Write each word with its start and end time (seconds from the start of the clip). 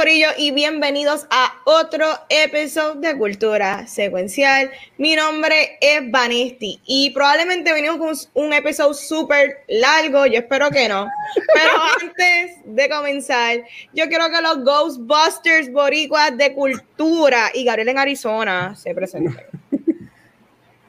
Corillo 0.00 0.28
y 0.38 0.50
bienvenidos 0.52 1.26
a 1.28 1.52
otro 1.64 2.06
episodio 2.30 2.94
de 3.02 3.18
Cultura 3.18 3.86
Secuencial. 3.86 4.70
Mi 4.96 5.14
nombre 5.14 5.76
es 5.78 6.10
Vanesti 6.10 6.80
y 6.86 7.10
probablemente 7.10 7.70
venimos 7.70 7.98
con 7.98 8.16
un 8.42 8.54
episodio 8.54 8.94
súper 8.94 9.62
largo, 9.68 10.24
yo 10.24 10.38
espero 10.38 10.70
que 10.70 10.88
no. 10.88 11.06
Pero 11.52 11.70
antes 12.00 12.60
de 12.64 12.88
comenzar, 12.88 13.58
yo 13.92 14.08
quiero 14.08 14.30
que 14.30 14.40
los 14.40 14.64
Ghostbusters 14.64 15.70
boricuas 15.70 16.34
de 16.34 16.54
cultura 16.54 17.50
y 17.52 17.64
Gabriel 17.64 17.90
en 17.90 17.98
Arizona 17.98 18.74
se 18.74 18.94
presenten. 18.94 19.36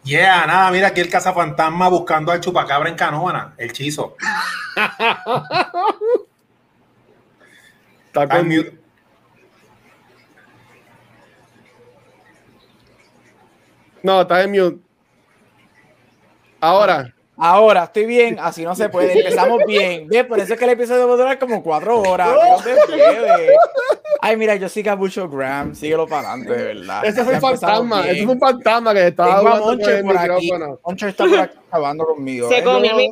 Yeah, 0.04 0.48
nada, 0.48 0.72
mira 0.72 0.88
aquí 0.88 1.02
el 1.02 1.10
cazafantasma 1.10 1.88
buscando 1.90 2.32
al 2.32 2.40
chupacabra 2.40 2.90
en 2.90 2.96
Canoana, 2.96 3.54
el 3.58 3.72
chizo. 3.72 4.16
Está 8.08 8.28
con 8.28 8.48
mute. 8.48 8.81
No, 14.04 14.22
está 14.22 14.44
en 14.44 14.52
mute. 14.52 14.78
Ahora. 16.60 17.14
Ahora, 17.44 17.86
estoy 17.86 18.06
bien, 18.06 18.38
así 18.40 18.64
no 18.64 18.76
se 18.76 18.88
puede. 18.88 19.18
Empezamos 19.18 19.64
bien. 19.66 20.08
¿Ves? 20.08 20.26
Por 20.26 20.40
eso 20.40 20.54
es 20.54 20.60
que 20.60 20.66
el 20.66 20.72
episodio 20.72 21.08
va 21.08 21.16
a 21.16 21.18
durar 21.18 21.40
como 21.40 21.64
cuatro 21.64 22.00
horas. 22.00 22.30
No 22.30 22.64
te 22.64 22.76
Ay, 24.22 24.38
mira, 24.38 24.56
yo 24.58 24.70
sigo 24.70 24.92
a 24.92 24.96
mucho 24.96 25.28
Graham. 25.28 25.74
Síguelo 25.74 26.06
para 26.06 26.34
adelante, 26.34 26.54
de 26.56 26.74
verdad. 26.76 27.04
Ese 27.04 27.24
fue 27.24 27.34
un 27.34 27.42
fantasma. 27.42 28.08
Ese 28.08 28.26
fue 28.26 28.34
un 28.34 28.40
fantasma 28.40 28.94
que 28.94 29.08
estaba 29.08 29.40
hablando 29.40 29.66
Moncher 29.66 30.04
por 30.04 30.18
aquí. 30.18 30.52
Moncher 30.86 31.10
está 31.10 31.26
por 31.26 31.40
aquí 31.40 31.58
acabando 31.68 32.06
conmigo. 32.06 32.48
Se 32.48 32.60
¿eh? 32.60 32.64
comió 32.64 32.96
mi 32.96 33.10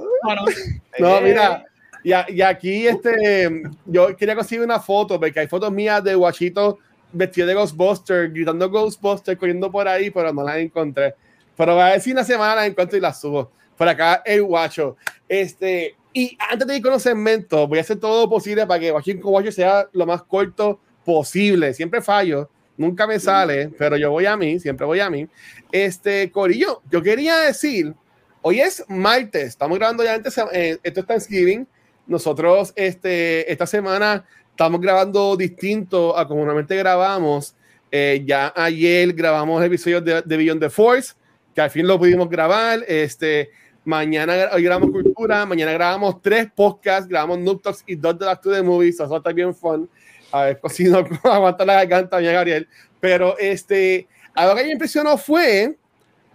No, 0.99 1.21
mira. 1.21 1.65
Y, 2.03 2.11
y, 2.33 2.41
aquí, 2.43 2.87
este, 2.87 3.63
yo 3.85 4.15
quería 4.15 4.35
conseguir 4.35 4.63
una 4.63 4.79
foto, 4.79 5.19
porque 5.19 5.39
hay 5.39 5.47
fotos 5.47 5.71
mías 5.71 6.03
de 6.03 6.15
Guachito 6.15 6.77
vestido 7.11 7.47
de 7.47 7.53
Ghostbuster, 7.53 8.29
gritando 8.31 8.69
Ghostbuster, 8.69 9.38
corriendo 9.38 9.71
por 9.71 9.88
ahí, 9.88 10.09
pero 10.09 10.33
no 10.33 10.43
las 10.43 10.57
encontré. 10.57 11.15
Pero 11.55 11.75
va 11.75 11.88
a 11.88 11.93
decir 11.93 12.13
una 12.13 12.23
semana 12.23 12.55
las 12.55 12.67
encuentro 12.67 12.97
y 12.97 13.02
las 13.02 13.19
subo. 13.19 13.52
Por 13.77 13.88
acá 13.88 14.21
el 14.25 14.43
guacho. 14.43 14.97
Este, 15.27 15.95
y 16.13 16.37
antes 16.49 16.67
de 16.67 16.77
ir 16.77 16.81
con 16.81 16.91
los 16.91 17.03
segmentos, 17.03 17.67
voy 17.67 17.77
a 17.77 17.81
hacer 17.81 17.99
todo 17.99 18.23
lo 18.23 18.30
posible 18.30 18.65
para 18.65 18.80
que 18.80 18.91
Washington 18.91 19.31
Guacho 19.31 19.52
sea 19.52 19.87
lo 19.93 20.05
más 20.05 20.23
corto 20.23 20.80
posible. 21.05 21.73
Siempre 21.73 22.02
fallo, 22.02 22.49
nunca 22.77 23.05
me 23.05 23.19
sale, 23.19 23.69
pero 23.77 23.97
yo 23.97 24.11
voy 24.11 24.25
a 24.25 24.35
mí, 24.35 24.59
siempre 24.59 24.85
voy 24.85 24.99
a 24.99 25.09
mí. 25.09 25.27
Este, 25.71 26.31
Corillo, 26.31 26.81
yo 26.89 27.02
quería 27.02 27.37
decir, 27.37 27.93
hoy 28.41 28.59
es 28.59 28.83
martes, 28.87 29.49
estamos 29.49 29.77
grabando 29.77 30.03
ya 30.03 30.15
antes, 30.15 30.37
eh, 30.52 30.80
esto 30.81 31.02
es 31.02 31.05
Thanksgiving. 31.05 31.67
Nosotros, 32.07 32.73
este, 32.75 33.52
esta 33.52 33.67
semana 33.67 34.25
estamos 34.59 34.81
grabando 34.81 35.38
distinto 35.38 36.17
a 36.17 36.27
como 36.27 36.41
normalmente 36.41 36.75
grabamos. 36.75 37.55
Eh, 37.89 38.21
ya 38.25 38.52
ayer 38.53 39.13
grabamos 39.13 39.63
episodios 39.63 40.03
de, 40.03 40.21
de 40.21 40.38
Beyond 40.38 40.59
the 40.59 40.69
Force, 40.69 41.13
que 41.55 41.61
al 41.61 41.71
fin 41.71 41.88
lo 41.88 41.97
pudimos 41.97 42.29
grabar. 42.29 42.83
Este, 42.85 43.52
mañana 43.85 44.49
hoy 44.52 44.63
grabamos 44.63 44.91
Cultura, 44.91 45.45
mañana 45.45 45.71
grabamos 45.71 46.21
tres 46.21 46.49
podcasts, 46.53 47.07
grabamos 47.07 47.39
Noob 47.39 47.61
y 47.87 47.95
dos 47.95 48.19
de 48.19 48.25
las 48.25 48.41
to 48.41 48.52
the 48.52 48.61
Movies, 48.61 48.99
eso 48.99 49.15
está 49.15 49.31
bien 49.31 49.55
fun. 49.55 49.89
A 50.30 50.43
ver, 50.43 50.59
si 50.69 50.83
no 50.89 51.05
aguanta 51.23 51.63
la 51.63 51.75
garganta, 51.75 52.19
ya 52.19 52.33
Gabriel. 52.33 52.67
Pero 52.99 53.37
este, 53.37 54.09
algo 54.33 54.55
que 54.55 54.65
me 54.65 54.71
impresionó 54.73 55.17
fue, 55.17 55.77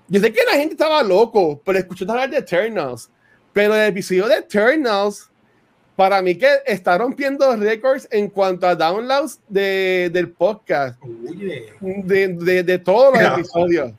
yo 0.08 0.18
sé 0.18 0.32
que 0.32 0.40
la 0.50 0.52
gente 0.56 0.72
estaba 0.72 1.02
loco, 1.02 1.60
pero 1.62 1.78
escuché 1.78 2.06
hablar 2.08 2.30
de 2.30 2.38
Eternals, 2.38 3.10
pero 3.52 3.74
el 3.74 3.90
episodio 3.90 4.28
de 4.28 4.36
Eternals 4.36 5.30
para 5.96 6.20
mí 6.22 6.36
que 6.36 6.48
está 6.66 6.98
rompiendo 6.98 7.54
récords 7.56 8.08
en 8.10 8.28
cuanto 8.28 8.66
a 8.66 8.74
downloads 8.74 9.40
de, 9.48 10.10
del 10.12 10.30
podcast. 10.30 11.00
De, 11.00 12.28
de, 12.28 12.62
de, 12.62 12.78
todos 12.78 13.14
los 13.14 13.32
episodios. 13.38 13.92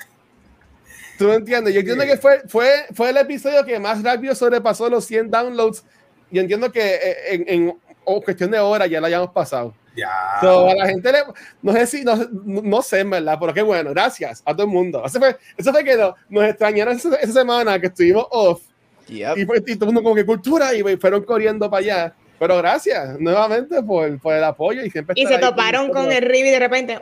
¿Tú 1.17 1.31
entiendes? 1.31 1.73
Yo 1.73 1.79
entiendo 1.79 2.03
que 2.03 2.17
fue, 2.17 2.41
fue, 2.47 2.85
fue 2.94 3.09
el 3.11 3.17
episodio 3.17 3.63
que 3.63 3.79
más 3.79 4.03
rápido 4.03 4.35
sobrepasó 4.35 4.89
los 4.89 5.06
100 5.06 5.31
downloads. 5.31 5.85
Y 6.29 6.39
entiendo 6.39 6.72
que 6.72 6.95
eh, 6.95 7.17
en, 7.28 7.47
en 7.47 8.22
cuestión 8.22 8.51
de 8.51 8.59
horas 8.59 8.89
ya 8.89 9.00
lo 9.00 9.07
hayamos 9.07 9.31
pasado. 9.31 9.73
Ya. 9.95 10.39
a 10.41 10.75
la 10.75 10.88
gente 10.88 11.09
le, 11.09 11.19
no 11.62 11.72
sé 11.72 11.88
si, 11.88 12.03
no, 12.03 12.17
no 12.33 12.81
sé, 12.81 13.01
¿verdad? 13.06 13.38
Pero 13.39 13.53
qué 13.53 13.62
bueno, 13.62 13.91
gracias 13.91 14.44
a 14.45 14.53
todo 14.53 14.63
el 14.63 14.73
mundo. 14.73 15.01
Eso 15.06 15.19
fue, 15.19 15.38
eso 15.56 15.72
fue 15.72 15.85
que 15.85 15.95
nos 16.27 16.44
extrañaron 16.44 16.97
esa, 16.97 17.16
esa 17.16 17.31
semana 17.31 17.79
que 17.79 17.88
estuvimos 17.88 18.27
off 18.31 18.62
y, 19.08 19.46
pues, 19.46 19.64
y, 19.68 19.76
todo 19.76 19.90
el 19.90 19.94
mundo 19.94 20.04
como 20.04 20.16
que 20.16 20.26
cultura 20.26 20.74
y 20.74 20.98
fueron 20.98 21.24
corriendo 21.24 21.70
para 21.70 21.80
allá. 21.80 22.14
Pero 22.38 22.58
gracias 22.58 23.18
nuevamente 23.20 23.82
por, 23.82 24.20
por 24.20 24.34
el 24.34 24.44
apoyo 24.44 24.84
y 24.84 24.90
siempre. 24.90 25.16
Y 25.18 25.26
se 25.26 25.38
toparon 25.38 25.90
con 25.90 26.12
el 26.12 26.22
Rivi 26.22 26.50
de 26.50 26.60
repente. 26.60 26.96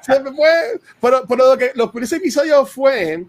siempre 0.00 0.32
fue. 0.32 0.80
Pero, 1.00 1.24
pero 1.28 1.50
lo 1.50 1.58
que 1.58 1.72
los 1.74 1.90
primeros 1.90 2.12
episodios 2.12 2.70
fue. 2.70 3.26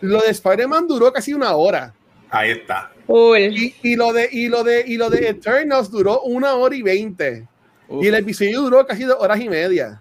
Lo 0.00 0.20
de 0.20 0.30
Spider-Man 0.30 0.86
duró 0.86 1.12
casi 1.12 1.32
una 1.32 1.56
hora. 1.56 1.92
Ahí 2.30 2.50
está. 2.50 2.92
Y, 3.08 3.74
y, 3.82 3.96
lo 3.96 4.12
de, 4.12 4.28
y, 4.30 4.48
lo 4.48 4.62
de, 4.62 4.84
y 4.86 4.96
lo 4.96 5.10
de 5.10 5.28
Eternals 5.28 5.90
duró 5.90 6.20
una 6.20 6.54
hora 6.54 6.76
y 6.76 6.82
veinte. 6.82 7.48
Y 7.90 8.06
el 8.06 8.14
episodio 8.14 8.60
duró 8.60 8.86
casi 8.86 9.04
dos 9.04 9.16
horas 9.18 9.40
y 9.40 9.48
media. 9.48 10.00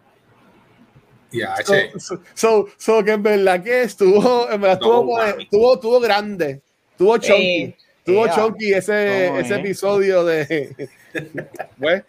Yeah, 1.32 1.56
so, 1.98 2.20
so, 2.34 2.70
so, 2.78 3.04
que 3.04 3.12
en 3.12 3.24
verdad 3.24 3.62
que 3.62 3.82
estuvo, 3.84 4.50
en 4.50 4.62
verdad 4.62 4.80
estuvo, 4.82 5.22
estuvo, 5.22 5.74
estuvo, 5.74 6.00
grande, 6.00 6.62
estuvo 6.92 7.18
chunky, 7.18 7.76
estuvo 8.00 8.26
yeah. 8.26 8.36
chunky 8.36 8.74
ese, 8.74 9.30
no, 9.32 9.40
ese 9.40 9.56
eh. 9.56 9.60
episodio 9.60 10.24
de, 10.24 10.46
de, 11.14 12.04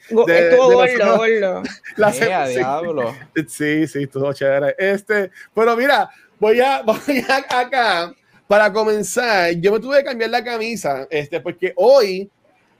estuvo 0.46 0.72
gordo, 0.72 1.16
gordo. 1.16 1.62
Diablo. 2.48 3.16
Sí, 3.48 3.88
sí, 3.88 4.04
estuvo 4.04 4.32
chévere. 4.32 4.76
Este, 4.78 5.32
pero 5.52 5.76
mira, 5.76 6.08
voy 6.38 6.60
a, 6.60 6.82
voy 6.82 7.24
a 7.28 7.60
acá 7.60 8.14
para 8.46 8.72
comenzar. 8.72 9.52
Yo 9.54 9.72
me 9.72 9.80
tuve 9.80 9.98
que 9.98 10.04
cambiar 10.04 10.30
la 10.30 10.44
camisa, 10.44 11.08
este, 11.10 11.40
porque 11.40 11.72
hoy 11.74 12.30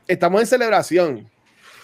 estamos 0.07 0.41
en 0.41 0.47
celebración. 0.47 1.31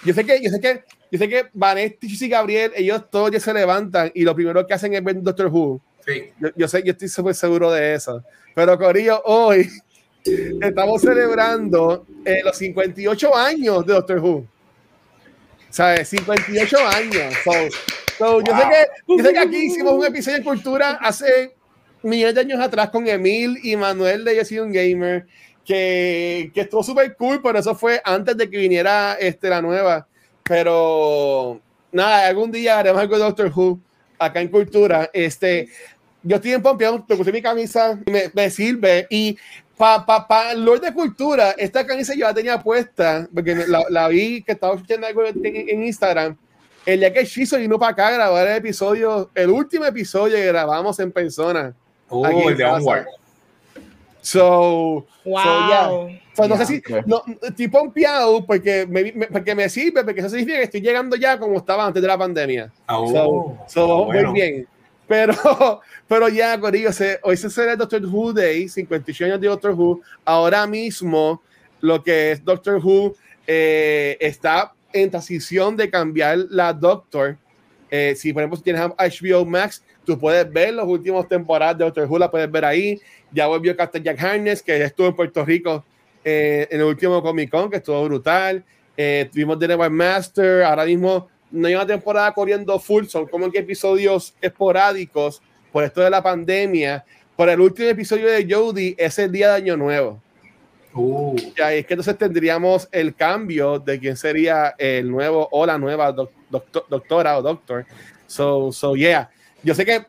Yo 0.04 0.14
sé 0.14 0.24
que, 0.24 0.40
yo 0.40 0.50
sé 0.50 0.60
que 0.60 0.84
yo 1.14 1.18
sé 1.18 1.28
que 1.28 1.46
Vanetti 1.52 2.08
y 2.10 2.28
Gabriel, 2.28 2.72
ellos 2.74 3.08
todos 3.08 3.30
ya 3.30 3.38
se 3.38 3.54
levantan 3.54 4.10
y 4.16 4.24
lo 4.24 4.34
primero 4.34 4.66
que 4.66 4.74
hacen 4.74 4.94
es 4.94 5.04
ver 5.04 5.22
Doctor 5.22 5.46
Who. 5.46 5.80
Sí. 6.04 6.24
Yo, 6.40 6.48
yo, 6.56 6.66
sé, 6.66 6.82
yo 6.82 6.90
estoy 6.90 7.06
súper 7.06 7.36
seguro 7.36 7.70
de 7.70 7.94
eso. 7.94 8.20
Pero 8.52 8.76
Corillo, 8.76 9.22
hoy 9.24 9.70
estamos 10.60 11.00
celebrando 11.00 12.04
eh, 12.24 12.40
los 12.42 12.56
58 12.56 13.32
años 13.32 13.86
de 13.86 13.92
Doctor 13.92 14.18
Who. 14.18 14.44
¿Sabes? 15.70 16.08
58 16.08 16.78
años. 16.78 17.34
So, 17.44 17.52
so, 18.18 18.40
yo, 18.40 18.52
sé 18.56 18.62
que, 18.68 19.16
yo 19.16 19.24
sé 19.24 19.32
que 19.34 19.38
aquí 19.38 19.56
hicimos 19.66 19.92
un 19.92 20.06
episodio 20.06 20.38
de 20.38 20.42
cultura 20.42 20.98
hace 21.00 21.54
millones 22.02 22.34
de 22.34 22.40
años 22.40 22.60
atrás 22.60 22.90
con 22.90 23.06
Emil 23.06 23.56
y 23.62 23.76
Manuel 23.76 24.24
de 24.24 24.34
Yo 24.34 24.44
Soy 24.44 24.58
un 24.58 24.72
Gamer, 24.72 25.28
que, 25.64 26.50
que 26.52 26.62
estuvo 26.62 26.82
súper 26.82 27.14
cool, 27.14 27.40
pero 27.40 27.60
eso 27.60 27.72
fue 27.76 28.02
antes 28.04 28.36
de 28.36 28.50
que 28.50 28.58
viniera 28.58 29.14
este, 29.14 29.48
la 29.48 29.62
nueva. 29.62 30.08
Pero 30.44 31.60
nada, 31.90 32.26
algún 32.26 32.52
día 32.52 32.78
haremos 32.78 33.00
algo 33.00 33.16
de 33.16 33.24
Doctor 33.24 33.52
Who 33.54 33.80
acá 34.18 34.40
en 34.40 34.48
Cultura. 34.48 35.10
Este, 35.12 35.68
yo 36.22 36.36
estoy 36.36 36.52
en 36.52 36.62
Pompeo, 36.62 37.04
te 37.06 37.16
puse 37.16 37.32
mi 37.32 37.42
camisa, 37.42 37.98
me, 38.06 38.30
me 38.34 38.50
sirve. 38.50 39.06
Y 39.10 39.38
para 39.76 40.04
pa, 40.04 40.26
pa, 40.26 40.54
Lord 40.54 40.82
de 40.82 40.92
Cultura, 40.92 41.52
esta 41.52 41.86
camisa 41.86 42.14
yo 42.14 42.26
la 42.26 42.34
tenía 42.34 42.62
puesta, 42.62 43.28
porque 43.32 43.54
la, 43.66 43.84
la 43.88 44.08
vi 44.08 44.42
que 44.42 44.52
estaba 44.52 44.74
escuchando 44.74 45.06
algo 45.06 45.24
en, 45.24 45.40
en, 45.44 45.84
Instagram. 45.84 46.36
El 46.86 47.00
día 47.00 47.12
que 47.12 47.24
Shizo 47.24 47.56
vino 47.56 47.78
para 47.78 47.92
acá 47.92 48.08
a 48.08 48.12
grabar 48.12 48.46
el 48.46 48.56
episodio, 48.56 49.30
el 49.34 49.50
último 49.50 49.84
episodio 49.86 50.36
que 50.36 50.46
grabamos 50.46 50.98
en 51.00 51.10
persona. 51.10 51.74
Oh, 52.08 52.26
el 52.26 52.56
de 52.56 52.64
Onward. 52.64 53.06
So, 54.24 55.04
wow. 55.26 55.42
so, 55.44 55.68
yeah. 55.68 56.20
so 56.32 56.48
no 56.48 56.56
sé 56.56 56.64
si 56.64 56.82
no, 57.04 57.22
estoy 57.42 57.68
pompeado 57.68 58.42
porque 58.46 58.86
me, 58.88 59.12
me, 59.12 59.26
porque 59.26 59.54
me 59.54 59.68
sirve, 59.68 60.02
porque 60.02 60.20
eso 60.20 60.30
significa 60.30 60.56
que 60.56 60.64
estoy 60.64 60.80
llegando 60.80 61.14
ya 61.14 61.38
como 61.38 61.58
estaba 61.58 61.84
antes 61.84 62.00
de 62.00 62.08
la 62.08 62.16
pandemia. 62.16 62.72
Oh, 62.88 63.12
so, 63.12 63.58
so 63.68 63.86
oh, 63.86 64.04
bueno. 64.06 64.30
muy 64.30 64.40
bien. 64.40 64.66
Pero, 65.06 65.34
pero 66.08 66.30
ya, 66.30 66.58
Corillo, 66.58 66.90
se, 66.90 67.20
hoy 67.22 67.36
se 67.36 67.50
celebra 67.50 67.76
Doctor 67.76 68.02
Who 68.06 68.32
Day, 68.32 68.66
58 68.66 69.26
años 69.26 69.40
de 69.42 69.48
Doctor 69.48 69.72
Who. 69.72 70.00
Ahora 70.24 70.66
mismo, 70.66 71.42
lo 71.82 72.02
que 72.02 72.32
es 72.32 72.42
Doctor 72.42 72.80
Who 72.82 73.14
eh, 73.46 74.16
está 74.20 74.72
en 74.90 75.10
transición 75.10 75.76
de 75.76 75.90
cambiar 75.90 76.38
la 76.48 76.72
Doctor. 76.72 77.36
Eh, 77.90 78.14
si, 78.16 78.32
por 78.32 78.42
ejemplo, 78.42 78.58
tienes 78.58 78.80
HBO 78.80 79.44
Max, 79.44 79.84
Tú 80.04 80.18
puedes 80.18 80.50
ver 80.52 80.74
los 80.74 80.86
últimos 80.86 81.26
temporadas 81.28 81.78
de 81.78 81.84
Doctor 81.84 82.06
Who, 82.08 82.18
la 82.18 82.30
puedes 82.30 82.50
ver 82.50 82.64
ahí. 82.64 83.00
Ya 83.32 83.46
volvió 83.46 83.76
Captain 83.76 84.04
Jack 84.04 84.20
Harness, 84.22 84.62
que 84.62 84.82
estuvo 84.82 85.06
en 85.08 85.16
Puerto 85.16 85.44
Rico 85.44 85.84
eh, 86.24 86.66
en 86.70 86.80
el 86.80 86.86
último 86.86 87.22
Comic 87.22 87.50
Con, 87.50 87.70
que 87.70 87.76
estuvo 87.78 88.02
brutal. 88.04 88.64
Eh, 88.96 89.28
tuvimos 89.32 89.58
The 89.58 89.68
Never 89.68 89.90
Master. 89.90 90.62
Ahora 90.62 90.84
mismo 90.84 91.28
no 91.50 91.66
hay 91.68 91.74
una 91.74 91.86
temporada 91.86 92.32
corriendo 92.32 92.78
full, 92.78 93.06
son 93.06 93.26
como 93.26 93.50
que 93.50 93.58
episodios 93.58 94.34
esporádicos 94.40 95.40
por 95.72 95.84
esto 95.84 96.00
de 96.00 96.10
la 96.10 96.22
pandemia. 96.22 97.04
Por 97.36 97.48
el 97.48 97.60
último 97.60 97.88
episodio 97.88 98.28
de 98.28 98.46
Jodie 98.48 98.94
es 98.98 99.18
el 99.18 99.32
día 99.32 99.48
de 99.50 99.54
Año 99.56 99.76
Nuevo. 99.76 100.20
Uh, 100.96 101.34
Ya, 101.56 101.72
es 101.74 101.84
que 101.86 101.94
entonces 101.94 102.16
tendríamos 102.16 102.88
el 102.92 103.16
cambio 103.16 103.80
de 103.80 103.98
quién 103.98 104.16
sería 104.16 104.74
el 104.78 105.10
nuevo 105.10 105.48
o 105.50 105.66
la 105.66 105.76
nueva 105.76 106.12
doc- 106.12 106.30
doctor- 106.48 106.86
doctora 106.88 107.36
o 107.36 107.42
doctor. 107.42 107.84
So, 108.28 108.70
so, 108.70 108.94
yeah. 108.94 109.28
Yo 109.64 109.74
sé 109.74 109.84
que, 109.84 109.98
o 109.98 110.04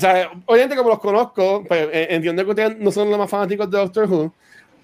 sea, 0.00 0.30
obviamente 0.44 0.76
como 0.76 0.90
los 0.90 0.98
conozco, 0.98 1.64
pues 1.66 1.88
eh, 1.92 2.08
entiendo 2.10 2.44
que 2.44 2.50
ustedes 2.50 2.76
no 2.78 2.90
son 2.90 3.08
los 3.08 3.18
más 3.18 3.30
fanáticos 3.30 3.70
de 3.70 3.78
Doctor 3.78 4.10
Who, 4.10 4.34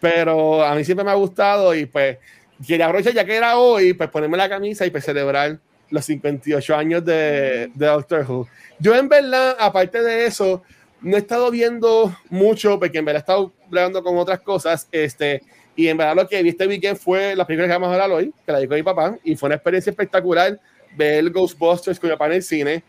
pero 0.00 0.64
a 0.64 0.75
mí 0.75 0.84
siempre 0.84 1.05
me 1.05 1.11
ha 1.11 1.14
gustado 1.14 1.75
y 1.75 1.87
pues 1.87 2.19
quería 2.67 2.87
aprovechar 2.87 3.12
ya 3.12 3.25
que 3.25 3.37
era 3.37 3.58
hoy, 3.58 3.93
pues 3.93 4.08
ponerme 4.11 4.37
la 4.37 4.49
camisa 4.49 4.87
y 4.87 4.90
pues 4.90 5.05
celebrar 5.05 5.58
los 5.90 6.05
58 6.06 6.75
años 6.76 7.05
de, 7.05 7.70
de 7.75 7.87
Doctor 7.87 8.25
Who. 8.29 8.49
Yo 8.79 8.94
en 8.94 9.08
verdad, 9.08 9.56
aparte 9.58 10.02
de 10.02 10.26
eso, 10.26 10.62
no 11.02 11.17
he 11.17 11.20
estado 11.20 11.50
viendo 11.50 12.17
mucho 12.31 12.78
porque 12.78 12.99
en 12.99 13.05
verdad 13.05 13.20
he 13.20 13.25
estado 13.25 13.52
hablando 13.67 14.02
con 14.02 14.17
otras 14.17 14.40
cosas. 14.40 14.88
Este, 14.93 15.43
y 15.75 15.88
en 15.88 15.96
verdad 15.96 16.17
lo 16.17 16.28
que 16.28 16.43
vi 16.43 16.50
este 16.50 16.67
weekend 16.67 16.99
fue 16.99 17.35
la 17.35 17.46
película 17.46 17.67
que 17.67 17.73
vamos 17.73 17.88
a 17.88 17.93
hablar 17.93 18.11
hoy, 18.11 18.32
que 18.46 18.52
la 18.52 18.67
con 18.67 18.76
mi 18.76 18.82
papá, 18.82 19.19
y 19.25 19.37
fue 19.37 19.49
una 19.49 19.56
experiencia 19.56 19.90
espectacular 19.90 20.58
ver 20.96 21.31
Ghostbusters 21.31 21.99
con 21.99 22.11
mi 22.11 22.14
papá 22.14 22.26
en 22.26 22.32
el 22.32 22.43
cine. 22.43 22.85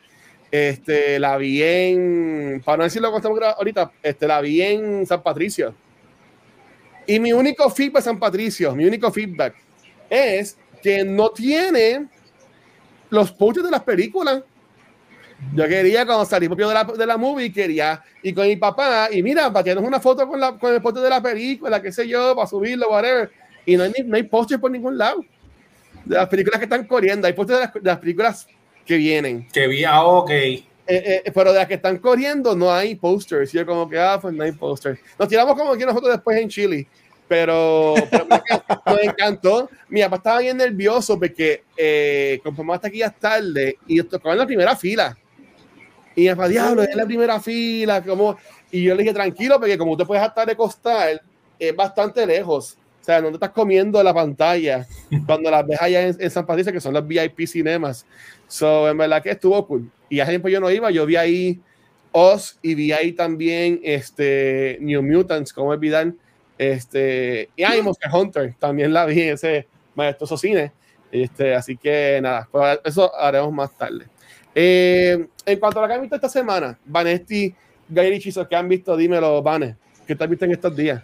Este, 0.53 1.17
la 1.17 1.35
vi 1.37 1.63
en, 1.63 2.61
para 2.63 2.77
no 2.77 2.83
decirlo 2.83 3.07
como 3.07 3.17
estamos 3.17 3.39
ahorita, 3.41 3.91
este, 4.03 4.27
la 4.27 4.39
vi 4.39 4.61
en 4.61 5.03
San 5.07 5.23
Patricio. 5.23 5.73
Y 7.07 7.19
mi 7.19 7.33
único 7.33 7.67
feedback 7.71 8.03
San 8.03 8.19
Patricio, 8.19 8.75
mi 8.75 8.85
único 8.85 9.11
feedback 9.11 9.55
es 10.07 10.55
que 10.83 11.03
no 11.03 11.31
tiene 11.31 12.05
los 13.09 13.31
posters 13.31 13.65
de 13.65 13.71
las 13.71 13.81
películas. 13.81 14.43
Yo 15.55 15.67
quería, 15.67 16.05
cuando 16.05 16.23
salimos 16.23 16.55
de 16.55 16.65
la, 16.65 16.83
de 16.83 17.05
la 17.07 17.17
movie, 17.17 17.51
quería 17.51 18.03
ir 18.21 18.35
con 18.35 18.45
mi 18.45 18.55
papá 18.55 19.09
y 19.11 19.23
mira, 19.23 19.51
para 19.51 19.63
tirarnos 19.63 19.87
una 19.87 19.99
foto 19.99 20.27
con, 20.27 20.39
la, 20.39 20.55
con 20.59 20.71
el 20.71 20.83
póster 20.83 21.01
de 21.01 21.09
la 21.09 21.19
película, 21.19 21.81
qué 21.81 21.91
sé 21.91 22.07
yo, 22.07 22.35
para 22.35 22.47
subirlo, 22.47 22.91
whatever. 22.91 23.31
Y 23.65 23.75
no 23.75 23.85
hay, 23.85 23.93
no 24.05 24.15
hay 24.15 24.23
póster 24.23 24.59
por 24.59 24.69
ningún 24.69 24.99
lado. 24.99 25.25
De 26.05 26.15
las 26.15 26.29
películas 26.29 26.59
que 26.59 26.65
están 26.65 26.85
corriendo, 26.85 27.25
hay 27.25 27.33
póster 27.33 27.57
de 27.57 27.79
de 27.79 27.89
las 27.89 27.97
películas 27.97 28.47
que 28.85 28.97
vienen. 28.97 29.47
que 29.51 29.67
vi, 29.67 29.83
ah, 29.83 30.03
ok. 30.03 30.29
Eh, 30.85 31.21
eh, 31.25 31.31
pero 31.33 31.53
de 31.53 31.59
las 31.59 31.67
que 31.67 31.75
están 31.75 31.97
corriendo 31.97 32.55
no 32.55 32.71
hay 32.71 32.95
posters. 32.95 33.53
Y 33.53 33.57
yo 33.57 33.65
como 33.65 33.89
que, 33.89 33.97
ah, 33.97 34.19
pues 34.21 34.33
no 34.33 34.43
hay 34.43 34.51
posters. 34.51 34.99
Nos 35.17 35.29
tiramos 35.29 35.55
como 35.55 35.71
aquí 35.71 35.85
nosotros 35.85 36.11
después 36.11 36.37
en 36.37 36.49
Chile. 36.49 36.87
Pero, 37.27 37.95
pero 38.11 38.27
nos 38.85 38.99
encantó. 39.01 39.69
Mi 39.89 40.01
papá 40.01 40.17
estaba 40.17 40.39
bien 40.39 40.57
nervioso 40.57 41.17
porque 41.17 41.63
eh, 41.77 42.39
compramos 42.43 42.75
hasta 42.75 42.89
aquí 42.89 42.97
ya 42.99 43.09
tarde 43.09 43.77
y 43.87 44.03
tocaba 44.03 44.33
en 44.33 44.39
la 44.39 44.45
primera 44.45 44.75
fila. 44.75 45.17
Y 46.15 46.21
mi 46.21 46.29
papá, 46.29 46.47
diablo, 46.47 46.83
es 46.83 46.95
la 46.95 47.05
primera 47.05 47.39
fila. 47.39 48.03
Como... 48.03 48.37
Y 48.69 48.83
yo 48.83 48.93
le 48.93 49.01
dije, 49.01 49.13
tranquilo, 49.13 49.59
porque 49.59 49.77
como 49.77 49.97
tú 49.97 50.05
puedes 50.05 50.23
estar 50.23 50.45
de 50.45 50.55
costal, 50.55 51.21
es 51.57 51.75
bastante 51.75 52.25
lejos. 52.25 52.77
O 53.03 53.05
sea, 53.05 53.19
no 53.19 53.27
te 53.27 53.33
estás 53.33 53.49
comiendo 53.49 54.01
la 54.01 54.13
pantalla 54.13 54.87
cuando 55.25 55.51
las 55.51 55.67
ves 55.67 55.81
allá 55.81 56.07
en, 56.07 56.15
en 56.17 56.31
San 56.31 56.45
Patricio, 56.45 56.71
que 56.71 56.79
son 56.79 56.93
los 56.93 57.05
VIP 57.05 57.45
cinemas. 57.45 58.05
So, 58.47 58.89
en 58.89 58.97
verdad 58.97 59.21
que 59.21 59.31
estuvo 59.31 59.67
cool. 59.67 59.91
Y 60.07 60.21
hace 60.21 60.31
tiempo 60.31 60.47
yo 60.47 60.61
no 60.61 60.71
iba, 60.71 60.89
yo 60.89 61.05
vi 61.05 61.17
ahí 61.17 61.59
Oz 62.13 62.57
y 62.61 62.75
vi 62.75 62.93
ahí 62.93 63.11
también 63.11 63.81
este, 63.83 64.77
New 64.79 65.03
Mutants, 65.03 65.51
como 65.51 65.71
olvidar. 65.71 66.13
Este, 66.57 67.49
y 67.57 67.63
hay 67.63 67.81
Monster 67.81 68.09
Hunter, 68.09 68.55
también 68.57 68.93
la 68.93 69.05
vi 69.05 69.19
en 69.19 69.33
ese 69.33 69.67
majestuoso 69.95 70.37
cine. 70.37 70.71
Este, 71.11 71.53
así 71.53 71.75
que 71.75 72.21
nada, 72.21 72.47
pues 72.49 72.79
eso 72.85 73.13
haremos 73.13 73.51
más 73.51 73.77
tarde. 73.77 74.05
Eh, 74.55 75.27
en 75.45 75.59
cuanto 75.59 75.79
a 75.79 75.81
lo 75.81 75.87
que 75.89 75.93
han 75.95 76.01
visto 76.01 76.15
esta 76.15 76.29
semana, 76.29 76.79
Vanesti, 76.85 77.53
Gay 77.89 78.11
Richizo, 78.11 78.47
¿qué 78.47 78.55
han 78.55 78.69
visto? 78.69 78.95
Dímelo, 78.95 79.43
Vanes. 79.43 79.75
¿Qué 80.07 80.15
te 80.15 80.23
has 80.23 80.29
visto 80.29 80.45
en 80.45 80.51
estos 80.51 80.73
días? 80.73 81.03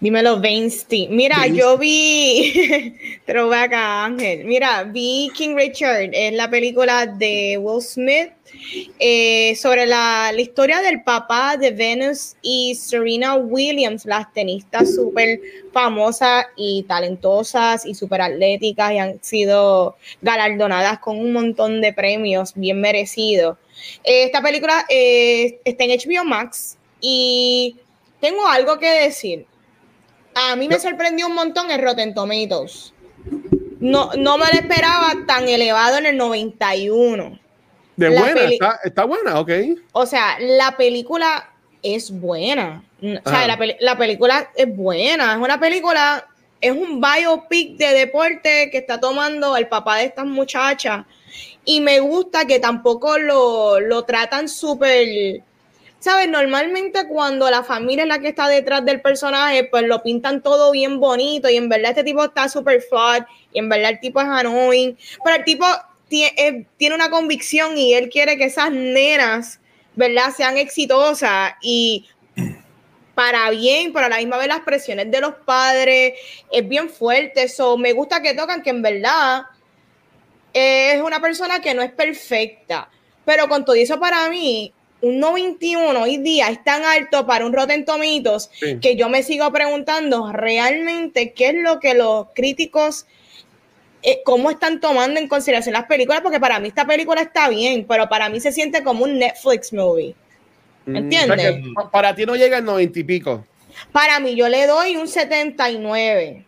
Dímelo, 0.00 0.40
Veinstein. 0.40 1.14
Mira, 1.14 1.46
yo 1.46 1.78
vi. 1.78 2.94
Throwback 3.26 3.72
a 3.72 4.04
Ángel. 4.04 4.44
Mira, 4.44 4.84
vi 4.84 5.30
King 5.34 5.54
Richard, 5.56 6.10
es 6.12 6.32
la 6.34 6.50
película 6.50 7.06
de 7.06 7.56
Will 7.58 7.80
Smith 7.80 8.32
eh, 8.98 9.56
sobre 9.56 9.86
la, 9.86 10.30
la 10.32 10.40
historia 10.40 10.80
del 10.80 11.02
papá 11.02 11.56
de 11.56 11.70
Venus 11.70 12.36
y 12.42 12.74
Serena 12.74 13.34
Williams, 13.36 14.04
las 14.04 14.32
tenistas 14.32 14.94
súper 14.94 15.40
famosas 15.72 16.46
y 16.56 16.84
talentosas 16.84 17.86
y 17.86 17.94
súper 17.94 18.20
atléticas 18.20 18.92
y 18.92 18.98
han 18.98 19.22
sido 19.22 19.96
galardonadas 20.22 20.98
con 20.98 21.18
un 21.18 21.32
montón 21.32 21.80
de 21.80 21.92
premios 21.92 22.52
bien 22.54 22.80
merecidos. 22.80 23.56
Eh, 24.04 24.24
esta 24.24 24.42
película 24.42 24.84
eh, 24.88 25.60
está 25.64 25.84
en 25.84 25.98
HBO 25.98 26.24
Max 26.24 26.76
y 27.00 27.76
tengo 28.20 28.46
algo 28.46 28.78
que 28.78 28.90
decir. 28.90 29.46
A 30.34 30.56
mí 30.56 30.68
me 30.68 30.78
sorprendió 30.78 31.26
un 31.26 31.34
montón 31.34 31.70
el 31.70 31.82
Rotten 31.82 32.14
Tomatoes. 32.14 32.92
No, 33.80 34.10
no 34.16 34.38
me 34.38 34.46
lo 34.46 34.52
esperaba 34.52 35.12
tan 35.26 35.48
elevado 35.48 35.98
en 35.98 36.06
el 36.06 36.16
91. 36.16 37.38
De 37.96 38.10
La 38.10 38.20
buena, 38.20 38.40
está, 38.44 38.80
está 38.82 39.04
buena, 39.04 39.38
ok. 39.38 39.50
O 39.92 40.06
sea, 40.06 40.36
la 40.40 40.76
película 40.76 41.52
es 41.82 42.10
buena. 42.10 42.82
O 43.24 43.28
sea, 43.28 43.46
la, 43.46 43.58
la 43.80 43.98
película 43.98 44.50
es 44.56 44.74
buena. 44.74 45.34
Es 45.34 45.38
una 45.38 45.60
película, 45.60 46.26
es 46.60 46.72
un 46.72 47.00
biopic 47.00 47.76
de 47.76 47.92
deporte 47.92 48.70
que 48.70 48.78
está 48.78 48.98
tomando 48.98 49.56
el 49.56 49.68
papá 49.68 49.98
de 49.98 50.06
estas 50.06 50.26
muchachas. 50.26 51.04
Y 51.64 51.80
me 51.80 52.00
gusta 52.00 52.46
que 52.46 52.58
tampoco 52.58 53.18
lo, 53.18 53.80
lo 53.80 54.04
tratan 54.04 54.48
súper. 54.48 55.42
¿Sabes? 56.04 56.28
Normalmente 56.28 57.08
cuando 57.08 57.50
la 57.50 57.62
familia 57.62 58.02
es 58.02 58.08
la 58.08 58.18
que 58.18 58.28
está 58.28 58.46
detrás 58.46 58.84
del 58.84 59.00
personaje, 59.00 59.64
pues 59.64 59.84
lo 59.84 60.02
pintan 60.02 60.42
todo 60.42 60.70
bien 60.70 61.00
bonito 61.00 61.48
y 61.48 61.56
en 61.56 61.70
verdad 61.70 61.92
este 61.92 62.04
tipo 62.04 62.22
está 62.22 62.46
súper 62.46 62.82
flawed 62.82 63.22
y 63.54 63.58
en 63.58 63.70
verdad 63.70 63.92
el 63.92 64.00
tipo 64.00 64.20
es 64.20 64.26
annoying, 64.28 64.98
pero 65.24 65.36
el 65.36 65.44
tipo 65.44 65.64
tie- 66.10 66.34
eh, 66.36 66.66
tiene 66.76 66.94
una 66.94 67.08
convicción 67.08 67.78
y 67.78 67.94
él 67.94 68.10
quiere 68.10 68.36
que 68.36 68.44
esas 68.44 68.70
nenas, 68.70 69.60
¿verdad? 69.94 70.30
Sean 70.36 70.58
exitosas 70.58 71.54
y 71.62 72.06
para 73.14 73.48
bien, 73.48 73.94
pero 73.94 74.04
a 74.04 74.10
la 74.10 74.18
misma 74.18 74.36
vez 74.36 74.48
las 74.48 74.60
presiones 74.60 75.10
de 75.10 75.22
los 75.22 75.36
padres 75.36 76.18
es 76.52 76.68
bien 76.68 76.90
fuerte. 76.90 77.48
So, 77.48 77.78
me 77.78 77.94
gusta 77.94 78.20
que 78.20 78.34
tocan 78.34 78.62
que 78.62 78.68
en 78.68 78.82
verdad 78.82 79.44
es 80.52 81.00
una 81.00 81.18
persona 81.22 81.62
que 81.62 81.72
no 81.72 81.80
es 81.80 81.92
perfecta. 81.92 82.90
Pero 83.24 83.48
con 83.48 83.64
todo 83.64 83.74
eso 83.76 83.98
para 83.98 84.28
mí, 84.28 84.73
un 85.04 85.20
91 85.20 86.00
hoy 86.02 86.16
día 86.16 86.48
es 86.48 86.62
tan 86.64 86.82
alto 86.84 87.26
para 87.26 87.44
un 87.44 87.52
Rotten 87.52 87.84
Tomatoes 87.84 88.50
Sí. 88.58 88.78
que 88.80 88.96
yo 88.96 89.08
me 89.08 89.22
sigo 89.22 89.52
preguntando 89.52 90.32
realmente 90.32 91.32
qué 91.34 91.48
es 91.48 91.54
lo 91.56 91.78
que 91.78 91.94
los 91.94 92.28
críticos, 92.34 93.06
eh, 94.02 94.20
cómo 94.24 94.50
están 94.50 94.80
tomando 94.80 95.20
en 95.20 95.28
consideración 95.28 95.74
las 95.74 95.84
películas, 95.84 96.20
porque 96.22 96.40
para 96.40 96.58
mí 96.58 96.68
esta 96.68 96.86
película 96.86 97.20
está 97.20 97.48
bien, 97.48 97.84
pero 97.88 98.08
para 98.08 98.28
mí 98.28 98.40
se 98.40 98.50
siente 98.52 98.82
como 98.82 99.04
un 99.04 99.18
Netflix 99.18 99.72
movie. 99.72 100.14
Mm, 100.86 100.96
¿Entiendes? 100.96 101.50
o 101.76 101.80
sea 101.82 101.90
para 101.90 102.14
ti 102.14 102.24
no 102.26 102.34
llega 102.36 102.58
el 102.58 102.64
90 102.64 102.98
y 102.98 103.04
pico. 103.04 103.46
Para 103.92 104.20
mí 104.20 104.34
yo 104.34 104.48
le 104.48 104.66
doy 104.66 104.96
un 104.96 105.08
79, 105.08 106.44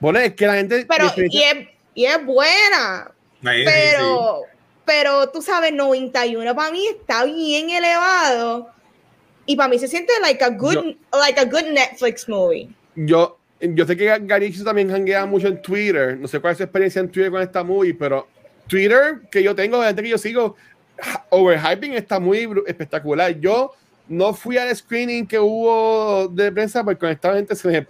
Bueno, 0.00 0.18
es 0.20 0.32
que 0.34 0.46
la 0.46 0.54
gente. 0.54 0.86
pero 0.88 1.12
y 1.16 1.42
es, 1.42 1.54
y 1.94 2.04
es 2.06 2.24
buena, 2.24 3.10
Ahí, 3.44 3.58
sí, 3.60 3.64
pero, 3.66 4.42
pero 4.88 5.28
tú 5.28 5.42
sabes, 5.42 5.70
91 5.74 6.54
para 6.56 6.72
mí 6.72 6.86
está 6.86 7.24
bien 7.26 7.68
elevado 7.68 8.70
y 9.44 9.54
para 9.54 9.68
mí 9.68 9.78
se 9.78 9.86
siente 9.86 10.14
like 10.22 10.42
a 10.42 10.48
good, 10.48 10.72
Yo- 10.74 10.82
like 11.20 11.38
a 11.38 11.44
good 11.44 11.66
Netflix 11.72 12.26
movie. 12.26 12.70
yo, 12.96 13.36
yo 13.60 13.86
sé 13.86 13.96
que 13.98 14.06
Gary 14.22 14.50
Chizo 14.50 14.64
también 14.64 14.90
hanguea 14.90 15.26
mucho 15.26 15.48
en 15.48 15.60
Twitter. 15.60 16.16
No 16.16 16.26
sé 16.26 16.40
cuál 16.40 16.52
es 16.52 16.56
su 16.58 16.64
experiencia 16.64 17.00
en 17.00 17.10
Twitter 17.10 17.30
con 17.30 17.42
esta 17.42 17.62
movie, 17.62 17.92
pero 17.92 18.26
Twitter 18.66 19.20
que 19.30 19.42
yo 19.42 19.54
tengo, 19.54 19.82
gente 19.82 20.02
que 20.02 20.08
yo 20.08 20.16
sigo, 20.18 20.56
overhyping 21.30 21.92
está 21.92 22.18
muy 22.18 22.48
espectacular. 22.66 23.38
Yo 23.38 23.72
no 24.08 24.32
fui 24.32 24.56
al 24.56 24.74
screening 24.74 25.26
que 25.26 25.38
hubo 25.38 26.28
de 26.28 26.50
prensa 26.50 26.82
porque 26.82 27.04
honestamente 27.04 27.54
se 27.54 27.68
me- 27.68 27.86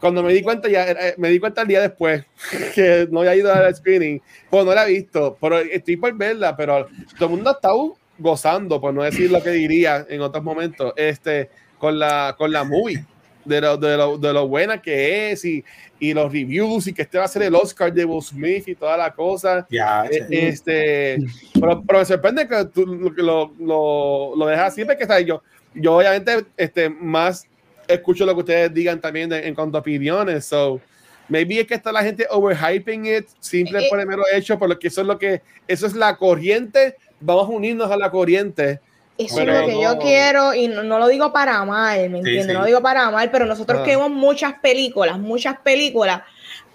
cuando 0.00 0.22
me 0.22 0.32
di 0.32 0.42
cuenta 0.42 0.68
ya 0.68 0.84
era- 0.84 1.14
me 1.18 1.28
di 1.28 1.38
cuenta 1.38 1.62
el 1.62 1.68
día 1.68 1.80
después 1.82 2.24
que 2.74 3.06
no 3.10 3.20
había 3.20 3.36
ido 3.36 3.52
al 3.52 3.74
screening, 3.74 4.20
pues 4.48 4.64
no 4.64 4.74
la 4.74 4.86
he 4.88 4.92
visto, 4.92 5.36
pero 5.40 5.58
estoy 5.58 5.96
por 5.96 6.14
verla, 6.16 6.56
pero 6.56 6.86
todo 7.18 7.28
el 7.28 7.36
mundo 7.36 7.50
está 7.50 7.70
gozando, 8.18 8.80
por 8.80 8.92
no 8.92 9.02
decir 9.02 9.30
lo 9.30 9.42
que 9.42 9.50
diría 9.50 10.06
en 10.08 10.20
otros 10.20 10.42
momentos, 10.44 10.92
este, 10.96 11.48
con 11.78 11.98
la, 11.98 12.34
con 12.36 12.50
la 12.52 12.64
movie 12.64 13.04
de 13.44 13.60
lo, 13.62 13.76
de 13.78 13.96
lo, 13.96 14.18
de 14.18 14.32
lo 14.34 14.46
buena 14.48 14.82
que 14.82 15.32
es 15.32 15.44
y, 15.46 15.64
y 15.98 16.12
los 16.12 16.30
reviews 16.30 16.86
y 16.86 16.92
que 16.92 17.00
este 17.02 17.16
va 17.16 17.24
a 17.24 17.28
ser 17.28 17.42
el 17.42 17.54
Oscar 17.54 17.90
de 17.92 18.04
Will 18.04 18.22
Smith 18.22 18.68
y 18.68 18.74
toda 18.74 18.98
la 18.98 19.12
cosa. 19.14 19.66
Ya, 19.70 20.04
Eh, 20.04 20.26
este, 20.30 21.18
pero, 21.58 21.82
pero 21.82 21.98
me 22.00 22.04
sorprende 22.04 22.46
que 22.46 22.64
tú 22.66 22.84
lo, 22.84 23.10
lo, 23.16 23.52
lo, 23.58 24.36
lo 24.36 24.46
dejas 24.46 24.72
así 24.74 24.84
porque 24.84 25.06
¿sabes? 25.06 25.24
yo, 25.24 25.42
yo 25.74 25.96
obviamente 25.96 26.44
este, 26.58 26.90
más 26.90 27.46
escucho 27.94 28.24
lo 28.26 28.34
que 28.34 28.40
ustedes 28.40 28.72
digan 28.74 29.00
también 29.00 29.28
de- 29.30 29.46
en 29.46 29.54
cuanto 29.54 29.78
a 29.78 29.80
opiniones. 29.80 30.44
So, 30.46 30.80
maybe 31.28 31.60
es 31.60 31.66
que 31.66 31.74
está 31.74 31.92
la 31.92 32.02
gente 32.02 32.26
overhyping 32.30 33.06
it 33.06 33.26
simple 33.40 33.84
Eh, 33.84 33.88
por 33.88 34.00
el 34.00 34.06
mero 34.06 34.22
hecho, 34.32 34.58
por 34.58 34.68
lo 34.68 34.78
que 34.78 34.88
eso 34.88 35.00
es 35.00 35.06
lo 35.06 35.18
que 35.18 35.42
eso 35.68 35.86
es 35.86 35.94
la 35.94 36.16
corriente. 36.16 36.96
Vamos 37.20 37.46
a 37.46 37.52
unirnos 37.52 37.90
a 37.90 37.96
la 37.96 38.10
corriente. 38.10 38.80
Eso 39.18 39.36
Pero 39.36 39.52
es 39.52 39.60
lo 39.60 39.66
que 39.66 39.72
no- 39.74 39.82
yo 39.82 39.98
quiero 39.98 40.54
y 40.54 40.68
no, 40.68 40.82
no 40.82 40.98
lo 40.98 41.06
digo 41.08 41.30
para 41.32 41.62
mal, 41.64 42.08
¿me 42.08 42.18
entiendes? 42.18 42.46
sí. 42.46 42.52
No 42.52 42.60
lo 42.60 42.66
digo 42.66 42.80
para 42.80 43.10
mal, 43.10 43.30
pero 43.30 43.44
nosotros 43.44 43.80
Ah. 43.80 43.84
que 43.84 43.90
vemos 43.90 44.10
muchas 44.10 44.54
películas, 44.60 45.18
muchas 45.18 45.58
películas, 45.60 46.22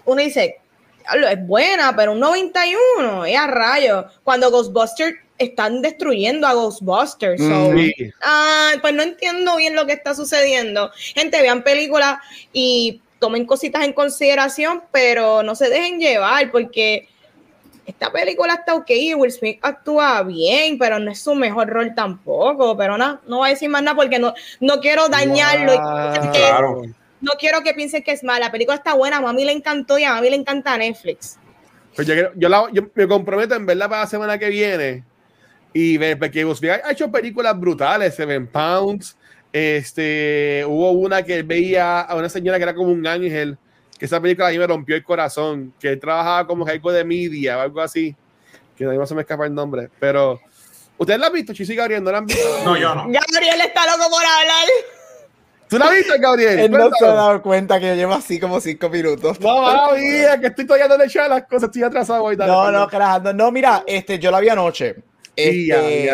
uno 0.04 0.22
dice, 0.22 0.58
"Diablo, 1.02 1.26
es 1.28 1.44
buena, 1.44 1.96
pero 1.96 2.12
un 2.12 2.20
91, 2.20 3.24
es 3.24 3.36
a 3.36 3.48
rayos. 3.48 4.04
Cuando 4.22 4.50
Ghostbusters 4.52 5.16
están 5.38 5.82
destruyendo 5.82 6.46
a 6.46 6.54
Ghostbusters. 6.54 7.40
so, 7.40 7.72
Sí. 7.76 7.92
ah, 8.22 8.72
pues 8.80 8.94
no 8.94 9.02
entiendo 9.02 9.56
bien 9.56 9.74
lo 9.74 9.86
que 9.86 9.92
está 9.92 10.14
sucediendo. 10.14 10.90
Gente, 11.14 11.40
vean 11.42 11.62
películas 11.62 12.18
y 12.52 13.00
tomen 13.18 13.46
cositas 13.46 13.84
en 13.84 13.92
consideración, 13.92 14.82
pero 14.92 15.42
no 15.42 15.54
se 15.54 15.68
dejen 15.68 15.98
llevar 16.00 16.50
porque 16.50 17.08
esta 17.86 18.10
película 18.10 18.54
está 18.54 18.74
ok, 18.74 18.90
Will 19.16 19.30
Smith 19.30 19.58
actúa 19.62 20.22
bien, 20.24 20.76
pero 20.78 20.98
no 20.98 21.10
es 21.10 21.20
su 21.22 21.34
mejor 21.34 21.68
rol 21.68 21.94
tampoco. 21.94 22.76
Pero 22.76 22.98
nada, 22.98 23.20
no 23.26 23.38
voy 23.38 23.48
a 23.48 23.52
decir 23.52 23.68
más 23.68 23.82
nada 23.82 23.96
porque 23.96 24.18
no, 24.18 24.34
no 24.60 24.80
quiero 24.80 25.08
dañarlo. 25.08 25.72
y 25.72 25.76
Wow. 25.78 26.32
que- 26.32 26.38
Claro. 26.38 26.82
No 27.20 27.32
quiero 27.38 27.62
que 27.62 27.72
piensen 27.74 28.02
que 28.02 28.12
es 28.12 28.22
mala. 28.22 28.46
La 28.46 28.52
película 28.52 28.76
está 28.76 28.92
buena, 28.94 29.16
a 29.16 29.20
mami 29.20 29.44
le 29.44 29.52
encantó 29.52 29.98
y 29.98 30.04
a 30.04 30.12
mami 30.14 30.28
le 30.30 30.36
encanta 30.36 30.76
Netflix. 30.76 31.38
Pues 31.94 32.06
yo, 32.06 32.14
yo, 32.34 32.48
la- 32.48 32.68
yo 32.72 32.82
me 32.94 33.08
comprometo 33.08 33.54
en 33.54 33.64
verla 33.64 33.88
para 33.88 34.02
la 34.02 34.06
semana 34.06 34.38
que 34.38 34.50
viene 34.50 35.02
y 35.78 35.98
porque 36.16 36.42
Smith 36.54 36.70
ha 36.82 36.90
hecho 36.90 37.12
películas 37.12 37.58
brutales, 37.60 38.14
Seven 38.14 38.46
Pounds, 38.46 39.14
este, 39.52 40.64
hubo 40.66 40.92
una 40.92 41.22
que 41.22 41.42
veía 41.42 42.00
a 42.00 42.14
una 42.14 42.30
señora 42.30 42.56
que 42.56 42.62
era 42.62 42.74
como 42.74 42.90
un 42.90 43.06
ángel, 43.06 43.58
que 43.98 44.06
esa 44.06 44.18
película 44.18 44.48
a 44.48 44.50
mí 44.52 44.58
me 44.58 44.66
rompió 44.66 44.96
el 44.96 45.04
corazón, 45.04 45.74
que 45.78 45.90
él 45.90 46.00
trabajaba 46.00 46.46
como 46.46 46.66
algo 46.66 46.90
de 46.92 47.04
media 47.04 47.58
o 47.58 47.60
algo 47.60 47.82
así, 47.82 48.16
que 48.74 48.84
no 48.84 49.06
se 49.06 49.14
me 49.14 49.20
escapa 49.20 49.44
el 49.44 49.54
nombre, 49.54 49.90
pero 50.00 50.40
¿ustedes 50.96 51.20
la 51.20 51.26
han 51.26 51.34
visto, 51.34 51.52
Chis 51.52 51.68
y 51.68 51.76
Gabriel? 51.76 52.02
¿No 52.02 52.10
la 52.10 52.18
han 52.18 52.26
visto? 52.26 52.64
No, 52.64 52.78
yo 52.78 52.94
no. 52.94 53.02
Gabriel 53.02 53.60
está 53.60 53.84
loco 53.84 54.08
por 54.08 54.24
hablar. 54.24 54.66
¿Tú 55.68 55.76
la 55.78 55.88
has 55.88 55.94
visto, 55.94 56.14
Gabriel? 56.18 56.58
Él 56.58 56.70
no 56.70 56.90
se 56.98 57.04
ha 57.04 57.12
dado 57.12 57.42
cuenta 57.42 57.78
que 57.78 57.88
yo 57.88 57.94
llevo 57.96 58.14
así 58.14 58.40
como 58.40 58.62
cinco 58.62 58.88
minutos. 58.88 59.38
No, 59.40 59.92
mira, 59.92 60.40
que 60.40 60.46
estoy 60.46 60.64
todavía 60.64 60.88
dando 60.88 61.04
echar 61.04 61.28
las 61.28 61.42
cosas, 61.42 61.64
estoy 61.64 61.82
atrasado 61.82 62.22
hoy. 62.22 62.34
dale, 62.34 62.50
No, 62.50 62.72
no, 62.72 62.88
carajo. 62.88 63.30
No, 63.34 63.52
mira, 63.52 63.84
este, 63.86 64.18
yo 64.18 64.30
la 64.30 64.40
vi 64.40 64.48
anoche. 64.48 64.96
Este. 65.36 66.10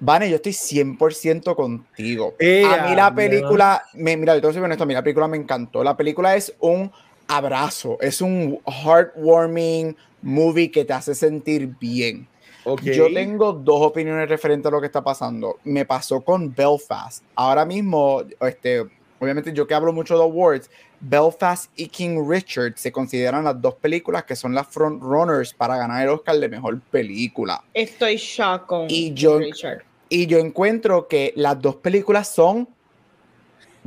Vane, 0.00 0.30
yo 0.30 0.36
estoy 0.36 0.52
100% 0.52 1.54
contigo. 1.54 2.34
A 2.38 2.88
mí 2.88 2.96
la 2.96 3.14
película, 3.14 3.84
me, 3.94 4.16
mira, 4.16 4.34
yo 4.34 4.40
te 4.40 4.46
voy 4.46 4.50
a 4.50 4.54
ser 4.54 4.62
honesto, 4.62 4.84
a 4.84 4.86
mí 4.86 4.94
la 4.94 5.02
película 5.02 5.28
me 5.28 5.36
encantó. 5.36 5.84
La 5.84 5.96
película 5.96 6.34
es 6.34 6.54
un 6.58 6.90
abrazo, 7.28 7.98
es 8.00 8.20
un 8.22 8.58
heartwarming 8.66 9.94
movie 10.22 10.70
que 10.70 10.84
te 10.84 10.92
hace 10.94 11.14
sentir 11.14 11.74
bien. 11.78 12.26
Ok. 12.64 12.82
Yo 12.82 13.12
tengo 13.12 13.52
dos 13.52 13.82
opiniones 13.82 14.28
referentes 14.28 14.66
a 14.66 14.70
lo 14.70 14.80
que 14.80 14.86
está 14.86 15.02
pasando. 15.02 15.58
Me 15.64 15.84
pasó 15.84 16.22
con 16.22 16.54
Belfast. 16.54 17.22
Ahora 17.34 17.64
mismo, 17.64 18.22
este, 18.40 18.86
obviamente 19.20 19.52
yo 19.52 19.66
que 19.66 19.74
hablo 19.74 19.92
mucho 19.92 20.16
de 20.16 20.24
awards, 20.24 20.68
Belfast 20.98 21.70
y 21.76 21.86
King 21.86 22.24
Richard 22.28 22.72
se 22.76 22.90
consideran 22.90 23.44
las 23.44 23.60
dos 23.60 23.74
películas 23.76 24.24
que 24.24 24.34
son 24.34 24.54
las 24.54 24.66
frontrunners 24.66 25.54
para 25.54 25.76
ganar 25.76 26.02
el 26.02 26.08
Oscar 26.08 26.38
de 26.40 26.48
mejor 26.48 26.80
película. 26.80 27.62
Estoy 27.72 28.16
shock 28.16 28.66
con 28.66 28.86
Y 28.88 29.12
yo- 29.14 29.38
Richard. 29.38 29.82
Y 30.08 30.26
yo 30.26 30.38
encuentro 30.38 31.06
que 31.06 31.32
las 31.36 31.60
dos 31.62 31.76
películas 31.76 32.28
son. 32.34 32.66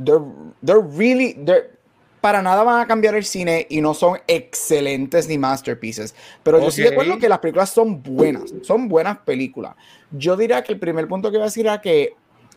They're, 0.02 0.24
they're 0.64 0.80
really. 0.96 1.34
they're- 1.34 1.66
para 2.20 2.40
nada 2.40 2.62
van 2.62 2.80
a 2.80 2.86
cambiar 2.86 3.14
el 3.16 3.24
cine 3.26 3.66
y 3.68 3.82
no 3.82 3.92
son 3.92 4.18
excelentes 4.26 5.28
ni 5.28 5.36
masterpieces. 5.36 6.14
Pero 6.42 6.58
yo 6.58 6.70
sí 6.70 6.82
recuerdo 6.82 7.18
que 7.18 7.28
las 7.28 7.38
películas 7.40 7.68
son 7.68 8.02
buenas. 8.02 8.44
Son 8.62 8.88
buenas 8.88 9.18
películas. 9.18 9.74
Yo 10.10 10.34
diría 10.34 10.64
que 10.64 10.72
el 10.72 10.78
primer 10.78 11.06
punto 11.06 11.30
que 11.30 11.36
voy 11.36 11.42
a 11.42 11.44
decir 11.48 11.66
era 11.66 11.82
que 11.82 12.14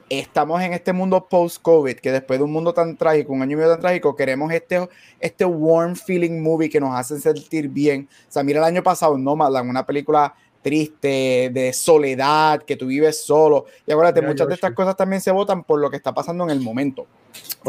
estamos 0.09 0.61
en 0.61 0.73
este 0.73 0.93
mundo 0.93 1.27
post-COVID, 1.29 1.95
que 1.97 2.11
después 2.11 2.39
de 2.39 2.45
un 2.45 2.51
mundo 2.51 2.73
tan 2.73 2.95
trágico, 2.95 3.33
un 3.33 3.41
año 3.41 3.53
y 3.53 3.55
medio 3.57 3.71
tan 3.71 3.81
trágico, 3.81 4.15
queremos 4.15 4.51
este, 4.51 4.87
este 5.19 5.45
warm 5.45 5.95
feeling 5.95 6.41
movie 6.41 6.69
que 6.69 6.79
nos 6.79 6.95
hace 6.95 7.19
sentir 7.19 7.67
bien. 7.69 8.07
O 8.27 8.31
sea, 8.31 8.43
mira 8.43 8.59
el 8.59 8.65
año 8.65 8.83
pasado, 8.83 9.17
Nomadland, 9.17 9.69
una 9.69 9.85
película 9.85 10.33
triste, 10.61 11.49
de 11.53 11.71
soledad, 11.73 12.61
que 12.63 12.75
tú 12.75 12.87
vives 12.87 13.23
solo. 13.23 13.65
Y 13.85 13.91
acuérdate, 13.91 14.19
Mira, 14.21 14.31
muchas 14.33 14.47
de 14.49 14.53
estas 14.55 14.73
cosas 14.73 14.95
también 14.97 15.21
se 15.21 15.31
votan 15.31 15.63
por 15.63 15.79
lo 15.79 15.89
que 15.89 15.97
está 15.97 16.13
pasando 16.13 16.43
en 16.43 16.49
el 16.49 16.59
momento. 16.61 17.05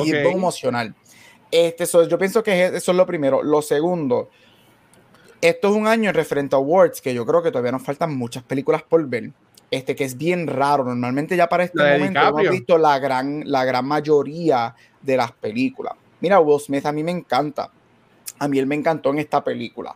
Y 0.04 0.10
es 0.18 0.22
todo 0.24 0.32
emocional. 0.32 0.94
Este, 1.50 1.86
so, 1.86 2.06
yo 2.08 2.18
pienso 2.18 2.42
que 2.42 2.66
es- 2.66 2.72
eso 2.74 2.90
es 2.92 2.96
lo 2.96 3.06
primero. 3.06 3.42
Lo 3.42 3.62
segundo, 3.62 4.30
esto 5.40 5.68
es 5.68 5.74
un 5.74 5.86
año 5.86 6.10
en 6.10 6.14
referente 6.14 6.56
a 6.56 6.58
awards 6.58 7.00
que 7.00 7.14
yo 7.14 7.24
creo 7.24 7.42
que 7.42 7.50
todavía 7.50 7.72
nos 7.72 7.82
faltan 7.82 8.16
muchas 8.16 8.42
películas 8.42 8.82
por 8.82 9.06
ver. 9.06 9.30
Este 9.70 9.94
que 9.94 10.04
es 10.04 10.16
bien 10.16 10.46
raro. 10.46 10.84
Normalmente 10.84 11.36
ya 11.36 11.46
para 11.48 11.64
este 11.64 11.78
momento 11.78 12.20
hemos 12.20 12.50
visto 12.50 12.78
la 12.78 12.98
gran, 12.98 13.42
la 13.44 13.64
gran 13.64 13.86
mayoría 13.86 14.74
de 15.02 15.16
las 15.16 15.32
películas. 15.32 15.94
Mira, 16.20 16.40
Will 16.40 16.60
Smith 16.60 16.86
a 16.86 16.92
mí 16.92 17.02
me 17.02 17.10
encanta. 17.12 17.70
A 18.38 18.48
mí 18.48 18.58
él 18.58 18.66
me 18.66 18.74
encantó 18.74 19.10
en 19.10 19.18
esta 19.18 19.42
película. 19.42 19.94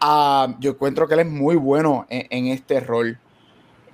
Ah, 0.00 0.54
yo 0.58 0.72
encuentro 0.72 1.06
que 1.06 1.14
él 1.14 1.20
es 1.20 1.30
muy 1.30 1.56
bueno 1.56 2.06
en, 2.08 2.26
en 2.30 2.46
este 2.52 2.80
rol. 2.80 3.18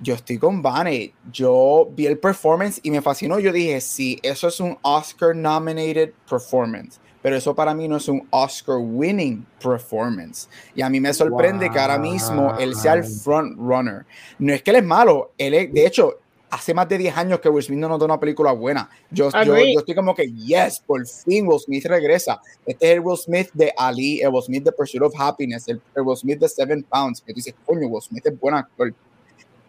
Yo 0.01 0.15
estoy 0.15 0.37
con 0.37 0.61
Vane. 0.61 1.13
Yo 1.31 1.89
vi 1.91 2.07
el 2.07 2.17
performance 2.17 2.79
y 2.83 2.91
me 2.91 3.01
fascinó. 3.01 3.39
Yo 3.39 3.51
dije, 3.51 3.79
sí, 3.81 4.19
eso 4.23 4.47
es 4.47 4.59
un 4.59 4.77
Oscar 4.81 5.35
nominated 5.35 6.13
performance. 6.29 6.99
Pero 7.21 7.35
eso 7.35 7.53
para 7.53 7.73
mí 7.73 7.87
no 7.87 7.97
es 7.97 8.07
un 8.07 8.25
Oscar 8.29 8.77
winning 8.79 9.45
performance. 9.61 10.47
Y 10.73 10.81
a 10.81 10.89
mí 10.89 10.99
me 10.99 11.09
sorprende 11.13 11.69
que 11.69 11.79
ahora 11.79 11.97
mismo 11.97 12.49
él 12.59 12.75
sea 12.75 12.93
el 12.93 12.99
front 13.23 13.57
runner. 13.57 14.05
No 14.37 14.53
es 14.53 14.61
que 14.63 14.71
él 14.71 14.77
es 14.77 14.85
malo. 14.85 15.31
Él 15.37 15.53
es- 15.53 15.73
de 15.73 15.85
hecho, 15.85 16.13
hace 16.49 16.73
más 16.73 16.87
de 16.89 16.97
10 16.97 17.15
años 17.17 17.39
que 17.41 17.49
Will 17.49 17.63
Smith 17.63 17.77
no 17.77 17.89
nos 17.89 17.99
da 17.99 18.05
una 18.05 18.19
película 18.19 18.51
buena. 18.53 18.89
Yo, 19.11 19.29
yo, 19.45 19.53
yo 19.73 19.79
estoy 19.79 19.93
como 19.95 20.15
que, 20.15 20.31
yes, 20.31 20.79
por 20.79 21.05
fin 21.05 21.45
Will 21.47 21.59
Smith 21.59 21.85
regresa. 21.85 22.39
Este 22.65 22.87
es 22.87 22.93
el 22.95 23.01
Will 23.01 23.17
Smith 23.17 23.49
de 23.53 23.71
Ali, 23.77 24.21
el 24.21 24.29
Will 24.29 24.41
Smith 24.43 24.63
de 24.63 24.71
Pursuit 24.71 25.03
of 25.03 25.13
Happiness, 25.19 25.67
el, 25.67 25.81
el 25.95 26.01
Will 26.03 26.17
Smith 26.17 26.39
de 26.39 26.47
Seven 26.49 26.83
Pounds. 26.83 27.21
Que 27.21 27.33
tú 27.33 27.35
dices, 27.37 27.53
coño, 27.65 27.87
Will 27.87 28.01
Smith 28.01 28.25
es 28.25 28.39
buen 28.39 28.55
actor. 28.55 28.93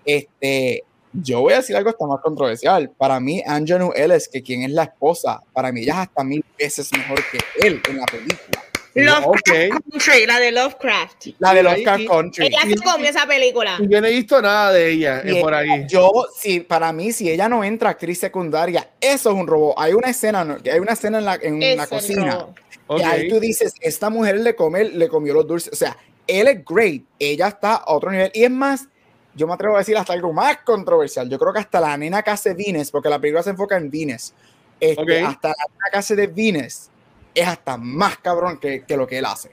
Este, 0.04 0.84
yo 1.12 1.40
voy 1.40 1.52
a 1.54 1.56
decir 1.56 1.76
algo 1.76 1.90
hasta 1.90 2.06
más 2.06 2.20
controversial. 2.20 2.90
Para 2.96 3.18
mí, 3.20 3.42
Angelou 3.46 3.92
Ellis, 3.94 4.28
que 4.28 4.42
quien 4.42 4.62
es 4.62 4.70
la 4.70 4.84
esposa, 4.84 5.40
para 5.52 5.72
mí 5.72 5.82
ella 5.82 5.92
es 5.94 5.98
hasta 6.08 6.24
mil 6.24 6.44
veces 6.58 6.90
mejor 6.92 7.20
que 7.30 7.38
él 7.66 7.80
en 7.88 7.96
la 7.98 8.06
película. 8.06 8.62
Lovecraft 8.92 9.28
Ok. 9.28 9.82
Country, 9.92 10.26
la 10.26 10.40
de 10.40 10.50
Lovecraft. 10.50 11.26
La 11.38 11.54
de 11.54 11.80
y- 11.80 12.06
Country. 12.06 12.46
Ella 12.46 12.58
se 12.62 12.74
comió 12.76 13.08
esa 13.08 13.24
película. 13.24 13.76
Y 13.78 13.88
Yo 13.88 14.00
no 14.00 14.06
he 14.08 14.10
visto 14.10 14.42
nada 14.42 14.72
de 14.72 14.90
ella 14.90 15.20
eh, 15.24 15.34
Y 15.38 15.40
por 15.40 15.54
ahí. 15.54 15.86
Yo, 15.88 16.10
sí, 16.36 16.58
para 16.60 16.92
mí, 16.92 17.12
si 17.12 17.30
ella 17.30 17.48
no 17.48 17.62
entra 17.62 17.90
actriz 17.90 18.18
secundaria, 18.18 18.90
eso 19.00 19.30
es 19.30 19.36
un 19.36 19.46
robo. 19.46 19.78
Hay 19.78 19.92
una 19.92 20.10
escena, 20.10 20.58
hay 20.64 20.78
una 20.80 20.92
escena 20.92 21.18
en 21.18 21.24
la, 21.24 21.34
en 21.36 21.62
Es 21.62 21.76
la 21.76 21.86
cocina. 21.86 22.32
robo. 22.32 22.54
Ok. 22.88 22.98
Y 23.00 23.02
ahí 23.04 23.28
tú 23.28 23.38
dices, 23.38 23.74
esta 23.80 24.10
mujer 24.10 24.40
le 24.40 24.56
come, 24.56 24.82
le 24.84 25.08
comió 25.08 25.34
los 25.34 25.46
dulces. 25.46 25.72
O 25.72 25.76
sea, 25.76 25.96
él 26.26 26.48
es 26.48 26.64
great, 26.64 27.02
ella 27.20 27.46
está 27.46 27.76
a 27.76 27.92
otro 27.94 28.10
nivel. 28.10 28.32
Y 28.34 28.42
es 28.42 28.50
más, 28.50 28.88
yo 29.34 29.46
me 29.46 29.54
atrevo 29.54 29.76
a 29.76 29.78
decir 29.78 29.96
hasta 29.96 30.12
algo 30.12 30.32
más 30.32 30.58
controversial. 30.58 31.28
Yo 31.28 31.38
creo 31.38 31.52
que 31.52 31.60
hasta 31.60 31.80
la 31.80 31.96
nena 31.96 32.22
que 32.22 32.30
hace 32.30 32.54
Vines, 32.54 32.90
porque 32.90 33.08
la 33.08 33.18
película 33.18 33.42
se 33.42 33.50
enfoca 33.50 33.76
en 33.76 33.90
Vines, 33.90 34.34
este, 34.78 35.02
Ok. 35.02 35.28
hasta 35.28 35.48
la 35.48 36.00
nena 36.00 36.26
Vines 36.32 36.90
es 37.34 37.46
hasta 37.46 37.76
más 37.76 38.18
cabrón 38.18 38.58
que, 38.58 38.84
que 38.84 38.96
lo 38.96 39.06
que 39.06 39.18
él 39.18 39.24
hace. 39.24 39.50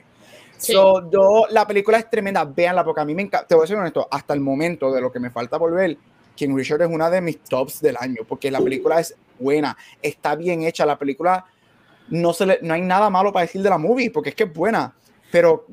Sí. 0.56 0.72
So, 0.72 1.08
yo, 1.10 1.46
la 1.50 1.66
película 1.66 1.98
es 1.98 2.10
tremenda, 2.10 2.44
véanla, 2.44 2.84
porque 2.84 3.00
a 3.00 3.04
mí 3.04 3.14
me 3.14 3.22
encanta, 3.22 3.46
te 3.46 3.54
voy 3.54 3.64
a 3.64 3.66
ser 3.68 3.76
honesto, 3.76 4.08
hasta 4.10 4.34
el 4.34 4.40
momento 4.40 4.92
de 4.92 5.00
lo 5.00 5.12
que 5.12 5.20
me 5.20 5.30
falta 5.30 5.58
por 5.58 5.72
ver, 5.72 5.96
King 6.34 6.54
Richard 6.54 6.82
es 6.82 6.88
una 6.90 7.10
de 7.10 7.20
mis 7.20 7.38
tops 7.40 7.80
del 7.80 7.96
año, 7.98 8.22
porque 8.26 8.50
la 8.50 8.60
película 8.60 8.98
es 8.98 9.14
buena, 9.38 9.76
está 10.02 10.34
bien 10.34 10.62
hecha, 10.62 10.84
la 10.84 10.98
película 10.98 11.44
no, 12.08 12.32
se 12.32 12.46
le, 12.46 12.58
no 12.62 12.74
hay 12.74 12.80
nada 12.80 13.08
malo 13.10 13.32
para 13.32 13.46
decir 13.46 13.62
de 13.62 13.70
la 13.70 13.78
movie, 13.78 14.10
porque 14.10 14.30
es 14.30 14.34
que 14.34 14.44
es 14.44 14.52
buena, 14.52 14.94
pero 15.30 15.66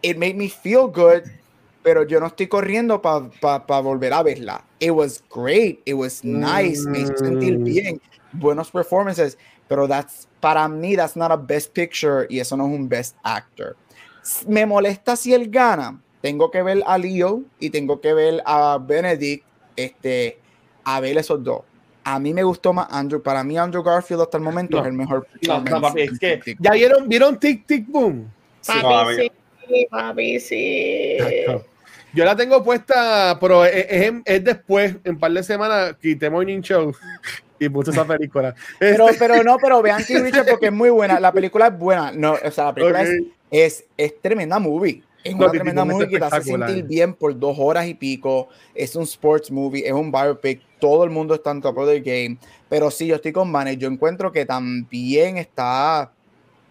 it 0.00 0.16
made 0.16 0.34
me 0.34 0.48
feel 0.48 0.86
good, 0.86 1.22
pero 1.88 2.02
yo 2.02 2.20
no 2.20 2.26
estoy 2.26 2.48
corriendo 2.48 3.00
para 3.00 3.80
volver 3.80 4.12
a 4.12 4.22
verla. 4.22 4.62
It 4.78 4.90
was 4.90 5.24
great, 5.34 5.80
it 5.86 5.94
was 5.94 6.22
nice, 6.22 6.86
me 6.86 7.00
hizo 7.00 7.16
sentir 7.16 7.58
Mm. 7.58 7.64
bien, 7.64 8.00
buenos 8.34 8.70
performances, 8.70 9.38
pero 9.66 9.88
that's, 9.88 10.28
para 10.38 10.68
mí 10.68 10.96
that's 10.96 11.16
not 11.16 11.30
a 11.32 11.36
best 11.36 11.72
picture 11.72 12.26
y 12.28 12.40
eso 12.40 12.58
no 12.58 12.66
es 12.66 12.74
un 12.78 12.90
best 12.90 13.16
actor. 13.22 13.74
Me 14.46 14.66
molesta 14.66 15.16
si 15.16 15.32
él 15.32 15.48
gana, 15.48 15.98
tengo 16.20 16.50
que 16.50 16.62
ver 16.62 16.82
a 16.86 16.98
Leo 16.98 17.40
y 17.58 17.70
tengo 17.70 18.02
que 18.02 18.12
ver 18.12 18.42
a 18.44 18.76
Benedict, 18.76 19.46
este, 19.74 20.38
a 20.84 21.00
ver 21.00 21.16
esos 21.16 21.42
dos. 21.42 21.62
A 22.04 22.18
mí 22.18 22.34
me 22.34 22.42
gustó 22.42 22.74
más 22.74 22.88
Andrew. 22.90 23.22
Para 23.22 23.42
mí, 23.44 23.56
Andrew 23.56 23.82
Garfield 23.82 24.20
hasta 24.20 24.36
el 24.36 24.42
momento 24.44 24.76
No. 24.76 24.82
es 24.82 24.88
el 24.88 24.92
mejor. 24.92 25.26
No, 25.40 25.62
no, 25.62 25.80
papi, 25.80 26.02
es 26.02 26.18
que 26.18 26.36
Tic, 26.36 26.44
tic. 26.44 26.58
ya 26.60 26.72
vieron, 26.72 27.08
vieron 27.08 27.40
Tic 27.40 27.66
Tic 27.66 27.86
Boom. 27.88 28.30
Papi, 28.66 29.30
sí, 29.68 29.86
papi, 29.90 30.40
sí. 30.40 31.16
Yo 32.18 32.24
la 32.24 32.34
tengo 32.34 32.64
puesta, 32.64 33.38
pero 33.40 33.64
es, 33.64 33.86
es, 33.88 34.12
es 34.24 34.42
después, 34.44 34.96
en 35.04 35.12
un 35.14 35.20
par 35.20 35.30
de 35.30 35.40
semanas, 35.44 35.94
quité 36.02 36.28
Morning 36.28 36.60
Show 36.60 36.92
y 37.60 37.68
puse 37.68 37.92
esa 37.92 38.04
película. 38.04 38.56
Pero, 38.80 39.06
Este, 39.10 39.18
pero 39.20 39.44
no, 39.44 39.56
pero 39.62 39.80
vean 39.82 40.02
King 40.04 40.22
Richard 40.24 40.46
porque 40.50 40.66
es 40.66 40.72
muy 40.72 40.90
buena. 40.90 41.20
La 41.20 41.30
película 41.30 41.68
es 41.68 41.78
buena. 41.78 42.10
No, 42.10 42.32
o 42.32 42.50
sea, 42.50 42.64
la 42.64 42.74
película 42.74 43.02
Ok. 43.02 43.06
es, 43.06 43.22
es, 43.52 43.84
es 43.96 44.20
tremenda 44.20 44.58
movie. 44.58 45.00
Es 45.22 45.32
No, 45.32 45.44
una 45.44 45.52
tremenda 45.52 45.84
movie 45.84 46.08
que 46.08 46.18
te 46.18 46.24
hace 46.24 46.42
sentir 46.42 46.84
bien 46.86 47.14
por 47.14 47.38
dos 47.38 47.56
horas 47.56 47.86
y 47.86 47.94
pico. 47.94 48.48
Es 48.74 48.96
un 48.96 49.04
sports 49.04 49.52
movie, 49.52 49.86
es 49.86 49.92
un 49.92 50.10
biopic. 50.10 50.60
Todo 50.80 51.04
el 51.04 51.10
mundo 51.10 51.36
está 51.36 51.52
en 51.52 51.60
top 51.60 51.78
of 51.78 51.88
the 51.88 52.00
game. 52.00 52.36
Pero 52.68 52.90
sí, 52.90 53.06
yo 53.06 53.14
estoy 53.14 53.30
con 53.30 53.52
Vanes. 53.52 53.78
Yo 53.78 53.86
encuentro 53.88 54.32
que 54.32 54.44
también 54.44 55.36
está. 55.36 56.10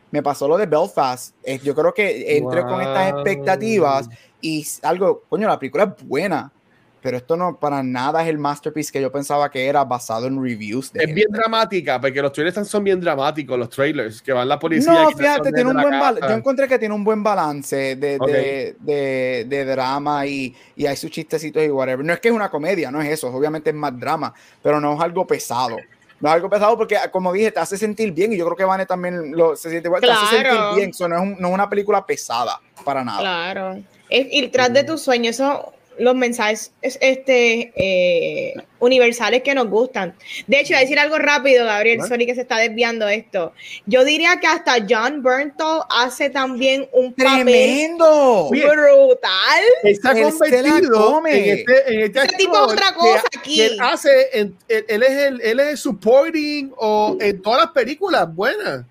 Me 0.09 0.23
pasó 0.23 0.47
lo 0.47 0.57
de 0.57 0.65
Belfast. 0.65 1.35
Yo 1.63 1.75
creo 1.75 1.93
que 1.93 2.37
entré 2.37 2.63
con 2.63 2.81
estas 2.81 3.11
Wow. 3.11 3.21
expectativas 3.21 4.09
y 4.41 4.65
algo, 4.83 5.23
coño, 5.29 5.47
la 5.47 5.59
película 5.59 5.95
es 5.97 6.07
buena. 6.07 6.51
Pero 6.99 7.17
esto 7.17 7.37
no 7.37 7.55
para 7.57 7.83
nada 7.83 8.23
es 8.23 8.27
el 8.27 8.39
masterpiece 8.39 8.91
que 8.91 8.99
yo 8.99 9.11
pensaba 9.11 9.49
que 9.51 9.65
era 9.67 9.85
basado 9.85 10.25
en 10.25 10.43
reviews. 10.43 10.91
De 10.91 10.99
es 10.99 11.05
gente. 11.05 11.13
bien 11.15 11.31
dramática, 11.31 12.01
porque 12.01 12.21
los 12.21 12.33
trailers 12.33 12.67
son 12.67 12.83
bien 12.83 12.99
dramáticos, 12.99 13.57
los 13.57 13.69
trailers, 13.69 14.21
que 14.21 14.33
van 14.33 14.49
la 14.49 14.57
policía. 14.57 14.91
No, 14.91 15.11
fíjate, 15.11 15.53
tiene 15.53 15.69
un 15.69 15.77
buen 15.79 15.93
yo 16.19 16.29
encontré 16.31 16.67
que 16.67 16.79
tiene 16.79 16.93
un 16.95 17.03
buen 17.03 17.23
balance 17.23 17.95
de, 17.95 18.17
Ok. 18.19 18.27
de, 18.27 18.75
de- 18.79 19.45
de 19.47 19.65
drama 19.65 20.25
y, 20.25 20.53
y 20.75 20.85
hay 20.87 20.97
sus 20.97 21.11
chistecitos 21.11 21.63
y 21.63 21.69
whatever. 21.69 22.03
No 22.03 22.11
es 22.13 22.19
que 22.19 22.29
es 22.29 22.33
una 22.33 22.49
comedia, 22.49 22.89
no 22.91 22.99
es 23.01 23.09
eso, 23.09 23.27
obviamente 23.27 23.69
es 23.69 23.75
más 23.75 23.97
drama, 23.97 24.33
pero 24.61 24.81
no 24.81 24.95
es 24.95 24.99
algo 24.99 25.25
pesado. 25.25 25.77
No 26.19 26.29
es 26.29 26.35
algo 26.35 26.49
pesado 26.49 26.75
porque, 26.77 26.97
como 27.11 27.31
dije, 27.31 27.51
te 27.51 27.59
hace 27.59 27.77
sentir 27.77 28.11
bien 28.11 28.33
y 28.33 28.37
yo 28.37 28.45
creo 28.45 28.57
que 28.57 28.63
Vane 28.65 28.85
también 28.85 29.35
lo, 29.35 29.55
se 29.55 29.69
siente 29.69 29.87
igual, 29.87 30.01
te 30.01 30.09
hace 30.11 30.25
sentir 30.27 30.47
Claro. 30.51 30.75
bien. 30.75 30.89
Eso 30.89 31.07
no 31.07 31.15
es, 31.15 31.21
un- 31.21 31.37
no 31.39 31.47
es 31.49 31.53
una 31.53 31.69
película 31.69 32.05
pesada 32.05 32.59
para 32.83 33.03
nada. 33.03 33.19
Claro. 33.19 33.77
Es 34.09 34.27
ir 34.31 34.51
tras 34.51 34.73
de 34.73 34.83
tus 34.83 35.01
sueños, 35.01 35.35
eso, 35.35 35.73
los 35.99 36.15
mensajes 36.15 36.71
es- 36.81 36.97
este, 37.01 37.71
eh, 37.75 38.53
universales 38.79 39.41
que 39.41 39.55
nos 39.55 39.67
gustan. 39.69 40.15
De 40.45 40.59
hecho, 40.59 40.69
voy 40.69 40.77
a 40.77 40.81
decir 40.81 40.99
algo 40.99 41.17
rápido, 41.17 41.65
Gabriel, 41.65 41.99
¿Ah? 42.03 42.07
sorry 42.07 42.25
que 42.25 42.35
se 42.35 42.41
está 42.41 42.57
desviando 42.57 43.07
esto. 43.07 43.53
Yo 43.85 44.03
diría 44.03 44.39
que 44.39 44.47
hasta 44.47 44.75
John 44.87 45.23
Bernthal 45.23 45.81
hace 45.89 46.29
también 46.29 46.87
un 46.93 47.13
papel 47.13 47.43
¡Tremendo! 47.45 48.45
Oye, 48.47 48.61
brutal. 48.65 49.63
La 50.03 50.13
convertido 50.13 51.21
en 51.27 51.57
este, 51.59 51.93
en 51.93 51.99
este 52.01 52.27
tipo 52.37 52.55
actor 52.57 52.73
otra 52.73 52.93
cosa 52.93 53.23
que 53.31 53.39
aquí. 53.39 53.61
él 53.61 53.77
hace, 53.81 54.09
él, 54.33 54.55
él 54.67 55.03
es 55.03 55.11
el, 55.11 55.41
él 55.41 55.59
es 55.59 55.67
el 55.67 55.77
supporting 55.77 56.71
o 56.77 57.17
en 57.19 57.41
todas 57.41 57.61
las 57.61 57.71
películas 57.71 58.33
buenas. 58.33 58.85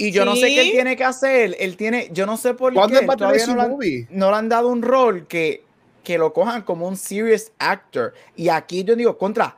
Y 0.00 0.12
yo 0.12 0.24
no 0.24 0.36
sé 0.36 0.46
qué 0.46 0.60
él 0.62 0.70
tiene 0.70 0.96
que 0.96 1.04
hacer. 1.04 1.56
Él 1.58 1.76
tiene, 1.76 2.08
yo 2.12 2.24
no 2.24 2.36
sé 2.36 2.54
por 2.54 2.72
¿Cuándo 2.72 3.00
qué. 3.00 3.06
no, 3.06 3.12
han, 3.60 3.76
no 4.10 4.30
le 4.30 4.36
han 4.36 4.48
dado 4.48 4.68
un 4.68 4.80
rol 4.80 5.26
que, 5.26 5.64
que 6.08 6.16
lo 6.16 6.32
cojan 6.32 6.62
como 6.62 6.88
un 6.88 6.96
serious 6.96 7.52
actor. 7.58 8.14
Y 8.34 8.48
aquí 8.48 8.82
yo 8.82 8.96
digo, 8.96 9.18
contra, 9.18 9.54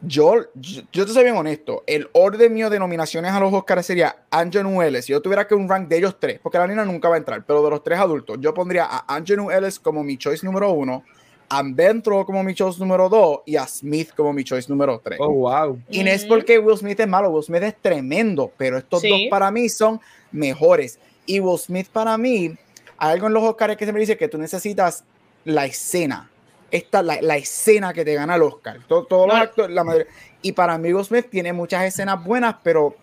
yo, 0.00 0.36
yo, 0.54 0.82
yo 0.92 1.04
te 1.04 1.12
soy 1.12 1.24
bien 1.24 1.36
honesto. 1.36 1.82
El 1.84 2.08
orden 2.12 2.54
mío 2.54 2.70
de 2.70 2.78
nominaciones 2.78 3.32
a 3.32 3.40
los 3.40 3.52
Oscars 3.52 3.84
sería 3.84 4.14
Angelo 4.30 4.80
Ellis. 4.84 5.06
Si 5.06 5.10
yo 5.10 5.20
tuviera 5.20 5.48
que 5.48 5.56
un 5.56 5.68
rank 5.68 5.88
de 5.88 5.96
ellos 5.96 6.14
tres, 6.20 6.38
porque 6.40 6.58
la 6.58 6.68
niña 6.68 6.84
nunca 6.84 7.08
va 7.08 7.16
a 7.16 7.18
entrar, 7.18 7.44
pero 7.44 7.64
de 7.64 7.70
los 7.70 7.82
tres 7.82 7.98
adultos, 7.98 8.38
yo 8.40 8.54
pondría 8.54 8.84
a 8.84 9.16
Angelo 9.16 9.50
Ellis 9.50 9.80
como 9.80 10.04
mi 10.04 10.16
choice 10.16 10.46
número 10.46 10.70
uno, 10.70 11.02
a 11.48 11.60
Ben 11.64 12.00
Throw 12.00 12.24
como 12.24 12.44
mi 12.44 12.54
choice 12.54 12.78
número 12.78 13.08
dos 13.08 13.40
y 13.44 13.56
a 13.56 13.66
Smith 13.66 14.10
como 14.14 14.32
mi 14.32 14.44
choice 14.44 14.70
número 14.70 15.00
tres. 15.02 15.18
Oh, 15.20 15.28
wow. 15.28 15.76
Y 15.90 16.04
no 16.04 16.10
es 16.10 16.24
porque 16.24 16.60
Will 16.60 16.78
Smith 16.78 17.00
es 17.00 17.08
malo, 17.08 17.30
Will 17.30 17.42
Smith 17.42 17.64
es 17.64 17.74
tremendo, 17.82 18.52
pero 18.56 18.78
estos 18.78 19.00
Sí. 19.00 19.08
dos 19.08 19.20
para 19.28 19.50
mí 19.50 19.68
son 19.68 20.00
mejores. 20.30 21.00
Y 21.26 21.40
Will 21.40 21.58
Smith 21.58 21.88
para 21.88 22.16
mí, 22.16 22.54
hay 22.96 23.12
algo 23.14 23.26
en 23.26 23.32
los 23.32 23.42
Oscars 23.42 23.76
que 23.76 23.84
se 23.84 23.92
me 23.92 23.98
dice 23.98 24.16
que 24.16 24.28
tú 24.28 24.38
necesitas 24.38 25.02
la 25.44 25.66
escena. 25.66 26.28
Esta, 26.70 27.02
la, 27.02 27.20
la 27.20 27.36
escena 27.36 27.92
que 27.92 28.04
te 28.04 28.14
gana 28.14 28.36
el 28.36 28.42
Oscar. 28.42 28.78
Todo, 28.86 29.04
todos 29.04 29.26
los 29.26 29.36
No. 29.36 29.42
actores, 29.42 29.74
la 29.74 29.82
mayoría- 29.84 30.06
Y 30.42 30.52
para 30.52 30.78
mí 30.78 30.92
Will 30.92 31.04
Smith 31.04 31.26
tiene 31.30 31.52
muchas 31.52 31.84
escenas 31.84 32.22
buenas, 32.24 32.56
pero 32.62 32.94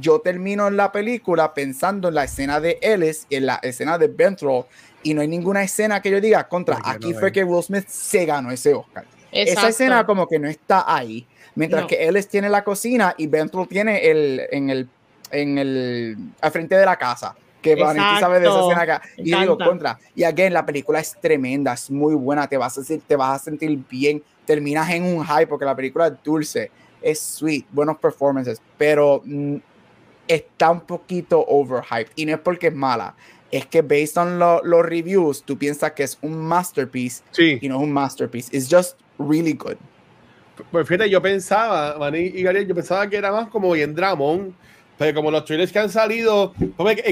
yo 0.00 0.20
termino 0.20 0.66
en 0.68 0.76
la 0.78 0.90
película 0.90 1.52
pensando 1.52 2.08
en 2.08 2.14
la 2.14 2.24
escena 2.24 2.58
de 2.60 2.78
Ellis 2.80 3.26
y 3.28 3.36
en 3.36 3.46
la 3.46 3.56
escena 3.62 3.98
de 3.98 4.08
Benthrow 4.08 4.66
y 5.02 5.12
no 5.12 5.20
hay 5.20 5.28
ninguna 5.28 5.62
escena 5.62 6.00
que 6.00 6.10
yo 6.10 6.20
diga 6.20 6.48
contra. 6.48 6.76
Porque 6.76 6.90
Aquí 6.90 7.12
no 7.12 7.18
fue 7.18 7.28
hay. 7.28 7.32
que 7.32 7.44
Will 7.44 7.62
Smith 7.62 7.86
se 7.88 8.24
ganó 8.24 8.50
ese 8.50 8.72
Oscar. 8.72 9.04
Esa 9.30 9.68
escena 9.68 10.06
como 10.06 10.26
que 10.26 10.38
no 10.38 10.48
está 10.48 10.84
ahí. 10.86 11.26
Mientras 11.56 11.82
No. 11.82 11.88
que 11.88 12.06
Ellis 12.08 12.26
tiene 12.28 12.48
la 12.48 12.64
cocina 12.64 13.14
y 13.18 13.26
Benthrow 13.26 13.66
tiene 13.66 14.10
el 14.10 14.42
en 14.50 14.70
el 14.70 14.88
en 15.30 15.58
el 15.58 16.16
al 16.40 16.50
frente 16.50 16.76
de 16.76 16.86
la 16.86 16.96
casa. 16.96 17.36
Que 17.64 17.74
Vanity 17.76 18.20
sabe 18.20 18.40
de 18.40 18.46
esa 18.46 18.60
escena 18.60 18.82
acá. 18.82 19.02
Y 19.16 19.30
yo 19.30 19.40
digo 19.40 19.58
contra. 19.58 19.98
Y 20.14 20.22
again, 20.24 20.52
la 20.52 20.64
película 20.64 21.00
es 21.00 21.16
tremenda, 21.20 21.72
es 21.72 21.90
muy 21.90 22.14
buena, 22.14 22.46
te 22.46 22.56
vas 22.56 22.76
a 22.78 22.84
sentir, 22.84 23.06
te 23.08 23.16
vas 23.16 23.40
a 23.40 23.44
sentir 23.44 23.78
bien, 23.90 24.22
terminas 24.44 24.88
en 24.90 25.04
un 25.04 25.24
high 25.24 25.46
porque 25.46 25.64
la 25.64 25.74
película 25.74 26.06
es 26.08 26.14
dulce, 26.22 26.70
es 27.02 27.18
sweet, 27.20 27.66
buenos 27.72 27.96
performances, 27.98 28.60
pero 28.78 29.22
mm, 29.24 29.56
está 30.28 30.70
un 30.70 30.80
poquito 30.80 31.44
overhyped. 31.46 32.12
Y 32.16 32.26
no 32.26 32.34
es 32.34 32.40
porque 32.40 32.68
es 32.68 32.74
mala, 32.74 33.14
es 33.50 33.66
que 33.66 33.82
based 33.82 34.16
on 34.18 34.38
lo- 34.38 34.62
los 34.64 34.84
reviews, 34.84 35.42
tú 35.44 35.56
piensas 35.58 35.92
que 35.92 36.02
es 36.02 36.18
un 36.22 36.36
masterpiece 36.36 37.22
Sí. 37.30 37.58
y 37.60 37.68
no 37.68 37.76
es 37.76 37.82
un 37.82 37.92
masterpiece. 37.92 38.56
It's 38.56 38.68
just 38.70 38.98
really 39.18 39.52
good. 39.54 39.76
Pues 40.70 40.86
fíjate, 40.86 41.10
yo 41.10 41.20
pensaba, 41.20 41.96
Manny 41.98 42.30
y 42.34 42.42
Gabriel, 42.42 42.66
yo 42.68 42.74
pensaba 42.74 43.08
que 43.08 43.16
era 43.16 43.32
más 43.32 43.48
como 43.48 43.72
bien 43.72 43.94
dramón, 43.94 44.54
pero 44.98 45.14
como 45.14 45.30
los 45.30 45.44
trailers 45.44 45.72
que 45.72 45.78
han 45.78 45.90
salido, 45.90 46.54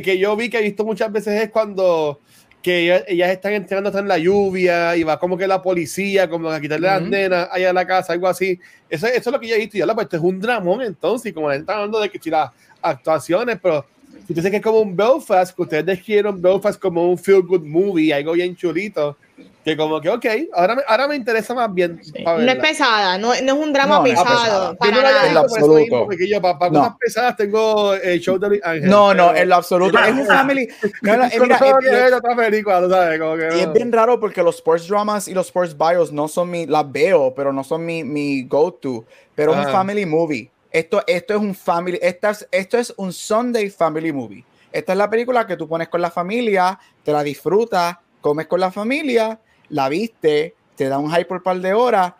que, 0.02 0.18
yo 0.18 0.36
vi 0.36 0.48
que 0.48 0.58
he 0.58 0.62
visto 0.62 0.84
muchas 0.84 1.10
veces 1.10 1.42
es 1.42 1.50
cuando 1.50 2.20
que 2.62 2.78
ellas, 2.78 3.04
ellas 3.08 3.30
están 3.30 3.54
entrenando 3.54 3.88
hasta 3.88 3.98
en 3.98 4.06
la 4.06 4.18
lluvia 4.18 4.96
y 4.96 5.02
va 5.02 5.18
como 5.18 5.36
que 5.36 5.48
la 5.48 5.60
policía, 5.60 6.30
como 6.30 6.48
a 6.48 6.60
quitarle 6.60 6.86
las 6.86 7.00
Ujú. 7.00 7.10
nenas 7.10 7.48
allá 7.50 7.70
en 7.70 7.74
la 7.74 7.86
casa, 7.86 8.12
algo 8.12 8.28
así. 8.28 8.58
Eso, 8.88 9.08
eso 9.08 9.30
es 9.30 9.32
lo 9.32 9.40
que 9.40 9.48
yo 9.48 9.56
he 9.56 9.58
visto. 9.58 9.76
Y 9.76 9.80
ya, 9.80 9.86
pues 9.86 10.04
esto 10.04 10.16
es 10.16 10.22
un 10.22 10.38
dramón 10.38 10.80
entonces, 10.80 11.30
y 11.30 11.34
como 11.34 11.48
la 11.48 11.54
gente 11.54 11.64
está 11.64 11.74
hablando 11.74 11.98
de 11.98 12.08
que 12.08 12.20
si 12.20 12.30
las 12.30 12.50
actuaciones, 12.80 13.58
pero 13.60 13.84
si 14.26 14.34
tú 14.34 14.42
que 14.42 14.56
es 14.56 14.62
como 14.62 14.80
un 14.80 14.96
Belfast, 14.96 15.56
que 15.56 15.62
ustedes 15.62 15.84
describieron 15.84 16.40
Belfast 16.40 16.80
como 16.80 17.10
un 17.10 17.18
feel 17.18 17.42
good 17.42 17.64
movie, 17.64 18.14
algo 18.14 18.32
bien 18.32 18.54
chulito, 18.54 19.16
que 19.64 19.76
como 19.76 20.00
que, 20.00 20.08
ok, 20.08 20.26
ahora 20.52 20.74
me, 20.74 20.82
ahora 20.88 21.06
me 21.08 21.16
interesa 21.16 21.54
más 21.54 21.72
bien. 21.72 22.00
pa' 22.24 22.38
No 22.38 22.50
es 22.50 22.58
pesada, 22.58 23.16
no, 23.18 23.28
no 23.28 23.32
es 23.34 23.52
un 23.52 23.72
drama 23.72 23.96
No, 23.98 24.00
no 24.02 24.06
es 24.06 24.18
pesado. 24.20 24.76
Para 24.76 24.90
nada. 25.02 25.28
En 25.28 25.34
lo 25.34 25.42
mismo, 25.44 25.56
absoluto. 25.56 26.04
porque 26.06 26.28
yo 26.28 26.42
para, 26.42 26.70
No. 26.70 26.80
cosas 26.80 26.96
pesadas 26.98 27.36
tengo 27.36 27.94
el 27.94 28.20
show 28.20 28.38
de 28.38 28.60
Ángel. 28.62 28.90
No, 28.90 29.14
no, 29.14 29.34
en 29.34 29.48
lo 29.48 29.54
absoluto. 29.56 29.98
Es 30.02 30.12
un 30.12 30.26
family. 30.26 30.68
No, 31.02 31.16
no, 31.16 31.24
eh, 31.24 31.28
Eso 31.32 31.42
mira, 31.44 31.58
no 31.60 31.66
eh, 31.66 31.72
tiene 31.80 31.86
eh, 31.86 31.90
que 31.96 32.02
ver 32.04 32.14
otra 32.14 32.36
película, 32.36 32.80
tú 32.82 32.90
sabes, 32.90 33.20
como 33.20 33.36
que 33.36 33.48
Y 33.56 33.60
es 33.60 33.72
bien 33.72 33.92
raro 33.92 34.18
porque 34.18 34.42
los 34.42 34.56
sports 34.56 34.88
dramas 34.88 35.28
y 35.28 35.34
los 35.34 35.46
sports 35.46 35.76
bios 35.76 36.12
no 36.12 36.28
son 36.28 36.50
mi, 36.50 36.66
las 36.66 36.90
veo, 36.90 37.32
pero 37.34 37.52
no 37.52 37.62
son 37.64 37.84
mi, 37.84 38.02
mi 38.04 38.42
go-to. 38.44 39.04
Pero 39.34 39.52
es 39.52 39.58
un 39.58 39.62
Ajá. 39.64 39.72
family 39.72 40.06
movie. 40.06 40.50
Esto, 40.70 41.02
esto 41.06 41.34
es 41.34 41.40
un 41.40 41.54
family, 41.54 41.98
esta 42.02 42.30
es- 42.30 42.48
esto 42.50 42.78
es 42.78 42.92
un 42.96 43.12
Sunday 43.12 43.68
family 43.70 44.12
movie. 44.12 44.44
Esta 44.72 44.92
es 44.92 44.98
la 44.98 45.08
película 45.10 45.46
que 45.46 45.56
tú 45.56 45.68
pones 45.68 45.88
con 45.88 46.00
la 46.00 46.10
familia, 46.10 46.78
te 47.04 47.12
la 47.12 47.22
disfrutas, 47.22 47.96
comes 48.22 48.46
con 48.46 48.58
la 48.60 48.70
familia, 48.72 49.38
la 49.72 49.88
viste, 49.88 50.54
te 50.76 50.88
da 50.88 50.98
un 50.98 51.10
hype 51.10 51.24
por 51.24 51.38
un 51.38 51.42
par 51.42 51.58
de 51.58 51.72
horas, 51.74 52.12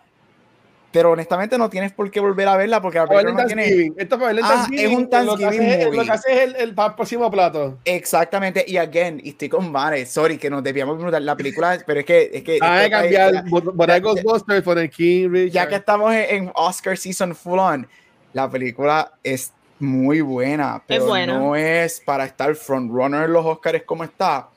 pero 0.90 1.12
honestamente 1.12 1.56
no 1.56 1.70
tienes 1.70 1.92
por 1.92 2.10
qué 2.10 2.20
volver 2.20 2.46
a 2.48 2.56
verla 2.56 2.82
porque 2.82 2.98
la 2.98 3.06
película 3.06 3.42
no 3.42 3.46
tiene... 3.46 3.62
Thanksgiving. 3.62 3.94
Esto 3.96 4.16
Ah, 4.16 4.18
Thanksgiving, 4.20 4.84
es 4.84 4.96
un 4.96 5.02
y 5.02 5.24
lo 5.26 5.36
que 5.36 5.44
Thanksgiving 5.44 5.68
hace 5.70 5.84
movie. 5.86 5.96
Lo 5.96 6.04
que 6.04 6.10
hace 6.10 6.44
es 6.44 6.54
el, 6.58 6.74
próximo 6.74 7.30
plato. 7.30 7.78
Exactamente, 7.84 8.64
y 8.66 8.76
again, 8.76 9.20
y 9.24 9.30
estoy 9.30 9.48
con 9.48 9.72
Vane, 9.72 10.04
sorry, 10.04 10.36
que 10.36 10.50
nos 10.50 10.62
debíamos 10.62 10.96
preguntar 10.96 11.22
la 11.22 11.36
película, 11.36 11.78
pero 11.86 12.00
es 12.00 12.06
que... 12.06 12.30
Es 12.32 12.42
que 12.42 12.58
Ah, 12.60 12.86
cambiar 12.90 13.32
ya- 13.32 14.00
Ghostbusters 14.00 14.62
por 14.62 14.78
el 14.78 14.90
King 14.90 15.30
Richard. 15.30 15.52
ya 15.52 15.68
que 15.68 15.76
estamos 15.76 16.12
en, 16.14 16.24
en 16.28 16.52
Oscar 16.54 16.98
Season 16.98 17.34
Full 17.34 17.58
On, 17.58 17.86
la 18.34 18.50
película 18.50 19.12
es 19.22 19.52
muy 19.78 20.20
buena, 20.20 20.82
pero 20.86 21.06
buena. 21.06 21.38
no 21.38 21.56
es 21.56 22.00
para 22.00 22.24
estar 22.24 22.54
frontrunner 22.54 23.24
en 23.24 23.32
los 23.32 23.44
Oscars 23.44 23.82
como 23.84 24.04
está. 24.04 24.48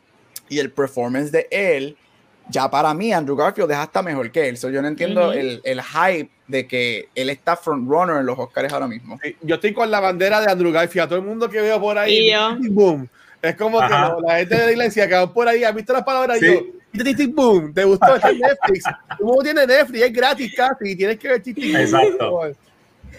Y 0.48 0.60
el 0.60 0.72
performance 0.72 1.32
de 1.32 1.48
él, 1.50 1.98
ya 2.50 2.70
para 2.70 2.94
mí, 2.94 3.12
Andrew 3.12 3.36
Garfield 3.36 3.72
es 3.72 3.78
hasta 3.78 4.02
mejor 4.02 4.32
que 4.32 4.48
él. 4.50 4.58
So, 4.58 4.70
yo 4.70 4.82
no 4.82 4.88
entiendo 4.88 5.34
el, 5.34 5.62
el 5.64 5.82
hype 5.82 6.30
de 6.48 6.68
que 6.68 7.10
él 7.16 7.30
está 7.30 7.56
frontrunner 7.56 8.18
en 8.18 8.26
los 8.26 8.38
Oscars 8.38 8.72
ahora 8.72 8.88
mismo. 8.88 9.20
Yo 9.42 9.56
estoy 9.56 9.74
con 9.74 9.90
la 9.90 10.00
bandera 10.00 10.42
de 10.42 10.52
Andrew 10.52 10.72
Garfield. 10.72 11.06
A 11.06 11.08
todo 11.10 11.20
el 11.20 11.26
mundo 11.26 11.50
que 11.50 11.62
veo 11.62 11.80
por 11.80 11.98
ahí. 11.98 12.30
Y 12.62 12.70
boom. 12.70 13.08
Es 13.42 13.56
como 13.56 13.80
que 13.80 13.90
la 13.90 14.38
gente 14.38 14.56
de 14.56 14.66
la 14.66 14.72
iglesia 14.72 15.08
que 15.08 15.14
van 15.16 15.34
por 15.34 15.48
ahí. 15.48 15.64
¿Has 15.64 15.76
visto 15.76 15.94
las 15.94 16.04
palabras? 16.04 16.40
Sí. 16.40 16.46
Yo, 16.46 16.62
"Viste 16.92 17.10
tic, 17.10 17.18
tic, 17.18 17.36
boom. 17.36 17.74
¿Te 17.74 17.84
gustó? 17.84 18.16
Está 18.16 18.30
en 18.30 18.40
Netflix. 18.40 18.84
¿Cómo 19.20 19.42
tiene 19.44 19.68
Netflix? 19.68 20.02
Es 20.04 20.14
gratis 20.14 20.54
casi. 20.56 20.92
y 20.92 20.96
Tienes 20.96 21.20
que 21.20 21.28
ver 21.28 21.42
boom. 21.42 22.56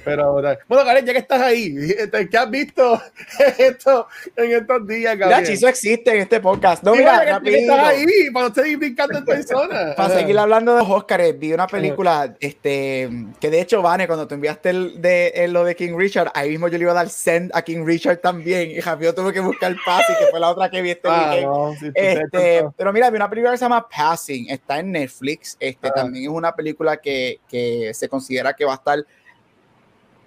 Pero, 0.04 0.32
bueno, 0.32 0.85
Karen, 0.85 1.06
ya 1.06 1.12
que 1.12 1.18
estás 1.18 1.40
ahí, 1.40 1.74
¿qué 2.30 2.38
has 2.38 2.50
visto 2.50 3.00
esto 3.59 4.09
en 4.37 4.52
estos 4.52 4.87
días, 4.87 5.16
Gabriel? 5.18 5.44
Ya, 5.44 5.52
Chizo 5.52 5.68
existe 5.68 6.11
en 6.11 6.18
este 6.18 6.40
podcast. 6.40 6.82
No, 6.82 6.94
mira, 6.94 7.20
mira 7.20 7.40
que 7.40 7.59
estás 7.59 7.88
ahí, 7.88 8.06
para 8.32 8.54
seguir 8.54 8.78
brincando 8.78 9.18
en 9.18 9.24
persona. 9.26 9.94
para 9.96 10.14
seguir 10.14 10.38
hablando 10.38 10.74
de 10.74 10.80
los 10.80 10.90
Oscars, 10.90 11.38
vi 11.38 11.52
una 11.52 11.66
película, 11.66 12.35
este, 12.40 13.11
que 13.40 13.50
de 13.50 13.61
hecho, 13.61 13.82
Vane, 13.82 14.06
cuando 14.06 14.26
te 14.26 14.35
enviaste 14.35 14.70
el 14.70 15.02
de, 15.02 15.46
lo 15.48 15.64
de 15.64 15.76
King 15.76 15.96
Richard, 15.96 16.30
ahí 16.35 16.50
mismo 16.50 16.68
yo 16.68 16.78
le 16.78 16.85
iba 16.85 16.92
a 16.92 16.96
dar 16.96 17.09
send 17.09 17.50
a 17.54 17.62
King 17.62 17.85
Richard 17.85 18.18
también, 18.18 18.70
y 18.70 18.80
Javier 18.80 19.14
tuve 19.14 19.32
que 19.32 19.40
buscar 19.40 19.74
Passing, 19.85 20.16
que 20.18 20.26
fue 20.26 20.40
la 20.40 20.50
otra 20.50 20.70
que 20.70 20.82
vi 20.82 20.90
este 20.90 21.09
ah, 21.09 21.72
este, 21.94 22.66
pero 22.76 22.92
mira, 22.92 23.11
vi 23.11 23.16
una 23.16 23.30
película 23.30 23.52
que 23.52 23.59
se 23.59 23.64
llama 23.64 23.88
Passing, 23.88 24.50
está 24.50 24.78
en 24.78 24.92
Netflix, 24.92 25.56
este, 25.61 25.88
ah. 25.88 25.94
también 25.94 26.24
es 26.24 26.30
una 26.30 26.54
película 26.54 26.96
que, 26.96 27.40
que 27.48 27.92
se 27.94 28.09
considera 28.09 28.54
que 28.54 28.64
va 28.64 28.72
a 28.72 28.76
estar 28.76 29.04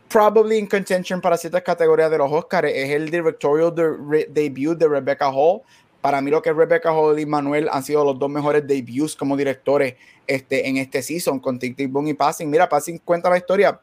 probably 0.10 0.58
in 0.58 0.68
contention 0.68 1.22
para 1.22 1.38
ciertas 1.38 1.62
categorías 1.64 2.12
de 2.12 2.18
los 2.18 2.32
Oscars. 2.32 2.70
Es 2.74 2.90
el 2.90 3.10
directorial 3.10 3.74
de 3.74 4.28
debut 4.30 4.78
de 4.78 4.88
Rebecca 4.88 5.30
Hall. 5.30 5.62
Para 6.02 6.22
mí 6.22 6.32
lo 6.32 6.42
que 6.42 6.52
Rebecca 6.52 6.92
Hall 6.92 7.20
y 7.20 7.26
Manuel 7.26 7.70
han 7.72 7.84
sido 7.84 8.04
los 8.04 8.18
dos 8.18 8.30
mejores 8.30 8.66
debuts 8.66 9.16
como 9.16 9.38
directores 9.38 9.96
este, 10.26 10.68
en 10.68 10.78
este 10.78 11.02
season 11.02 11.40
con 11.40 11.60
Tic 11.60 11.76
Tic 11.76 11.92
Boom 11.92 12.08
y 12.08 12.14
Passing. 12.14 12.50
Mira, 12.50 12.68
Passing 12.68 13.00
cuenta 13.00 13.30
la 13.30 13.38
historia 13.38 13.80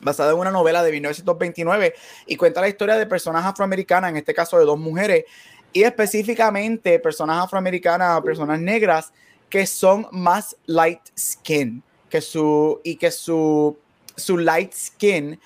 basada 0.00 0.32
en 0.32 0.38
una 0.38 0.50
novela 0.50 0.82
de 0.82 0.92
1929 0.92 1.94
y 2.26 2.36
cuenta 2.36 2.60
la 2.60 2.68
historia 2.68 2.96
de 2.96 3.06
personas 3.06 3.44
afroamericanas, 3.44 4.10
en 4.10 4.16
este 4.16 4.34
caso 4.34 4.58
de 4.58 4.64
dos 4.64 4.78
mujeres, 4.78 5.24
y 5.72 5.82
específicamente 5.82 6.98
personas 6.98 7.42
afroamericanas 7.42 8.20
personas 8.22 8.60
negras 8.60 9.12
que 9.48 9.66
son 9.66 10.06
más 10.12 10.56
light 10.66 11.00
skin 11.18 11.82
que 12.08 12.20
su 12.20 12.80
y 12.84 12.96
que 12.96 13.10
su 13.10 13.76
su 14.16 14.38
light 14.38 14.72
skin 14.72 15.38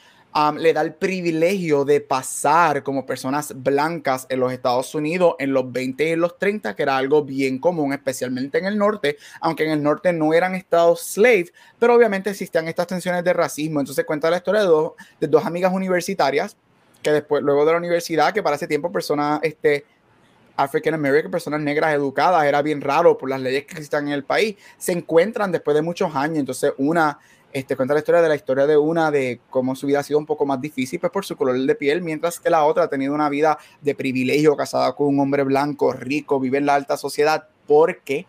le 0.58 0.72
da 0.72 0.82
el 0.82 0.94
privilegio 0.94 1.84
de 1.84 2.00
pasar 2.00 2.82
como 2.82 3.04
personas 3.04 3.52
blancas 3.56 4.26
en 4.28 4.40
los 4.40 4.52
Estados 4.52 4.94
Unidos 4.94 5.34
en 5.38 5.52
los 5.52 5.70
20 5.72 6.08
y 6.08 6.12
en 6.12 6.20
los 6.20 6.38
30, 6.38 6.76
que 6.76 6.82
era 6.82 6.96
algo 6.96 7.24
bien 7.24 7.58
común, 7.58 7.92
especialmente 7.92 8.58
en 8.58 8.66
el 8.66 8.78
norte, 8.78 9.16
aunque 9.40 9.64
en 9.64 9.70
el 9.70 9.82
norte 9.82 10.12
no 10.12 10.32
eran 10.32 10.54
estados 10.54 11.00
slave, 11.00 11.50
pero 11.78 11.94
obviamente 11.94 12.30
existían 12.30 12.68
estas 12.68 12.86
tensiones 12.86 13.24
de 13.24 13.32
racismo. 13.32 13.80
Entonces 13.80 14.04
cuenta 14.04 14.30
la 14.30 14.36
historia 14.36 14.60
de 14.60 14.66
dos, 14.68 14.92
de 15.18 15.26
dos 15.26 15.44
amigas 15.44 15.72
universitarias 15.72 16.56
que 17.02 17.12
después, 17.12 17.42
luego 17.42 17.64
de 17.64 17.72
la 17.72 17.78
universidad, 17.78 18.32
que 18.32 18.42
para 18.42 18.56
ese 18.56 18.66
tiempo 18.66 18.92
personas, 18.92 19.40
este, 19.42 19.84
African 20.56 20.94
American, 20.94 21.30
personas 21.30 21.60
negras 21.60 21.94
educadas, 21.94 22.44
era 22.44 22.62
bien 22.62 22.80
raro 22.80 23.16
por 23.16 23.30
las 23.30 23.40
leyes 23.40 23.64
que 23.64 23.74
existían 23.74 24.08
en 24.08 24.14
el 24.14 24.24
país, 24.24 24.56
se 24.76 24.92
encuentran 24.92 25.52
después 25.52 25.74
de 25.74 25.82
muchos 25.82 26.14
años. 26.14 26.38
Entonces, 26.38 26.72
una 26.78 27.18
este, 27.52 27.76
cuenta 27.76 27.94
la 27.94 28.00
historia 28.00 28.20
de 28.20 28.28
la 28.28 28.34
historia 28.34 28.66
de 28.66 28.76
una, 28.76 29.10
de 29.10 29.40
cómo 29.48 29.74
su 29.74 29.86
vida 29.86 30.00
ha 30.00 30.02
sido 30.02 30.18
un 30.18 30.26
poco 30.26 30.44
más 30.44 30.60
difícil 30.60 31.00
pues, 31.00 31.12
por 31.12 31.24
su 31.24 31.36
color 31.36 31.58
de 31.58 31.74
piel, 31.74 32.02
mientras 32.02 32.38
que 32.40 32.50
la 32.50 32.64
otra 32.64 32.84
ha 32.84 32.88
tenido 32.88 33.14
una 33.14 33.28
vida 33.28 33.58
de 33.80 33.94
privilegio, 33.94 34.56
casada 34.56 34.94
con 34.94 35.08
un 35.08 35.20
hombre 35.20 35.44
blanco, 35.44 35.92
rico, 35.92 36.40
vive 36.40 36.58
en 36.58 36.66
la 36.66 36.74
alta 36.74 36.96
sociedad, 36.96 37.48
porque 37.66 38.26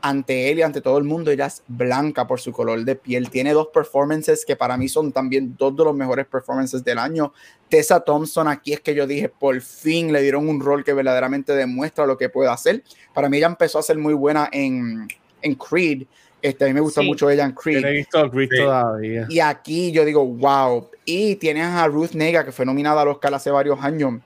ante 0.00 0.50
él 0.50 0.58
y 0.58 0.62
ante 0.62 0.80
todo 0.80 0.98
el 0.98 1.04
mundo 1.04 1.30
ella 1.30 1.46
es 1.46 1.62
blanca 1.68 2.26
por 2.26 2.40
su 2.40 2.50
color 2.50 2.84
de 2.84 2.96
piel. 2.96 3.30
Tiene 3.30 3.52
dos 3.52 3.68
performances 3.68 4.44
que 4.44 4.56
para 4.56 4.76
mí 4.76 4.88
son 4.88 5.12
también 5.12 5.54
dos 5.56 5.76
de 5.76 5.84
los 5.84 5.94
mejores 5.94 6.26
performances 6.26 6.82
del 6.82 6.98
año. 6.98 7.32
Tessa 7.68 8.00
Thompson, 8.00 8.48
aquí 8.48 8.72
es 8.72 8.80
que 8.80 8.94
yo 8.94 9.06
dije, 9.06 9.28
por 9.28 9.60
fin 9.60 10.12
le 10.12 10.20
dieron 10.20 10.48
un 10.48 10.60
rol 10.60 10.82
que 10.82 10.92
verdaderamente 10.92 11.54
demuestra 11.54 12.04
lo 12.04 12.18
que 12.18 12.28
puede 12.28 12.50
hacer. 12.50 12.82
Para 13.14 13.28
mí 13.28 13.36
ella 13.36 13.46
empezó 13.46 13.78
a 13.78 13.82
ser 13.82 13.96
muy 13.96 14.14
buena 14.14 14.48
en, 14.50 15.06
en 15.40 15.54
Creed 15.54 16.06
este, 16.42 16.64
a 16.64 16.68
mí 16.68 16.74
me 16.74 16.80
gusta 16.80 17.02
mucho 17.02 17.30
ella 17.30 17.44
en 17.44 17.52
Creed. 17.52 18.04
Y 19.28 19.40
aquí 19.40 19.92
yo 19.92 20.04
digo, 20.04 20.26
wow. 20.26 20.90
Y 21.04 21.36
tienes 21.36 21.66
a 21.66 21.86
Ruth 21.86 22.12
Nega, 22.12 22.44
que 22.44 22.52
fue 22.52 22.66
nominada 22.66 23.02
al 23.02 23.08
Oscar 23.08 23.32
hace 23.34 23.50
varios 23.50 23.80
años. 23.80 24.20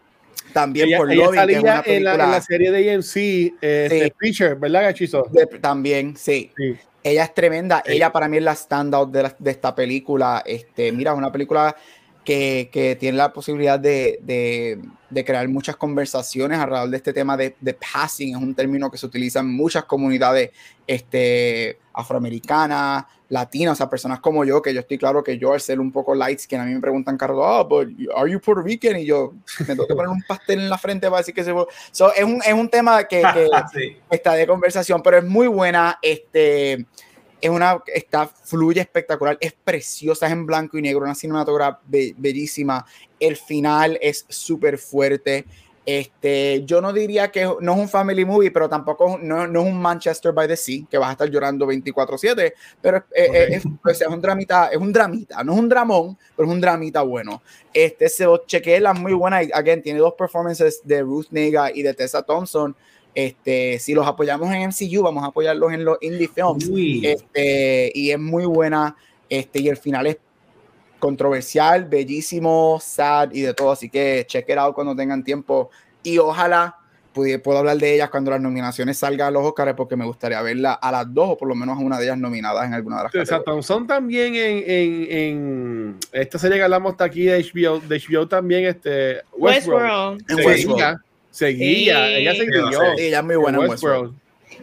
También 0.53 0.97
por 0.97 1.13
ella 1.13 1.31
que 1.47 1.53
es 1.53 1.59
una 1.61 1.83
película... 1.83 2.15
en, 2.15 2.31
la, 2.31 2.41
serie 2.41 2.71
de 2.71 2.95
AMC, 2.95 3.17
eh, 3.61 4.11
Preacher, 4.19 4.57
¿verdad, 4.57 4.83
Gachizo? 4.83 5.31
también, 5.61 6.17
sí. 6.17 6.51
Ella 7.03 7.25
es 7.25 7.35
tremenda. 7.35 7.83
Ella 7.85 8.11
para 8.11 8.27
mí 8.29 8.39
es 8.39 8.43
la 8.43 8.55
standout 8.55 9.11
de, 9.11 9.31
de 9.39 9.51
esta 9.51 9.75
película. 9.75 10.43
Este, 10.47 10.91
mira, 10.93 11.13
es 11.13 11.19
una 11.19 11.31
película 11.31 11.77
que, 12.25 12.69
que 12.73 12.97
tiene 12.97 13.19
la 13.19 13.33
posibilidad 13.33 13.79
de, 13.79 14.19
de, 14.23 14.81
de, 15.11 15.25
crear 15.25 15.49
muchas 15.49 15.77
conversaciones 15.77 16.59
alrededor 16.59 16.91
de 16.91 16.97
este 16.97 17.13
tema 17.13 17.37
de, 17.37 17.55
de, 17.61 17.75
passing. 17.75 18.37
Es 18.37 18.43
un 18.43 18.55
término 18.55 18.91
que 18.91 18.99
se 18.99 19.07
utiliza 19.07 19.41
en 19.41 19.49
muchas 19.55 19.85
comunidades 19.85 20.51
este, 20.87 21.79
afroamericanas, 21.93 23.05
latinas, 23.29 23.73
o 23.73 23.77
sea, 23.77 23.91
personas 23.91 24.21
como 24.21 24.45
yo, 24.45 24.63
que 24.63 24.73
yo 24.73 24.81
estoy 24.81 24.99
claro 24.99 25.23
que 25.25 25.39
yo 25.39 25.53
al 25.53 25.61
ser 25.61 25.81
un 25.81 25.91
poco 25.91 26.15
light 26.15 26.41
que 26.47 26.57
a 26.57 26.65
mí 26.65 26.75
me 26.75 26.81
preguntan, 26.81 27.17
Carlos, 27.17 27.43
oh, 27.43 27.67
but 27.67 27.89
are 28.15 28.31
you 28.31 28.41
Puerto 28.41 28.63
Rican? 28.63 28.99
Y 28.99 29.07
yo 29.07 29.35
me 29.61 29.67
tengo 29.67 29.87
que 29.87 29.95
poner 29.95 30.09
un 30.09 30.23
pastel 30.23 30.61
en 30.61 30.69
la 30.69 30.79
frente 30.79 31.09
para 31.09 31.19
decir 31.19 31.35
que 31.35 31.45
se... 31.45 31.53
So, 31.91 32.13
es, 32.15 32.25
un, 32.25 32.41
es 32.45 32.53
un 32.53 32.69
tema 32.69 33.05
que, 33.05 33.23
que 33.23 34.01
está 34.11 34.35
de 34.35 34.47
conversación, 34.47 35.03
pero 35.03 35.19
es 35.19 35.25
muy 35.25 35.49
buena. 35.49 35.99
Este, 36.03 36.87
es 37.41 37.51
una, 37.51 37.83
está, 37.87 38.27
fluye 38.27 38.81
espectacular, 38.81 39.37
es 39.41 39.53
preciosa, 39.53 40.27
es 40.27 40.33
en 40.33 40.47
blanco 40.47 40.79
y 40.79 40.83
negro, 40.83 41.05
una 41.05 41.15
cinematografía 41.15 41.81
bellísima. 42.17 42.85
El 43.21 43.37
final 43.37 43.99
es 44.01 44.25
súper 44.29 44.79
fuerte. 44.79 45.45
Este, 45.87 46.65
yo 46.65 46.81
no 46.81 46.93
diría 46.93 47.31
que 47.31 47.45
no 47.61 47.75
es 47.75 47.79
un 47.79 47.89
family 47.89 48.25
movie, 48.25 48.51
pero 48.51 48.69
tampoco 48.69 49.19
no, 49.23 49.47
no 49.47 49.61
es 49.61 49.67
un 49.69 49.81
Manchester 49.81 50.33
by 50.33 50.49
the 50.49 50.57
Sea, 50.57 50.85
que 50.91 50.99
vas 50.99 51.11
a 51.11 51.13
estar 51.13 51.31
llorando 51.31 51.65
24/7, 51.65 52.53
pero 52.83 53.05
es, 53.13 53.63
pues, 53.81 54.01
es, 54.01 54.09
un 54.09 54.21
dramita, 54.21 54.67
es 54.67 54.79
un 54.79 54.93
dramita, 54.93 55.45
no 55.45 55.53
es 55.53 55.59
un 55.61 55.69
dramón, 55.69 56.19
pero 56.35 56.49
es 56.49 56.53
un 56.53 56.61
dramita 56.61 57.03
bueno. 57.03 57.41
Este, 57.73 58.09
se 58.09 58.27
chequeé 58.47 58.81
las 58.81 58.99
muy 58.99 59.13
buena, 59.13 59.37
again, 59.55 59.81
tiene 59.81 60.01
dos 60.01 60.15
performances 60.15 60.81
de 60.83 61.03
Ruth 61.03 61.27
Nega 61.31 61.71
y 61.73 61.83
de 61.83 61.95
Tessa 61.95 62.23
Thompson, 62.23 62.75
este, 63.17 63.79
si 63.79 63.95
los 63.95 64.07
apoyamos 64.07 64.53
en 64.53 64.69
MCU, 64.69 65.03
vamos 65.03 65.25
a 65.25 65.29
apoyarlos 65.29 65.73
en 65.73 65.87
los 65.87 65.97
indie 66.03 66.29
films. 66.29 66.71
Este, 67.03 67.91
y 67.95 68.11
es 68.11 68.19
muy 68.19 68.45
buena. 68.45 68.95
Este, 69.31 69.61
y 69.61 69.71
el 69.71 69.79
final 69.79 70.07
es 70.07 70.19
controversial, 70.99 71.87
bellísimo, 71.87 72.79
sad 72.79 73.33
y 73.33 73.41
de 73.41 73.55
todo. 73.55 73.73
Así 73.73 73.89
que 73.89 74.27
check 74.29 74.47
it 74.51 74.59
out 74.59 74.75
cuando 74.75 74.95
tengan 74.95 75.25
tiempo. 75.25 75.71
Y 76.03 76.19
ojalá 76.19 76.77
puedo 77.43 77.57
hablar 77.57 77.79
de 77.79 77.95
ellas 77.95 78.11
cuando 78.11 78.33
las 78.33 78.41
nominaciones 78.43 78.99
salgan 78.99 79.29
a 79.29 79.31
los 79.31 79.47
Oscars, 79.47 79.73
porque 79.75 79.97
me 79.97 80.05
gustaría 80.05 80.43
verla 80.43 80.75
a 80.75 80.93
las 80.93 81.15
dos 81.15 81.31
o 81.31 81.39
por 81.39 81.49
lo 81.49 81.55
menos 81.55 81.79
a 81.79 81.81
una 81.81 81.99
de 81.99 82.05
ellas 82.05 82.19
nominadas 82.19 82.67
en 82.67 82.75
alguna 82.75 82.99
de 82.99 83.05
las 83.05 83.15
Exacto, 83.15 83.63
son 83.63 83.87
también 83.87 84.35
en, 84.35 84.63
en, 84.67 85.07
en, 85.11 85.97
esta 86.13 86.39
serie 86.39 86.59
que 86.59 86.65
hablamos 86.65 86.93
hasta 86.93 87.05
aquí 87.05 87.23
de 87.23 87.43
HBO, 87.43 87.81
de 87.81 87.99
HBO 87.99 88.29
también, 88.29 88.67
este, 88.67 89.23
Westworld. 89.33 90.23
Westworld 90.31 91.06
seguía, 91.37 92.09
ella 92.09 92.33
se 92.33 93.07
Ella 93.07 93.19
es 93.19 93.25
muy 93.25 93.37
buena 93.37 93.59
en 93.59 93.69
Westworld. 93.69 94.15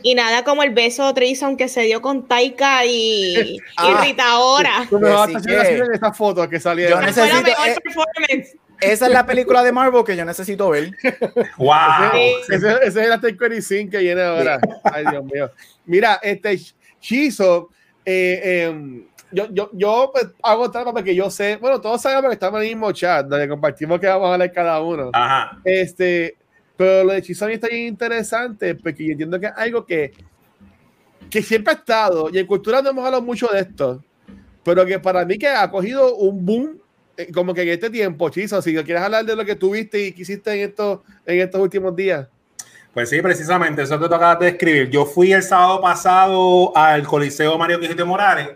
Y 0.02 0.16
nada 0.16 0.44
como 0.44 0.64
el 0.64 0.72
beso 0.72 1.14
Trison 1.14 1.56
que 1.56 1.70
se 1.70 1.82
dio 1.82 2.02
con 2.02 2.28
Taika 2.28 2.86
y, 2.86 3.58
ah, 3.78 4.02
Rita 4.04 4.32
ahora. 4.32 4.86
Tú 4.90 5.00
me 5.00 5.10
vas 5.10 5.34
a 5.34 5.38
hacer 5.38 5.88
esa 5.94 6.12
foto 6.12 6.50
que 6.50 6.60
salía. 6.60 6.90
Yo 6.90 7.02
necesito, 7.02 7.50
eh, 8.30 8.44
esa 8.82 9.06
es 9.06 9.12
la 9.14 9.26
película 9.26 9.64
de 9.64 9.72
Marvel 9.72 10.04
que 10.04 10.18
yo 10.18 10.26
necesito 10.26 10.70
ver. 10.70 10.92
¡Wow! 11.58 11.72
Ese, 12.50 12.78
es 12.84 12.96
el 12.96 13.12
After 13.14 13.38
Credit 13.38 13.90
que 13.90 14.00
viene 14.00 14.22
ahora. 14.22 14.60
Ay, 14.84 15.06
Dios 15.10 15.24
mío. 15.24 15.52
Mira, 15.86 16.20
este 16.22 16.60
Shizo, 17.00 17.70
eh, 18.04 18.66
em, 18.66 19.06
yo, 19.32 19.48
yo, 19.52 19.70
yo 19.74 20.10
pues, 20.14 20.28
hago 20.42 20.70
trampa 20.70 20.92
porque 20.92 21.16
yo 21.16 21.30
sé, 21.30 21.56
bueno, 21.58 21.80
todos 21.80 22.02
sabemos 22.02 22.30
que 22.30 22.34
estamos 22.34 22.60
en 22.60 22.68
el 22.68 22.76
mismo 22.76 22.92
chat, 22.92 23.26
donde 23.26 23.48
compartimos 23.48 24.00
que 24.00 24.08
vamos 24.08 24.30
a 24.30 24.34
hablar 24.34 24.52
cada 24.52 24.82
uno. 24.82 25.12
Ajá. 25.14 25.60
Este, 25.64 26.36
pero 26.78 27.04
lo 27.04 27.14
de 27.14 27.22
Chisoni 27.22 27.54
está 27.54 27.68
bien 27.68 27.88
interesante 27.88 28.76
porque 28.76 29.06
yo 29.06 29.12
entiendo 29.12 29.40
que 29.40 29.48
es 29.48 29.54
algo 29.56 29.86
que, 29.86 30.14
que 31.30 31.42
siempre 31.42 31.74
ha 31.74 31.78
estado, 31.78 32.30
y 32.32 32.40
en 32.40 32.48
cultura 32.48 32.82
no 32.82 32.90
hemos 32.90 33.06
hablado 33.06 33.24
mucho 33.24 33.48
de 33.48 33.60
esto, 33.60 34.04
pero 34.64 34.86
que 34.86 35.00
para 35.00 35.26
mí 35.26 35.38
que 35.38 35.48
ha 35.48 35.70
cogido 35.70 36.16
un 36.16 36.46
boom 36.46 36.84
eh, 37.16 37.32
como 37.32 37.54
que 37.54 37.62
en 37.62 37.70
este 37.70 37.90
tiempo, 37.90 38.30
Chiso, 38.30 38.62
si 38.62 38.74
quieres 38.74 39.04
hablar 39.04 39.26
de 39.26 39.36
lo 39.36 39.46
que 39.46 39.56
tuviste 39.56 40.04
y 40.04 40.12
quisiste 40.14 40.52
en 40.54 40.70
estos, 40.70 41.02
en 41.26 41.42
estos 41.42 41.62
últimos 41.62 41.96
días. 41.96 42.28
Pues 42.94 43.10
sí, 43.10 43.22
precisamente, 43.22 43.84
eso 43.84 44.00
que 44.00 44.08
tú 44.08 44.16
acabas 44.16 44.40
de 44.40 44.50
escribir. 44.50 44.90
Yo 44.90 45.06
fui 45.06 45.34
el 45.34 45.44
sábado 45.44 45.82
pasado 45.82 46.76
al 46.76 47.04
Coliseo 47.04 47.58
Mario 47.58 47.80
Quijito 47.80 48.06
Morales 48.06 48.50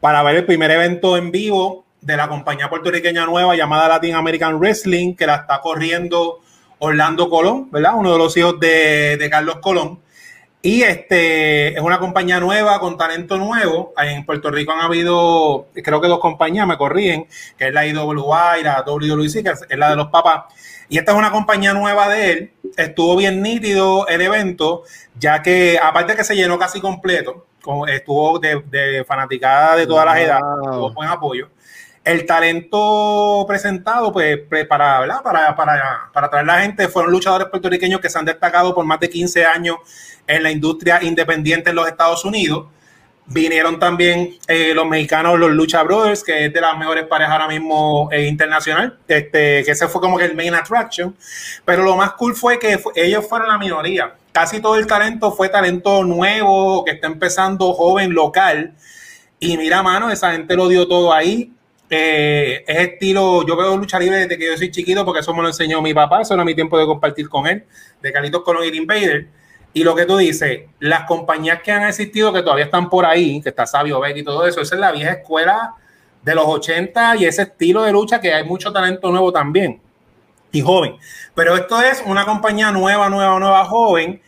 para 0.00 0.22
ver 0.22 0.36
el 0.36 0.44
primer 0.44 0.70
evento 0.70 1.16
en 1.16 1.30
vivo 1.30 1.84
de 2.00 2.16
la 2.16 2.28
compañía 2.28 2.68
puertorriqueña 2.68 3.26
nueva 3.26 3.56
llamada 3.56 3.88
Latin 3.88 4.14
American 4.14 4.58
Wrestling, 4.58 5.14
que 5.14 5.26
la 5.26 5.36
está 5.36 5.60
corriendo 5.60 6.40
Orlando 6.78 7.30
Colón, 7.30 7.70
¿verdad? 7.70 7.92
Uno 7.96 8.12
de 8.12 8.18
los 8.18 8.36
hijos 8.36 8.58
de, 8.60 9.28
Carlos 9.30 9.56
Colón. 9.60 10.00
Y 10.62 10.82
este 10.82 11.74
es 11.74 11.80
una 11.80 11.98
compañía 11.98 12.40
nueva 12.40 12.80
con 12.80 12.98
talento 12.98 13.36
nuevo. 13.36 13.92
En 13.98 14.26
Puerto 14.26 14.50
Rico 14.50 14.72
han 14.72 14.80
habido, 14.80 15.68
creo 15.74 16.00
que 16.00 16.08
dos 16.08 16.18
compañías, 16.18 16.66
me 16.66 16.76
corrigen, 16.76 17.28
que 17.56 17.68
es 17.68 17.72
la 17.72 17.86
IWA 17.86 18.58
y 18.58 18.64
la 18.64 18.82
WWC, 18.84 19.44
que 19.44 19.50
es 19.68 19.78
la 19.78 19.90
de 19.90 19.96
los 19.96 20.08
papás. 20.08 20.52
Y 20.88 20.98
esta 20.98 21.12
es 21.12 21.18
una 21.18 21.30
compañía 21.30 21.72
nueva 21.72 22.08
de 22.08 22.32
él. 22.32 22.52
Estuvo 22.76 23.16
bien 23.16 23.42
nítido 23.42 24.08
el 24.08 24.20
evento, 24.20 24.82
ya 25.18 25.40
que 25.42 25.78
aparte 25.80 26.16
que 26.16 26.24
se 26.24 26.34
llenó 26.34 26.58
casi 26.58 26.80
completo, 26.80 27.46
estuvo 27.88 28.38
de, 28.38 29.04
fanaticada 29.06 29.76
de 29.76 29.86
todas 29.86 30.06
las 30.06 30.18
edades, 30.18 30.44
tuvo 30.64 30.92
buen 30.92 31.08
apoyo. 31.08 31.48
El 32.06 32.24
talento 32.24 33.44
presentado, 33.48 34.12
pues, 34.12 34.38
para, 34.68 35.00
Para, 35.24 35.56
para, 35.56 36.10
para 36.12 36.30
traer 36.30 36.46
la 36.46 36.60
gente, 36.60 36.86
fueron 36.86 37.10
luchadores 37.10 37.48
puertorriqueños 37.48 38.00
que 38.00 38.08
se 38.08 38.16
han 38.16 38.24
destacado 38.24 38.72
por 38.72 38.84
más 38.84 39.00
de 39.00 39.10
15 39.10 39.44
años 39.44 39.78
en 40.24 40.44
la 40.44 40.52
industria 40.52 41.02
independiente 41.02 41.70
en 41.70 41.76
los 41.76 41.88
Estados 41.88 42.24
Unidos. 42.24 42.68
Vinieron 43.26 43.80
también 43.80 44.36
eh, 44.46 44.72
los 44.72 44.86
mexicanos, 44.86 45.36
los 45.36 45.50
Lucha 45.50 45.82
Brothers, 45.82 46.22
que 46.22 46.44
es 46.44 46.52
de 46.52 46.60
las 46.60 46.78
mejores 46.78 47.06
parejas 47.06 47.32
ahora 47.32 47.48
mismo 47.48 48.08
eh, 48.12 48.28
internacional, 48.28 49.00
este, 49.08 49.64
que 49.64 49.72
ese 49.72 49.88
fue 49.88 50.00
como 50.00 50.16
que 50.16 50.26
el 50.26 50.36
main 50.36 50.54
attraction. 50.54 51.16
Pero 51.64 51.82
lo 51.82 51.96
más 51.96 52.12
cool 52.12 52.36
fue 52.36 52.60
que 52.60 52.78
ellos 52.94 53.26
fueron 53.28 53.48
la 53.48 53.58
minoría. 53.58 54.14
Casi 54.30 54.60
todo 54.60 54.76
el 54.76 54.86
talento 54.86 55.32
fue 55.32 55.48
talento 55.48 56.04
nuevo, 56.04 56.84
que 56.84 56.92
está 56.92 57.08
empezando 57.08 57.72
joven, 57.72 58.14
local. 58.14 58.74
Y 59.40 59.56
mira, 59.56 59.82
mano, 59.82 60.08
esa 60.08 60.30
gente 60.30 60.54
lo 60.54 60.68
dio 60.68 60.86
todo 60.86 61.12
ahí. 61.12 61.52
Eh, 61.88 62.64
es 62.66 62.78
estilo, 62.78 63.46
yo 63.46 63.56
veo 63.56 63.76
lucha 63.76 63.98
libre 63.98 64.18
desde 64.18 64.36
que 64.36 64.46
yo 64.46 64.56
soy 64.56 64.72
chiquito 64.72 65.04
porque 65.04 65.20
eso 65.20 65.32
me 65.32 65.42
lo 65.42 65.48
enseñó 65.48 65.80
mi 65.80 65.94
papá, 65.94 66.22
eso 66.22 66.34
era 66.34 66.44
mi 66.44 66.54
tiempo 66.54 66.76
de 66.76 66.84
compartir 66.84 67.28
con 67.28 67.46
él, 67.46 67.64
de 68.02 68.12
Carlitos 68.12 68.42
Colón 68.42 68.64
y 68.64 68.76
Invader. 68.76 69.28
Y 69.72 69.84
lo 69.84 69.94
que 69.94 70.06
tú 70.06 70.16
dices, 70.16 70.62
las 70.80 71.04
compañías 71.04 71.60
que 71.62 71.70
han 71.70 71.84
existido, 71.84 72.32
que 72.32 72.42
todavía 72.42 72.64
están 72.64 72.88
por 72.88 73.04
ahí, 73.04 73.40
que 73.42 73.50
está 73.50 73.66
Sabio 73.66 74.00
Beck 74.00 74.16
y 74.16 74.24
todo 74.24 74.46
eso, 74.46 74.60
esa 74.60 74.74
es 74.74 74.80
la 74.80 74.90
vieja 74.90 75.12
escuela 75.12 75.74
de 76.22 76.34
los 76.34 76.46
80 76.46 77.16
y 77.16 77.26
ese 77.26 77.42
estilo 77.42 77.82
de 77.82 77.92
lucha 77.92 78.20
que 78.20 78.32
hay 78.32 78.42
mucho 78.42 78.72
talento 78.72 79.10
nuevo 79.10 79.30
también 79.32 79.80
y 80.50 80.60
joven. 80.60 80.96
Pero 81.34 81.54
esto 81.54 81.80
es 81.80 82.02
una 82.06 82.24
compañía 82.24 82.72
nueva, 82.72 83.08
nueva, 83.08 83.38
nueva, 83.38 83.64
joven. 83.66 84.20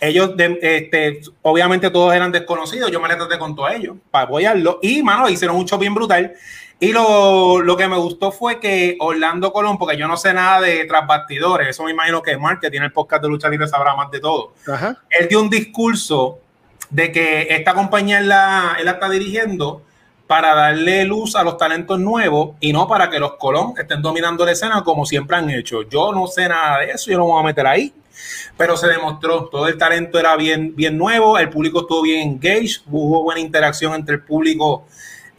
Ellos, 0.00 0.34
este, 0.36 1.20
obviamente 1.40 1.88
todos 1.90 2.12
eran 2.12 2.30
desconocidos, 2.30 2.90
yo 2.90 3.00
me 3.00 3.08
le 3.08 3.16
traté 3.16 3.38
con 3.38 3.54
todos 3.54 3.70
ellos 3.72 3.96
para 4.10 4.26
apoyarlo 4.26 4.78
y, 4.82 5.02
mano, 5.02 5.28
hicieron 5.28 5.56
un 5.56 5.66
show 5.66 5.78
bien 5.78 5.94
brutal 5.94 6.34
y 6.78 6.92
lo, 6.92 7.62
lo, 7.62 7.76
que 7.76 7.88
me 7.88 7.96
gustó 7.96 8.30
fue 8.30 8.60
que 8.60 8.96
Orlando 9.00 9.52
Colón, 9.52 9.78
porque 9.78 9.96
yo 9.96 10.06
no 10.06 10.16
sé 10.18 10.34
nada 10.34 10.60
de 10.60 10.84
trasbastidores, 10.84 11.68
eso 11.68 11.84
me 11.84 11.92
imagino 11.92 12.20
que 12.22 12.36
Mark, 12.36 12.60
que 12.60 12.70
tiene 12.70 12.86
el 12.86 12.92
podcast 12.92 13.22
de 13.22 13.28
lucha 13.28 13.48
libre, 13.48 13.66
sabrá 13.66 13.94
más 13.94 14.10
de 14.10 14.20
todo. 14.20 14.52
Él 15.08 15.28
dio 15.28 15.40
un 15.40 15.48
discurso 15.48 16.38
de 16.90 17.10
que 17.12 17.46
esta 17.50 17.72
compañía 17.72 18.18
él 18.18 18.28
la, 18.28 18.76
él 18.78 18.84
la 18.84 18.92
está 18.92 19.08
dirigiendo 19.08 19.82
para 20.26 20.54
darle 20.54 21.04
luz 21.04 21.34
a 21.36 21.44
los 21.44 21.56
talentos 21.56 21.98
nuevos 21.98 22.56
y 22.60 22.72
no 22.72 22.86
para 22.88 23.08
que 23.08 23.18
los 23.18 23.36
Colón 23.36 23.74
estén 23.78 24.02
dominando 24.02 24.44
la 24.44 24.52
escena 24.52 24.82
como 24.82 25.06
siempre 25.06 25.36
han 25.36 25.48
hecho. 25.50 25.82
Yo 25.82 26.12
no 26.12 26.26
sé 26.26 26.48
nada 26.48 26.80
de 26.80 26.90
eso, 26.90 27.10
yo 27.10 27.18
no 27.18 27.24
me 27.24 27.32
voy 27.32 27.40
a 27.40 27.46
meter 27.46 27.66
ahí, 27.66 27.94
pero 28.56 28.76
se 28.76 28.88
demostró, 28.88 29.46
todo 29.46 29.68
el 29.68 29.78
talento 29.78 30.18
era 30.18 30.36
bien, 30.36 30.74
bien 30.74 30.98
nuevo, 30.98 31.38
el 31.38 31.48
público 31.48 31.80
estuvo 31.80 32.02
bien 32.02 32.28
engaged, 32.28 32.82
hubo 32.90 33.22
buena 33.22 33.40
interacción 33.40 33.94
entre 33.94 34.16
el 34.16 34.22
público 34.22 34.86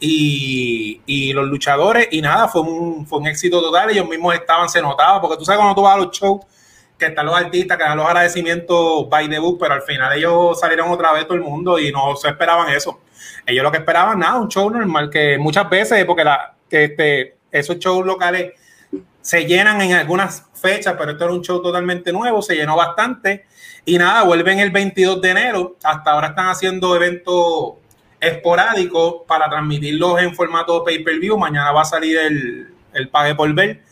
y, 0.00 1.32
los 1.32 1.46
luchadores, 1.48 2.08
y 2.10 2.20
nada, 2.20 2.48
fue 2.48 2.62
un, 2.62 3.06
fue 3.06 3.18
un 3.18 3.26
éxito 3.26 3.60
total. 3.60 3.90
Ellos 3.90 4.08
mismos 4.08 4.34
estaban, 4.34 4.68
se 4.68 4.80
notaba, 4.80 5.20
porque 5.20 5.36
tú 5.36 5.44
sabes 5.44 5.58
cuando 5.58 5.74
tú 5.74 5.82
vas 5.82 5.94
a 5.94 5.98
los 5.98 6.10
shows, 6.10 6.42
que 6.98 7.06
están 7.06 7.26
los 7.26 7.36
artistas, 7.36 7.78
que 7.78 7.84
dan 7.84 7.96
los 7.96 8.06
agradecimientos 8.06 9.08
by 9.08 9.28
the 9.28 9.38
book, 9.38 9.58
pero 9.60 9.74
al 9.74 9.82
final 9.82 10.12
ellos 10.16 10.58
salieron 10.58 10.90
otra 10.90 11.12
vez 11.12 11.24
todo 11.26 11.34
el 11.34 11.42
mundo 11.42 11.78
y 11.78 11.92
no 11.92 12.16
se 12.16 12.28
esperaban 12.28 12.70
eso. 12.70 13.00
Ellos 13.46 13.62
lo 13.62 13.70
que 13.70 13.78
esperaban, 13.78 14.18
nada, 14.18 14.38
un 14.38 14.48
show 14.48 14.68
normal, 14.68 15.08
que 15.10 15.38
muchas 15.38 15.68
veces, 15.70 16.04
porque 16.04 16.24
la, 16.24 16.54
este, 16.70 17.36
esos 17.50 17.78
shows 17.78 18.04
locales 18.04 18.52
se 19.20 19.44
llenan 19.44 19.80
en 19.80 19.92
algunas 19.92 20.44
fechas, 20.54 20.94
pero 20.98 21.12
esto 21.12 21.24
era 21.24 21.32
un 21.32 21.42
show 21.42 21.62
totalmente 21.62 22.12
nuevo, 22.12 22.42
se 22.42 22.56
llenó 22.56 22.76
bastante. 22.76 23.46
Y 23.84 23.98
nada, 23.98 24.22
vuelven 24.24 24.58
el 24.58 24.70
22 24.70 25.20
de 25.20 25.30
enero. 25.30 25.76
Hasta 25.82 26.10
ahora 26.12 26.28
están 26.28 26.48
haciendo 26.48 26.94
eventos 26.96 27.74
esporádico 28.20 29.24
para 29.26 29.48
transmitirlos 29.48 30.20
en 30.20 30.34
formato 30.34 30.84
pay-per-view. 30.84 31.36
Mañana 31.38 31.72
va 31.72 31.82
a 31.82 31.84
salir 31.84 32.18
el, 32.18 32.68
el 32.92 33.08
pague 33.08 33.34
por 33.34 33.52
ver. 33.54 33.82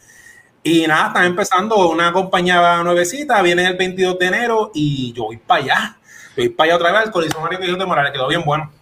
Y 0.63 0.85
nada, 0.87 1.09
están 1.09 1.27
empezando 1.27 1.89
una 1.89 2.13
compañía 2.13 2.83
nuevecita, 2.83 3.41
viene 3.41 3.65
el 3.67 3.77
22 3.77 4.19
de 4.19 4.27
enero 4.27 4.73
y 4.75 5.13
yo 5.13 5.27
voy 5.27 5.37
para 5.37 5.63
allá. 5.63 5.99
Yo 6.37 6.43
voy 6.43 6.49
para 6.49 6.67
allá 6.67 6.77
otra 6.77 6.93
vez 6.93 7.01
al 7.03 7.13
Coliseo 7.13 7.41
Mario 7.41 7.77
de 7.77 7.87
Morales, 7.87 8.11
quedó 8.13 8.27
bien 8.27 8.43
bueno. 8.45 8.73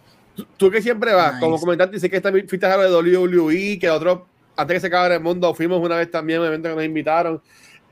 Tú 0.56 0.70
que 0.70 0.80
siempre 0.80 1.12
vas, 1.12 1.38
como 1.38 1.60
comentante, 1.60 1.96
dice 1.96 2.08
que 2.08 2.16
esta 2.16 2.32
fuiste 2.32 2.64
a 2.64 2.76
lo 2.78 3.02
de 3.02 3.18
WWE, 3.20 3.78
que 3.78 3.90
otro, 3.90 4.26
antes 4.56 4.76
que 4.76 4.80
se 4.80 4.86
acabara 4.86 5.16
el 5.16 5.20
mundo, 5.20 5.54
fuimos 5.54 5.78
una 5.80 5.96
vez 5.96 6.10
también 6.10 6.38
a 6.38 6.42
un 6.42 6.48
evento 6.48 6.70
que 6.70 6.74
nos 6.74 6.84
invitaron. 6.84 7.42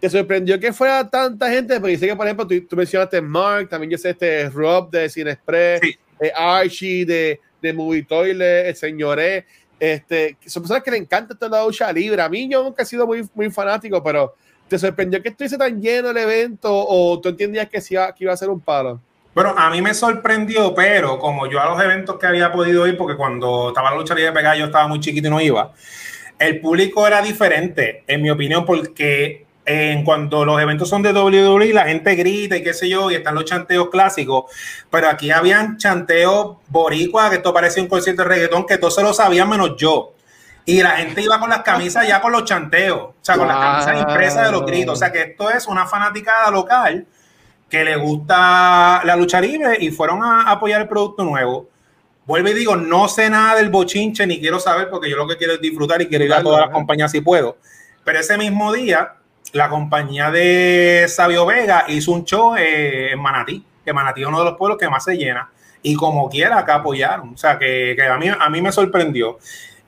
¿Te 0.01 0.09
sorprendió 0.11 0.59
que 0.59 0.73
fuera 0.73 1.09
tanta 1.09 1.51
gente? 1.51 1.79
Porque 1.79 1.93
dice 1.93 2.09
que, 2.09 2.17
por 2.17 2.27
ejemplo, 2.27 2.47
tú, 2.47 2.75
mencionaste 2.75 3.21
Mark, 3.21 3.69
también 3.69 3.91
yo 3.91 3.99
sé 3.99 4.11
este 4.11 4.49
Rob 4.49 4.91
de 4.91 5.09
Cine 5.09 5.33
Express, 5.33 5.81
sí. 5.83 5.99
Archie 6.31 7.05
de, 7.05 7.41
de 7.61 7.73
Movie 7.73 8.05
Toilet, 8.05 8.67
el 8.67 8.77
señor 8.77 9.19
E. 9.19 9.47
Este, 9.81 10.37
son 10.47 10.63
personas 10.63 10.83
que 10.85 10.93
le 10.93 10.99
encanta 10.99 11.35
toda 11.35 11.59
la 11.59 11.65
lucha 11.65 11.93
libre. 11.93 12.23
A 12.23 12.29
mí 12.29 12.49
yo 12.49 12.63
nunca 12.63 12.83
he 12.83 12.87
sido 12.87 13.07
muy, 13.07 13.29
muy 13.35 13.51
fanático, 13.51 14.03
pero 14.03 14.35
¿te 14.69 14.79
sorprendió 14.79 15.21
que 15.21 15.31
estuviese 15.31 15.59
tan 15.59 15.81
lleno 15.81 16.11
el 16.11 16.17
evento 16.17 16.71
o 16.73 17.21
tú 17.21 17.31
entendías 17.31 17.69
que, 17.69 17.81
sí, 17.81 17.97
que 18.17 18.25
iba 18.25 18.33
a 18.33 18.37
ser 18.37 18.51
un 18.51 18.61
palo? 18.61 19.01
Bueno, 19.35 19.55
a 19.57 19.71
mí 19.71 19.81
me 19.81 19.95
sorprendió, 19.95 20.75
pero 20.75 21.19
como 21.19 21.47
yo 21.51 21.59
a 21.59 21.67
los 21.67 21.83
eventos 21.83 22.19
que 22.19 22.27
había 22.27 22.53
podido 22.53 22.87
ir, 22.87 22.99
porque 22.99 23.17
cuando 23.17 23.69
estaba 23.69 23.91
la 23.91 23.97
lucha 23.97 24.15
libre 24.15 24.31
pegada 24.31 24.57
yo 24.57 24.67
estaba 24.67 24.87
muy 24.87 25.01
chiquito 25.01 25.29
y 25.29 25.31
no 25.31 25.41
iba, 25.41 25.73
el 26.39 26.61
público 26.61 27.07
era 27.07 27.23
diferente, 27.23 28.05
en 28.07 28.21
mi 28.21 28.31
opinión, 28.31 28.67
porque 28.67 29.47
en 29.65 30.05
cuando 30.05 30.45
los 30.45 30.61
eventos 30.61 30.89
son 30.89 31.03
de 31.03 31.13
WWE, 31.13 31.73
la 31.73 31.85
gente 31.85 32.15
grita 32.15 32.57
y 32.57 32.63
qué 32.63 32.75
sé 32.75 32.89
yo, 32.89 33.11
y 33.11 33.15
están 33.15 33.35
los 33.35 33.45
chanteos 33.45 33.91
clásicos, 33.91 34.45
pero 34.91 35.09
aquí 35.09 35.31
habían 35.31 35.77
chanteos 35.79 36.57
boricua, 36.69 37.31
que 37.31 37.37
esto 37.37 37.55
parecía 37.55 37.83
un 37.83 37.89
concierto 37.89 38.23
de 38.23 38.29
reggaetón, 38.29 38.67
que 38.67 38.79
todos 38.79 38.95
se 38.95 39.03
lo 39.03 39.13
sabían 39.13 39.49
menos 39.49 39.77
yo. 39.77 40.15
Y 40.65 40.83
la 40.83 40.91
gente 40.91 41.23
iba 41.23 41.41
con 41.41 41.51
las 41.51 41.63
camisas 41.63 42.07
ya 42.07 42.21
con 42.21 42.33
los 42.33 42.45
chanteos, 42.45 43.01
o 43.01 43.15
sea, 43.21 43.37
con 43.37 43.49
las 43.49 43.57
camisas 43.57 44.09
impresas 44.09 44.47
de 44.47 44.53
los 44.53 44.65
gritos. 44.65 44.95
O 44.95 44.97
sea, 44.97 45.11
que 45.11 45.23
esto 45.23 45.51
es 45.51 45.67
una 45.67 45.87
fanaticada 45.87 46.51
local 46.53 47.05
que 47.69 47.85
le 47.85 47.97
gusta 47.97 49.03
la 49.05 49.17
lucha 49.17 49.41
libre 49.41 49.77
y 49.81 49.91
fueron 49.91 50.23
a 50.23 50.43
apoyar 50.43 50.83
el 50.83 50.89
producto 50.89 51.25
nuevo. 51.25 51.69
Vuelvo 52.27 52.51
y 52.51 52.55
digo, 52.55 52.77
no 52.77 53.09
sé 53.09 53.29
nada 53.29 53.57
del 53.57 53.71
bochinche 53.71 54.25
ni 54.25 54.39
quiero 54.39 54.61
saber 54.61 54.89
porque 54.89 55.11
yo 55.11 55.17
lo 55.17 55.27
que 55.27 55.37
quiero 55.37 55.55
es 55.55 55.61
disfrutar 55.61 56.01
y 56.01 56.07
quiero 56.07 56.25
ir 56.25 56.33
a 56.33 56.43
todas 56.43 56.61
las 56.61 56.71
compañías 56.71 57.11
si 57.11 57.21
puedo. 57.21 57.57
Pero 58.05 58.21
ese 58.21 58.39
mismo 58.39 58.73
día 58.73 59.17
la 59.53 59.69
compañía 59.69 60.31
de 60.31 61.07
Sabio 61.09 61.45
Vega 61.47 61.85
hizo 61.89 62.13
un 62.13 62.25
show 62.25 62.57
en 62.57 63.21
Manatí, 63.21 63.65
que 63.85 63.93
Manatí 63.93 64.23
es 64.23 64.27
uno 64.27 64.39
de 64.39 64.47
los 64.47 64.57
pueblos 64.57 64.79
que 64.79 64.89
más 64.89 65.05
se 65.05 65.17
llena. 65.17 65.51
Y 65.83 65.95
como 65.95 66.29
quiera, 66.31 66.59
acá 66.59 66.77
apoyaron. 66.77 67.35
O 67.35 67.37
sea, 67.37 67.59
que, 67.59 67.97
a, 68.03 68.17
mí, 68.17 68.29
a 68.29 68.49
mí 68.49 68.63
me 68.63 68.73
sorprendió. 68.73 69.39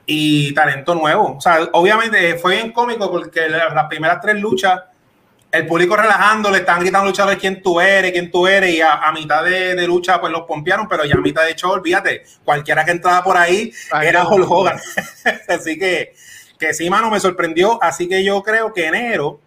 Y 0.05 0.53
talento 0.53 0.93
nuevo. 0.93 1.35
O 1.37 1.41
sea, 1.41 1.67
obviamente 1.73 2.35
fue 2.35 2.57
bien 2.57 2.71
cómico 2.71 3.09
porque 3.09 3.49
las 3.49 3.85
primeras 3.87 4.21
tres 4.21 4.35
luchas, 4.35 4.81
el 5.51 5.65
público 5.65 5.95
relajando, 5.95 6.51
le 6.51 6.59
están 6.59 6.81
gritando 6.81 7.07
luchadores 7.07 7.39
quién 7.39 7.63
tú 7.63 7.79
eres, 7.79 8.11
quién 8.11 8.29
tú 8.29 8.45
eres, 8.45 8.75
y 8.75 8.81
a, 8.81 9.11
mitad 9.13 9.43
de, 9.43 9.87
lucha 9.87 10.19
pues 10.19 10.31
los 10.31 10.41
pompearon, 10.41 10.87
pero 10.87 11.05
ya 11.05 11.15
a 11.15 11.21
mitad 11.21 11.45
de 11.45 11.55
show, 11.55 11.71
olvídate, 11.71 12.23
cualquiera 12.43 12.83
que 12.83 12.91
entraba 12.91 13.23
por 13.23 13.37
ahí 13.37 13.71
era 14.03 14.27
Hulk 14.27 14.51
Hogan. 14.51 14.79
así 15.47 15.79
que, 15.79 16.13
que 16.59 16.73
sí, 16.73 16.87
mano, 16.89 17.09
me 17.09 17.19
sorprendió. 17.19 17.81
Así 17.81 18.07
que 18.07 18.23
yo 18.23 18.43
creo 18.43 18.73
que 18.73 18.87
enero 18.87 19.39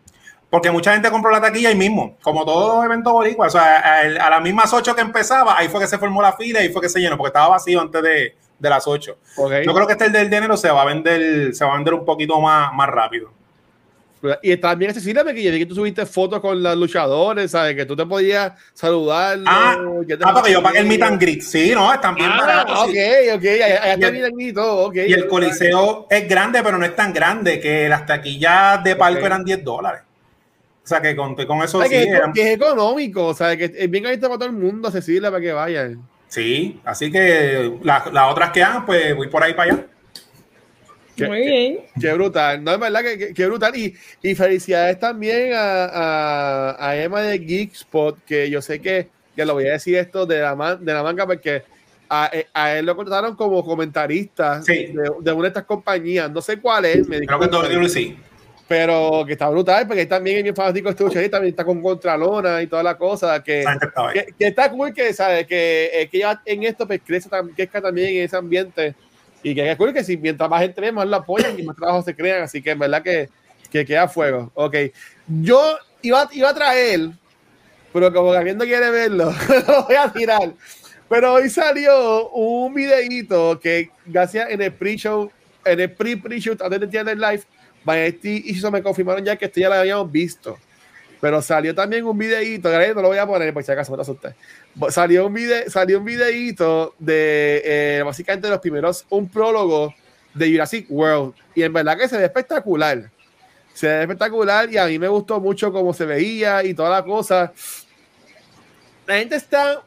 porque 0.51 0.71
mucha 0.71 0.93
gente 0.93 1.11
compró 1.11 1.31
la 1.31 1.41
taquilla 1.41 1.69
ahí 1.69 1.75
mismo, 1.75 2.17
como 2.23 2.45
todo 2.45 2.83
evento 2.83 3.13
boricua. 3.13 3.49
O 3.49 3.51
sea, 3.51 4.01
a, 4.01 4.31
las 4.31 4.43
mismas 4.43 4.73
8 4.73 4.95
que 4.95 5.03
empezaba, 5.03 5.59
ahí 5.59 5.69
fue 5.69 5.81
que 5.81 5.87
se 5.87 5.99
formó 5.99 6.23
la 6.23 6.33
fila 6.33 6.65
y 6.65 6.71
fue 6.71 6.81
que 6.81 6.89
se 6.89 7.01
llenó, 7.01 7.17
porque 7.17 7.29
estaba 7.29 7.49
vacío 7.49 7.81
antes 7.81 8.03
de, 8.03 8.35
las 8.61 8.87
8. 8.87 9.19
Yo 9.65 9.75
creo 9.75 9.87
que 9.87 9.93
este 9.93 10.07
el 10.07 10.13
del 10.13 10.31
dinero 10.31 10.57
se 10.57 10.71
va 10.71 10.83
a 10.83 10.87
vender, 10.87 11.55
se 11.55 11.65
va 11.65 11.73
a 11.73 11.77
vender 11.77 11.95
un 11.95 12.05
poquito 12.05 12.41
más, 12.41 12.73
más 12.73 12.89
rápido. 12.89 13.31
Y 14.43 14.57
también 14.57 14.91
accesible 14.91 15.23
porque 15.23 15.43
yo 15.43 15.53
vi 15.53 15.61
que 15.61 15.67
tú 15.67 15.77
subiste 15.77 16.05
fotos 16.05 16.41
con 16.41 16.61
los 16.61 16.77
luchadores, 16.77 17.53
¿sabes? 17.53 17.77
Que 17.77 17.87
tú 17.87 17.95
te 17.95 18.05
podías 18.05 18.53
saludar. 18.75 19.39
Ah, 19.47 19.77
ah 20.25 20.33
porque 20.35 20.53
yo 20.53 20.63
pagué 20.63 20.81
el 20.81 20.87
meet 20.87 21.03
and 21.03 21.21
greet. 21.21 21.41
Sí, 21.41 21.71
no, 21.73 21.93
están 21.93 22.15
bien 22.17 22.31
ah, 22.33 22.39
baratos. 22.39 22.79
Ok, 22.81 22.97
ok, 23.37 23.45
allá 23.45 23.93
está 23.95 24.09
el 24.09 24.41
y 24.41 24.53
todo. 24.53 24.89
Okay, 24.89 25.09
y 25.09 25.13
el 25.13 25.29
coliseo 25.29 26.09
es 26.11 26.29
grande, 26.29 26.63
pero 26.65 26.79
no 26.79 26.85
es 26.85 26.97
tan 26.97 27.13
grande, 27.13 27.61
que 27.61 27.89
las 27.89 28.07
taquillas 28.07 28.83
de 28.83 28.97
palco 28.97 29.25
eran 29.25 29.45
10 29.45 29.63
dólares. 29.63 30.03
O 30.89 30.91
sea, 30.91 31.03
que 31.03 31.15
conté 31.15 31.47
con 31.47 31.63
eso. 31.63 31.83
sí, 31.83 31.91
que, 31.91 32.41
es 32.41 32.47
económico, 32.47 33.27
o 33.27 33.35
sea, 33.35 33.55
que 33.59 33.71
es 33.77 33.91
bien 33.91 34.07
ahorita 34.07 34.27
para 34.27 34.39
todo 34.39 34.49
el 34.49 34.55
mundo 34.55 34.89
accesible 34.89 35.29
para 35.29 35.39
que 35.39 35.53
vayan. 35.53 36.03
Sí, 36.29 36.81
así 36.83 37.13
que 37.13 37.79
las 37.83 38.07
otras 38.31 38.53
que 38.53 38.63
hagan, 38.63 38.87
pues 38.87 39.15
voy 39.15 39.29
por 39.29 39.43
ahí 39.43 39.53
para 39.53 39.73
allá. 39.73 39.87
Muy 41.27 41.41
bien. 41.43 41.81
Qué, 42.01 42.11
brutal, 42.15 42.65
no 42.65 42.73
es 42.73 42.81
verdad 42.81 43.03
que, 43.03 43.35
qué 43.35 43.47
brutal. 43.47 43.77
Y, 43.77 43.95
y, 44.23 44.35
felicidades 44.35 44.99
también 44.99 45.53
a, 45.55 46.75
a, 46.79 46.97
Emma 46.97 47.21
de 47.21 47.39
Geekspot, 47.39 48.25
que 48.25 48.49
yo 48.49 48.63
sé 48.63 48.81
que, 48.81 49.11
que 49.37 49.45
lo 49.45 49.53
voy 49.53 49.67
a 49.67 49.73
decir 49.73 49.97
esto 49.97 50.25
de 50.25 50.41
la, 50.41 50.57
man, 50.57 50.83
de 50.83 50.95
la 50.95 51.03
manga, 51.03 51.27
porque 51.27 51.65
a, 52.09 52.31
a, 52.55 52.77
él 52.79 52.87
lo 52.87 52.97
contrataron 52.97 53.37
como 53.37 53.63
comentarista 53.63 54.61
de, 54.61 54.95
de, 55.21 55.33
una 55.33 55.43
de 55.43 55.49
estas 55.49 55.65
compañías. 55.65 56.31
No 56.31 56.41
sé 56.41 56.59
cuál 56.59 56.87
es. 56.87 57.07
Me 57.07 57.21
Creo 57.27 57.41
que 57.41 57.49
todo 57.49 57.89
sí 57.91 58.17
pero 58.69 59.25
que 59.27 59.33
está 59.33 59.49
brutal, 59.49 59.87
porque 59.87 60.05
también 60.05 60.37
es 60.37 60.43
bien 60.43 60.55
fanático 60.55 60.91
este 60.91 61.03
luchador, 61.03 61.31
también 61.31 61.53
está 61.53 61.65
con 61.65 61.81
Contralona 61.81 62.61
y 62.61 62.67
toda 62.67 62.83
la 62.83 62.99
cosa, 62.99 63.43
que, 63.43 63.65
que, 64.39 64.47
está 64.47 64.71
cool 64.71 64.93
que, 64.93 65.15
¿sabes? 65.15 65.47
Que, 65.47 66.07
que 66.13 66.19
ya 66.19 66.43
en 66.45 66.63
esto 66.65 66.87
pues, 66.87 67.01
crece, 67.05 67.31
crezca 67.57 67.81
también 67.81 68.17
en 68.17 68.25
ese 68.25 68.37
ambiente, 68.37 68.95
Y 69.43 69.55
que 69.55 69.71
es 69.71 69.77
cool 69.79 69.95
que 69.95 70.05
si 70.05 70.19
mientras 70.19 70.51
más 70.51 70.61
gente 70.61 70.83
ve, 70.83 70.93
más 70.93 71.07
lo 71.07 71.17
apoyan 71.17 71.59
y 71.59 71.63
más 71.63 71.77
trabajo 71.77 72.03
se 72.03 72.15
crean. 72.15 72.43
Así 72.43 72.61
que 72.61 72.73
en 72.73 72.79
verdad 72.79 73.03
que, 73.03 73.31
que 73.71 73.87
queda 73.87 74.07
fuego. 74.07 74.51
Ok. 74.55 74.77
Yo 75.27 75.79
iba, 76.03 76.29
iba 76.33 76.51
a 76.51 76.55
traer, 76.55 77.09
pero 77.91 78.13
como 78.13 78.33
Gabriel 78.33 78.59
no 78.59 78.65
quiere 78.65 78.91
verlo, 78.91 79.33
lo 79.67 79.85
voy 79.85 79.97
a 79.97 80.13
tirar. 80.13 80.53
Pero 81.09 81.33
hoy 81.33 81.49
salió 81.49 82.29
un 82.31 82.75
videíto 82.75 83.59
que, 83.59 83.89
gracias 84.05 84.51
en 84.51 84.61
el 84.61 84.75
pre-show, 84.75 85.31
en 85.65 85.81
el 85.81 85.91
pre-pre-show, 85.91 86.55
antes 86.61 86.91
de 86.91 87.17
live, 87.17 87.43
Vanesti 87.85 88.43
y 88.47 88.59
eso 88.59 88.71
me 88.71 88.83
confirmaron 88.83 89.25
ya 89.25 89.37
que 89.37 89.47
esto 89.47 89.61
ya 89.61 89.69
lo 89.69 89.77
habíamos 89.77 90.11
visto. 90.11 90.59
Pero 91.21 91.43
salió 91.43 91.75
también 91.75 92.05
un 92.05 92.17
videíto, 92.17 92.71
no 92.71 93.03
lo 93.03 93.09
voy 93.09 93.19
a 93.19 93.27
poner 93.27 93.53
por 93.53 93.65
si 93.65 93.73
acaso 93.73 93.95
me 93.97 94.03
asusté. 94.03 94.35
Salió 94.91 95.27
un, 95.27 95.35
video, 95.35 95.69
salió 95.69 95.99
un 95.99 96.05
videíto 96.05 96.95
de 96.99 97.63
eh, 97.65 98.03
básicamente 98.05 98.49
los 98.49 98.61
primeros, 98.61 99.05
un 99.09 99.29
prólogo 99.29 99.93
de 100.35 100.51
Jurassic 100.51 100.87
World. 100.89 101.35
Y 101.55 101.63
en 101.63 101.73
verdad 101.73 101.99
que 101.99 102.09
se 102.09 102.17
ve 102.17 102.25
espectacular. 102.25 103.11
Se 103.75 103.89
ve 103.89 104.03
espectacular 104.03 104.73
y 104.73 104.79
a 104.79 104.87
mí 104.87 104.99
me 104.99 105.09
gustó 105.09 105.41
mucho 105.41 105.73
cómo 105.73 105.93
se 105.93 106.05
veía 106.05 106.63
y 106.63 106.75
toda 106.75 106.91
la 106.91 107.05
cosa. 107.05 107.53
La 109.07 109.17
gente 109.17 109.37
está 109.37 109.83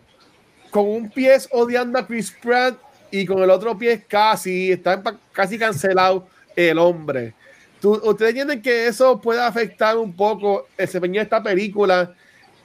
con 0.70 0.88
un 0.88 1.10
pie 1.10 1.38
odiando 1.52 2.00
a 2.00 2.08
Chris 2.08 2.32
Pratt 2.42 2.78
y 3.12 3.26
con 3.26 3.44
el 3.44 3.50
otro 3.50 3.78
pie 3.78 4.04
casi, 4.08 4.72
está 4.72 5.02
casi 5.32 5.58
cancelado 5.58 6.28
el 6.56 6.78
hombre. 6.78 7.36
¿Ustedes 7.84 8.30
entienden 8.30 8.62
que 8.62 8.88
eso 8.88 9.20
puede 9.20 9.42
afectar 9.42 9.98
un 9.98 10.14
poco 10.14 10.68
el 10.78 10.86
desempeño 10.86 11.16
de 11.16 11.24
esta 11.24 11.42
película? 11.42 12.14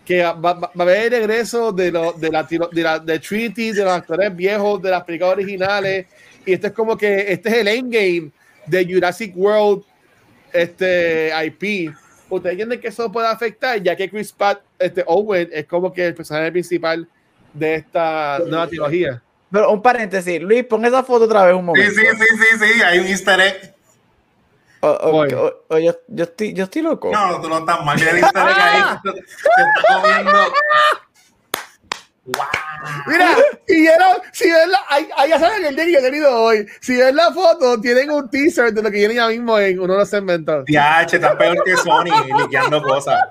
Que 0.04 0.22
va, 0.22 0.50
a 0.50 0.82
haber 0.82 1.12
el 1.12 1.20
regreso 1.20 1.72
de, 1.72 1.90
lo, 1.90 2.12
de, 2.12 2.30
la, 2.30 2.42
de, 2.44 2.82
la, 2.82 2.98
de 2.98 3.18
Trinity, 3.18 3.72
de 3.72 3.84
los 3.84 3.92
actores 3.92 4.34
viejos, 4.34 4.80
de 4.80 4.90
las 4.90 5.02
películas 5.04 5.32
originales. 5.32 6.06
Y 6.44 6.52
esto 6.52 6.68
es 6.68 6.72
como 6.72 6.96
que 6.96 7.32
este 7.32 7.48
es 7.48 7.54
el 7.56 7.68
endgame 7.68 8.30
de 8.66 8.84
Jurassic 8.84 9.36
World 9.36 9.82
este 10.52 11.32
IP. 11.44 11.94
¿Ustedes 12.28 12.52
entienden 12.52 12.80
que 12.80 12.88
eso 12.88 13.10
puede 13.10 13.28
afectar? 13.28 13.80
Ya 13.82 13.94
que 13.96 14.08
Chris 14.10 14.32
Pratt, 14.32 14.60
este 14.78 15.04
Owen, 15.06 15.48
es 15.52 15.66
como 15.66 15.92
que 15.92 16.06
el 16.06 16.14
personaje 16.14 16.50
principal 16.52 17.08
de 17.52 17.76
esta 17.76 18.40
nueva 18.46 18.66
trilogía. 18.66 19.22
Pero 19.50 19.70
un 19.70 19.80
paréntesis, 19.80 20.42
Luis, 20.42 20.64
pon 20.64 20.84
esa 20.84 21.02
foto 21.04 21.24
otra 21.24 21.44
vez 21.44 21.54
un 21.54 21.64
momento. 21.64 21.90
Sí, 21.90 21.96
sí, 21.96 22.06
sí, 22.18 22.58
sí, 22.58 22.72
sí, 22.74 22.82
hay 22.82 22.98
un 22.98 23.06
easter 23.06 23.40
egg. 23.40 23.75
O, 24.80 25.26
yo, 25.26 25.64
yo, 25.70 26.24
estoy, 26.24 26.52
yo 26.52 26.64
estoy 26.64 26.82
loco. 26.82 27.10
No, 27.10 27.40
tú 27.40 27.48
no 27.48 27.58
estás 27.58 27.84
mal. 27.84 27.96
Mira 27.96 28.10
el 28.10 28.18
está 28.18 29.00
comiendo. 29.88 30.32
Wow. 32.24 32.44
Mira, 33.06 33.36
si, 33.66 33.86
era, 33.86 34.16
si 34.32 34.50
ven 34.50 34.70
la, 34.70 34.80
ahí, 34.88 35.08
ya 35.28 35.38
saben 35.38 35.64
el 35.64 35.76
día 35.76 35.84
que 35.84 35.92
yo 35.92 35.98
he 35.98 36.02
tenido 36.02 36.42
hoy. 36.42 36.66
Si 36.80 36.96
ven 36.96 37.16
la 37.16 37.32
foto, 37.32 37.80
tienen 37.80 38.10
un 38.10 38.28
teaser 38.28 38.72
de 38.72 38.82
lo 38.82 38.90
que 38.90 38.98
viene 38.98 39.14
ya 39.14 39.28
mismo 39.28 39.58
en 39.58 39.78
uno 39.78 39.94
de 39.94 39.98
los 40.00 40.08
segmentos. 40.08 40.64
Ya, 40.68 41.02
está 41.02 41.36
peor 41.36 41.62
que 41.64 41.76
Sony, 41.76 42.04
liqueando 42.38 42.82
cosas. 42.82 43.22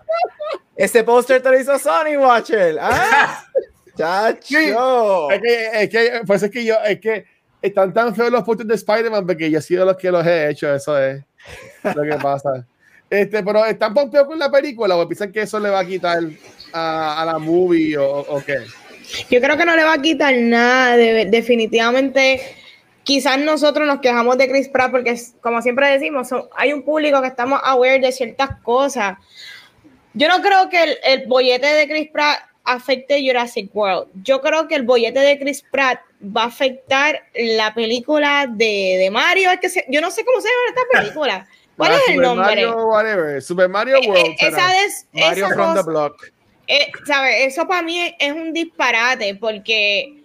Ese 0.75 1.03
póster 1.03 1.41
te 1.41 1.49
lo 1.49 1.59
hizo 1.59 1.77
Sony, 1.79 2.17
Watcher. 2.17 2.77
¿Ah? 2.81 3.45
Chacho. 3.97 5.31
Es 5.31 5.41
que, 5.41 5.69
es 5.73 5.89
que, 5.89 6.21
pues 6.25 6.43
es 6.43 6.51
que 6.51 6.65
yo, 6.65 6.75
es 6.83 6.99
que 6.99 7.25
están 7.65 7.93
tan 7.93 8.15
feos 8.15 8.31
los 8.31 8.43
pósters 8.43 8.69
de 8.69 8.75
Spider-Man 8.75 9.25
porque 9.25 9.49
yo 9.49 9.59
he 9.59 9.61
sido 9.61 9.85
los 9.85 9.97
que 9.97 10.11
los 10.11 10.25
he 10.25 10.49
hecho, 10.49 10.73
eso 10.73 10.97
es 10.97 11.23
lo 11.83 12.03
que 12.03 12.17
pasa. 12.21 12.65
Este, 13.09 13.43
pero 13.43 13.65
están 13.65 13.93
pompeados 13.93 14.27
con 14.27 14.39
la 14.39 14.51
película 14.51 14.95
o 14.95 15.07
piensan 15.07 15.31
que 15.31 15.41
eso 15.41 15.59
le 15.59 15.69
va 15.69 15.79
a 15.79 15.85
quitar 15.85 16.19
a, 16.73 17.21
a 17.21 17.25
la 17.25 17.39
movie 17.39 17.97
o, 17.97 18.19
o, 18.19 18.43
qué? 18.43 18.57
Yo 19.29 19.39
creo 19.39 19.57
que 19.57 19.65
no 19.65 19.75
le 19.75 19.83
va 19.83 19.93
a 19.93 20.01
quitar 20.01 20.35
nada, 20.35 20.97
definitivamente. 20.97 22.41
Quizás 23.03 23.39
nosotros 23.39 23.85
nos 23.85 23.99
quejamos 23.99 24.37
de 24.37 24.49
Chris 24.49 24.67
Pratt 24.69 24.89
porque, 24.89 25.15
como 25.41 25.61
siempre 25.61 25.87
decimos, 25.89 26.29
hay 26.55 26.73
un 26.73 26.81
público 26.81 27.21
que 27.21 27.27
estamos 27.27 27.61
aware 27.63 27.99
de 27.99 28.11
ciertas 28.11 28.49
cosas. 28.63 29.17
Yo 30.15 30.27
no 30.27 30.41
creo 30.41 30.69
que 30.69 30.83
el, 30.83 30.97
el 31.03 31.27
bollete 31.27 31.67
de 31.67 31.87
Chris 31.87 32.09
Pratt 32.11 32.39
afecte 32.63 33.21
Jurassic 33.25 33.69
World. 33.75 34.07
Yo 34.23 34.41
creo 34.41 34.67
que 34.67 34.75
el 34.75 34.83
bollete 34.83 35.19
de 35.19 35.37
Chris 35.37 35.63
Pratt 35.71 35.99
va 36.25 36.43
a 36.43 36.47
afectar 36.47 37.21
la 37.33 37.73
película 37.73 38.47
de, 38.49 38.97
de 38.99 39.09
Mario. 39.11 39.51
Es 39.51 39.59
que 39.59 39.85
yo 39.89 40.01
no 40.01 40.11
sé 40.11 40.23
cómo 40.25 40.41
se 40.41 40.47
llama 40.47 40.69
esta 40.69 40.99
película. 40.99 41.47
¿Cuál 41.77 41.93
es 41.93 42.09
el 42.09 42.21
nombre? 42.21 42.45
Mario, 42.45 42.87
whatever. 42.87 43.41
Super 43.41 43.69
Mario 43.69 43.97
eh, 44.01 44.07
World. 44.07 44.25
Eh, 44.25 44.35
esa 44.39 44.83
es, 44.83 45.07
Mario 45.11 45.45
esa 45.47 45.55
from 45.55 45.75
the 45.75 45.83
block. 45.83 46.31
Eh, 46.67 46.91
Eso 47.39 47.67
para 47.67 47.81
mí 47.81 48.15
es 48.17 48.31
un 48.33 48.53
disparate 48.53 49.35
porque 49.35 50.23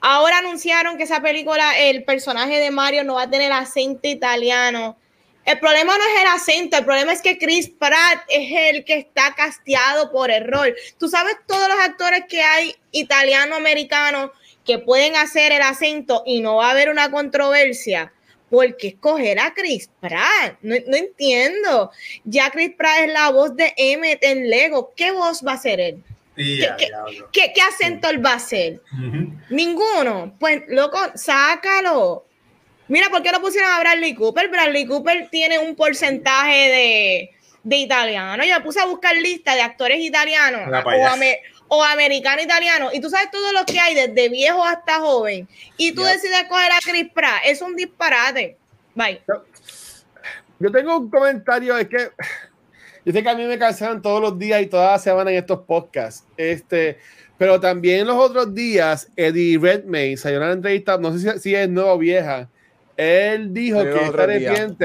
ahora 0.00 0.38
anunciaron 0.38 0.96
que 0.96 1.04
esa 1.04 1.20
película, 1.20 1.78
el 1.78 2.04
personaje 2.04 2.58
de 2.58 2.70
Mario 2.70 3.04
no 3.04 3.14
va 3.14 3.22
a 3.22 3.30
tener 3.30 3.52
acento 3.52 4.08
italiano. 4.08 4.96
El 5.44 5.58
problema 5.58 5.96
no 5.96 6.04
es 6.04 6.20
el 6.20 6.26
acento, 6.28 6.76
el 6.76 6.84
problema 6.84 7.12
es 7.12 7.22
que 7.22 7.38
Chris 7.38 7.70
Pratt 7.70 8.22
es 8.28 8.74
el 8.74 8.84
que 8.84 8.98
está 8.98 9.34
casteado 9.34 10.10
por 10.12 10.30
error. 10.30 10.74
Tú 10.98 11.08
sabes 11.08 11.36
todos 11.46 11.68
los 11.68 11.78
actores 11.80 12.24
que 12.28 12.42
hay 12.42 12.74
italiano-americanos 12.92 14.30
que 14.70 14.78
pueden 14.78 15.16
hacer 15.16 15.50
el 15.50 15.62
acento 15.62 16.22
y 16.24 16.40
no 16.40 16.56
va 16.56 16.68
a 16.68 16.70
haber 16.70 16.90
una 16.90 17.10
controversia. 17.10 18.12
¿Por 18.48 18.76
qué 18.76 18.88
escoger 18.88 19.40
a 19.40 19.52
Chris 19.52 19.90
Pratt? 20.00 20.58
No, 20.62 20.74
entiendo. 20.74 21.90
Ya 22.24 22.50
Chris 22.50 22.70
Pratt 22.76 23.00
es 23.06 23.12
la 23.12 23.30
voz 23.30 23.56
de 23.56 23.72
Emmett 23.76 24.22
en 24.22 24.48
Lego. 24.48 24.92
¿Qué 24.94 25.10
voz 25.10 25.44
va 25.44 25.54
a 25.54 25.58
ser 25.58 25.80
él? 25.80 26.04
¿Qué, 26.36 27.52
acento 27.68 28.08
él 28.10 28.24
va 28.24 28.32
a 28.32 28.36
hacer? 28.36 28.80
Ninguno. 29.50 30.36
Pues, 30.38 30.62
loco, 30.68 30.98
sácalo. 31.16 32.24
Mira, 32.86 33.08
¿por 33.08 33.22
qué 33.22 33.32
no 33.32 33.40
pusieron 33.40 33.70
a 33.72 33.80
Bradley 33.80 34.14
Cooper? 34.14 34.48
Bradley 34.48 34.86
Cooper 34.86 35.28
tiene 35.30 35.58
un 35.58 35.74
porcentaje 35.74 36.68
de, 36.70 37.30
de 37.62 37.76
italiano. 37.76 38.44
Yo 38.44 38.54
me 38.54 38.64
puse 38.64 38.80
a 38.80 38.86
buscar 38.86 39.16
lista 39.16 39.54
de 39.54 39.62
actores 39.62 40.00
italianos 40.00 40.62
o, 40.68 41.16
americano 41.70 42.42
italiano. 42.42 42.90
Y 42.92 43.00
tú 43.00 43.10
sabes 43.10 43.30
todo 43.30 43.52
lo 43.52 43.64
que 43.64 43.78
hay, 43.78 43.94
desde 43.94 44.28
viejo 44.28 44.64
hasta 44.64 45.00
joven. 45.00 45.48
Y 45.76 45.92
tú 45.92 46.02
decides 46.02 46.44
coger 46.48 46.72
a 46.72 46.78
Chris 46.82 47.10
Pratt. 47.12 47.42
Es 47.44 47.62
un 47.62 47.76
disparate. 47.76 48.56
Bye. 48.94 49.22
Yo 50.58 50.70
tengo 50.70 50.98
un 50.98 51.10
comentario, 51.10 51.76
es 51.78 51.88
que 51.88 52.10
yo 53.04 53.12
sé 53.12 53.22
que 53.22 53.28
a 53.28 53.34
mí 53.34 53.44
me 53.44 53.58
cansaron 53.58 54.02
todos 54.02 54.20
los 54.20 54.38
días 54.38 54.60
y 54.62 54.66
todas 54.66 54.92
las 54.92 55.02
semanas 55.02 55.32
en 55.32 55.38
estos 55.38 55.60
podcasts. 55.60 56.26
Este, 56.36 56.98
pero 57.38 57.58
también 57.58 58.06
los 58.06 58.16
otros 58.16 58.54
días, 58.54 59.10
Eddie 59.16 59.58
Redmayne 59.58 60.16
salió 60.16 60.38
una 60.38 60.52
entrevista, 60.52 60.98
no 60.98 61.16
sé 61.16 61.32
si, 61.32 61.38
si 61.38 61.54
es 61.54 61.68
nueva 61.68 61.94
o 61.94 61.98
vieja, 61.98 62.48
él 62.96 63.54
dijo 63.54 63.82
que 63.82 64.04
está 64.04 64.22
arrepiente 64.24 64.84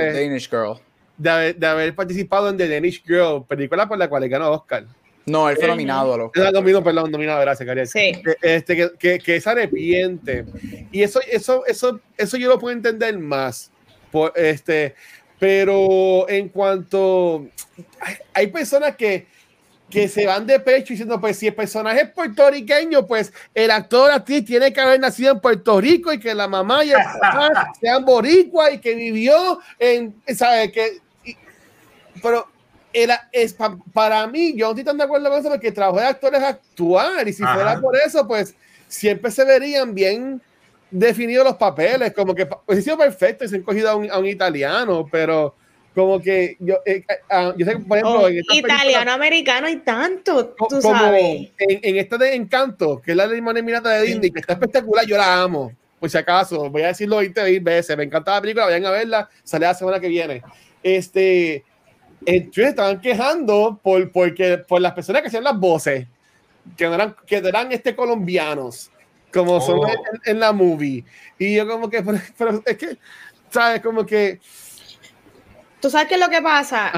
de 1.17 1.29
haber, 1.29 1.55
de 1.57 1.67
haber, 1.67 1.95
participado 1.95 2.49
en 2.49 2.57
The 2.57 2.69
Danish 2.69 3.03
Girl, 3.05 3.45
película 3.45 3.87
por 3.87 3.97
la 3.97 4.07
cual 4.07 4.21
le 4.21 4.29
ganó 4.29 4.51
Oscar. 4.51 4.85
No, 5.25 5.49
él 5.49 5.57
fue 5.57 5.67
nominado 5.67 6.13
a 6.13 6.25
Oscar. 6.25 6.53
Nominado, 6.53 6.83
perdón, 6.83 7.11
nominado, 7.11 7.41
gracias, 7.41 7.65
Cariel. 7.65 7.87
Sí. 7.87 8.21
Este, 8.41 8.75
que, 8.75 8.91
que, 8.97 9.19
que 9.19 9.41
se 9.41 9.49
arrepiente. 9.49 10.45
Y 10.91 11.01
eso, 11.01 11.19
eso, 11.29 11.65
eso, 11.65 11.99
eso 12.17 12.37
yo 12.37 12.49
lo 12.49 12.59
puedo 12.59 12.75
entender 12.75 13.17
más. 13.17 13.71
Por, 14.11 14.33
este, 14.35 14.95
pero 15.39 16.29
en 16.29 16.49
cuanto. 16.49 17.47
Hay, 17.99 18.15
hay 18.33 18.47
personas 18.47 18.95
que 18.95 19.27
que 19.89 20.07
se 20.07 20.25
van 20.25 20.47
de 20.47 20.59
pecho 20.59 20.89
diciendo, 20.89 21.21
pues 21.21 21.37
si 21.37 21.47
el 21.47 21.53
personaje 21.53 22.01
es 22.01 22.09
puertorriqueño, 22.09 23.05
pues 23.05 23.31
el 23.53 23.69
actor 23.71 24.11
actriz 24.11 24.43
tiene 24.43 24.73
que 24.73 24.81
haber 24.81 24.99
nacido 24.99 25.33
en 25.33 25.39
Puerto 25.39 25.79
Rico 25.79 26.11
y 26.11 26.19
que 26.19 26.33
la 26.33 26.47
mamá 26.47 26.83
y 26.83 26.89
el 26.89 26.97
papá 27.21 27.71
sean 27.79 28.03
boricua 28.03 28.71
y 28.71 28.79
que 28.79 28.95
vivió 28.95 29.59
en, 29.77 30.15
¿sabes? 30.35 30.71
Que, 30.71 30.99
pero 32.21 32.47
era, 32.95 33.27
es 33.33 33.55
para 33.93 34.25
mí, 34.25 34.53
yo 34.55 34.67
no 34.67 34.71
estoy 34.71 34.85
tan 34.85 34.97
de 34.97 35.03
acuerdo 35.03 35.29
con 35.29 35.39
eso 35.39 35.49
porque 35.49 35.67
el 35.67 35.73
trabajo 35.73 35.99
de 35.99 36.05
actores 36.05 36.41
es 36.41 36.47
actuar 36.47 37.27
y 37.27 37.33
si 37.33 37.43
fuera 37.43 37.79
por 37.81 37.95
eso, 37.97 38.25
pues 38.25 38.55
siempre 38.87 39.29
se 39.31 39.43
verían 39.43 39.93
bien 39.93 40.41
definidos 40.89 41.45
los 41.45 41.55
papeles, 41.55 42.13
como 42.13 42.33
que 42.33 42.45
pues, 42.45 42.83
sido 42.83 42.97
perfecto 42.97 43.43
y 43.43 43.49
se 43.49 43.57
han 43.57 43.63
cogido 43.63 43.89
a 43.89 43.95
un, 43.95 44.09
a 44.09 44.17
un 44.17 44.25
italiano, 44.25 45.05
pero 45.11 45.53
como 45.93 46.21
que 46.21 46.55
yo, 46.59 46.77
eh, 46.85 47.03
ah, 47.29 47.53
yo 47.57 47.65
sé, 47.65 47.77
por 47.79 47.97
ejemplo, 47.97 48.21
oh, 48.21 48.29
italiano 48.29 49.11
americano 49.11 49.67
y 49.67 49.77
tanto, 49.77 50.55
tú 50.69 50.81
sabes. 50.81 51.51
En, 51.57 51.79
en, 51.81 51.97
esta 51.97 52.17
de 52.17 52.33
Encanto, 52.33 53.01
que 53.01 53.11
es 53.11 53.17
la 53.17 53.27
de 53.27 53.35
Limón 53.35 53.63
Miranda 53.65 53.89
de 53.91 54.03
Disney, 54.03 54.31
que 54.31 54.39
está 54.39 54.53
espectacular, 54.53 55.05
yo 55.05 55.17
la 55.17 55.41
amo. 55.41 55.73
Por 55.99 56.09
si 56.09 56.17
acaso, 56.17 56.69
voy 56.69 56.83
a 56.83 56.87
decirlo 56.87 57.17
20 57.17 57.59
veces, 57.59 57.97
me 57.97 58.03
encanta 58.03 58.35
la 58.35 58.41
película, 58.41 58.65
vayan 58.65 58.85
a 58.85 58.91
verla, 58.91 59.29
sale 59.43 59.65
la 59.65 59.73
semana 59.73 59.99
que 59.99 60.07
viene. 60.07 60.43
Este, 60.83 61.63
entonces 62.25 62.67
estaban 62.67 63.01
quejando 63.01 63.79
por, 63.81 64.11
porque, 64.11 64.57
por 64.57 64.81
las 64.81 64.93
personas 64.93 65.21
que 65.21 65.27
hacían 65.29 65.43
las 65.43 65.59
voces, 65.59 66.07
que 66.77 66.85
eran, 66.85 67.15
que 67.25 67.37
eran 67.37 67.71
este 67.71 67.95
colombianos, 67.95 68.91
como 69.33 69.59
son 69.61 69.79
oh. 69.79 69.87
en, 70.25 70.39
la 70.39 70.51
movie. 70.51 71.03
Y 71.37 71.55
yo 71.55 71.67
como 71.67 71.89
que, 71.89 72.03
pero 72.37 72.63
es 72.65 72.77
que, 72.77 72.97
¿sabes? 73.49 73.81
Como 73.81 74.05
que 74.05 74.39
¿Tú 75.85 75.91
sabes 75.91 76.07
qué 76.07 76.15
es 76.15 76.19
lo 76.19 76.29
que 76.29 76.41
pasa? 76.41 76.89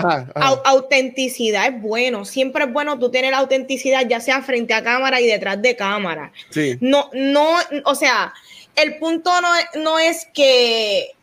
autenticidad 0.63 1.67
es 1.67 1.81
bueno. 1.81 2.23
Siempre 2.23 2.63
es 2.63 2.71
bueno 2.71 2.97
tú 2.97 3.11
tener 3.11 3.31
la 3.31 3.39
autenticidad, 3.39 4.07
ya 4.07 4.21
sea 4.21 4.41
frente 4.41 4.73
a 4.73 4.81
cámara 4.81 5.19
y 5.19 5.27
detrás 5.27 5.61
de 5.61 5.75
cámara. 5.75 6.31
Sí. 6.51 6.77
No, 6.79 7.09
no, 7.11 7.57
o 7.83 7.95
sea, 7.95 8.33
el 8.77 8.97
punto 8.97 9.29
no, 9.41 9.49
no 9.83 9.99
es 9.99 10.25
que, 10.33 11.16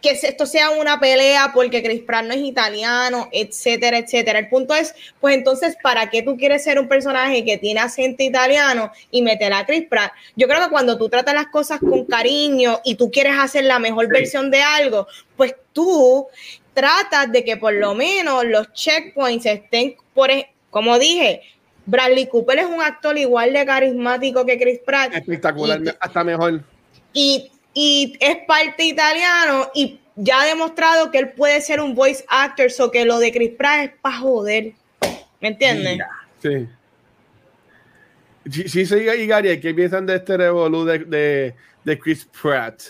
que 0.00 0.10
esto 0.10 0.46
sea 0.46 0.70
una 0.70 1.00
pelea 1.00 1.50
porque 1.52 1.82
Chris 1.82 2.02
Pratt 2.02 2.24
no 2.24 2.32
es 2.32 2.40
italiano, 2.40 3.28
etcétera, 3.32 3.98
etcétera. 3.98 4.38
El 4.38 4.48
punto 4.48 4.74
es, 4.74 4.94
pues 5.20 5.34
entonces, 5.34 5.76
¿para 5.82 6.08
qué 6.08 6.22
tú 6.22 6.36
quieres 6.36 6.62
ser 6.62 6.78
un 6.78 6.88
personaje 6.88 7.44
que 7.44 7.58
tiene 7.58 7.80
acento 7.80 8.22
italiano 8.22 8.92
y 9.10 9.22
meter 9.22 9.52
a 9.52 9.66
Chris 9.66 9.86
Pratt? 9.88 10.12
Yo 10.36 10.46
creo 10.46 10.62
que 10.62 10.70
cuando 10.70 10.96
tú 10.96 11.08
tratas 11.08 11.34
las 11.34 11.48
cosas 11.48 11.80
con 11.80 12.04
cariño 12.04 12.80
y 12.84 12.94
tú 12.94 13.10
quieres 13.10 13.34
hacer 13.38 13.64
la 13.64 13.78
mejor 13.78 14.08
versión 14.08 14.50
de 14.50 14.62
algo, 14.62 15.08
pues 15.36 15.54
tú 15.72 16.28
tratas 16.74 17.32
de 17.32 17.44
que 17.44 17.56
por 17.56 17.74
lo 17.74 17.94
menos 17.94 18.44
los 18.44 18.72
checkpoints 18.72 19.46
estén, 19.46 19.96
por, 20.14 20.30
como 20.70 20.96
dije, 20.98 21.42
Bradley 21.86 22.26
Cooper 22.26 22.58
es 22.58 22.66
un 22.66 22.82
actor 22.82 23.18
igual 23.18 23.52
de 23.52 23.66
carismático 23.66 24.46
que 24.46 24.58
Chris 24.58 24.78
Pratt. 24.84 25.14
Espectacular, 25.14 25.80
hasta 25.98 26.22
mejor. 26.22 26.62
Y, 27.12 27.50
y, 27.80 28.16
es 28.18 28.38
parte 28.48 28.84
italiano 28.84 29.70
y 29.72 30.00
ya 30.16 30.40
ha 30.40 30.46
demostrado 30.46 31.12
que 31.12 31.18
él 31.18 31.28
puede 31.30 31.60
ser 31.60 31.80
un 31.80 31.94
voice 31.94 32.24
actor, 32.28 32.72
so 32.72 32.90
que 32.90 33.04
lo 33.04 33.20
de 33.20 33.30
Chris 33.30 33.52
Pratt 33.56 33.84
es 33.84 33.90
para 34.02 34.18
joder. 34.18 34.72
¿Me 35.40 35.48
entiendes? 35.48 36.00
Sí. 36.42 36.68
Sí, 38.66 38.84
sí, 38.84 38.94
y 38.94 39.26
Gary, 39.26 39.60
¿qué 39.60 39.74
piensan 39.74 40.06
de 40.06 40.16
este 40.16 40.36
revolú 40.36 40.84
de, 40.84 41.54
de 41.84 41.98
Chris 42.00 42.26
Pratt? 42.42 42.82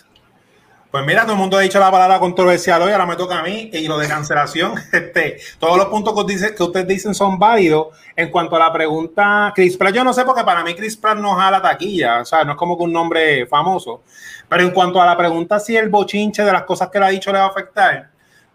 Pues 0.91 1.05
mira, 1.05 1.25
todo 1.25 1.33
el 1.33 1.39
mundo 1.39 1.59
ha 1.59 1.61
dicho 1.61 1.79
la 1.79 1.91
palabra 1.91 2.19
controversial 2.19 2.81
hoy, 2.81 2.93
ahora 2.93 3.05
me 3.05 3.15
toca 3.15 3.41
a 3.41 3.43
mí, 3.43 3.69
y 3.75 3.87
lo 3.87 3.99
de 3.99 4.09
cancelación, 4.09 4.73
este, 4.93 5.39
todos 5.59 5.77
los 5.77 5.89
puntos 5.89 6.15
que, 6.15 6.33
dice, 6.33 6.55
que 6.55 6.63
ustedes 6.63 6.89
dicen 6.89 7.15
son 7.15 7.39
válidos. 7.39 7.89
En 8.17 8.31
cuanto 8.31 8.57
a 8.57 8.59
la 8.59 8.73
pregunta, 8.73 9.53
Chris 9.55 9.77
Pratt, 9.77 9.95
yo 9.95 10.03
no 10.03 10.15
sé 10.15 10.25
porque 10.25 10.45
para 10.45 10.65
mí 10.65 10.75
Chris 10.75 10.97
Pratt 10.97 11.19
no 11.19 11.35
jala 11.35 11.61
taquilla, 11.61 12.23
o 12.23 12.25
sea, 12.25 12.43
no 12.43 12.53
es 12.53 12.57
como 12.57 12.79
que 12.79 12.85
un 12.85 12.93
nombre 12.95 13.47
famoso. 13.47 14.03
Pero 14.49 14.63
en 14.63 14.71
cuanto 14.71 15.01
a 15.03 15.05
la 15.05 15.15
pregunta 15.15 15.61
si 15.61 15.77
el 15.77 15.91
bochinche 15.91 16.43
de 16.43 16.53
las 16.53 16.63
cosas 16.63 16.89
que 16.89 16.99
le 16.99 17.05
ha 17.05 17.11
dicho 17.11 17.31
le 17.33 17.39
va 17.39 17.45
a 17.45 17.49
afectar, 17.49 18.09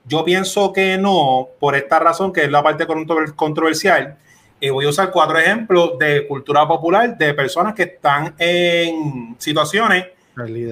yo 0.03 0.25
pienso 0.25 0.73
que 0.73 0.97
no, 0.97 1.49
por 1.59 1.75
esta 1.75 1.99
razón, 1.99 2.33
que 2.33 2.45
es 2.45 2.49
la 2.51 2.63
parte 2.63 2.87
controversial. 3.35 4.17
Y 4.59 4.69
voy 4.69 4.85
a 4.85 4.89
usar 4.89 5.11
cuatro 5.11 5.37
ejemplos 5.37 5.99
de 5.99 6.25
cultura 6.27 6.67
popular 6.67 7.15
de 7.15 7.33
personas 7.35 7.75
que 7.75 7.83
están 7.83 8.33
en 8.39 9.35
situaciones 9.37 10.07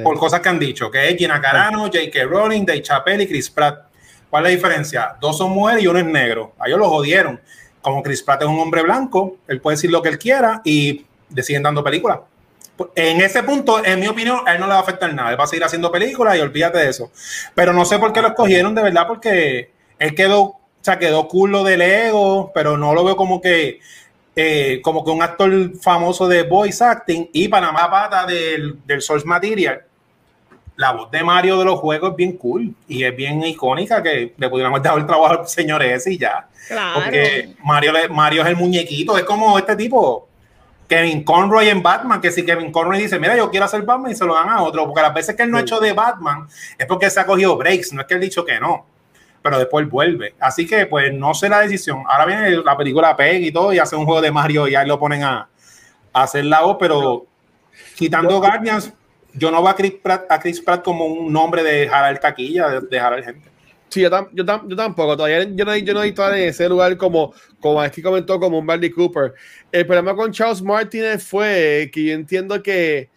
por 0.03 0.17
cosas 0.17 0.39
que 0.39 0.49
han 0.49 0.59
dicho, 0.59 0.89
que 0.89 1.09
es 1.09 1.17
Gina 1.17 1.39
Carano, 1.39 1.83
J.K. 1.83 2.23
Rowling, 2.25 2.65
Dave 2.65 2.81
Chappelle 2.81 3.23
y 3.23 3.27
Chris 3.27 3.49
Pratt. 3.49 3.85
¿Cuál 4.29 4.45
es 4.45 4.51
la 4.51 4.55
diferencia? 4.55 5.15
Dos 5.19 5.37
son 5.37 5.51
mujeres 5.51 5.83
y 5.83 5.87
uno 5.87 5.99
es 5.99 6.05
negro. 6.05 6.53
A 6.57 6.67
ellos 6.67 6.79
lo 6.79 6.89
jodieron. 6.89 7.39
Como 7.81 8.01
Chris 8.01 8.23
Pratt 8.23 8.41
es 8.43 8.47
un 8.47 8.59
hombre 8.59 8.81
blanco, 8.83 9.37
él 9.47 9.59
puede 9.59 9.75
decir 9.75 9.91
lo 9.91 10.01
que 10.01 10.09
él 10.09 10.19
quiera 10.19 10.61
y 10.63 11.05
deciden 11.29 11.63
dando 11.63 11.83
películas. 11.83 12.19
En 12.95 13.21
ese 13.21 13.43
punto, 13.43 13.83
en 13.83 13.99
mi 13.99 14.07
opinión, 14.07 14.39
a 14.45 14.53
él 14.53 14.59
no 14.59 14.67
le 14.67 14.73
va 14.73 14.79
a 14.79 14.81
afectar 14.81 15.13
nada. 15.13 15.31
Él 15.31 15.39
va 15.39 15.43
a 15.43 15.47
seguir 15.47 15.63
haciendo 15.63 15.91
películas 15.91 16.37
y 16.37 16.39
olvídate 16.39 16.79
de 16.79 16.89
eso. 16.89 17.11
Pero 17.53 17.73
no 17.73 17.85
sé 17.85 17.99
por 17.99 18.13
qué 18.13 18.21
lo 18.21 18.29
escogieron 18.29 18.73
de 18.73 18.81
verdad, 18.81 19.07
porque 19.07 19.71
él 19.99 20.15
quedó, 20.15 20.41
o 20.41 20.59
sea, 20.81 20.97
quedó 20.97 21.27
culo 21.27 21.63
del 21.63 21.81
ego, 21.81 22.51
pero 22.53 22.77
no 22.77 22.93
lo 22.93 23.03
veo 23.03 23.15
como 23.15 23.41
que 23.41 23.79
eh, 24.35 24.79
como 24.81 25.03
que 25.03 25.11
un 25.11 25.21
actor 25.21 25.51
famoso 25.81 26.27
de 26.27 26.43
voice 26.43 26.83
acting 26.83 27.29
y 27.33 27.47
Panamá 27.47 27.89
Pata 27.89 28.25
del, 28.25 28.79
del 28.85 29.01
Source 29.01 29.25
Material. 29.25 29.81
La 30.77 30.93
voz 30.93 31.11
de 31.11 31.23
Mario 31.23 31.59
de 31.59 31.65
los 31.65 31.79
juegos 31.79 32.11
es 32.11 32.15
bien 32.15 32.37
cool 32.37 32.73
y 32.87 33.03
es 33.03 33.15
bien 33.15 33.43
icónica 33.43 34.01
que 34.01 34.33
le 34.35 34.49
pudiéramos 34.49 34.81
dar 34.81 34.97
el 34.97 35.05
trabajo 35.05 35.41
al 35.41 35.47
señor 35.47 35.83
ese 35.83 36.13
y 36.13 36.17
ya. 36.17 36.47
Porque 36.93 37.55
Mario, 37.63 37.93
Mario 38.09 38.41
es 38.41 38.47
el 38.47 38.55
muñequito, 38.55 39.17
es 39.17 39.25
como 39.25 39.57
este 39.59 39.75
tipo, 39.75 40.27
Kevin 40.87 41.23
Conroy 41.23 41.67
en 41.67 41.83
Batman, 41.83 42.21
que 42.21 42.31
si 42.31 42.45
Kevin 42.45 42.71
Conroy 42.71 42.99
dice, 42.99 43.19
mira, 43.19 43.35
yo 43.35 43.51
quiero 43.51 43.65
hacer 43.65 43.81
Batman 43.83 44.11
y 44.11 44.15
se 44.15 44.25
lo 44.25 44.33
dan 44.33 44.49
a 44.49 44.63
otro, 44.63 44.85
porque 44.85 45.01
las 45.01 45.13
veces 45.13 45.35
que 45.35 45.43
él 45.43 45.51
no 45.51 45.57
ha 45.57 45.61
hecho 45.61 45.79
de 45.79 45.93
Batman 45.93 46.47
es 46.77 46.85
porque 46.87 47.09
se 47.09 47.19
ha 47.19 47.25
cogido 47.25 47.57
breaks, 47.57 47.93
no 47.93 48.01
es 48.01 48.07
que 48.07 48.13
él 48.13 48.21
ha 48.21 48.23
dicho 48.23 48.45
que 48.45 48.59
no 48.59 48.85
pero 49.41 49.57
después 49.57 49.89
vuelve. 49.89 50.35
Así 50.39 50.67
que, 50.67 50.85
pues, 50.85 51.13
no 51.13 51.33
sé 51.33 51.49
la 51.49 51.61
decisión. 51.61 52.03
Ahora 52.07 52.25
viene 52.25 52.63
la 52.63 52.77
película 52.77 53.15
Peg 53.15 53.43
y 53.43 53.51
todo, 53.51 53.73
y 53.73 53.79
hace 53.79 53.95
un 53.95 54.05
juego 54.05 54.21
de 54.21 54.31
Mario 54.31 54.67
y 54.67 54.75
ahí 54.75 54.87
lo 54.87 54.99
ponen 54.99 55.23
a, 55.23 55.47
hacer 56.13 56.45
la 56.45 56.61
voz, 56.61 56.77
pero 56.79 57.25
quitando 57.95 58.39
Guardians, 58.39 58.93
yo 59.33 59.49
no 59.49 59.61
veo 59.61 59.71
a 59.71 59.75
Chris, 59.75 59.93
Pratt, 60.03 60.29
a 60.29 60.39
Chris 60.39 60.59
Pratt 60.59 60.83
como 60.83 61.05
un 61.05 61.31
nombre 61.31 61.63
de 61.63 61.87
jalar 61.87 62.19
taquilla, 62.19 62.67
de, 62.67 62.81
de 62.81 62.99
jalar 62.99 63.23
gente. 63.23 63.49
Sí, 63.91 63.99
yo, 64.01 64.09
yo, 64.31 64.45
yo, 64.45 64.75
tampoco. 64.75 65.17
Todavía 65.17 65.43
yo 65.43 65.65
no, 65.65 65.75
yo 65.75 65.93
no 65.93 66.01
he 66.01 66.07
en 66.07 66.49
ese 66.49 66.69
lugar 66.69 66.95
como, 66.95 67.33
como 67.59 67.81
aquí 67.81 68.01
comentó, 68.01 68.39
como 68.39 68.59
un 68.59 68.65
Bradley 68.65 68.89
Cooper. 68.89 69.33
El 69.69 69.85
problema 69.85 70.15
con 70.15 70.31
Charles 70.31 70.61
Martinez 70.61 71.25
fue 71.25 71.89
que 71.93 72.05
yo 72.05 72.13
entiendo 72.13 72.63
que 72.63 73.09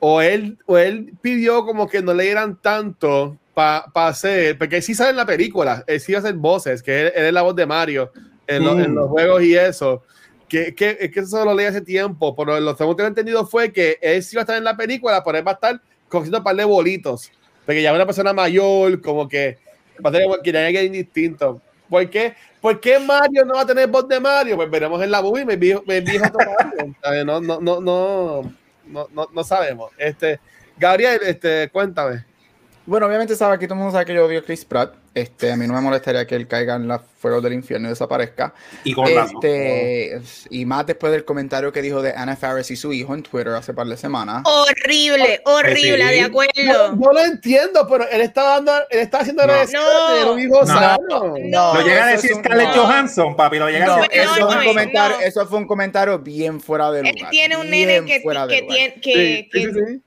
o 0.00 0.20
él, 0.20 0.58
o 0.66 0.78
él 0.78 1.12
pidió 1.20 1.64
como 1.64 1.88
que 1.88 2.02
no 2.02 2.12
le 2.12 2.24
dieran 2.24 2.60
tanto 2.60 3.38
para 3.56 3.86
pa 3.86 4.08
hacer, 4.08 4.58
porque 4.58 4.82
sí 4.82 4.94
sale 4.94 5.12
en 5.12 5.16
la 5.16 5.24
película, 5.24 5.82
él 5.86 5.98
sí 5.98 6.14
hacer 6.14 6.34
voces, 6.34 6.82
que 6.82 7.06
él, 7.06 7.12
es 7.14 7.32
la 7.32 7.40
voz 7.40 7.56
de 7.56 7.64
Mario 7.64 8.12
en, 8.46 8.62
en, 8.62 8.94
los 8.94 9.08
juegos 9.08 9.42
y 9.42 9.56
eso. 9.56 10.02
Que, 10.46 10.74
que, 10.74 10.98
es 11.00 11.10
que 11.10 11.20
eso 11.20 11.42
lo 11.42 11.54
leí 11.54 11.64
hace 11.64 11.80
tiempo, 11.80 12.36
pero 12.36 12.60
lo 12.60 12.76
que 12.76 12.84
tengo 12.84 13.06
entendido 13.06 13.46
fue 13.46 13.72
que 13.72 13.98
él 14.02 14.22
sí 14.22 14.36
va 14.36 14.42
a 14.42 14.44
estar 14.44 14.58
en 14.58 14.64
la 14.64 14.76
película, 14.76 15.24
pero 15.24 15.38
él 15.38 15.46
va 15.46 15.52
a 15.52 15.54
estar 15.54 15.80
cogiendo 16.06 16.36
un 16.36 16.44
par 16.44 16.54
de 16.54 16.66
bolitos, 16.66 17.32
porque 17.64 17.80
ya 17.80 17.92
es 17.92 17.94
una 17.94 18.04
persona 18.04 18.34
mayor, 18.34 19.00
como 19.00 19.26
que 19.26 19.56
va 20.04 20.10
a 20.10 20.12
tener 20.12 20.42
que 20.42 20.58
alguien 20.58 20.92
distinto. 20.92 21.62
¿Por 21.88 22.10
qué? 22.10 22.34
¿Por 22.60 22.78
qué 22.78 22.98
Mario 22.98 23.46
no 23.46 23.54
va 23.54 23.62
a 23.62 23.66
tener 23.66 23.88
voz 23.88 24.06
de 24.06 24.20
Mario? 24.20 24.56
Pues 24.56 24.70
veremos 24.70 25.02
en 25.02 25.10
la 25.10 25.22
movie, 25.22 25.46
me 25.46 25.56
dijo, 25.56 25.82
me 25.86 26.02
dijo 26.02 26.26
no, 27.24 27.40
no, 27.40 27.58
no, 27.58 27.80
no, 27.80 28.52
no, 28.84 29.28
no, 29.32 29.44
sabemos. 29.44 29.92
Este, 29.96 30.40
Gabriel, 30.76 31.20
este, 31.22 31.70
cuéntame. 31.70 32.35
Bueno, 32.86 33.06
obviamente 33.06 33.34
sabe, 33.34 33.56
aquí 33.56 33.66
todo 33.66 33.74
el 33.74 33.80
mundo 33.80 33.92
sabe 33.92 34.04
que 34.04 34.14
yo 34.14 34.24
odio 34.24 34.38
a 34.38 34.42
Chris 34.42 34.64
Pratt. 34.64 34.94
Este, 35.12 35.50
a 35.50 35.56
mí 35.56 35.66
no 35.66 35.72
me 35.72 35.80
molestaría 35.80 36.26
que 36.26 36.36
él 36.36 36.46
caiga 36.46 36.76
en 36.76 36.86
los 36.86 37.00
fuegos 37.18 37.42
del 37.42 37.54
infierno 37.54 37.88
y 37.88 37.90
desaparezca. 37.90 38.54
Y 38.84 38.92
con 38.92 39.08
este, 39.08 40.20
Y 40.50 40.66
más 40.66 40.86
después 40.86 41.10
del 41.10 41.24
comentario 41.24 41.72
que 41.72 41.82
dijo 41.82 42.00
de 42.00 42.12
Anna 42.12 42.36
Faris 42.36 42.70
y 42.70 42.76
su 42.76 42.92
hijo 42.92 43.14
en 43.14 43.22
Twitter 43.22 43.54
hace 43.54 43.74
par 43.74 43.86
de 43.86 43.96
semanas. 43.96 44.42
Horrible, 44.44 45.40
horrible, 45.46 46.04
de 46.04 46.20
acuerdo. 46.20 46.94
No, 46.96 47.12
lo 47.12 47.24
entiendo, 47.24 47.88
pero 47.88 48.08
él 48.08 48.20
está 48.20 48.42
dando, 48.42 48.72
él 48.90 49.00
está 49.00 49.20
haciendo 49.20 49.46
no, 49.46 49.54
no, 49.54 50.32
un 50.34 50.40
hijo 50.40 50.66
sano. 50.66 51.34
No, 51.40 51.74
lo 51.74 51.80
llega 51.80 52.04
a 52.04 52.10
decir 52.10 52.34
Scarlett 52.34 52.76
Johansson, 52.76 53.34
papi, 53.34 53.58
lo 53.58 53.68
llega 53.68 53.94
a 53.94 53.96
decir. 54.02 54.10
Eso, 54.12 54.34
fue 54.34 54.58
un 54.58 54.64
comentario, 54.64 55.20
eso 55.20 55.46
fue 55.46 55.58
un 55.58 55.66
comentario 55.66 56.18
bien 56.18 56.60
fuera 56.60 56.92
de 56.92 57.02
lugar. 57.02 57.16
Él 57.16 57.26
tiene 57.30 57.56
un 57.56 57.68
nene 57.68 58.04
que, 58.04 58.22
que, 58.22 58.62
tiene, 58.68 58.94
que, 59.00 59.48
que 59.50 60.00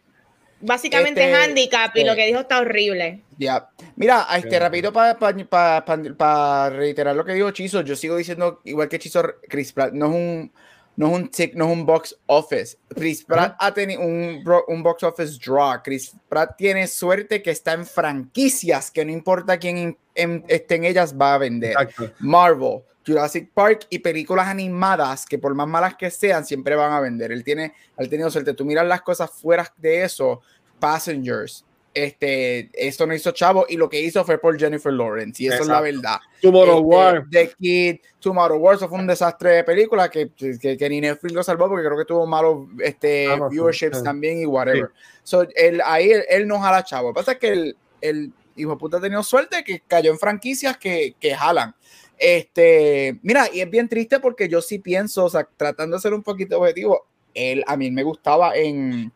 básicamente 0.62 1.24
este, 1.24 1.36
handicap 1.36 1.96
y 1.96 2.04
lo 2.04 2.16
que 2.16 2.26
dijo 2.26 2.40
está 2.40 2.60
horrible. 2.60 3.22
Ya. 3.38 3.70
Mira, 3.96 4.28
este, 4.36 4.60
rápido 4.60 4.92
para 4.92 6.70
reiterar 6.70 7.16
lo 7.16 7.26
que 7.26 7.34
dijo 7.34 7.52
Chizo, 7.52 7.82
yo 7.82 7.96
sigo 7.96 8.18
diciendo, 8.18 8.62
igual 8.66 8.90
que 8.90 9.00
Chizo, 9.00 9.24
Chris 9.48 9.74
Pratt 9.74 9.94
no 9.94 10.08
es 10.08 10.12
un 10.12 10.52
no 11.00 11.08
es 11.08 11.14
un 11.14 11.30
tick, 11.30 11.56
no 11.56 11.68
es 11.68 11.72
un 11.72 11.86
box 11.86 12.14
office. 12.26 12.78
Chris 12.94 13.24
Pratt 13.24 13.56
ha 13.58 13.74
tenido 13.74 14.02
un, 14.02 14.44
un, 14.68 14.84
box 14.84 15.02
office 15.04 15.40
draw. 15.40 15.82
Chris 15.82 16.12
Pratt 16.28 16.58
tiene 16.58 16.88
suerte 16.88 17.42
que 17.42 17.52
está 17.52 17.72
en 17.72 17.86
franquicias, 17.86 18.92
que 18.92 19.06
no 19.06 19.14
importa 19.14 19.58
quién 19.58 19.98
esté 20.14 20.76
en 20.76 20.84
ellas, 20.84 21.16
va 21.16 21.36
a 21.36 21.38
vender. 21.38 21.74
Marvel, 22.20 22.82
Jurassic 23.08 23.50
Park 23.54 23.88
y 23.90 24.00
películas 24.00 24.50
animadas 24.50 25.26
que 25.26 25.40
por 25.40 25.56
más 25.56 25.70
malas 25.70 25.96
que 25.96 26.12
sean 26.12 26.46
siempre 26.46 26.76
van 26.76 26.92
a 26.92 27.00
vender. 27.00 27.32
Él 27.32 27.46
tiene, 27.46 27.74
él 27.96 28.10
tenido 28.10 28.30
suerte. 28.30 28.54
Tú 28.54 28.66
miras 28.66 28.86
las 28.86 29.02
cosas 29.02 29.32
fuera 29.32 29.74
de 29.78 30.04
eso, 30.04 30.42
Passengers, 30.82 31.64
este, 31.94 32.70
esto 32.74 33.08
no 33.08 33.14
hizo 33.14 33.32
chavo 33.32 33.66
y 33.68 33.78
lo 33.78 33.90
que 33.90 34.00
hizo 34.00 34.24
fue 34.24 34.38
por 34.38 34.58
Jennifer 34.60 34.94
Lawrence 34.94 35.44
y 35.44 35.48
eso 35.48 35.64
es 35.64 35.68
la 35.68 35.82
verdad. 35.82 36.20
Tomorrow 36.42 36.78
este, 36.78 36.86
War. 36.86 37.26
The 37.30 37.52
Kid, 37.60 37.96
Tomorrow 38.20 38.58
War, 38.58 38.76
eso 38.76 38.88
fue 38.88 39.00
un 39.00 39.08
desastre 39.08 39.52
de 39.52 39.64
película 39.64 40.10
que, 40.10 40.32
que, 40.34 40.78
que, 40.78 40.90
ni 40.90 41.02
Netflix 41.02 41.34
lo 41.34 41.44
salvó 41.44 41.68
porque 41.68 41.86
creo 41.86 41.98
que 41.98 42.06
tuvo 42.06 42.26
malos 42.28 42.68
este, 42.80 43.28
viewerships 43.50 44.04
también 44.04 44.42
y 44.42 44.46
whatever. 44.46 44.92
So, 45.24 45.48
él, 45.56 45.82
ahí 45.84 46.12
él, 46.30 46.48
no 46.48 46.60
jala 46.60 46.84
chavo. 46.84 47.10
Lo 47.10 47.14
que 47.14 47.20
pasa 47.20 47.32
es 47.34 47.40
que 47.40 47.50
el, 47.50 47.78
el 48.02 48.32
hijo 48.56 48.72
de 48.72 48.78
puta 48.78 48.98
ha 48.98 49.02
tenido 49.02 49.24
suerte 49.24 49.64
que 49.64 49.82
cayó 49.88 50.12
en 50.12 50.20
franquicias 50.20 50.78
que, 50.78 51.16
que 51.20 51.36
jalan. 51.36 51.76
Este, 52.18 53.18
mira, 53.24 53.48
y 53.52 53.62
es 53.62 53.70
bien 53.70 53.88
triste 53.88 54.20
porque 54.20 54.50
yo 54.50 54.62
sí 54.62 54.80
pienso, 54.80 55.26
o 55.26 55.30
sea, 55.30 55.48
tratando 55.56 55.96
de 55.96 56.02
ser 56.02 56.14
un 56.14 56.22
poquito 56.22 56.60
objetivo, 56.60 57.08
él 57.34 57.64
a 57.66 57.78
mí 57.78 57.92
me 57.92 58.04
gustaba 58.04 58.56
en, 58.56 59.12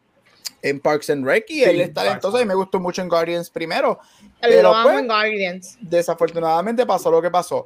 en 0.63 0.79
Parks 0.79 1.09
and 1.09 1.25
Rec 1.25 1.45
y 1.49 1.63
él 1.63 1.81
es 1.81 1.93
talentoso 1.93 2.41
y 2.41 2.45
me 2.45 2.55
gustó 2.55 2.79
mucho 2.79 3.01
en 3.01 3.09
Guardians 3.09 3.49
primero. 3.49 3.99
Pero 4.41 4.63
lo 4.63 4.73
amo 4.73 4.89
pues, 4.89 4.99
en 5.01 5.07
Guardians. 5.07 5.77
Desafortunadamente 5.81 6.85
pasó 6.85 7.11
lo 7.11 7.21
que 7.21 7.29
pasó. 7.29 7.65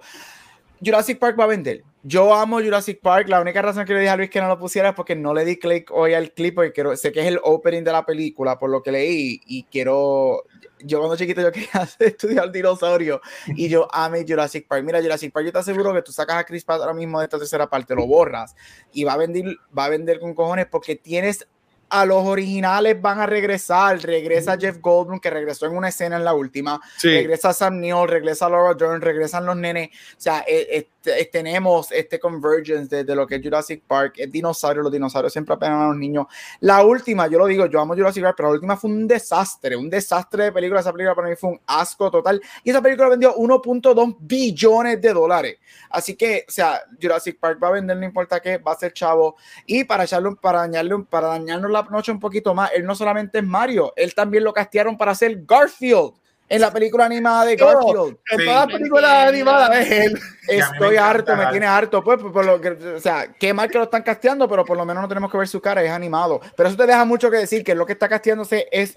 Jurassic 0.84 1.18
Park 1.18 1.40
va 1.40 1.46
a 1.46 1.48
vender. 1.48 1.84
Yo 2.04 2.34
amo 2.34 2.60
Jurassic 2.60 3.00
Park. 3.02 3.30
La 3.30 3.42
única 3.42 3.62
razón 3.62 3.86
que 3.86 3.94
le 3.94 4.00
dije 4.00 4.10
a 4.10 4.18
Luis 4.18 4.30
que 4.30 4.42
no 4.42 4.48
lo 4.48 4.58
pusiera 4.58 4.90
es 4.90 4.96
porque 4.96 5.16
no 5.16 5.34
le 5.34 5.46
di 5.46 5.58
click 5.58 5.92
hoy 5.92 6.14
al 6.14 6.32
clip 6.32 6.56
porque 6.56 6.72
quiero, 6.72 6.96
sé 6.96 7.12
que 7.12 7.22
es 7.22 7.28
el 7.28 7.40
opening 7.44 7.84
de 7.84 7.92
la 7.92 8.06
película 8.06 8.58
por 8.58 8.70
lo 8.70 8.82
que 8.82 8.92
leí 8.92 9.42
y 9.46 9.64
quiero 9.64 10.44
yo 10.80 11.00
cuando 11.00 11.18
chiquito 11.18 11.42
yo 11.42 11.52
quería 11.52 11.88
estudiar 12.00 12.52
dinosaurio 12.52 13.22
y 13.48 13.70
yo 13.70 13.88
amé 13.92 14.26
Jurassic 14.28 14.68
Park. 14.68 14.84
Mira, 14.84 15.02
Jurassic 15.02 15.32
Park, 15.32 15.46
yo 15.46 15.52
te 15.52 15.60
aseguro 15.60 15.94
que 15.94 16.02
tú 16.02 16.12
sacas 16.12 16.38
a 16.38 16.44
Chris 16.44 16.64
Pratt 16.64 16.82
ahora 16.82 16.94
mismo 16.94 17.20
de 17.20 17.26
esta 17.26 17.38
tercera 17.38 17.68
parte, 17.68 17.96
lo 17.96 18.06
borras 18.08 18.56
y 18.92 19.04
va 19.04 19.14
a 19.14 19.18
vender, 19.18 19.58
va 19.76 19.86
a 19.86 19.90
vender 19.90 20.20
con 20.20 20.34
cojones 20.34 20.68
porque 20.68 20.96
tienes 20.96 21.48
a 21.90 22.06
los 22.06 22.26
originales 22.26 23.02
van 23.02 23.20
a 23.20 23.26
regresar. 23.26 24.00
Regresa 24.02 24.58
Jeff 24.58 24.78
Goldblum, 24.80 25.20
que 25.20 25.30
regresó 25.30 25.66
en 25.66 25.76
una 25.76 25.90
escena 25.90 26.18
en 26.18 26.24
la 26.24 26.34
última. 26.34 26.80
Sí. 26.98 27.10
Regresa 27.10 27.54
Sam 27.54 27.80
Neill, 27.80 28.08
regresa 28.08 28.50
Laura 28.50 28.74
Dern, 28.74 29.02
regresan 29.02 29.46
los 29.46 29.56
nenes. 29.56 29.90
O 29.90 30.20
sea, 30.22 30.40
este, 30.40 30.78
eh, 30.78 30.90
tenemos 31.32 31.92
este 31.92 32.20
convergence 32.20 32.96
de, 32.96 33.04
de 33.04 33.16
lo 33.16 33.26
que 33.26 33.36
es 33.36 33.42
Jurassic 33.44 33.84
Park. 33.86 34.16
Es 34.18 34.32
dinosaurio, 34.32 34.84
los 34.84 34.92
dinosaurios 34.92 35.34
siempre 35.34 35.56
apenan 35.56 35.82
a 35.82 35.88
los 35.88 35.98
niños. 35.98 36.28
La 36.60 36.84
última, 36.84 37.28
yo 37.28 37.40
lo 37.40 37.46
digo, 37.48 37.66
yo 37.66 37.80
amo 37.80 37.96
Jurassic 37.96 38.24
Park, 38.24 38.36
pero 38.38 38.50
la 38.50 38.56
última 38.56 38.78
fue 38.78 38.90
un 38.90 39.08
desastre, 39.08 39.76
un 39.76 39.90
desastre 39.90 40.46
de 40.46 40.52
película. 40.52 40.80
Esa 40.80 40.92
película 40.92 41.16
para 41.16 41.30
mí 41.30 41.36
fue 41.36 41.52
un 41.52 41.62
asco 41.66 42.12
total. 42.12 42.42
Y 42.64 42.70
esa 42.70 42.82
película 42.82 43.10
vendió 43.10 43.36
1.2 43.36 44.18
billones 44.20 45.02
de 45.02 45.14
dólares. 45.14 45.58
Así 45.90 46.16
que, 46.16 46.46
o 46.48 46.52
sea, 46.52 46.82
Jurassic 47.02 47.40
Park 47.40 47.60
va 47.62 47.70
a 47.70 47.72
vender, 47.72 47.98
no 47.98 48.06
importa 48.06 48.40
qué, 48.40 48.58
va 48.58 48.74
a 48.74 48.76
ser 48.76 48.94
chavo. 48.94 49.36
Y 49.66 49.84
para 49.84 50.04
echarle 50.04 50.28
para 50.42 50.60
dañarle, 50.60 51.06
para 51.10 51.28
dañarnos 51.28 51.72
la 51.72 51.84
noche 51.84 52.12
un 52.12 52.20
poquito 52.20 52.54
más, 52.54 52.72
él 52.74 52.86
no 52.86 52.96
solamente 52.96 53.40
es 53.40 53.46
Mario, 53.46 53.94
él 53.96 54.14
también 54.14 54.44
lo 54.44 54.54
castearon 54.54 54.98
para 54.98 55.16
ser 55.16 55.44
Garfield 55.46 56.14
en 56.50 56.62
la 56.62 56.72
película 56.72 57.06
animada 57.06 57.46
de. 57.46 57.56
Garfield. 57.56 58.18
En 58.32 58.40
Sí. 58.40 58.46
todas 58.46 58.68
las 58.68 58.78
películas 58.78 59.28
animadas 59.28 59.78
es 59.80 59.92
él. 59.92 60.20
Me 60.48 60.56
Estoy 60.58 60.96
harto, 60.98 61.36
me 61.36 61.46
tiene 61.48 61.66
harto, 61.66 62.04
pues, 62.04 62.20
por 62.20 62.46
lo 62.46 62.62
que, 62.62 62.70
o 62.70 63.00
sea, 63.00 63.34
qué 63.38 63.54
mal 63.54 63.70
que 63.70 63.78
lo 63.78 63.84
están 63.86 64.02
casteando, 64.04 64.48
pero 64.48 64.64
por 64.64 64.78
lo 64.78 64.86
menos 64.86 65.02
no 65.02 65.08
tenemos 65.10 65.30
que 65.32 65.38
ver 65.38 65.48
su 65.48 65.60
cara, 65.60 65.84
es 65.84 65.92
animado. 65.92 66.40
Pero 66.56 66.70
eso 66.70 66.78
te 66.78 66.86
deja 66.88 67.04
mucho 67.06 67.30
que 67.30 67.38
decir, 67.38 67.64
que 67.64 67.76
lo 67.76 67.86
que 67.86 67.94
está 67.94 68.08
casteándose 68.08 68.68
es 68.72 68.96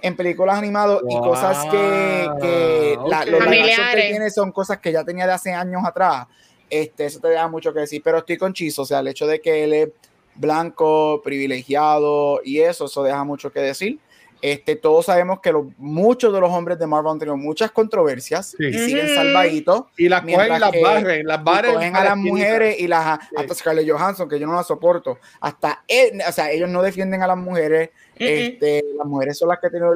en 0.00 0.16
películas 0.16 0.58
animadas 0.58 1.00
y 1.08 1.18
cosas 1.18 1.64
que, 1.70 2.28
que 2.40 2.98
la- 3.08 3.20
ok. 3.20 3.26
los 3.26 3.44
que 3.46 4.02
tiene 4.08 4.30
son 4.30 4.50
cosas 4.52 4.78
que 4.78 4.90
ya 4.92 5.04
tenía 5.04 5.26
de 5.26 5.32
hace 5.32 5.52
años 5.52 5.82
atrás. 5.84 6.26
Este, 6.70 7.06
eso 7.06 7.20
te 7.20 7.28
deja 7.28 7.46
mucho 7.48 7.72
que 7.74 7.80
decir, 7.80 8.00
pero 8.02 8.18
estoy 8.18 8.36
con 8.38 8.52
Chizo, 8.52 8.82
o 8.82 8.86
sea, 8.86 9.00
el 9.00 9.08
hecho 9.08 9.26
de 9.26 9.40
que 9.40 9.64
él 9.64 9.72
es 9.74 9.88
blanco, 10.34 11.20
privilegiado 11.22 12.40
y 12.44 12.60
eso, 12.60 12.86
eso 12.86 13.02
deja 13.02 13.22
mucho 13.24 13.52
que 13.52 13.60
decir. 13.60 13.98
Este, 14.42 14.74
todos 14.74 15.06
sabemos 15.06 15.38
que 15.40 15.52
los, 15.52 15.66
muchos 15.78 16.32
de 16.34 16.40
los 16.40 16.50
hombres 16.50 16.76
de 16.78 16.86
Marvel 16.86 17.12
han 17.12 17.18
tenido 17.20 17.36
muchas 17.36 17.70
controversias 17.70 18.56
Sí. 18.58 18.66
y 18.66 18.72
siguen 18.72 19.08
salvaditos. 19.14 19.84
Y 19.96 20.08
las 20.08 20.22
cogen 20.22 20.56
y 20.56 20.58
las 20.58 20.70
que- 20.72 20.82
barren, 20.82 21.26
las 21.26 21.40
Y 21.40 21.44
barren. 21.44 21.74
cogen 21.74 21.96
a 21.96 22.04
las 22.04 22.16
mujeres 22.16 22.80
y 22.80 22.88
las 22.88 23.20
hasta 23.36 23.54
Scarlett 23.54 23.88
Johansson 23.88 24.28
que 24.28 24.40
yo 24.40 24.46
no 24.48 24.54
la 24.54 24.64
soporto 24.64 25.18
hasta 25.40 25.84
él, 25.86 26.20
o 26.28 26.32
sea 26.32 26.50
ellos 26.50 26.68
no 26.68 26.82
defienden 26.82 27.22
a 27.22 27.26
las 27.28 27.38
mujeres 27.38 27.90
Mm, 28.18 28.24
mm. 28.24 28.26
este, 28.28 28.84
las 28.98 29.06
mujeres 29.06 29.38
son 29.38 29.48
las 29.48 29.58
que 29.58 29.70
tienen 29.70 29.88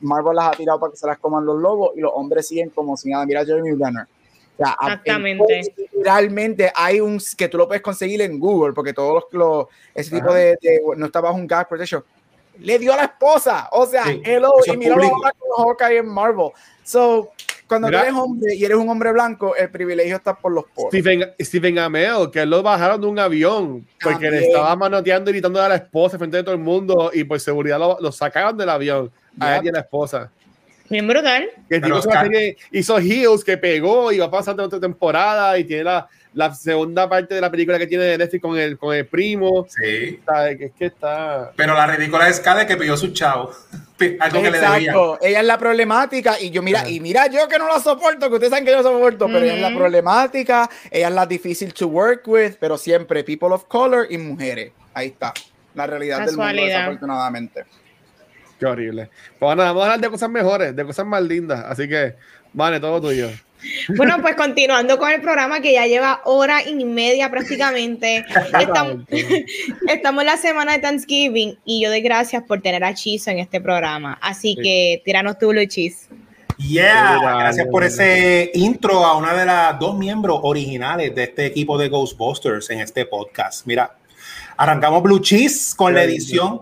Marvel 0.00 0.34
las 0.34 0.46
ha 0.48 0.50
tirado 0.56 0.80
para 0.80 0.90
que 0.90 0.96
se 0.96 1.06
las 1.06 1.18
coman 1.18 1.44
los 1.46 1.60
lobos 1.60 1.90
y 1.94 2.00
los 2.00 2.10
hombres 2.14 2.48
siguen 2.48 2.70
como 2.70 2.96
si 2.96 3.10
nada 3.10 3.24
mira 3.26 3.44
Jeremy 3.44 3.70
Renner 3.72 4.04
o 4.04 4.56
sea, 4.64 4.76
Exactamente. 4.82 5.72
realmente 6.02 6.72
hay 6.74 7.00
un 7.00 7.20
que 7.36 7.48
tú 7.48 7.58
lo 7.58 7.66
puedes 7.68 7.82
conseguir 7.82 8.20
en 8.22 8.38
Google 8.40 8.72
porque 8.72 8.92
todos 8.92 9.14
los, 9.14 9.24
los- 9.32 9.66
ese 9.94 10.10
tipo 10.16 10.28
Ajá. 10.30 10.38
de, 10.38 10.58
de- 10.60 10.80
no 10.96 11.06
está 11.06 11.20
bajo 11.20 11.36
un 11.36 11.46
gag 11.46 11.68
protection 11.68 12.02
le 12.58 12.78
dio 12.78 12.92
a 12.92 12.96
la 12.96 13.04
esposa. 13.04 13.68
O 13.72 13.86
sea 13.86 14.04
Sí, 14.04 14.22
hello 14.24 14.52
y 14.66 14.76
mira 14.76 14.94
ahora 14.94 15.32
con 15.38 15.66
Hawkeye 15.66 15.98
en 15.98 16.08
Marvel. 16.08 16.50
So 16.84 17.32
cuando 17.66 17.88
Mira. 17.88 18.00
tú 18.00 18.04
eres 18.06 18.18
hombre 18.18 18.54
y 18.54 18.64
eres 18.64 18.76
un 18.76 18.88
hombre 18.88 19.12
blanco 19.12 19.56
el 19.56 19.70
privilegio 19.70 20.16
está 20.16 20.34
por 20.34 20.52
los 20.52 20.64
poros. 20.74 20.90
Stephen, 20.90 21.32
Stephen 21.40 21.78
Amell, 21.78 22.30
que 22.30 22.44
lo 22.44 22.62
bajaron 22.62 23.00
de 23.00 23.06
un 23.06 23.18
avión 23.18 23.86
porque 24.02 24.30
le 24.30 24.46
estaba 24.46 24.76
manoteando 24.76 25.30
y 25.30 25.34
gritando 25.34 25.62
a 25.62 25.68
la 25.68 25.76
esposa 25.76 26.18
frente 26.18 26.36
de 26.36 26.42
todo 26.42 26.54
el 26.54 26.60
mundo 26.60 27.10
y 27.14 27.24
por 27.24 27.40
seguridad 27.40 27.78
lo, 27.78 27.98
lo 28.00 28.12
sacaron 28.12 28.56
del 28.58 28.68
avión 28.68 29.10
a 29.40 29.56
él 29.56 29.64
y 29.64 29.68
a 29.68 29.72
la 29.72 29.80
esposa. 29.80 30.30
Bien 30.92 31.08
brutal. 31.08 31.48
Que 31.70 31.76
el 31.76 31.80
Pero 31.80 32.00
tipo 32.00 32.12
hizo, 32.70 32.98
Heels 32.98 33.42
que 33.42 33.56
pegó 33.56 34.12
y 34.12 34.18
va 34.18 34.26
a 34.26 34.30
pasar 34.30 34.54
de 34.54 34.62
otra 34.62 34.78
temporada 34.78 35.58
y 35.58 35.64
tiene 35.64 35.84
la, 35.84 36.06
la 36.34 36.54
segunda 36.54 37.08
parte 37.08 37.34
de 37.34 37.40
la 37.40 37.50
película 37.50 37.78
que 37.78 37.86
tiene 37.86 38.04
de 38.04 38.18
Netflix 38.18 38.42
con 38.42 38.58
el, 38.58 38.78
con 38.78 38.94
el 38.94 39.06
primo. 39.06 39.66
Sí. 39.68 40.20
¿Sabe? 40.24 40.56
Que 40.56 40.64
es 40.66 40.72
que 40.72 40.86
está. 40.86 41.52
Pero 41.56 41.74
la 41.74 41.86
ridícula 41.86 42.28
es 42.28 42.36
Scarlett 42.36 42.68
que 42.68 42.76
pidió 42.76 42.96
su 42.96 43.12
chavo. 43.12 43.50
Algo 44.20 44.42
que 44.42 44.50
le 44.50 44.58
debía. 44.58 44.78
Exacto, 44.78 45.18
ella 45.22 45.40
es 45.40 45.46
la 45.46 45.58
problemática 45.58 46.40
y 46.40 46.50
yo 46.50 46.62
mira, 46.62 46.88
y 46.88 47.00
mira 47.00 47.28
yo 47.28 47.46
que 47.48 47.58
no 47.58 47.68
la 47.68 47.78
soporto, 47.78 48.28
que 48.28 48.34
ustedes 48.34 48.50
saben 48.50 48.64
que 48.64 48.70
yo 48.70 48.78
la 48.78 48.82
soporto, 48.82 49.26
pero 49.26 49.40
ella 49.40 49.54
es 49.54 49.60
la 49.60 49.74
problemática, 49.74 50.68
ella 50.90 51.08
es 51.08 51.14
la 51.14 51.26
difícil 51.26 51.72
to 51.72 51.86
work 51.86 52.26
with, 52.26 52.54
pero 52.58 52.76
siempre 52.76 53.22
people 53.22 53.48
of 53.48 53.64
color 53.66 54.06
y 54.10 54.18
mujeres. 54.18 54.72
Ahí 54.94 55.08
está, 55.08 55.32
la 55.74 55.86
realidad 55.86 56.18
del 56.18 56.28
mundo 56.28 56.42
Casualidad. 56.42 56.78
desafortunadamente. 56.78 57.64
Qué 58.58 58.66
horrible. 58.66 59.10
Pues 59.38 59.56
nada, 59.56 59.70
vamos 59.70 59.82
a 59.82 59.86
hablar 59.86 60.00
de 60.00 60.10
cosas 60.10 60.30
mejores, 60.30 60.74
de 60.74 60.84
cosas 60.84 61.06
más 61.06 61.22
lindas. 61.22 61.64
Así 61.66 61.88
que, 61.88 62.14
vale, 62.52 62.78
todo 62.78 63.00
tuyo. 63.00 63.28
Bueno, 63.96 64.18
pues 64.20 64.34
continuando 64.36 64.98
con 64.98 65.10
el 65.10 65.20
programa 65.20 65.60
que 65.60 65.72
ya 65.72 65.86
lleva 65.86 66.20
hora 66.24 66.62
y 66.66 66.84
media 66.84 67.30
prácticamente. 67.30 68.24
Estamos, 68.60 68.96
estamos 69.88 70.22
en 70.22 70.26
la 70.26 70.36
semana 70.36 70.72
de 70.72 70.78
Thanksgiving 70.78 71.58
y 71.64 71.82
yo 71.82 71.90
doy 71.90 72.00
gracias 72.00 72.42
por 72.42 72.60
tener 72.60 72.84
a 72.84 72.94
Chizo 72.94 73.30
en 73.30 73.38
este 73.38 73.60
programa. 73.60 74.18
Así 74.20 74.54
Sí. 74.56 74.62
que 74.62 75.02
tíranos 75.04 75.38
tú, 75.38 75.52
Luchis. 75.52 76.08
Yeah, 76.58 77.18
gracias 77.20 77.66
por 77.70 77.82
ese 77.82 78.50
intro 78.54 79.04
a 79.04 79.16
una 79.16 79.34
de 79.34 79.46
las 79.46 79.78
dos 79.78 79.96
miembros 79.96 80.40
originales 80.42 81.14
de 81.14 81.24
este 81.24 81.46
equipo 81.46 81.76
de 81.78 81.88
Ghostbusters 81.88 82.70
en 82.70 82.80
este 82.80 83.04
podcast. 83.06 83.66
Mira, 83.66 83.96
arrancamos 84.56 85.02
Blue 85.02 85.18
Cheese 85.18 85.74
con 85.74 85.94
la 85.94 86.04
edición, 86.04 86.60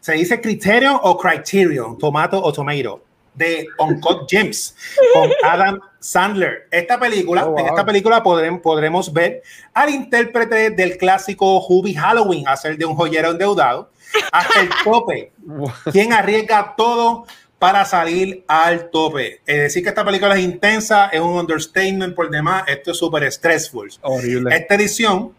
se 0.00 0.12
dice 0.12 0.40
Criterion 0.40 0.98
o 1.02 1.16
Criterion, 1.16 1.98
Tomato 1.98 2.40
o 2.40 2.52
Tomato, 2.52 3.02
de 3.40 3.66
Uncut 3.78 4.30
Gems, 4.30 4.76
con 5.12 5.30
Adam 5.42 5.80
Sandler. 5.98 6.68
Esta 6.70 7.00
película, 7.00 7.46
Oh, 7.46 7.50
wow. 7.50 7.58
en 7.58 7.66
esta 7.66 7.84
película 7.84 8.22
podremos, 8.22 8.60
podremos 8.60 9.12
ver 9.12 9.42
al 9.74 9.90
intérprete 9.90 10.70
del 10.70 10.96
clásico 10.96 11.58
Hubie 11.66 11.94
Halloween 11.96 12.46
hacer 12.46 12.76
de 12.78 12.84
un 12.84 12.94
joyero 12.94 13.30
endeudado 13.32 13.90
hasta 14.30 14.60
el 14.60 14.68
tope 14.84 15.32
quien 15.90 16.12
arriesga 16.12 16.74
todo 16.76 17.26
para 17.58 17.84
salir 17.84 18.42
al 18.48 18.88
tope. 18.90 19.40
Es 19.44 19.58
decir, 19.58 19.82
que 19.82 19.90
esta 19.90 20.02
película 20.04 20.34
es 20.34 20.40
intensa, 20.42 21.08
es 21.12 21.20
un 21.20 21.32
understatement 21.38 22.14
por 22.14 22.30
demás, 22.30 22.64
esto 22.66 22.92
es 22.92 22.96
súper 22.96 23.30
stressful. 23.30 23.90
Horrible. 24.00 24.56
Esta 24.56 24.76
edición 24.76 25.34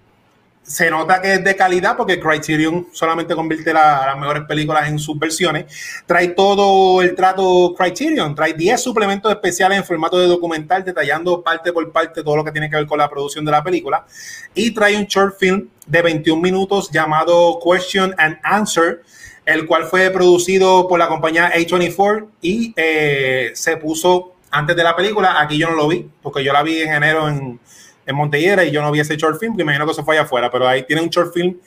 se 0.72 0.90
nota 0.90 1.22
que 1.22 1.34
es 1.34 1.44
de 1.44 1.56
calidad 1.56 1.98
porque 1.98 2.20
Criterion 2.20 2.88
solamente 2.94 3.36
convierte 3.36 3.74
la- 3.74 4.06
las 4.06 4.18
mejores 4.18 4.44
películas 4.44 4.88
en 4.88 4.98
sus 5.00 5.20
versiones. 5.20 5.66
Trae 6.06 6.30
todo 6.30 7.02
el 7.02 7.14
trato 7.16 7.74
Criterion, 7.78 8.34
trae 8.34 8.54
10 8.54 8.82
suplementos 8.82 9.32
especiales 9.32 9.78
en 9.78 9.84
formato 9.84 10.18
de 10.18 10.28
documental 10.28 10.84
detallando 10.84 11.42
parte 11.44 11.74
por 11.74 11.92
parte 11.92 12.24
todo 12.24 12.38
lo 12.38 12.44
que 12.46 12.52
tiene 12.52 12.70
que 12.70 12.76
ver 12.78 12.88
con 12.88 12.98
la 13.00 13.10
producción 13.10 13.44
de 13.44 13.52
la 13.52 13.64
película. 13.64 14.06
Y 14.54 14.72
trae 14.74 14.96
un 14.98 15.06
short 15.06 15.38
film 15.38 15.68
de 15.86 16.02
21 16.02 16.42
minutos 16.42 16.90
llamado 16.92 17.60
Question 17.64 18.16
and 18.18 18.38
Answer, 18.44 19.02
el 19.46 19.66
cual 19.66 19.86
fue 19.86 20.10
producido 20.12 20.88
por 20.88 21.00
la 21.00 21.08
compañía 21.08 21.52
A24 21.52 22.28
y 22.42 22.74
eh, 22.78 23.52
se 23.56 23.76
puso 23.78 24.36
antes 24.52 24.76
de 24.76 24.84
la 24.84 24.96
película. 24.96 25.42
Aquí 25.42 25.58
yo 25.58 25.70
no 25.70 25.76
lo 25.76 25.88
vi, 25.88 26.08
porque 26.22 26.44
yo 26.44 26.54
la 26.54 26.62
vi 26.64 26.82
en 26.82 26.94
enero 26.94 27.28
en, 27.28 27.60
en 28.06 28.16
Montellera 28.16 28.64
y 28.64 28.72
yo 28.72 28.82
no 28.82 28.92
vi 28.92 29.00
ese 29.00 29.18
short 29.18 29.40
film, 29.40 29.56
que 29.56 29.62
imagino 29.62 29.86
que 29.86 29.92
eso 29.92 30.04
fue 30.04 30.16
allá 30.16 30.26
afuera, 30.26 30.50
pero 30.52 30.68
ahí 30.68 30.84
tiene 30.84 31.02
un 31.02 31.10
short 31.10 31.34
film 31.34 31.58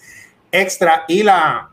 extra 0.50 1.04
y 1.08 1.22
la, 1.22 1.68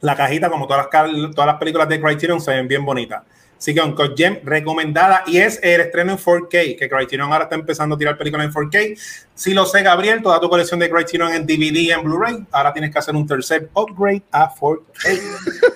la 0.00 0.16
cajita, 0.16 0.50
como 0.50 0.66
todas 0.66 0.86
las, 0.92 1.34
todas 1.34 1.46
las 1.46 1.56
películas 1.56 1.88
de 1.88 2.00
Criterion, 2.00 2.40
se 2.40 2.52
ven 2.52 2.68
bien 2.68 2.84
bonitas. 2.84 3.22
Así 3.56 3.72
que 3.72 3.80
Uncut 3.80 4.16
Gem 4.16 4.40
recomendada 4.42 5.22
y 5.24 5.38
es 5.38 5.60
el 5.62 5.80
estreno 5.80 6.10
en 6.10 6.18
4K, 6.18 6.76
que 6.76 6.88
Criterion 6.88 7.32
ahora 7.32 7.44
está 7.44 7.54
empezando 7.54 7.94
a 7.94 7.98
tirar 7.98 8.18
películas 8.18 8.46
en 8.46 8.52
4K. 8.52 8.98
Si 9.36 9.54
lo 9.54 9.66
sé, 9.66 9.82
Gabriel, 9.82 10.20
toda 10.20 10.40
tu 10.40 10.48
colección 10.48 10.80
de 10.80 10.90
Criterion 10.90 11.32
en 11.32 11.46
DVD 11.46 11.76
y 11.76 11.92
en 11.92 12.02
Blu-ray, 12.02 12.44
ahora 12.50 12.72
tienes 12.72 12.90
que 12.90 12.98
hacer 12.98 13.14
un 13.14 13.24
tercer 13.24 13.70
upgrade 13.74 14.22
a 14.32 14.52
4K. 14.52 15.20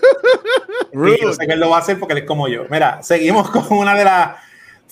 Y 0.93 1.21
yo 1.21 1.33
sé 1.33 1.47
que 1.47 1.53
él 1.53 1.61
lo 1.61 1.69
va 1.69 1.77
a 1.77 1.81
hacer 1.81 1.99
porque 1.99 2.15
él 2.15 2.21
es 2.21 2.25
como 2.25 2.49
yo. 2.49 2.65
Mira, 2.71 3.03
seguimos 3.03 3.51
con 3.53 3.67
una 3.71 3.95
de 3.95 4.05
las 4.05 4.31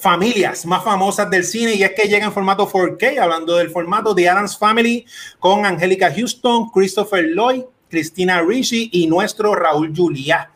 familias 0.05 0.67
más 0.67 0.85
famosas 0.85 1.31
del 1.31 1.45
cine 1.45 1.77
y 1.77 1.83
es 1.83 1.93
que 1.93 2.07
llega 2.07 2.27
en 2.27 2.33
formato 2.33 2.69
4K, 2.71 3.19
hablando 3.21 3.57
del 3.57 3.71
formato 3.71 4.13
de 4.13 4.29
Adams 4.29 4.59
Family 4.59 5.07
con 5.39 5.65
Angélica 5.65 6.13
Houston, 6.15 6.69
Christopher 6.69 7.25
Lloyd, 7.25 7.63
Cristina 7.89 8.43
Ricci 8.43 8.91
y 8.93 9.07
nuestro 9.07 9.55
Raúl 9.55 9.95
Juliá. 9.97 10.51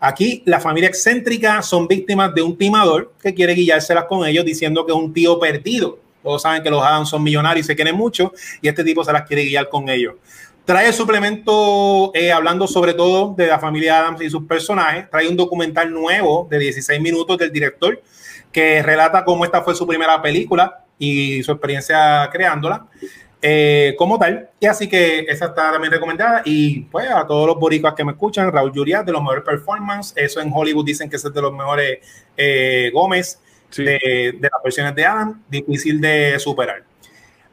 Aquí 0.00 0.42
la 0.44 0.60
familia 0.60 0.90
excéntrica 0.90 1.62
son 1.62 1.88
víctimas 1.88 2.34
de 2.34 2.42
un 2.42 2.58
timador 2.58 3.14
que 3.22 3.32
quiere 3.32 3.54
guiárselas 3.54 4.04
con 4.04 4.26
ellos 4.26 4.44
diciendo 4.44 4.84
que 4.84 4.92
es 4.92 4.98
un 4.98 5.14
tío 5.14 5.40
perdido. 5.40 5.98
Todos 6.22 6.42
saben 6.42 6.62
que 6.62 6.68
los 6.68 6.82
Adams 6.82 7.08
son 7.08 7.22
millonarios 7.22 7.64
y 7.64 7.68
se 7.68 7.76
quieren 7.76 7.96
mucho 7.96 8.34
y 8.60 8.68
este 8.68 8.84
tipo 8.84 9.02
se 9.02 9.14
las 9.14 9.22
quiere 9.22 9.44
guiar 9.46 9.70
con 9.70 9.88
ellos. 9.88 10.16
Trae 10.66 10.92
suplemento 10.92 12.12
eh, 12.14 12.30
hablando 12.30 12.68
sobre 12.68 12.92
todo 12.92 13.34
de 13.34 13.46
la 13.46 13.58
familia 13.58 14.00
Adams 14.00 14.20
y 14.20 14.28
sus 14.28 14.42
personajes. 14.42 15.08
Trae 15.10 15.26
un 15.26 15.38
documental 15.38 15.90
nuevo 15.90 16.46
de 16.50 16.58
16 16.58 17.00
minutos 17.00 17.38
del 17.38 17.50
director 17.50 17.98
que 18.52 18.82
relata 18.82 19.24
cómo 19.24 19.44
esta 19.44 19.62
fue 19.62 19.74
su 19.74 19.86
primera 19.86 20.20
película 20.20 20.84
y 20.98 21.42
su 21.42 21.52
experiencia 21.52 22.28
creándola 22.32 22.86
eh, 23.42 23.94
como 23.96 24.18
tal. 24.18 24.50
Y 24.60 24.66
así 24.66 24.88
que 24.88 25.20
esa 25.28 25.46
está 25.46 25.72
también 25.72 25.92
recomendada. 25.92 26.42
Y 26.44 26.80
pues 26.82 27.08
a 27.10 27.26
todos 27.26 27.46
los 27.46 27.58
boricuas 27.58 27.94
que 27.94 28.04
me 28.04 28.12
escuchan, 28.12 28.52
Raúl 28.52 28.72
Juliá, 28.74 29.02
de 29.02 29.12
los 29.12 29.22
mejores 29.22 29.44
performances. 29.44 30.12
Eso 30.16 30.40
en 30.40 30.50
Hollywood 30.52 30.84
dicen 30.84 31.08
que 31.08 31.16
es 31.16 31.22
de 31.22 31.42
los 31.42 31.52
mejores 31.52 31.98
eh, 32.36 32.90
Gómez 32.92 33.40
Sí. 33.70 33.84
de, 33.84 34.34
de 34.36 34.48
las 34.52 34.62
versiones 34.64 34.94
de 34.96 35.06
Adam. 35.06 35.42
Difícil 35.48 36.00
de 36.00 36.38
superar. 36.40 36.82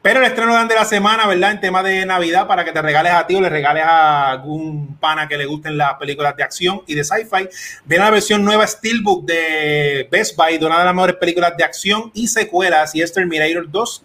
Pero 0.00 0.20
el 0.20 0.26
estreno 0.26 0.66
de 0.66 0.74
la 0.74 0.84
semana, 0.84 1.26
¿verdad? 1.26 1.50
En 1.50 1.60
tema 1.60 1.82
de 1.82 2.06
Navidad, 2.06 2.46
para 2.46 2.64
que 2.64 2.70
te 2.70 2.80
regales 2.80 3.12
a 3.12 3.26
ti 3.26 3.34
o 3.34 3.40
le 3.40 3.48
regales 3.48 3.82
a 3.84 4.30
algún 4.30 4.96
pana 4.98 5.26
que 5.26 5.36
le 5.36 5.44
gusten 5.44 5.76
las 5.76 5.94
películas 5.94 6.36
de 6.36 6.44
acción 6.44 6.82
y 6.86 6.94
de 6.94 7.02
sci-fi, 7.02 7.48
viene 7.84 8.04
la 8.04 8.10
versión 8.10 8.44
nueva 8.44 8.64
Steelbook 8.66 9.26
de 9.26 10.06
Best 10.10 10.36
Buy, 10.36 10.58
de 10.58 10.66
una 10.66 10.78
de 10.78 10.84
las 10.84 10.94
mejores 10.94 11.16
películas 11.16 11.56
de 11.56 11.64
acción 11.64 12.12
y 12.14 12.28
secuelas, 12.28 12.94
y 12.94 13.02
es 13.02 13.12
Terminator 13.12 13.68
2 13.68 14.02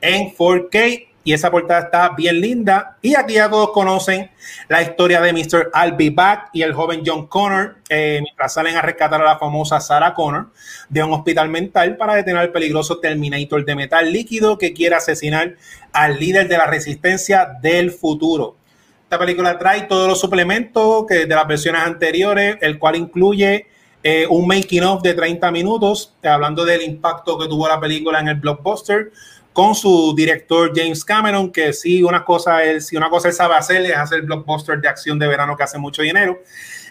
en 0.00 0.34
4K 0.34 1.05
y 1.26 1.32
esa 1.32 1.50
portada 1.50 1.80
está 1.80 2.10
bien 2.10 2.40
linda. 2.40 2.98
Y 3.02 3.16
aquí 3.16 3.34
ya 3.34 3.50
todos 3.50 3.72
conocen 3.72 4.30
la 4.68 4.80
historia 4.80 5.20
de 5.20 5.32
Mr. 5.32 5.72
I'll 5.74 5.96
Be 5.96 6.10
Back 6.10 6.50
y 6.52 6.62
el 6.62 6.72
joven 6.72 7.02
John 7.04 7.26
Connor, 7.26 7.78
eh, 7.88 8.20
mientras 8.22 8.54
salen 8.54 8.76
a 8.76 8.82
rescatar 8.82 9.20
a 9.20 9.24
la 9.24 9.36
famosa 9.36 9.80
Sarah 9.80 10.14
Connor 10.14 10.52
de 10.88 11.02
un 11.02 11.12
hospital 11.12 11.48
mental 11.48 11.96
para 11.96 12.14
detener 12.14 12.42
al 12.42 12.52
peligroso 12.52 13.00
Terminator 13.00 13.64
de 13.64 13.74
metal 13.74 14.12
líquido 14.12 14.56
que 14.56 14.72
quiere 14.72 14.94
asesinar 14.94 15.56
al 15.92 16.16
líder 16.20 16.46
de 16.46 16.58
la 16.58 16.66
resistencia 16.66 17.58
del 17.60 17.90
futuro. 17.90 18.54
Esta 19.02 19.18
película 19.18 19.58
trae 19.58 19.82
todos 19.82 20.06
los 20.06 20.20
suplementos 20.20 21.06
que 21.08 21.26
de 21.26 21.34
las 21.34 21.48
versiones 21.48 21.82
anteriores, 21.82 22.56
el 22.60 22.78
cual 22.78 22.94
incluye 22.94 23.66
eh, 24.04 24.28
un 24.30 24.46
making 24.46 24.84
of 24.84 25.02
de 25.02 25.14
30 25.14 25.50
minutos, 25.50 26.14
hablando 26.22 26.64
del 26.64 26.82
impacto 26.82 27.36
que 27.36 27.48
tuvo 27.48 27.66
la 27.66 27.80
película 27.80 28.20
en 28.20 28.28
el 28.28 28.36
blockbuster 28.36 29.10
con 29.56 29.74
su 29.74 30.12
director 30.14 30.70
James 30.76 31.02
Cameron, 31.02 31.50
que 31.50 31.72
sí, 31.72 32.02
una 32.02 32.26
cosa 32.26 32.62
él, 32.62 32.82
si 32.82 32.94
una 32.94 33.08
cosa 33.08 33.28
él 33.28 33.34
sabe 33.34 33.54
hacer 33.54 33.86
es 33.86 33.96
hacer 33.96 34.20
blockbuster 34.20 34.78
de 34.82 34.86
acción 34.86 35.18
de 35.18 35.26
verano 35.26 35.56
que 35.56 35.62
hace 35.62 35.78
mucho 35.78 36.02
dinero. 36.02 36.42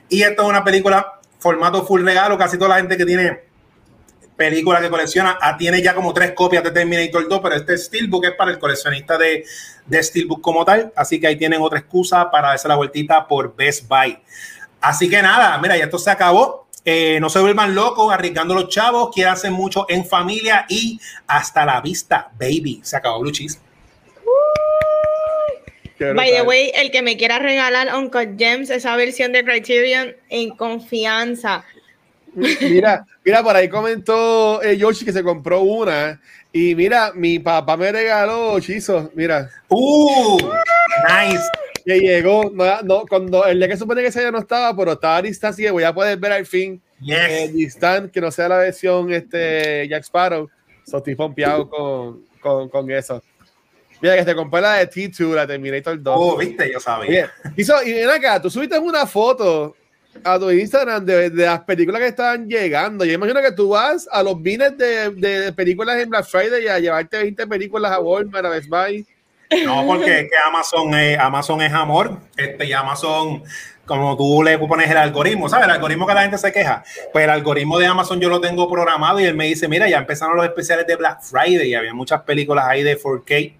Y 0.09 0.23
esto 0.23 0.41
es 0.41 0.49
una 0.49 0.63
película 0.63 1.19
formato 1.37 1.85
full 1.85 2.03
regalo, 2.03 2.39
casi 2.39 2.57
toda 2.57 2.69
la 2.69 2.77
gente 2.77 2.97
que 2.97 3.05
tiene 3.05 3.43
películas 4.35 4.81
que 4.81 4.89
colecciona 4.89 5.37
ah, 5.39 5.55
tiene 5.55 5.79
ya 5.79 5.93
como 5.93 6.11
tres 6.11 6.31
copias 6.31 6.63
de 6.63 6.71
Terminator 6.71 7.29
2, 7.29 7.39
pero 7.39 7.53
este 7.53 7.77
Steelbook 7.77 8.25
es 8.25 8.33
para 8.33 8.49
el 8.49 8.57
coleccionista 8.57 9.15
de, 9.15 9.45
de 9.85 10.01
Steelbook 10.01 10.41
como 10.41 10.65
tal, 10.65 10.91
así 10.95 11.19
que 11.19 11.27
ahí 11.27 11.35
tienen 11.35 11.61
otra 11.61 11.77
excusa 11.77 12.31
para 12.31 12.47
darse 12.47 12.67
la 12.67 12.77
vueltita 12.77 13.27
por 13.27 13.55
Best 13.55 13.87
Buy. 13.87 14.17
Así 14.81 15.07
que 15.07 15.21
nada, 15.21 15.55
mira, 15.59 15.77
ya 15.77 15.83
esto 15.83 15.99
se 15.99 16.09
acabó. 16.09 16.64
Eh, 16.87 17.17
no 17.19 17.29
se 17.29 17.39
vuelvan 17.39 17.73
locos 17.73 18.13
arriesgando 18.13 18.53
los 18.53 18.69
chavos, 18.69 19.09
quieran 19.11 19.33
hacer 19.33 19.49
mucho 19.49 19.87
en 19.89 20.05
familia 20.05 20.67
y 20.69 20.99
hasta 21.25 21.65
la 21.65 21.81
vista, 21.81 22.29
baby. 22.39 22.79
Se 22.83 22.95
acabó 22.95 23.21
Blue 23.21 23.31
Cheese. 23.31 23.59
By 25.97 26.29
the 26.29 26.43
way, 26.43 26.71
el 26.75 26.91
que 26.91 27.01
me 27.01 27.17
quiera 27.17 27.39
regalar 27.39 27.95
Uncle 27.95 28.35
Gems, 28.37 28.69
esa 28.69 28.95
versión 28.97 29.31
de 29.31 29.43
Criterion 29.43 30.15
en 30.29 30.51
confianza. 30.51 31.65
Mira, 32.35 33.05
mira, 33.23 33.41
por 33.41 33.55
ahí 33.55 33.67
comentó 33.67 34.61
eh, 34.61 34.77
Yoshi 34.77 35.05
que 35.05 35.13
se 35.13 35.23
compró 35.23 35.61
una. 35.61 36.21
Y 36.51 36.75
mira, 36.75 37.13
mi 37.15 37.39
papá 37.39 37.77
me 37.77 37.91
regaló 37.91 38.59
chizos. 38.59 39.09
Mira. 39.15 39.49
Uh, 39.69 40.37
nice 41.07 41.49
que 41.85 41.99
llegó, 41.99 42.49
no, 42.51 42.81
no, 42.81 43.05
cuando 43.07 43.45
el 43.45 43.59
día 43.59 43.67
que 43.67 43.77
supone 43.77 44.01
que 44.01 44.07
ese 44.07 44.21
ya 44.21 44.31
no 44.31 44.39
estaba, 44.39 44.75
pero 44.75 44.93
estaba 44.93 45.17
a 45.17 45.21
distancia, 45.21 45.71
voy 45.71 45.83
a 45.83 45.93
poder 45.93 46.17
ver 46.17 46.31
al 46.31 46.45
fin 46.45 46.81
yes. 46.99 47.17
eh, 47.17 48.09
que 48.11 48.21
no 48.21 48.31
sea 48.31 48.49
la 48.49 48.57
versión 48.57 49.13
este, 49.13 49.87
Jack 49.87 50.03
Sparrow. 50.03 50.49
So, 50.85 50.97
estoy 50.97 51.15
pompeado 51.15 51.69
con, 51.69 52.25
con, 52.39 52.69
con, 52.69 52.91
eso. 52.91 53.21
Mira, 54.01 54.17
que 54.17 54.25
te 54.25 54.35
compré 54.35 54.61
la 54.61 54.73
de 54.75 54.89
T2, 54.89 55.33
la 55.33 55.47
Terminator 55.47 56.01
2. 56.01 56.15
Oh, 56.17 56.37
viste, 56.37 56.71
yo 56.71 56.79
sabía. 56.79 57.31
Y, 57.55 57.63
so, 57.63 57.81
y 57.83 57.93
ven 57.93 58.09
acá, 58.09 58.41
tú 58.41 58.49
subiste 58.49 58.77
una 58.77 59.05
foto 59.05 59.75
a 60.23 60.39
tu 60.39 60.49
Instagram 60.49 61.05
de, 61.05 61.29
de, 61.29 61.45
las 61.45 61.61
películas 61.61 62.01
que 62.01 62.07
estaban 62.07 62.47
llegando. 62.47 63.05
Yo 63.05 63.13
imagino 63.13 63.41
que 63.41 63.51
tú 63.51 63.69
vas 63.69 64.07
a 64.11 64.23
los 64.23 64.41
bines 64.41 64.77
de, 64.77 65.11
de 65.11 65.53
películas 65.53 65.99
en 65.99 66.09
Black 66.09 66.25
Friday 66.25 66.63
y 66.63 66.67
a 66.67 66.79
llevarte 66.79 67.17
20 67.17 67.47
películas 67.47 67.91
a 67.91 67.99
Walmart, 67.99 68.45
a 68.45 68.49
Best 68.49 68.69
Buy. 68.69 69.05
No, 69.65 69.85
porque 69.85 70.21
es 70.21 70.29
que 70.29 70.37
Amazon 70.47 70.93
es, 70.95 71.19
Amazon 71.19 71.61
es 71.61 71.73
amor, 71.73 72.17
este, 72.35 72.65
y 72.65 72.73
Amazon, 72.73 73.43
como 73.85 74.17
tú 74.17 74.41
le 74.43 74.57
pones 74.57 74.89
el 74.89 74.97
algoritmo, 74.97 75.47
¿sabes? 75.47 75.65
El 75.65 75.71
algoritmo 75.71 76.07
que 76.07 76.13
la 76.13 76.21
gente 76.21 76.37
se 76.37 76.51
queja. 76.51 76.83
Pues 77.13 77.23
el 77.25 77.29
algoritmo 77.29 77.77
de 77.77 77.85
Amazon 77.85 78.19
yo 78.19 78.29
lo 78.29 78.41
tengo 78.41 78.69
programado 78.69 79.19
y 79.19 79.25
él 79.25 79.35
me 79.35 79.45
dice, 79.45 79.67
mira, 79.67 79.87
ya 79.87 79.99
empezaron 79.99 80.35
los 80.35 80.45
especiales 80.45 80.87
de 80.87 80.95
Black 80.95 81.21
Friday 81.21 81.69
y 81.69 81.75
había 81.75 81.93
muchas 81.93 82.21
películas 82.21 82.65
ahí 82.67 82.83
de 82.83 82.99
4K. 82.99 83.53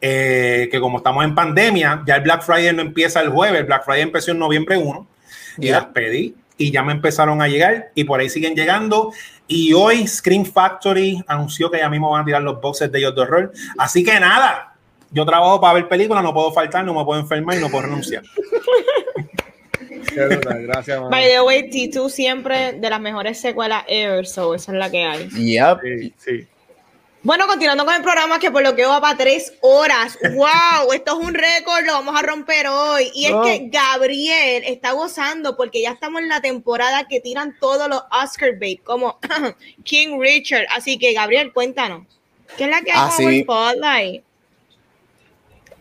Eh, 0.00 0.68
que 0.70 0.78
como 0.78 0.98
estamos 0.98 1.24
en 1.24 1.34
pandemia, 1.34 2.02
ya 2.06 2.16
el 2.16 2.22
Black 2.22 2.42
Friday 2.42 2.72
no 2.74 2.82
empieza 2.82 3.20
el 3.22 3.30
jueves, 3.30 3.60
el 3.60 3.66
Black 3.66 3.84
Friday 3.84 4.02
empezó 4.02 4.30
en 4.30 4.38
noviembre 4.38 4.76
1 4.76 5.08
y 5.56 5.62
yeah. 5.62 5.80
las 5.80 5.86
pedí 5.86 6.36
y 6.58 6.70
ya 6.70 6.82
me 6.82 6.92
empezaron 6.92 7.40
a 7.40 7.48
llegar 7.48 7.90
y 7.94 8.04
por 8.04 8.20
ahí 8.20 8.28
siguen 8.28 8.54
llegando. 8.54 9.12
Y 9.48 9.72
hoy 9.72 10.06
Screen 10.06 10.44
Factory 10.44 11.24
anunció 11.26 11.70
que 11.70 11.78
ya 11.78 11.88
mismo 11.88 12.10
van 12.10 12.22
a 12.22 12.24
tirar 12.24 12.42
los 12.42 12.60
boxes 12.60 12.90
de 12.90 12.98
ellos 12.98 13.14
de 13.14 13.20
horror. 13.22 13.52
Así 13.78 14.04
que 14.04 14.18
nada, 14.20 14.75
yo 15.16 15.24
trabajo 15.24 15.58
para 15.60 15.72
ver 15.72 15.88
películas, 15.88 16.22
no 16.22 16.34
puedo 16.34 16.52
faltar, 16.52 16.84
no 16.84 16.92
me 16.92 17.02
puedo 17.04 17.18
enfermar 17.18 17.56
y 17.56 17.60
no 17.60 17.70
puedo 17.70 17.84
renunciar. 17.84 18.22
Gracias, 20.14 21.00
man. 21.00 21.10
By 21.10 21.26
the 21.28 21.40
way, 21.42 21.70
T2 21.70 22.10
siempre 22.10 22.74
de 22.74 22.90
las 22.90 23.00
mejores 23.00 23.40
secuelas 23.40 23.84
ever, 23.88 24.26
so 24.26 24.54
esa 24.54 24.72
es 24.72 24.78
la 24.78 24.90
que 24.90 25.04
hay. 25.04 25.28
Yep. 25.30 25.78
Sí, 25.82 26.14
sí. 26.18 26.46
Bueno, 27.22 27.46
continuando 27.48 27.84
con 27.84 27.94
el 27.94 28.02
programa 28.02 28.38
que 28.38 28.50
por 28.52 28.62
lo 28.62 28.76
que 28.76 28.84
va 28.86 29.00
para 29.00 29.16
tres 29.16 29.54
horas. 29.60 30.16
¡Wow! 30.34 30.92
Esto 30.94 31.18
es 31.20 31.26
un 31.26 31.34
récord, 31.34 31.84
lo 31.84 31.94
vamos 31.94 32.14
a 32.14 32.22
romper 32.22 32.68
hoy. 32.68 33.10
Y 33.14 33.24
es 33.26 33.32
que 33.42 33.68
Gabriel 33.68 34.62
está 34.64 34.92
gozando 34.92 35.56
porque 35.56 35.82
ya 35.82 35.90
estamos 35.90 36.20
en 36.22 36.28
la 36.28 36.40
temporada 36.40 37.08
que 37.08 37.20
tiran 37.20 37.56
todos 37.58 37.88
los 37.88 38.02
Oscar 38.12 38.58
bait, 38.60 38.80
como 38.84 39.18
King 39.84 40.20
Richard. 40.20 40.66
Así 40.74 40.98
que, 40.98 41.14
Gabriel, 41.14 41.52
cuéntanos. 41.52 42.06
¿Qué 42.56 42.64
es 42.64 42.70
la 42.70 42.80
que 42.82 42.92
hay 42.92 42.98
Ah, 43.00 43.10
con 43.16 43.16
sí. 43.16 43.36
el 43.38 43.42
Spotlight? 43.42 44.25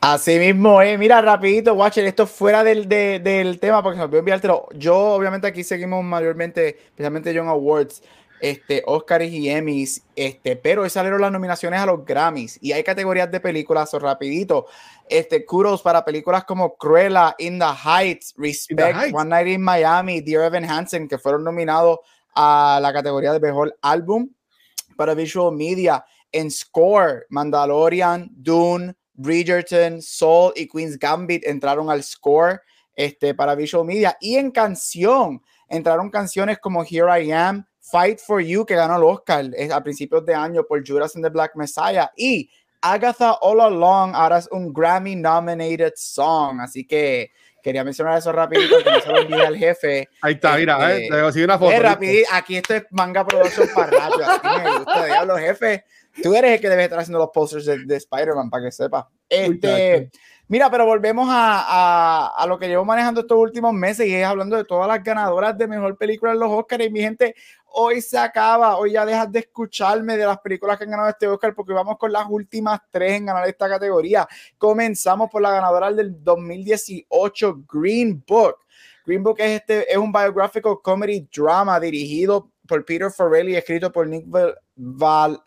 Así 0.01 0.37
mismo, 0.37 0.81
eh. 0.81 0.97
Mira, 0.97 1.19
rapidito, 1.21 1.73
Watcher, 1.73 2.05
esto 2.05 2.27
fuera 2.27 2.63
del, 2.63 2.87
de- 2.87 3.19
del 3.19 3.59
tema, 3.59 3.81
porque 3.81 3.95
se 3.95 3.99
me 4.01 4.05
olvidó 4.05 4.19
enviártelo. 4.19 4.67
Yo, 4.75 4.95
obviamente, 4.97 5.47
aquí 5.47 5.63
seguimos 5.63 6.03
mayormente, 6.03 6.77
especialmente 6.85 7.33
John 7.35 7.47
Awards, 7.47 8.03
este, 8.39 8.83
Oscars 8.85 9.25
y 9.25 9.49
Emmys, 9.49 10.03
este, 10.15 10.55
pero 10.57 10.83
hoy 10.83 10.89
salieron 10.91 11.21
las 11.21 11.31
nominaciones 11.31 11.79
a 11.79 11.85
los 11.87 12.05
Grammys 12.05 12.59
y 12.61 12.73
hay 12.73 12.83
categorías 12.83 13.31
de 13.31 13.39
películas, 13.39 13.91
o 13.95 13.99
rapidito. 13.99 14.67
Este, 15.09 15.43
kudos 15.45 15.81
para 15.81 16.05
películas 16.05 16.43
como 16.43 16.75
Cruella, 16.75 17.33
In 17.39 17.57
the 17.57 17.65
Heights, 17.65 18.35
Respect, 18.37 18.95
Heights. 18.97 19.13
One 19.15 19.29
Night 19.29 19.47
in 19.47 19.61
Miami, 19.61 20.21
Dear 20.21 20.43
Evan 20.45 20.69
Hansen, 20.69 21.07
que 21.07 21.17
fueron 21.17 21.43
nominados 21.43 21.99
a 22.35 22.77
la 22.81 22.93
categoría 22.93 23.33
de 23.33 23.39
mejor 23.39 23.75
álbum 23.81 24.29
para 24.95 25.15
Visual 25.15 25.55
Media. 25.55 26.05
En 26.31 26.51
Score, 26.51 27.25
Mandalorian, 27.29 28.29
Dune, 28.31 28.93
Bridgerton, 29.15 30.01
Soul 30.01 30.53
y 30.55 30.67
Queen's 30.67 30.97
Gambit 30.99 31.45
entraron 31.45 31.89
al 31.89 32.03
score 32.03 32.61
este, 32.95 33.33
para 33.33 33.55
Visual 33.55 33.85
Media. 33.85 34.17
Y 34.19 34.35
en 34.37 34.51
canción, 34.51 35.41
entraron 35.67 36.09
canciones 36.09 36.59
como 36.59 36.83
Here 36.83 37.23
I 37.23 37.31
Am, 37.31 37.65
Fight 37.79 38.19
for 38.19 38.41
You, 38.41 38.65
que 38.65 38.75
ganó 38.75 38.95
el 38.97 39.03
Oscar 39.03 39.45
a 39.71 39.83
principios 39.83 40.25
de 40.25 40.33
año 40.33 40.63
por 40.67 40.85
Judas 40.87 41.15
and 41.15 41.23
the 41.25 41.29
Black 41.29 41.51
Messiah. 41.55 42.09
Y 42.15 42.49
Agatha 42.81 43.33
All 43.41 43.61
Along 43.61 44.13
ahora 44.15 44.37
es 44.39 44.47
un 44.51 44.73
Grammy 44.73 45.15
nominated 45.15 45.93
song. 45.95 46.59
Así 46.61 46.85
que 46.85 47.31
quería 47.61 47.83
mencionar 47.83 48.17
eso 48.17 48.31
rapidito, 48.31 48.77
que 48.83 48.91
no 48.91 48.99
se 49.01 49.09
lo 49.11 49.19
olvide 49.21 49.45
al 49.45 49.57
jefe. 49.57 50.09
Ahí 50.21 50.33
está, 50.33 50.55
mira, 50.55 50.91
Este, 50.93 51.07
eh, 51.07 51.09
te 51.11 51.21
consigo 51.21 51.45
una 51.45 51.57
foto. 51.59 51.71
Eh, 51.71 51.79
¿viste? 51.79 51.87
rapidi- 51.89 52.23
aquí 52.31 52.57
esto 52.57 52.75
es 52.75 52.83
manga 52.91 53.25
production 53.25 53.67
para 53.73 53.89
rápido. 53.91 54.25
Así 54.29 54.63
me 54.63 54.77
gusta, 54.77 55.05
diablo, 55.05 55.37
jefe. 55.37 55.85
Tú 56.23 56.33
eres 56.35 56.53
el 56.53 56.61
que 56.61 56.69
debe 56.69 56.83
estar 56.85 56.99
haciendo 56.99 57.19
los 57.19 57.29
posters 57.33 57.65
de, 57.65 57.85
de 57.85 57.95
Spider-Man, 57.97 58.49
para 58.49 58.65
que 58.65 58.71
sepa. 58.71 59.09
Este, 59.29 60.11
mira, 60.47 60.69
pero 60.71 60.85
volvemos 60.85 61.27
a, 61.29 61.63
a, 61.67 62.27
a 62.37 62.47
lo 62.47 62.57
que 62.57 62.67
llevo 62.67 62.85
manejando 62.85 63.21
estos 63.21 63.37
últimos 63.37 63.73
meses 63.73 64.07
y 64.07 64.15
es 64.15 64.25
hablando 64.25 64.55
de 64.55 64.63
todas 64.65 64.87
las 64.87 65.03
ganadoras 65.03 65.57
de 65.57 65.67
mejor 65.67 65.97
película 65.97 66.31
en 66.31 66.39
los 66.39 66.49
Oscars. 66.51 66.85
Y 66.85 66.89
mi 66.89 67.01
gente, 67.01 67.35
hoy 67.67 68.01
se 68.01 68.17
acaba. 68.17 68.77
Hoy 68.77 68.93
ya 68.93 69.05
dejas 69.05 69.31
de 69.31 69.39
escucharme 69.39 70.15
de 70.15 70.25
las 70.25 70.39
películas 70.39 70.77
que 70.77 70.85
han 70.85 70.91
ganado 70.91 71.09
este 71.09 71.27
Oscar 71.27 71.53
porque 71.53 71.73
vamos 71.73 71.97
con 71.97 72.11
las 72.11 72.25
últimas 72.29 72.79
tres 72.91 73.13
en 73.13 73.25
ganar 73.25 73.47
esta 73.47 73.67
categoría. 73.67 74.27
Comenzamos 74.57 75.29
por 75.29 75.41
la 75.41 75.51
ganadora 75.51 75.91
del 75.91 76.23
2018, 76.23 77.63
Green 77.71 78.23
Book. 78.27 78.55
Green 79.05 79.21
Book 79.23 79.35
es, 79.39 79.59
este, 79.61 79.91
es 79.91 79.97
un 79.97 80.11
biographical 80.11 80.77
comedy 80.81 81.27
drama 81.35 81.79
dirigido 81.79 82.51
por 82.67 82.83
Peter 82.85 83.11
Farrelly 83.11 83.53
y 83.53 83.55
escrito 83.57 83.91
por 83.91 84.07
Nick 84.07 84.23
Val, 84.27 84.55
Val- 84.75 85.43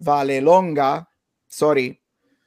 Valelonga. 0.00 1.08
Sorry, 1.46 2.00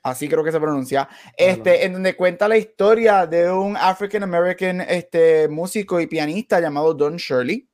así 0.03 0.27
creo 0.27 0.43
que 0.43 0.51
se 0.51 0.59
pronuncia. 0.59 1.07
Este, 1.35 1.85
en 1.85 1.93
donde 1.93 2.15
cuenta 2.15 2.47
la 2.47 2.57
historia 2.57 3.25
de 3.25 3.51
un 3.51 3.77
African 3.77 4.23
American 4.23 4.81
este, 4.81 5.47
músico 5.47 5.99
y 5.99 6.07
pianista 6.07 6.59
llamado 6.59 6.93
Don 6.93 7.17
Shirley 7.17 7.67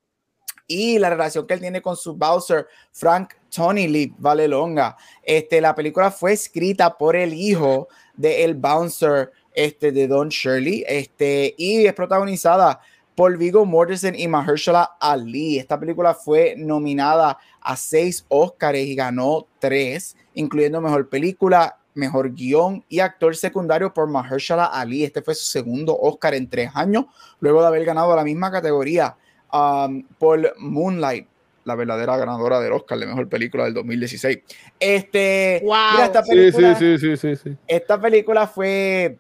y 0.68 1.00
la 1.00 1.10
relación 1.10 1.48
que 1.48 1.54
él 1.54 1.62
tiene 1.62 1.82
con 1.82 1.96
su 1.96 2.16
Bowser, 2.16 2.68
Frank 2.92 3.34
Tony 3.50 3.88
Lee 3.88 4.14
Valelonga. 4.18 4.98
Este, 5.24 5.62
la 5.62 5.74
película 5.74 6.12
fue 6.12 6.34
escrita 6.34 6.98
por 6.98 7.16
el 7.16 7.34
hijo 7.34 7.88
de 8.16 8.44
el 8.44 8.56
bouncer 8.56 9.32
este, 9.54 9.92
de 9.92 10.08
Don 10.08 10.30
Shirley 10.30 10.84
este, 10.88 11.56
y 11.58 11.86
es 11.86 11.94
protagonizada 11.94 12.82
por 13.16 13.36
Vigo 13.38 13.66
Mortensen 13.66 14.14
y 14.14 14.28
Mahershala 14.28 14.98
Ali. 15.00 15.58
Esta 15.58 15.80
película 15.80 16.14
fue 16.14 16.54
nominada 16.56 17.40
a 17.68 17.76
seis 17.76 18.26
Oscars 18.30 18.78
y 18.80 18.96
ganó 18.96 19.46
tres, 19.60 20.16
incluyendo 20.34 20.80
Mejor 20.82 21.10
Película, 21.10 21.78
mejor 21.96 22.34
guion 22.34 22.84
y 22.88 23.00
actor 23.00 23.36
secundario 23.36 23.94
por 23.94 24.08
Mahershala 24.08 24.66
Ali. 24.66 25.04
Este 25.04 25.22
fue 25.22 25.36
su 25.36 25.44
segundo 25.46 25.98
Oscar 26.00 26.34
en 26.34 26.48
tres 26.50 26.72
años, 26.76 27.06
luego 27.42 27.62
de 27.62 27.68
haber 27.68 27.84
ganado 27.84 28.16
la 28.16 28.24
misma 28.24 28.50
categoría 28.52 29.16
um, 29.52 30.04
por 30.18 30.54
Moonlight, 30.60 31.28
la 31.66 31.76
verdadera 31.76 32.16
ganadora 32.16 32.62
del 32.62 32.72
Oscar 32.72 33.00
de 33.00 33.08
mejor 33.08 33.28
película 33.28 33.66
del 33.66 33.74
2016. 33.74 34.40
Este, 34.80 35.60
Wow. 35.66 35.76
mira, 35.92 36.06
esta 36.06 36.24
Sí, 36.24 36.30
película, 36.30 36.76
sí, 36.76 36.98
sí, 36.98 37.18
sí, 37.18 37.36
sí, 37.36 37.44
sí. 37.50 37.58
esta 37.68 38.00
película 38.00 38.48
fue, 38.48 39.18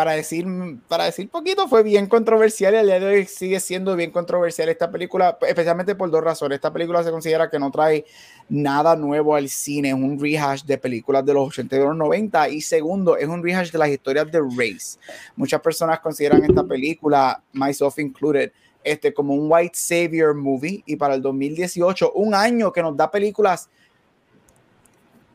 para 0.00 0.12
decir, 0.12 0.46
para 0.88 1.04
decir 1.04 1.28
poquito, 1.28 1.68
fue 1.68 1.82
bien 1.82 2.06
controversial 2.06 2.72
y 2.72 2.78
al 2.78 2.86
día 2.86 3.00
de 3.00 3.06
hoy 3.06 3.26
sigue 3.26 3.60
siendo 3.60 3.94
bien 3.96 4.10
controversial 4.10 4.70
esta 4.70 4.90
película, 4.90 5.36
especialmente 5.46 5.94
por 5.94 6.10
dos 6.10 6.24
razones. 6.24 6.56
Esta 6.56 6.72
película 6.72 7.04
se 7.04 7.10
considera 7.10 7.50
que 7.50 7.58
no 7.58 7.70
trae 7.70 8.06
nada 8.48 8.96
nuevo 8.96 9.36
al 9.36 9.50
cine, 9.50 9.90
es 9.90 9.94
un 9.94 10.18
rehash 10.18 10.62
de 10.62 10.78
películas 10.78 11.26
de 11.26 11.34
los 11.34 11.48
80 11.48 11.76
y 11.76 11.78
de 11.80 11.84
los 11.84 11.96
90 11.96 12.48
y 12.48 12.62
segundo, 12.62 13.18
es 13.18 13.28
un 13.28 13.42
rehash 13.42 13.70
de 13.72 13.78
las 13.78 13.90
historias 13.90 14.32
de 14.32 14.40
Race. 14.40 14.98
Muchas 15.36 15.60
personas 15.60 16.00
consideran 16.00 16.42
esta 16.46 16.64
película, 16.64 17.42
myself 17.52 17.98
included, 17.98 18.52
este, 18.82 19.12
como 19.12 19.34
un 19.34 19.52
white 19.52 19.74
savior 19.74 20.34
movie 20.34 20.82
y 20.86 20.96
para 20.96 21.12
el 21.12 21.20
2018, 21.20 22.12
un 22.14 22.34
año 22.34 22.72
que 22.72 22.80
nos 22.80 22.96
da 22.96 23.10
películas 23.10 23.68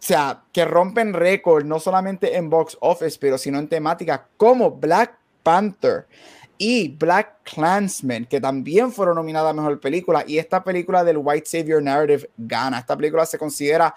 sea, 0.06 0.43
que 0.51 0.66
rompen 0.66 1.14
récord 1.14 1.66
no 1.66 1.80
solamente 1.80 2.36
en 2.36 2.49
box 2.49 2.78
office, 2.82 3.18
pero 3.20 3.38
sino 3.38 3.60
en 3.60 3.68
temática 3.68 4.28
como 4.38 4.72
Black 4.72 5.18
Panther 5.43 6.08
y 6.58 6.89
Black 6.89 7.39
Klansman, 7.43 8.26
que 8.26 8.39
también 8.39 8.91
fueron 8.91 9.16
nominadas 9.16 9.51
a 9.51 9.53
mejor 9.53 9.80
película. 9.80 10.24
Y 10.26 10.38
esta 10.38 10.64
película 10.64 11.03
del 11.03 11.18
White 11.18 11.47
Savior 11.47 11.82
Narrative 11.82 12.30
gana. 12.38 12.80
Esta 12.80 12.95
película 12.95 13.26
se 13.26 13.38
considera 13.38 13.93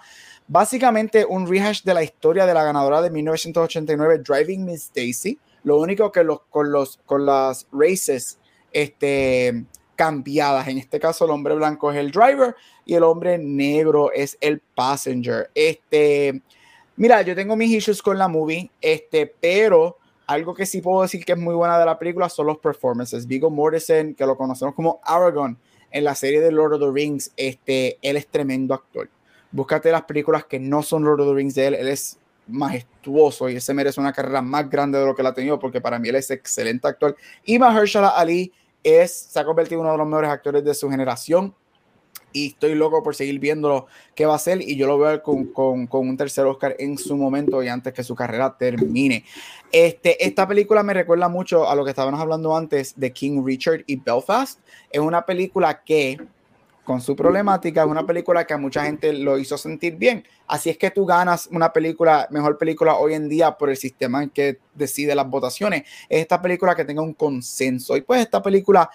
básicamente 0.47 1.25
un 1.25 1.47
rehash 1.47 1.83
de 1.83 1.93
la 1.93 2.03
historia 2.03 2.45
de 2.45 2.53
la 2.53 2.63
ganadora 2.63 3.01
de 3.01 3.11
1989, 3.11 4.19
Driving 4.19 4.65
Miss 4.65 4.91
Daisy. 4.93 5.39
Lo 5.63 5.77
único 5.77 6.11
que 6.11 6.23
los, 6.23 6.41
con, 6.49 6.71
los, 6.71 6.99
con 7.05 7.25
las 7.25 7.67
races 7.71 8.39
este, 8.71 9.65
cambiadas. 9.95 10.67
En 10.67 10.77
este 10.77 10.99
caso, 10.99 11.25
el 11.25 11.31
hombre 11.31 11.55
blanco 11.55 11.91
es 11.91 11.97
el 11.97 12.11
driver 12.11 12.55
y 12.89 12.95
el 12.95 13.03
hombre 13.03 13.37
negro 13.37 14.11
es 14.11 14.35
el 14.41 14.61
passenger. 14.73 15.51
Este, 15.53 16.41
mira, 16.95 17.21
yo 17.21 17.35
tengo 17.35 17.55
mis 17.55 17.69
issues 17.71 18.01
con 18.01 18.17
la 18.17 18.27
movie, 18.27 18.71
este, 18.81 19.31
pero 19.39 19.99
algo 20.25 20.55
que 20.55 20.65
sí 20.65 20.81
puedo 20.81 21.03
decir 21.03 21.23
que 21.23 21.33
es 21.33 21.37
muy 21.37 21.53
buena 21.53 21.77
de 21.77 21.85
la 21.85 21.99
película 21.99 22.29
son 22.29 22.47
los 22.47 22.57
performances. 22.57 23.27
Vigo 23.27 23.51
Mortensen, 23.51 24.15
que 24.15 24.25
lo 24.25 24.35
conocemos 24.35 24.73
como 24.73 24.99
Aragorn 25.03 25.55
en 25.91 26.03
la 26.03 26.15
serie 26.15 26.41
de 26.41 26.51
Lord 26.51 26.73
of 26.73 26.79
the 26.79 26.91
Rings, 26.91 27.31
este, 27.37 27.99
él 28.01 28.17
es 28.17 28.25
tremendo 28.25 28.73
actor. 28.73 29.07
Búscate 29.51 29.91
las 29.91 30.05
películas 30.05 30.45
que 30.45 30.59
no 30.59 30.81
son 30.81 31.03
Lord 31.03 31.21
of 31.21 31.27
the 31.27 31.35
Rings 31.35 31.53
de 31.53 31.67
él, 31.67 31.73
él 31.75 31.89
es 31.89 32.17
majestuoso 32.47 33.49
y 33.49 33.55
él 33.55 33.61
se 33.61 33.75
merece 33.75 34.01
una 34.01 34.13
carrera 34.13 34.41
más 34.41 34.67
grande 34.67 34.97
de 34.97 35.05
lo 35.05 35.13
que 35.13 35.21
la 35.21 35.29
ha 35.29 35.33
tenido 35.35 35.59
porque 35.59 35.79
para 35.79 35.99
mí 35.99 36.09
él 36.09 36.15
es 36.15 36.31
excelente 36.31 36.87
actor. 36.87 37.15
Y 37.45 37.59
Mahershala 37.59 38.09
Ali 38.09 38.51
es, 38.83 39.15
se 39.15 39.39
ha 39.39 39.45
convertido 39.45 39.81
en 39.81 39.85
uno 39.85 39.91
de 39.91 39.97
los 39.99 40.07
mejores 40.07 40.31
actores 40.31 40.63
de 40.63 40.73
su 40.73 40.89
generación 40.89 41.53
y 42.31 42.47
estoy 42.47 42.75
loco 42.75 43.03
por 43.03 43.15
seguir 43.15 43.39
viendo 43.39 43.87
qué 44.15 44.25
va 44.25 44.33
a 44.33 44.35
hacer 44.35 44.61
y 44.61 44.75
yo 44.75 44.87
lo 44.87 44.97
veo 44.97 45.21
con, 45.23 45.45
con, 45.45 45.87
con, 45.87 46.07
un 46.07 46.17
tercer 46.17 46.45
Oscar 46.45 46.75
en 46.79 46.97
su 46.97 47.15
momento 47.15 47.63
y 47.63 47.67
antes 47.67 47.93
que 47.93 48.03
su 48.03 48.15
carrera 48.15 48.55
termine. 48.57 49.23
Este, 49.71 50.25
esta 50.25 50.47
película 50.47 50.83
me 50.83 50.93
recuerda 50.93 51.29
mucho 51.29 51.69
a 51.69 51.75
lo 51.75 51.83
que 51.83 51.91
estábamos 51.91 52.19
hablando 52.19 52.55
antes 52.55 52.99
de 52.99 53.11
King 53.11 53.43
Richard 53.45 53.83
y 53.85 53.97
Belfast. 53.97 54.59
Es 54.89 54.99
una 54.99 55.25
película 55.25 55.81
que 55.83 56.17
con 56.89 57.01
su 57.01 57.15
problemática, 57.15 57.83
es 57.83 57.87
una 57.87 58.03
película 58.03 58.47
que 58.47 58.55
a 58.55 58.57
mucha 58.57 58.83
gente 58.83 59.13
lo 59.13 59.37
hizo 59.37 59.59
sentir 59.59 59.95
bien. 59.95 60.23
Así 60.47 60.71
es 60.71 60.77
que 60.79 60.89
tú 60.89 61.05
ganas 61.05 61.47
una 61.51 61.71
película, 61.71 62.27
mejor 62.31 62.57
película 62.57 62.95
hoy 62.95 63.13
en 63.13 63.29
día 63.29 63.55
por 63.55 63.69
el 63.69 63.77
sistema 63.77 64.23
en 64.23 64.31
que 64.31 64.57
decide 64.73 65.13
las 65.13 65.29
votaciones. 65.29 65.83
Es 66.09 66.21
esta 66.21 66.41
película 66.41 66.73
que 66.73 66.85
tenga 66.85 67.03
un 67.03 67.13
consenso. 67.13 67.95
Y 67.95 68.01
pues 68.01 68.21
esta 68.21 68.41
película, 68.41 68.89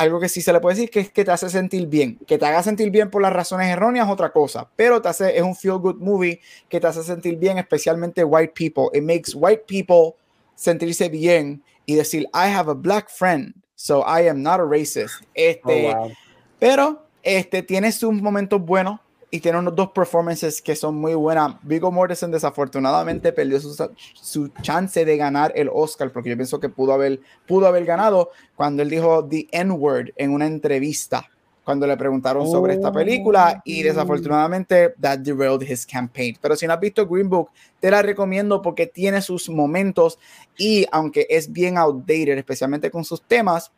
algo 0.00 0.18
que 0.18 0.28
sí 0.30 0.40
se 0.40 0.52
le 0.52 0.60
puede 0.60 0.76
decir 0.76 0.90
que 0.90 1.00
es 1.00 1.10
que 1.10 1.24
te 1.24 1.30
hace 1.30 1.50
sentir 1.50 1.86
bien. 1.86 2.18
Que 2.26 2.38
te 2.38 2.46
haga 2.46 2.62
sentir 2.62 2.90
bien 2.90 3.10
por 3.10 3.20
las 3.20 3.32
razones 3.32 3.68
erróneas, 3.68 4.08
otra 4.08 4.32
cosa. 4.32 4.68
Pero 4.74 5.00
te 5.02 5.08
hace, 5.08 5.36
es 5.36 5.42
un 5.42 5.54
feel 5.54 5.76
good 5.78 5.96
movie 5.96 6.40
que 6.68 6.80
te 6.80 6.86
hace 6.86 7.02
sentir 7.02 7.36
bien, 7.36 7.58
especialmente 7.58 8.24
white 8.24 8.52
people. 8.54 8.84
It 8.98 9.04
makes 9.04 9.34
white 9.34 9.64
people 9.66 10.14
sentirse 10.54 11.08
bien 11.10 11.62
y 11.84 11.94
decir, 11.96 12.22
I 12.34 12.48
have 12.54 12.70
a 12.70 12.74
black 12.74 13.10
friend, 13.10 13.54
so 13.74 14.00
I 14.00 14.26
am 14.28 14.42
not 14.42 14.58
a 14.60 14.64
racist. 14.64 15.22
Este, 15.34 15.90
Oh, 15.94 15.98
wow. 15.98 16.12
pero 16.58 17.06
este 17.22 17.62
tiene 17.62 17.92
sus 17.92 18.12
momentos 18.14 18.60
buenos 18.60 19.00
y 19.30 19.40
tiene 19.40 19.58
unos 19.58 19.74
dos 19.74 19.90
performances 19.92 20.60
que 20.60 20.74
son 20.74 20.96
muy 20.96 21.14
buenas. 21.14 21.56
Vigo 21.62 21.90
Mortensen 21.92 22.30
desafortunadamente 22.30 23.32
perdió 23.32 23.60
su, 23.60 23.90
su, 24.14 24.48
chance 24.62 25.04
de 25.04 25.16
ganar 25.16 25.52
el 25.54 25.70
Oscar 25.72 26.12
porque 26.12 26.30
yo 26.30 26.36
pienso 26.36 26.58
que 26.58 26.68
pudo 26.68 26.92
haber, 26.92 27.20
pudo 27.46 27.66
haber 27.66 27.84
ganado 27.84 28.30
cuando 28.56 28.82
él 28.82 28.90
dijo 28.90 29.24
the 29.26 29.46
N-word 29.52 30.12
en 30.16 30.32
una 30.32 30.46
entrevista 30.46 31.28
cuando 31.70 31.86
le 31.86 31.96
preguntaron 31.96 32.44
oh. 32.46 32.50
sobre 32.50 32.74
esta 32.74 32.90
película 32.90 33.62
y 33.64 33.84
desafortunadamente 33.84 34.94
that 35.00 35.20
derailed 35.20 35.62
his 35.62 35.86
campaign. 35.86 36.36
Pero 36.40 36.56
si 36.56 36.66
no 36.66 36.72
has 36.72 36.80
visto 36.80 37.06
Green 37.06 37.28
Book, 37.28 37.50
te 37.78 37.90
la 37.90 38.02
recomiendo 38.02 38.60
porque 38.60 38.88
tiene 38.88 39.22
sus 39.22 39.48
momentos 39.48 40.18
y 40.56 40.84
aunque 40.90 41.28
es 41.30 41.52
bien 41.52 41.78
outdated, 41.78 42.38
especialmente 42.38 42.90
con 42.90 43.04
sus 43.04 43.22
temas, 43.22 43.70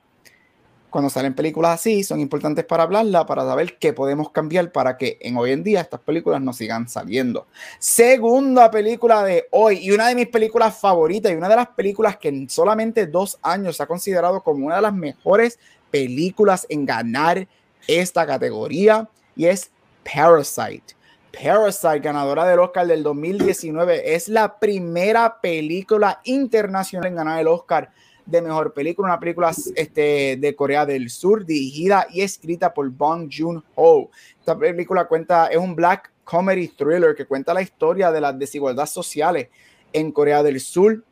cuando 0.92 1.10
salen 1.10 1.34
películas 1.34 1.80
así, 1.80 2.04
son 2.04 2.20
importantes 2.20 2.66
para 2.66 2.82
hablarla, 2.82 3.24
para 3.24 3.44
saber 3.44 3.78
qué 3.78 3.94
podemos 3.94 4.30
cambiar 4.30 4.70
para 4.70 4.98
que 4.98 5.18
en 5.22 5.38
hoy 5.38 5.50
en 5.50 5.64
día 5.64 5.80
estas 5.80 6.00
películas 6.00 6.42
no 6.42 6.52
sigan 6.52 6.86
saliendo. 6.86 7.46
Segunda 7.78 8.70
película 8.70 9.24
de 9.24 9.48
hoy 9.50 9.78
y 9.78 9.90
una 9.90 10.08
de 10.08 10.14
mis 10.14 10.28
películas 10.28 10.78
favoritas 10.78 11.32
y 11.32 11.34
una 11.34 11.48
de 11.48 11.56
las 11.56 11.68
películas 11.68 12.18
que 12.18 12.28
en 12.28 12.48
solamente 12.48 13.06
dos 13.06 13.38
años 13.42 13.78
se 13.78 13.82
ha 13.82 13.86
considerado 13.86 14.42
como 14.42 14.66
una 14.66 14.76
de 14.76 14.82
las 14.82 14.92
mejores 14.92 15.58
películas 15.90 16.66
en 16.68 16.84
ganar 16.84 17.48
esta 17.88 18.26
categoría 18.26 19.08
y 19.34 19.46
es 19.46 19.70
Parasite. 20.04 20.94
Parasite, 21.32 22.00
ganadora 22.00 22.44
del 22.44 22.58
Oscar 22.58 22.86
del 22.86 23.02
2019, 23.02 24.14
es 24.14 24.28
la 24.28 24.58
primera 24.58 25.40
película 25.40 26.20
internacional 26.24 27.08
en 27.08 27.16
ganar 27.16 27.40
el 27.40 27.48
Oscar 27.48 27.90
de 28.26 28.42
mejor 28.42 28.72
película, 28.72 29.08
una 29.08 29.20
película 29.20 29.52
este, 29.74 30.36
de 30.36 30.56
Corea 30.56 30.86
del 30.86 31.10
Sur, 31.10 31.44
dirigida 31.44 32.06
y 32.10 32.22
escrita 32.22 32.72
por 32.72 32.88
Bong 32.90 33.30
Joon-ho. 33.30 34.10
Esta 34.38 34.56
película 34.56 35.06
cuenta, 35.06 35.46
es 35.46 35.58
un 35.58 35.74
black 35.74 36.12
comedy 36.24 36.68
thriller 36.68 37.14
que 37.14 37.26
cuenta 37.26 37.54
la 37.54 37.62
historia 37.62 38.12
de 38.12 38.20
las 38.20 38.38
desigualdades 38.38 38.90
sociales 38.90 39.48
en 39.92 40.12
Corea 40.12 40.42
del 40.42 40.60
Sur. 40.60 41.04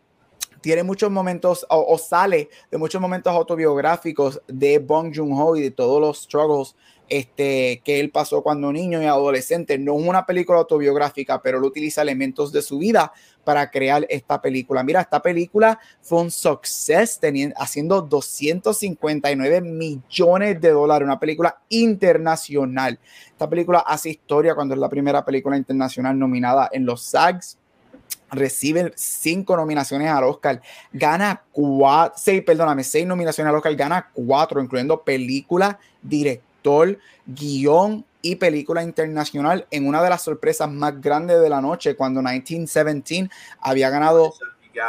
Tiene 0.61 0.82
muchos 0.82 1.11
momentos, 1.11 1.66
o, 1.70 1.94
o 1.94 1.98
sale 1.98 2.50
de 2.70 2.78
muchos 2.78 3.00
momentos 3.00 3.32
autobiográficos 3.32 4.40
de 4.46 4.78
Bong 4.78 5.12
Joon-ho 5.14 5.56
y 5.56 5.62
de 5.62 5.70
todos 5.70 6.00
los 6.00 6.22
struggles 6.22 6.76
este, 7.11 7.82
que 7.84 7.98
él 7.98 8.11
pasó 8.11 8.42
cuando 8.42 8.72
niño 8.72 9.02
y 9.02 9.06
adolescente. 9.06 9.76
No 9.78 9.98
es 9.98 10.06
una 10.06 10.24
película 10.24 10.61
autobiográfica, 10.61 11.42
pero 11.42 11.58
él 11.58 11.64
utiliza 11.64 12.02
elementos 12.02 12.52
de 12.52 12.62
su 12.62 12.78
vida 12.78 13.12
para 13.42 13.68
crear 13.68 14.06
esta 14.08 14.40
película. 14.40 14.84
Mira, 14.84 15.00
esta 15.00 15.20
película 15.20 15.80
fue 16.00 16.20
un 16.20 16.30
success, 16.30 17.18
teniendo, 17.18 17.56
haciendo 17.58 18.00
259 18.00 19.61
millones 19.61 20.61
de 20.61 20.70
dólares, 20.70 21.04
una 21.04 21.18
película 21.18 21.58
internacional. 21.68 22.98
Esta 23.26 23.50
película 23.50 23.80
hace 23.80 24.11
historia 24.11 24.54
cuando 24.54 24.74
es 24.74 24.80
la 24.80 24.88
primera 24.88 25.24
película 25.24 25.56
internacional 25.56 26.16
nominada 26.16 26.68
en 26.72 26.86
los 26.86 27.02
SAGs. 27.02 27.58
Recibe 28.32 28.92
cinco 28.94 29.56
nominaciones 29.56 30.08
al 30.08 30.22
Oscar, 30.22 30.62
gana 30.92 31.42
cuatro, 31.50 32.14
seis, 32.16 32.44
perdóname, 32.44 32.84
seis 32.84 33.04
nominaciones 33.04 33.50
al 33.50 33.56
Oscar, 33.56 33.74
gana 33.74 34.08
cuatro, 34.12 34.62
incluyendo 34.62 35.02
película, 35.02 35.80
director, 36.00 36.49
guion 37.26 38.04
y 38.22 38.36
película 38.36 38.82
internacional 38.82 39.66
en 39.70 39.86
una 39.86 40.02
de 40.02 40.11
las 40.11 40.22
sorpresas 40.22 40.70
más 40.70 41.00
grandes 41.00 41.40
de 41.40 41.48
la 41.48 41.61
noche 41.61 41.96
cuando 41.96 42.20
1917 42.20 43.30
había 43.61 43.90
ganado 43.90 44.34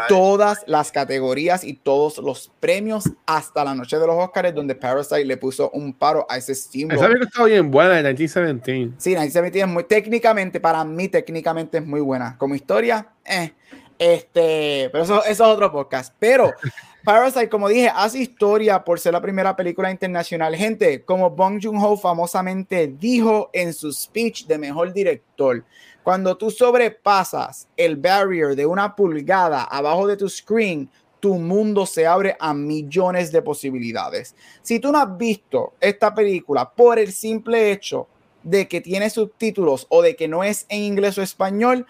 todas 0.07 0.63
las 0.67 0.91
categorías 0.91 1.63
y 1.63 1.73
todos 1.73 2.17
los 2.19 2.51
premios 2.59 3.09
hasta 3.25 3.63
la 3.63 3.73
noche 3.73 3.97
de 3.97 4.07
los 4.07 4.15
Oscars 4.15 4.53
donde 4.53 4.75
Parasite 4.75 5.25
le 5.25 5.37
puso 5.37 5.69
un 5.71 5.93
paro 5.93 6.25
a 6.29 6.37
ese 6.37 6.53
Steamboat. 6.53 6.99
Esa 6.99 7.07
película 7.07 7.29
está 7.29 7.43
bien 7.45 7.71
buena 7.71 7.95
de 7.95 8.13
1917. 8.13 8.95
Sí, 8.97 9.09
1917 9.09 9.59
es 9.59 9.67
muy 9.67 9.83
técnicamente, 9.85 10.59
para 10.59 10.83
mí 10.83 11.07
técnicamente 11.07 11.79
es 11.79 11.85
muy 11.85 12.01
buena. 12.01 12.37
Como 12.37 12.55
historia, 12.55 13.07
eh, 13.25 13.53
este, 13.97 14.89
pero 14.91 15.03
eso, 15.03 15.23
eso 15.23 15.29
es 15.29 15.41
otro 15.41 15.71
podcast. 15.71 16.13
Pero 16.19 16.51
Parasite, 17.03 17.49
como 17.49 17.67
dije, 17.67 17.91
hace 17.93 18.19
historia 18.19 18.83
por 18.83 18.99
ser 18.99 19.13
la 19.13 19.21
primera 19.21 19.55
película 19.55 19.89
internacional. 19.89 20.55
Gente, 20.55 21.03
como 21.03 21.31
Bong 21.31 21.59
Joon-ho 21.59 21.97
famosamente 21.97 22.87
dijo 22.87 23.49
en 23.53 23.73
su 23.73 23.91
speech 23.91 24.45
de 24.45 24.59
mejor 24.59 24.93
director, 24.93 25.63
cuando 26.03 26.37
tú 26.37 26.51
sobrepasas 26.51 27.67
el 27.75 27.95
barrier 27.95 28.55
de 28.55 28.67
una 28.67 28.95
pulgada 28.95 29.63
abajo 29.63 30.05
de 30.05 30.15
tu 30.15 30.29
screen, 30.29 30.89
tu 31.19 31.35
mundo 31.35 31.87
se 31.87 32.05
abre 32.05 32.37
a 32.39 32.53
millones 32.53 33.31
de 33.31 33.41
posibilidades. 33.41 34.35
Si 34.61 34.79
tú 34.79 34.91
no 34.91 34.99
has 34.99 35.17
visto 35.17 35.73
esta 35.79 36.13
película 36.13 36.69
por 36.69 36.99
el 36.99 37.11
simple 37.13 37.71
hecho 37.71 38.07
de 38.43 38.67
que 38.67 38.79
tiene 38.79 39.09
subtítulos 39.09 39.87
o 39.89 40.03
de 40.03 40.15
que 40.15 40.27
no 40.27 40.43
es 40.43 40.67
en 40.69 40.81
inglés 40.83 41.17
o 41.17 41.23
español, 41.23 41.87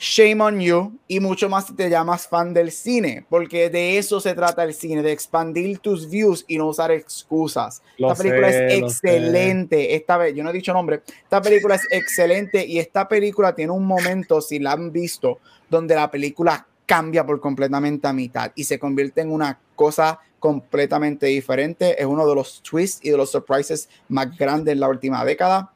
shame 0.00 0.40
on 0.40 0.58
you 0.58 0.98
y 1.06 1.20
mucho 1.20 1.50
más 1.50 1.66
si 1.66 1.74
te 1.74 1.90
llamas 1.90 2.26
fan 2.26 2.54
del 2.54 2.72
cine, 2.72 3.26
porque 3.28 3.68
de 3.68 3.98
eso 3.98 4.18
se 4.18 4.32
trata 4.32 4.64
el 4.64 4.72
cine, 4.72 5.02
de 5.02 5.12
expandir 5.12 5.78
tus 5.78 6.08
views 6.08 6.42
y 6.48 6.56
no 6.56 6.68
usar 6.68 6.90
excusas. 6.90 7.82
Lo 7.98 8.10
esta 8.10 8.22
película 8.22 8.50
sé, 8.50 8.66
es 8.66 8.82
excelente. 8.82 9.94
Esta 9.94 10.16
vez, 10.16 10.34
yo 10.34 10.42
no 10.42 10.48
he 10.48 10.54
dicho 10.54 10.72
nombre, 10.72 11.02
esta 11.22 11.42
película 11.42 11.74
es 11.74 11.86
excelente 11.90 12.64
y 12.66 12.78
esta 12.78 13.06
película 13.08 13.54
tiene 13.54 13.72
un 13.72 13.84
momento, 13.84 14.40
si 14.40 14.58
la 14.58 14.72
han 14.72 14.90
visto, 14.90 15.38
donde 15.68 15.94
la 15.94 16.10
película 16.10 16.66
cambia 16.86 17.26
por 17.26 17.38
completamente 17.38 18.08
a 18.08 18.14
mitad 18.14 18.52
y 18.54 18.64
se 18.64 18.78
convierte 18.78 19.20
en 19.20 19.30
una 19.30 19.60
cosa 19.76 20.18
completamente 20.38 21.26
diferente. 21.26 22.00
Es 22.00 22.06
uno 22.06 22.26
de 22.26 22.34
los 22.34 22.62
twists 22.62 23.04
y 23.04 23.10
de 23.10 23.18
los 23.18 23.30
surprises 23.30 23.90
más 24.08 24.34
grandes 24.38 24.72
en 24.72 24.80
la 24.80 24.88
última 24.88 25.22
década. 25.26 25.74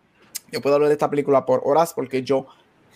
Yo 0.50 0.62
puedo 0.62 0.76
hablar 0.76 0.88
de 0.88 0.94
esta 0.94 1.10
película 1.10 1.44
por 1.44 1.60
horas 1.64 1.92
porque 1.92 2.22
yo 2.22 2.46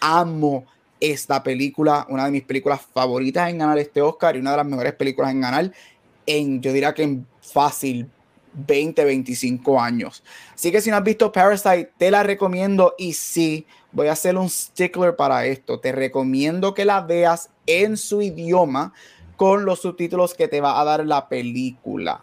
amo 0.01 0.64
esta 1.01 1.43
película, 1.43 2.07
una 2.09 2.25
de 2.25 2.31
mis 2.31 2.43
películas 2.43 2.81
favoritas 2.93 3.51
en 3.51 3.59
ganar 3.59 3.79
este 3.79 4.03
Oscar 4.03 4.37
y 4.37 4.41
una 4.41 4.53
de 4.53 4.57
las 4.59 4.67
mejores 4.67 4.95
películas 4.95 5.31
en 5.31 5.41
ganar 5.41 5.73
en, 6.27 6.61
yo 6.61 6.73
diría 6.73 6.93
que 6.95 7.03
en 7.05 7.27
fácil 7.41 8.09
20, 8.53 9.05
25 9.05 9.81
años. 9.81 10.23
Así 10.55 10.73
que 10.73 10.81
si 10.81 10.91
no 10.91 10.97
has 10.97 11.05
visto 11.05 11.33
Parasite, 11.33 11.93
te 11.97 12.11
la 12.11 12.23
recomiendo 12.23 12.95
y 12.99 13.13
sí, 13.13 13.67
voy 13.93 14.09
a 14.09 14.13
hacer 14.13 14.37
un 14.37 14.49
stickler 14.49 15.17
para 15.17 15.47
esto. 15.47 15.81
Te 15.81 15.93
recomiendo 15.93 16.75
que 16.75 16.85
la 16.85 17.01
veas 17.01 17.51
en 17.67 17.97
su 17.97 18.23
idioma 18.23 18.93
con 19.37 19.65
los 19.65 19.81
subtítulos 19.81 20.35
que 20.35 20.49
te 20.49 20.61
va 20.61 20.81
a 20.81 20.85
dar 20.85 21.07
la 21.07 21.29
película. 21.29 22.23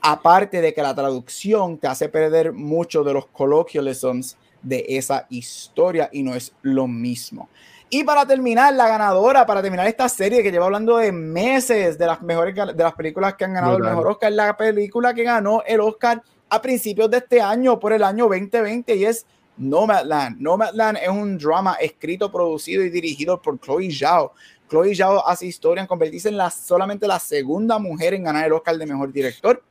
Aparte 0.00 0.60
de 0.60 0.72
que 0.72 0.82
la 0.82 0.94
traducción 0.94 1.78
te 1.78 1.88
hace 1.88 2.08
perder 2.08 2.52
mucho 2.52 3.02
de 3.04 3.14
los 3.14 3.26
colloquialisms 3.26 4.36
de 4.62 4.84
esa 4.88 5.26
historia 5.28 6.08
y 6.12 6.22
no 6.22 6.34
es 6.34 6.52
lo 6.62 6.86
mismo. 6.86 7.48
Y 7.94 8.04
para 8.04 8.24
terminar, 8.24 8.72
la 8.72 8.88
ganadora, 8.88 9.44
para 9.44 9.60
terminar 9.60 9.86
esta 9.86 10.08
serie 10.08 10.42
que 10.42 10.50
lleva 10.50 10.64
hablando 10.64 10.96
de 10.96 11.12
meses 11.12 11.98
de 11.98 12.06
las 12.06 12.22
mejores 12.22 12.54
de 12.54 12.82
las 12.82 12.94
películas 12.94 13.34
que 13.34 13.44
han 13.44 13.52
ganado 13.52 13.76
el 13.76 13.82
mejor 13.82 14.06
Oscar, 14.06 14.32
la 14.32 14.56
película 14.56 15.12
que 15.12 15.24
ganó 15.24 15.62
el 15.66 15.78
Oscar 15.78 16.22
a 16.48 16.62
principios 16.62 17.10
de 17.10 17.18
este 17.18 17.42
año, 17.42 17.78
por 17.78 17.92
el 17.92 18.02
año 18.02 18.28
2020, 18.28 18.96
y 18.96 19.04
es 19.04 19.26
Nomadland. 19.58 20.40
Nomadland 20.40 21.00
es 21.02 21.08
un 21.10 21.36
drama 21.36 21.74
escrito, 21.74 22.32
producido 22.32 22.82
y 22.82 22.88
dirigido 22.88 23.42
por 23.42 23.60
Chloe 23.60 23.92
Zhao. 23.92 24.32
Chloe 24.70 24.96
Zhao 24.96 25.28
hace 25.28 25.44
historia 25.44 25.82
en 25.82 25.86
convertirse 25.86 26.30
en 26.30 26.38
la, 26.38 26.48
solamente 26.48 27.06
la 27.06 27.18
segunda 27.18 27.78
mujer 27.78 28.14
en 28.14 28.24
ganar 28.24 28.46
el 28.46 28.54
Oscar 28.54 28.78
de 28.78 28.86
mejor 28.86 29.12
director 29.12 29.62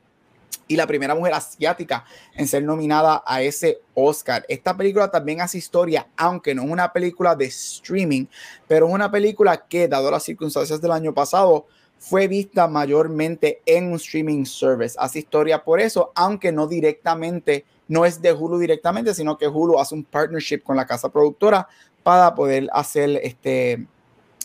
y 0.72 0.76
la 0.76 0.86
primera 0.86 1.14
mujer 1.14 1.34
asiática 1.34 2.06
en 2.34 2.48
ser 2.48 2.64
nominada 2.64 3.22
a 3.26 3.42
ese 3.42 3.82
Oscar. 3.92 4.42
Esta 4.48 4.74
película 4.74 5.10
también 5.10 5.42
hace 5.42 5.58
historia, 5.58 6.08
aunque 6.16 6.54
no 6.54 6.62
es 6.62 6.70
una 6.70 6.90
película 6.94 7.36
de 7.36 7.44
streaming, 7.44 8.24
pero 8.66 8.88
es 8.88 8.94
una 8.94 9.10
película 9.10 9.66
que, 9.66 9.86
dado 9.86 10.10
las 10.10 10.22
circunstancias 10.22 10.80
del 10.80 10.92
año 10.92 11.12
pasado, 11.12 11.66
fue 11.98 12.26
vista 12.26 12.66
mayormente 12.68 13.60
en 13.66 13.88
un 13.88 13.96
streaming 13.96 14.46
service. 14.46 14.96
Hace 14.98 15.18
historia 15.18 15.62
por 15.62 15.78
eso, 15.78 16.10
aunque 16.14 16.50
no 16.52 16.66
directamente, 16.66 17.66
no 17.86 18.06
es 18.06 18.22
de 18.22 18.32
Hulu 18.32 18.58
directamente, 18.58 19.12
sino 19.12 19.36
que 19.36 19.46
Hulu 19.46 19.78
hace 19.78 19.94
un 19.94 20.04
partnership 20.04 20.62
con 20.62 20.74
la 20.74 20.86
casa 20.86 21.10
productora 21.10 21.68
para 22.02 22.34
poder 22.34 22.68
hacer 22.72 23.20
este 23.22 23.86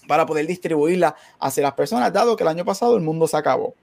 para 0.09 0.25
poder 0.25 0.45
distribuirla 0.45 1.15
hacia 1.39 1.63
las 1.63 1.73
personas, 1.73 2.11
dado 2.11 2.36
que 2.36 2.43
el 2.43 2.49
año 2.49 2.65
pasado 2.65 2.95
el 2.95 3.03
mundo 3.03 3.28
se 3.28 3.38
acabó. 3.38 3.73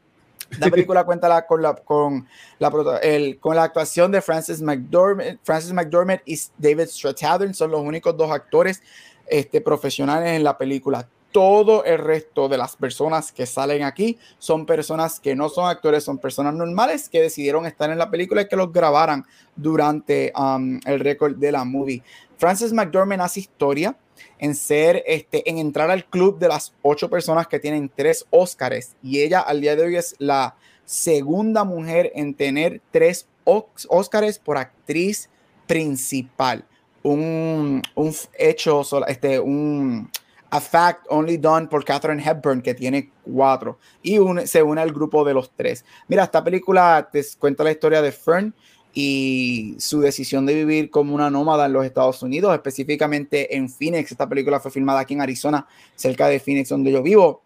La 0.59 0.71
película 0.71 1.05
cuenta 1.05 1.47
con, 1.47 1.63
la, 1.63 1.75
con, 1.75 2.27
la, 2.59 2.99
el- 3.03 3.39
con 3.39 3.57
la 3.57 3.65
actuación 3.65 4.13
de 4.13 4.21
Francis 4.21 4.61
McDormand, 4.63 5.39
Francis 5.43 5.73
McDormand 5.73 6.21
y 6.25 6.39
David 6.59 6.87
Strathairn 6.89 7.55
son 7.55 7.71
los 7.71 7.81
únicos 7.81 8.17
dos 8.17 8.31
actores 8.31 8.83
este, 9.27 9.61
profesionales 9.61 10.31
en 10.31 10.45
la 10.45 10.57
película. 10.59 11.09
Todo 11.33 11.83
el 11.85 11.99
resto 11.99 12.49
de 12.49 12.57
las 12.57 12.77
personas 12.77 13.33
que 13.33 13.45
salen 13.45 13.83
aquí 13.83 14.19
son 14.39 14.67
personas 14.67 15.19
que 15.19 15.35
no 15.35 15.49
son 15.49 15.69
actores, 15.69 16.05
son 16.05 16.19
personas 16.19 16.55
normales 16.55 17.09
que 17.09 17.21
decidieron 17.21 17.67
estar 17.67 17.91
en 17.91 17.99
la 17.99 18.09
película 18.09 18.43
y 18.43 18.49
que 18.49 18.55
los 18.55 18.73
grabaran 18.73 19.25
durante 19.57 20.33
um, 20.39 20.79
el 20.87 21.01
récord 21.01 21.35
de 21.35 21.51
la 21.51 21.65
movie. 21.65 22.05
Francis 22.37 22.73
McDormand 22.73 23.23
hace 23.23 23.41
historia 23.41 23.97
en 24.39 24.55
ser, 24.55 25.03
este, 25.07 25.49
en 25.49 25.59
entrar 25.59 25.91
al 25.91 26.05
club 26.05 26.39
de 26.39 26.49
las 26.49 26.75
ocho 26.83 27.09
personas 27.11 27.47
que 27.47 27.61
tienen 27.61 27.91
tres 27.95 28.27
Óscares 28.31 28.95
y 29.03 29.21
ella 29.21 29.41
al 29.41 29.61
día 29.61 29.77
de 29.77 29.83
hoy 29.85 29.97
es 29.97 30.15
la 30.19 30.57
segunda 30.85 31.65
mujer 31.65 32.13
en 32.15 32.35
tener 32.35 32.81
tres 32.91 33.27
Óscares 33.45 34.39
por 34.39 34.57
actriz 34.57 35.29
principal. 35.67 36.65
Un, 37.03 37.83
un 37.95 38.15
hecho, 38.39 38.83
este, 39.07 39.39
un 39.39 40.11
a 40.51 40.61
fact 40.61 41.07
only 41.09 41.37
done 41.37 41.67
por 41.67 41.85
Catherine 41.85 42.23
Hepburn 42.25 42.63
que 42.63 42.75
tiene 42.75 43.11
cuatro 43.25 43.77
y 44.03 44.19
un- 44.19 44.47
se 44.47 44.63
une 44.63 44.81
al 44.81 44.93
grupo 44.93 45.25
de 45.25 45.35
los 45.35 45.51
tres. 45.51 45.85
Mira, 46.07 46.23
esta 46.25 46.45
película 46.45 47.09
te 47.11 47.23
cuenta 47.39 47.65
la 47.65 47.73
historia 47.73 48.01
de 48.01 48.13
Fern 48.13 48.55
y 48.95 49.75
su 49.79 50.01
decisión 50.01 50.47
de 50.47 50.55
vivir 50.55 50.89
como 50.89 51.15
una 51.15 51.29
nómada 51.29 51.67
en 51.67 51.73
los 51.73 51.85
Estados 51.85 52.23
Unidos, 52.23 52.55
específicamente 52.55 53.57
en 53.57 53.69
Phoenix. 53.69 54.13
Esta 54.13 54.29
película 54.29 54.61
fue 54.61 54.71
filmada 54.71 55.01
aquí 55.01 55.15
en 55.15 55.21
Arizona, 55.21 55.67
cerca 55.97 56.29
de 56.29 56.39
Phoenix, 56.39 56.69
donde 56.69 56.93
yo 56.93 57.03
vivo. 57.03 57.43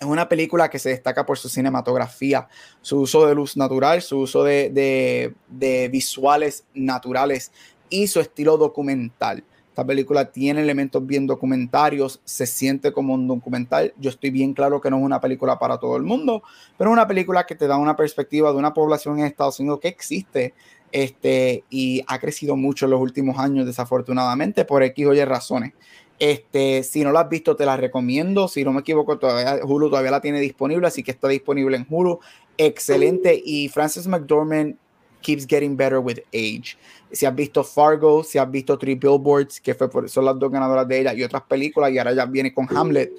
Es 0.00 0.06
una 0.06 0.28
película 0.28 0.68
que 0.68 0.78
se 0.78 0.88
destaca 0.88 1.24
por 1.24 1.38
su 1.38 1.48
cinematografía, 1.48 2.48
su 2.80 3.00
uso 3.00 3.26
de 3.26 3.34
luz 3.34 3.56
natural, 3.56 4.02
su 4.02 4.18
uso 4.18 4.42
de, 4.42 4.70
de- 4.70 5.34
de 5.48 5.88
visuales 5.88 6.64
naturales 6.74 7.52
y 7.88 8.06
su 8.06 8.18
estilo 8.18 8.56
documental. 8.56 9.44
Esta 9.68 9.84
película 9.86 10.32
tiene 10.32 10.62
elementos 10.62 11.06
bien 11.06 11.26
documentarios, 11.26 12.20
se 12.24 12.46
siente 12.46 12.92
como 12.92 13.14
un 13.14 13.28
documental. 13.28 13.94
Yo 13.98 14.10
estoy 14.10 14.30
bien 14.30 14.52
claro 14.52 14.80
que 14.80 14.90
no 14.90 14.98
es 14.98 15.04
una 15.04 15.20
película 15.20 15.58
para 15.58 15.78
todo 15.78 15.96
el 15.96 16.02
mundo, 16.02 16.42
pero 16.76 16.90
es 16.90 16.92
una 16.94 17.06
película 17.06 17.46
que 17.46 17.54
te 17.54 17.68
da 17.68 17.76
una 17.76 17.94
perspectiva 17.94 18.50
de 18.50 18.58
una 18.58 18.74
población 18.74 19.18
en 19.20 19.26
Estados 19.26 19.60
Unidos 19.60 19.78
que 19.80 19.88
existe 19.88 20.54
este, 20.92 21.64
y 21.70 22.02
ha 22.06 22.18
crecido 22.18 22.56
mucho 22.56 22.86
en 22.86 22.92
los 22.92 23.00
últimos 23.00 23.38
años, 23.38 23.66
desafortunadamente, 23.66 24.64
por 24.64 24.82
X 24.82 25.06
o 25.06 25.14
Y 25.14 25.24
razones. 25.24 25.72
Este, 26.18 26.82
si 26.82 27.02
no 27.02 27.12
la 27.12 27.20
has 27.20 27.28
visto, 27.30 27.56
te 27.56 27.64
la 27.64 27.76
recomiendo. 27.76 28.46
Si 28.46 28.62
no 28.62 28.72
me 28.72 28.80
equivoco, 28.80 29.18
todavía 29.18 29.64
Hulu 29.64 29.88
todavía 29.88 30.10
la 30.10 30.20
tiene 30.20 30.40
disponible, 30.40 30.86
así 30.86 31.02
que 31.02 31.10
está 31.12 31.28
disponible 31.28 31.76
en 31.76 31.86
Hulu. 31.88 32.20
Excelente. 32.58 33.40
Y 33.42 33.68
Frances 33.68 34.06
McDormand 34.06 34.76
keeps 35.22 35.46
getting 35.46 35.76
better 35.76 35.98
with 35.98 36.18
age. 36.34 36.76
Si 37.10 37.24
has 37.24 37.34
visto 37.34 37.64
Fargo, 37.64 38.22
si 38.22 38.38
has 38.38 38.50
visto 38.50 38.78
Three 38.78 38.94
Billboards, 38.94 39.60
que 39.60 39.74
fue 39.74 39.90
por, 39.90 40.08
son 40.08 40.26
las 40.26 40.38
dos 40.38 40.50
ganadoras 40.50 40.86
de 40.86 41.00
ella, 41.00 41.14
y 41.14 41.22
otras 41.22 41.42
películas, 41.42 41.90
y 41.90 41.98
ahora 41.98 42.12
ya 42.12 42.26
viene 42.26 42.52
con 42.52 42.68
Hamlet. 42.74 43.12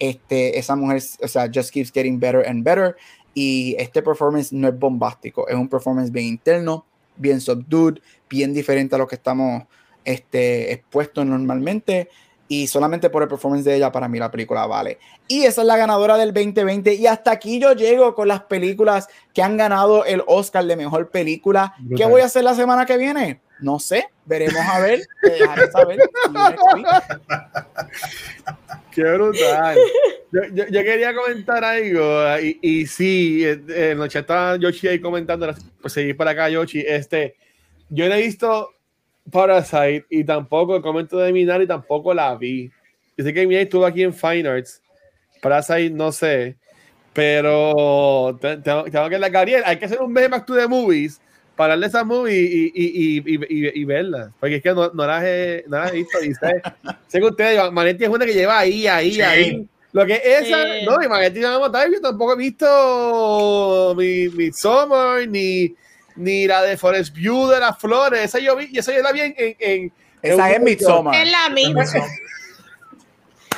Este, 0.00 0.58
esa 0.58 0.76
mujer, 0.76 1.02
o 1.22 1.28
sea, 1.28 1.48
just 1.52 1.70
keeps 1.70 1.92
getting 1.92 2.18
better 2.18 2.44
and 2.46 2.64
better. 2.64 2.96
Y 3.34 3.76
este 3.78 4.02
performance 4.02 4.52
no 4.52 4.66
es 4.66 4.76
bombástico, 4.76 5.46
es 5.46 5.54
un 5.54 5.68
performance 5.68 6.10
bien 6.10 6.26
interno, 6.26 6.86
bien 7.18 7.40
subdued, 7.40 7.98
bien 8.28 8.54
diferente 8.54 8.94
a 8.94 8.98
lo 8.98 9.06
que 9.06 9.16
estamos 9.16 9.64
este, 10.04 10.72
expuestos 10.72 11.26
normalmente. 11.26 12.08
Y 12.50 12.66
solamente 12.66 13.10
por 13.10 13.22
el 13.22 13.28
performance 13.28 13.64
de 13.64 13.76
ella, 13.76 13.92
para 13.92 14.08
mí 14.08 14.18
la 14.18 14.30
película 14.30 14.66
vale. 14.66 14.98
Y 15.26 15.44
esa 15.44 15.60
es 15.60 15.66
la 15.66 15.76
ganadora 15.76 16.16
del 16.16 16.32
2020. 16.32 16.94
Y 16.94 17.06
hasta 17.06 17.30
aquí 17.30 17.60
yo 17.60 17.74
llego 17.74 18.14
con 18.14 18.26
las 18.26 18.40
películas 18.44 19.08
que 19.34 19.42
han 19.42 19.58
ganado 19.58 20.06
el 20.06 20.22
Oscar 20.26 20.64
de 20.64 20.74
mejor 20.74 21.10
película. 21.10 21.74
¿Qué 21.76 21.84
Brutal. 21.84 22.10
voy 22.10 22.22
a 22.22 22.24
hacer 22.24 22.44
la 22.44 22.54
semana 22.54 22.86
que 22.86 22.96
viene? 22.96 23.42
No 23.60 23.78
sé, 23.78 24.08
veremos 24.24 24.60
a 24.66 24.80
ver. 24.80 25.02
Te 25.20 25.30
dejaré 25.30 25.70
saber. 25.70 25.98
Qué 28.92 29.02
brutal. 29.02 29.78
Yo, 30.30 30.42
yo- 30.52 30.66
yo 30.66 30.82
quería 30.84 31.14
comentar 31.14 31.64
algo 31.64 32.38
y, 32.42 32.58
y 32.60 32.86
sí, 32.86 33.44
eh, 33.44 33.60
eh, 33.68 33.94
noche 33.96 34.18
estaba 34.18 34.56
Yoshi 34.56 34.88
ahí 34.88 34.98
comentando, 35.00 35.54
pues 35.80 35.92
seguir 35.94 36.16
para 36.16 36.32
acá 36.32 36.48
Yoshi, 36.50 36.80
este, 36.86 37.34
yo 37.88 38.08
no 38.08 38.14
he 38.14 38.22
visto 38.22 38.68
Parasite 39.30 40.04
y 40.10 40.24
tampoco 40.24 40.76
el 40.76 40.82
comento 40.82 41.18
de 41.18 41.32
Minari 41.32 41.66
tampoco 41.66 42.12
la 42.12 42.34
vi. 42.36 42.70
Yo 43.16 43.24
sé 43.24 43.32
que 43.32 43.46
Minari 43.46 43.64
estuvo 43.64 43.86
aquí 43.86 44.02
en 44.02 44.12
Fine 44.12 44.48
Arts, 44.48 44.82
Parasite 45.40 45.90
no 45.90 46.12
sé, 46.12 46.56
pero 47.14 48.38
te- 48.40 48.58
tengo, 48.58 48.84
tengo 48.84 49.08
que 49.08 49.18
la 49.18 49.28
Gabriel, 49.28 49.62
hay 49.64 49.76
que 49.78 49.86
hacer 49.86 50.00
un 50.00 50.12
meme 50.12 50.28
back 50.28 50.46
to 50.46 50.54
the 50.54 50.66
movies 50.68 51.20
para 51.56 51.70
darle 51.70 51.86
esa 51.86 52.04
movie 52.04 52.38
y, 52.38 52.72
y, 52.74 53.18
y, 53.18 53.34
y, 53.34 53.66
y- 53.66 53.80
y 53.80 53.84
verla, 53.84 54.32
porque 54.38 54.56
es 54.56 54.62
que 54.62 54.72
no, 54.74 54.90
no, 54.92 55.06
las, 55.06 55.24
he, 55.24 55.64
no 55.68 55.78
las 55.78 55.92
he 55.92 55.96
visto 55.96 56.22
y 56.22 56.32
sé, 56.34 56.62
sé 57.08 57.18
que 57.18 57.24
ustedes, 57.26 57.72
Manetti 57.72 58.04
es 58.04 58.10
una 58.10 58.24
que 58.24 58.34
lleva 58.34 58.58
ahí, 58.58 58.86
ahí, 58.86 59.12
Sí. 59.14 59.20
ahí. 59.22 59.66
Lo 59.92 60.04
que 60.06 60.20
esa, 60.22 60.62
Sí. 60.64 60.84
no, 60.86 61.02
y 61.02 61.08
Manetti 61.08 61.40
no 61.40 61.58
vamos 61.58 61.74
a 61.74 61.88
yo 61.88 62.00
tampoco 62.00 62.34
he 62.34 62.36
visto 62.36 63.94
mi, 63.96 64.28
mi 64.28 64.52
Summer, 64.52 65.26
ni, 65.28 65.74
ni 66.16 66.46
la 66.46 66.62
de 66.62 66.76
Forest 66.76 67.14
View 67.14 67.48
de 67.48 67.58
las 67.60 67.78
flores. 67.78 68.22
Esa 68.22 68.38
yo 68.38 68.54
vi, 68.56 68.68
y 68.70 68.78
esa 68.78 68.92
yo 68.94 69.02
la 69.02 69.12
vi 69.12 69.20
en. 69.20 69.34
en, 69.36 69.56
en- 69.58 69.92
Esa 70.20 70.46
en 70.48 70.52
es 70.52 70.58
un- 70.58 70.64
Midsommar. 70.64 71.14
Es 71.14 71.30
la 71.32 71.48
misma. 71.50 71.82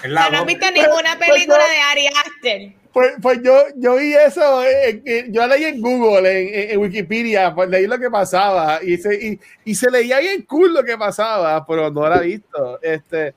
Es 0.03 0.07
O 0.07 0.09
la 0.15 0.23
sea, 0.23 0.31
no 0.31 0.39
dos. 0.39 0.47
visto 0.47 0.67
ninguna 0.71 1.19
película 1.19 1.59
de 1.59 1.79
Ari 1.79 2.07
Aster. 2.07 2.73
Pues, 2.93 3.13
pues 3.21 3.41
yo, 3.43 3.55
yo 3.77 3.97
vi 3.97 4.15
eso, 4.15 4.65
eh, 4.65 5.03
eh, 5.05 5.27
yo 5.29 5.47
la 5.47 5.55
leí 5.55 5.65
en 5.65 5.81
Google, 5.81 6.29
en, 6.31 6.49
en- 6.55 6.71
en 6.71 6.79
Wikipedia, 6.79 7.55
pues 7.55 7.69
leí 7.69 7.87
lo 7.87 7.99
que 7.99 8.11
pasaba 8.11 8.81
y 8.83 8.97
se, 8.97 9.15
y, 9.15 9.41
y 9.65 9.75
se 9.75 9.91
leía 9.91 10.19
bien 10.19 10.43
cool 10.43 10.73
lo 10.75 10.83
que 10.83 10.97
pasaba, 10.99 11.65
pero 11.67 11.91
no 11.91 12.09
la 12.09 12.17
he 12.17 12.27
visto. 12.27 12.81
Este, 12.83 13.35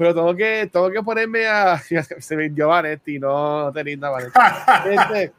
pero 0.00 0.14
tengo 0.14 0.34
que, 0.34 0.66
tengo 0.72 0.90
que 0.90 1.02
ponerme 1.02 1.46
a. 1.46 1.78
Se 2.20 2.34
vendió 2.34 2.68
Vanetti, 2.68 3.18
no, 3.18 3.70
no 3.70 3.72
Vanetti. 4.10 4.32
Este, 4.90 5.32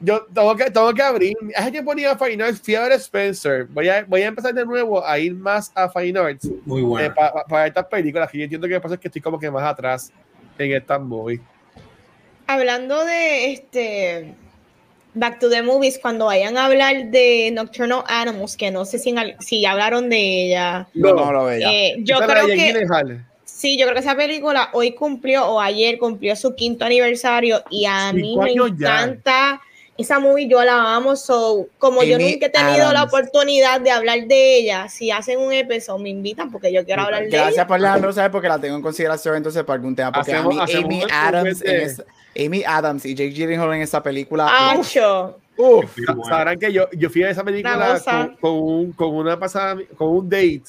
yo 0.00 0.24
tengo 0.32 0.56
que, 0.56 0.70
tengo 0.70 0.94
que 0.94 1.02
abrir. 1.02 1.36
Hace 1.54 1.70
que 1.70 1.82
ponía 1.82 2.16
Fine 2.16 2.42
Arts, 2.42 2.62
fui 2.62 2.76
a 2.76 2.84
ver 2.84 2.92
Spencer. 2.92 3.66
Voy 3.66 3.90
a, 3.90 4.04
voy 4.04 4.22
a 4.22 4.28
empezar 4.28 4.54
de 4.54 4.64
nuevo 4.64 5.06
a 5.06 5.18
ir 5.18 5.34
más 5.34 5.70
a 5.74 5.90
Fine 5.90 6.18
Arts 6.18 6.48
Muy 6.64 6.80
bueno. 6.80 7.06
eh, 7.06 7.10
para 7.14 7.44
pa, 7.44 7.66
estas 7.66 7.84
películas. 7.88 8.30
Que 8.30 8.38
yo 8.38 8.44
entiendo 8.44 8.66
que 8.66 8.72
lo 8.72 8.80
que 8.80 8.82
pasa 8.84 8.94
es 8.94 9.00
que 9.02 9.08
estoy 9.08 9.20
como 9.20 9.38
que 9.38 9.50
más 9.50 9.64
atrás 9.64 10.10
en 10.56 10.72
estas 10.72 10.98
movies. 10.98 11.42
Hablando 12.46 13.04
de 13.04 13.52
este 13.52 14.34
Back 15.12 15.40
to 15.40 15.50
the 15.50 15.60
Movies, 15.60 15.98
cuando 16.00 16.24
vayan 16.24 16.56
a 16.56 16.64
hablar 16.64 17.10
de 17.10 17.50
Nocturnal 17.52 18.02
Animals, 18.06 18.56
que 18.56 18.70
no 18.70 18.86
sé 18.86 18.98
si, 18.98 19.14
si 19.40 19.66
hablaron 19.66 20.08
de 20.08 20.46
ella. 20.46 20.88
No, 20.94 21.12
no 21.12 21.32
lo 21.32 21.44
veía. 21.44 21.70
eh, 21.70 21.96
yo 21.98 22.16
creo 22.16 22.46
que 22.46 22.56
Gyllenhaal. 22.56 23.26
Sí, 23.56 23.78
yo 23.78 23.86
creo 23.86 23.94
que 23.94 24.00
esa 24.00 24.14
película 24.16 24.68
hoy 24.72 24.92
cumplió 24.92 25.46
o 25.46 25.60
ayer 25.60 25.98
cumplió 25.98 26.36
su 26.36 26.54
quinto 26.54 26.84
aniversario 26.84 27.62
y 27.70 27.86
a 27.86 28.12
mí 28.12 28.30
Cinco 28.32 28.42
me 28.42 28.50
años 28.50 28.70
ya. 28.78 29.02
encanta 29.02 29.60
esa 29.98 30.18
movie, 30.18 30.46
yo 30.46 30.62
la 30.62 30.94
amo. 30.94 31.16
So, 31.16 31.68
como 31.78 32.02
yo 32.02 32.16
Amy 32.16 32.32
nunca 32.32 32.46
he 32.46 32.50
tenido 32.50 32.92
la 32.92 33.00
Adams. 33.00 33.12
oportunidad 33.14 33.80
de 33.80 33.90
hablar 33.90 34.26
de 34.26 34.56
ella, 34.58 34.88
si 34.90 35.10
hacen 35.10 35.38
un 35.40 35.52
episodio 35.54 36.02
me 36.02 36.10
invitan 36.10 36.50
porque 36.52 36.70
yo 36.70 36.84
quiero 36.84 37.02
hablar 37.02 37.22
de 37.22 37.28
ella. 37.28 37.42
Gracias 37.44 37.64
por 37.66 37.80
dejarlo 37.80 38.12
saber 38.12 38.30
porque 38.30 38.48
la 38.48 38.58
tengo 38.60 38.76
en 38.76 38.82
consideración 38.82 39.36
entonces 39.36 39.64
para 39.64 39.76
algún 39.76 39.96
tema. 39.96 40.12
Porque 40.12 40.32
Hacemos- 40.32 40.52
a 40.52 40.56
mí, 40.56 40.60
hacemos 40.62 40.84
Amy, 40.84 41.02
Adams 41.10 41.62
en 41.64 41.80
esa- 41.80 42.04
Amy 42.38 42.62
Adams 42.66 43.06
y 43.06 43.14
Jake 43.14 43.30
Gyllenhaal 43.30 43.72
en 43.74 43.80
esa 43.80 44.02
película. 44.02 44.46
Acho. 44.72 45.38
uf. 45.56 45.96
Sabrán 46.28 46.58
que 46.58 46.70
yo, 46.70 46.86
yo 46.92 47.08
fui 47.08 47.22
a 47.24 47.30
esa 47.30 47.42
película 47.42 47.98
con, 48.04 48.36
con 48.36 48.52
un, 48.52 48.92
con 48.92 49.14
una 49.14 49.38
pasada, 49.38 49.80
con 49.96 50.08
un 50.08 50.28
date 50.28 50.60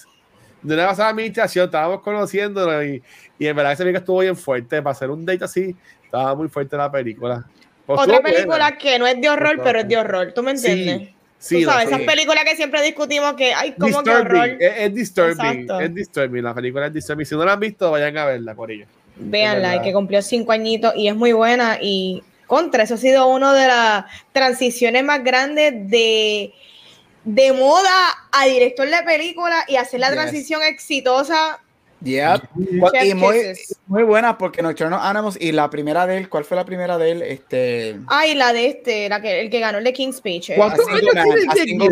de 0.61 0.73
una 0.73 0.87
pasada 0.87 1.09
administración, 1.09 1.65
estábamos 1.65 2.01
conociéndolo 2.01 2.83
y, 2.83 3.01
y 3.39 3.47
en 3.47 3.55
verdad 3.55 3.73
esa 3.73 3.83
película 3.83 3.99
estuvo 3.99 4.19
bien 4.19 4.35
fuerte. 4.35 4.81
Para 4.81 4.91
hacer 4.91 5.09
un 5.09 5.25
date 5.25 5.43
así, 5.43 5.75
estaba 6.03 6.35
muy 6.35 6.47
fuerte 6.49 6.77
la 6.77 6.91
película. 6.91 7.45
Pues 7.85 8.01
Otra 8.01 8.21
película 8.21 8.45
buena. 8.47 8.77
que 8.77 8.99
no 8.99 9.07
es 9.07 9.21
de 9.21 9.29
horror, 9.29 9.61
pero 9.63 9.79
es 9.79 9.87
de 9.87 9.97
horror. 9.97 10.33
¿Tú 10.33 10.43
me 10.43 10.51
entiendes? 10.51 11.09
Sí, 11.39 11.63
Tú 11.63 11.69
sabes, 11.69 11.87
esas 11.87 12.01
películas 12.01 12.43
que 12.43 12.55
siempre 12.55 12.81
discutimos 12.81 13.33
que, 13.35 13.53
ay, 13.53 13.75
como 13.79 14.01
que 14.01 14.09
horror. 14.09 14.57
Es, 14.59 14.73
es 14.77 14.93
disturbing, 14.93 15.61
Exacto. 15.61 15.79
es 15.79 15.93
disturbing, 15.93 16.43
la 16.43 16.53
película 16.53 16.87
es 16.87 16.93
disturbing. 16.93 17.25
Si 17.25 17.35
no 17.35 17.45
la 17.45 17.53
han 17.53 17.59
visto, 17.59 17.91
vayan 17.91 18.17
a 18.17 18.25
verla 18.25 18.55
por 18.55 18.71
ello. 18.71 18.87
Véanla, 19.15 19.81
que 19.81 19.93
cumplió 19.93 20.21
cinco 20.21 20.51
añitos 20.51 20.93
y 20.95 21.07
es 21.07 21.15
muy 21.15 21.33
buena. 21.33 21.77
Y 21.79 22.23
contra, 22.47 22.83
eso 22.83 22.95
ha 22.95 22.97
sido 22.97 23.27
una 23.27 23.53
de 23.53 23.67
las 23.67 24.05
transiciones 24.31 25.03
más 25.03 25.23
grandes 25.23 25.89
de, 25.89 26.53
de 27.27 27.51
moda 27.51 27.91
a 28.31 28.45
director 28.45 28.89
de 28.89 29.03
película 29.03 29.65
y 29.67 29.75
hacer 29.75 29.99
la 29.99 30.07
Yes. 30.07 30.15
transición 30.15 30.63
exitosa. 30.63 31.59
Chef 32.03 32.41
Y 33.03 33.13
muy, 33.15 33.41
muy 33.87 34.03
buena 34.03 34.37
porque 34.37 34.61
Nocturnal 34.61 34.99
Animals 35.01 35.37
y 35.39 35.51
la 35.51 35.69
primera 35.69 36.07
de 36.07 36.17
él, 36.19 36.29
¿cuál 36.29 36.45
fue 36.45 36.55
la 36.55 36.63
primera 36.63 36.97
de 36.97 37.11
él? 37.11 37.21
Este, 37.23 37.97
Ay, 38.07 38.33
la 38.35 38.53
de 38.53 38.67
este, 38.67 39.09
la 39.09 39.21
que, 39.21 39.41
el 39.41 39.49
que 39.49 39.59
ganó 39.59 39.79
el 39.79 39.83
de 39.83 39.93
King's 39.93 40.17
Speech. 40.17 40.51
¿Cuántos 40.55 40.87
A 40.87 40.91
años 40.91 41.11
tiene 41.65 41.89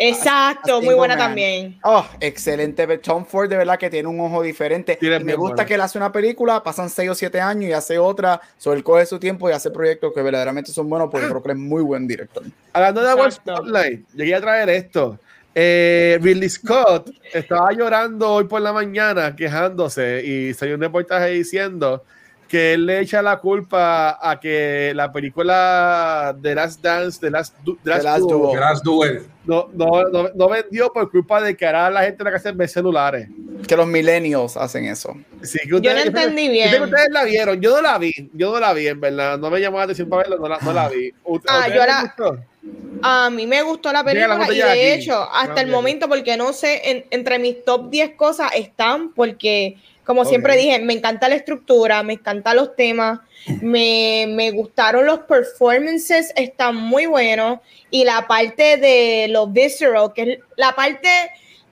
a? 0.00 0.04
Exacto, 0.08 0.76
a 0.76 0.80
muy 0.80 0.94
buena 0.94 1.16
man. 1.16 1.26
también. 1.28 1.78
Oh, 1.82 2.04
excelente. 2.20 2.86
Tom 2.98 3.24
Ford 3.24 3.48
de 3.48 3.56
verdad 3.56 3.78
que 3.78 3.90
tiene 3.90 4.08
un 4.08 4.20
ojo 4.20 4.42
diferente. 4.42 4.98
Me 5.22 5.34
gusta 5.34 5.66
que 5.66 5.74
él 5.74 5.80
hace 5.80 5.98
una 5.98 6.10
película, 6.10 6.62
pasan 6.62 6.90
6 6.90 7.10
o 7.10 7.14
7 7.14 7.40
años 7.40 7.70
y 7.70 7.72
hace 7.72 7.98
otra. 7.98 8.40
So, 8.58 8.72
él 8.72 8.82
coge 8.82 9.06
su 9.06 9.18
tiempo 9.18 9.48
y 9.48 9.52
hace 9.52 9.70
proyectos 9.70 10.12
que 10.14 10.22
verdaderamente 10.22 10.72
son 10.72 10.88
buenos 10.88 11.08
porque 11.10 11.28
creo 11.28 11.42
que 11.42 11.52
es 11.52 11.58
muy 11.58 11.82
buen 11.82 12.06
director. 12.06 12.42
Hablando 12.72 13.02
de 13.02 13.14
World. 13.14 13.32
Spotlight, 13.32 14.00
yo 14.12 14.16
quería 14.16 14.40
traer 14.40 14.68
esto. 14.70 15.18
Eh, 15.54 16.18
Ridley 16.22 16.48
Scott 16.48 17.10
estaba 17.32 17.72
llorando 17.72 18.30
hoy 18.34 18.44
por 18.44 18.62
la 18.62 18.72
mañana, 18.72 19.34
quejándose, 19.34 20.24
y 20.24 20.54
salió 20.54 20.76
un 20.76 20.80
reportaje 20.80 21.30
diciendo 21.30 22.04
que 22.50 22.72
él 22.74 22.84
le 22.86 22.98
echa 22.98 23.22
la 23.22 23.38
culpa 23.38 24.18
a 24.20 24.40
que 24.40 24.92
la 24.96 25.12
película 25.12 26.36
The 26.42 26.54
Last 26.56 26.82
Dance, 26.82 27.20
The 27.20 27.30
Last, 27.30 27.56
Du- 27.62 27.78
The 27.84 27.90
Last 27.90 28.04
Last 28.04 28.18
Duel, 28.22 28.40
Duel. 28.42 28.60
Last 28.60 28.84
Duel. 28.84 29.22
no, 29.44 29.68
no, 29.72 30.02
no, 30.08 30.28
no 30.34 30.48
vendió 30.48 30.92
por 30.92 31.08
culpa 31.10 31.40
de 31.40 31.56
que 31.56 31.64
ahora 31.64 31.90
la 31.90 32.02
gente 32.02 32.22
en 32.22 32.24
la 32.24 32.32
casa 32.32 32.50
ve 32.52 32.66
celulares. 32.66 33.28
Que 33.68 33.76
los 33.76 33.86
millennials 33.86 34.56
hacen 34.56 34.86
eso. 34.86 35.16
Sí, 35.42 35.60
que 35.60 35.68
Yo 35.68 35.78
no 35.78 35.78
ustedes- 35.88 36.06
entendí 36.06 36.46
yo 36.48 36.52
sé 36.52 36.58
que 36.62 36.68
bien. 36.70 36.82
ustedes 36.82 37.08
la 37.10 37.24
vieron, 37.24 37.60
yo 37.60 37.76
no 37.76 37.82
la 37.82 37.98
vi, 37.98 38.30
yo 38.34 38.52
no 38.52 38.58
la 38.58 38.72
vi, 38.72 38.88
en 38.88 39.00
verdad, 39.00 39.38
no 39.38 39.48
me 39.48 39.60
llamó 39.60 39.78
la 39.78 39.84
atención 39.84 40.08
para 40.08 40.22
verla, 40.22 40.36
no 40.40 40.48
la, 40.48 40.58
no 40.58 40.72
la 40.72 40.88
vi. 40.88 41.12
¿Usted- 41.24 41.48
Ah, 41.52 41.58
¿ustedes 41.68 41.74
yo 41.76 41.86
la-? 41.86 42.44
A 43.02 43.30
mí 43.30 43.46
me 43.46 43.62
gustó 43.62 43.92
la 43.92 44.02
Mira 44.02 44.26
la 44.26 44.38
película 44.44 44.76
y 44.76 44.78
de 44.80 44.92
aquí. 44.92 45.02
hecho, 45.02 45.22
hasta 45.32 45.60
el 45.60 45.68
momento, 45.68 46.08
porque 46.08 46.36
no 46.36 46.52
sé, 46.52 46.90
en- 46.90 47.04
entre 47.10 47.38
mis 47.38 47.64
top 47.64 47.90
10 47.90 48.16
cosas 48.16 48.50
están, 48.56 49.12
porque 49.12 49.76
como 50.10 50.24
siempre 50.24 50.56
dije, 50.56 50.80
me 50.80 50.94
encanta 50.94 51.28
la 51.28 51.36
estructura, 51.36 52.02
me 52.02 52.14
encantan 52.14 52.56
los 52.56 52.74
temas, 52.74 53.20
me, 53.62 54.26
me 54.28 54.50
gustaron 54.50 55.06
los 55.06 55.20
performances, 55.20 56.32
están 56.34 56.74
muy 56.74 57.06
buenos 57.06 57.60
y 57.92 58.02
la 58.02 58.26
parte 58.26 58.76
de 58.76 59.28
los 59.30 59.52
visceral, 59.52 60.12
que 60.12 60.22
es 60.22 60.38
la 60.56 60.74
parte 60.74 61.08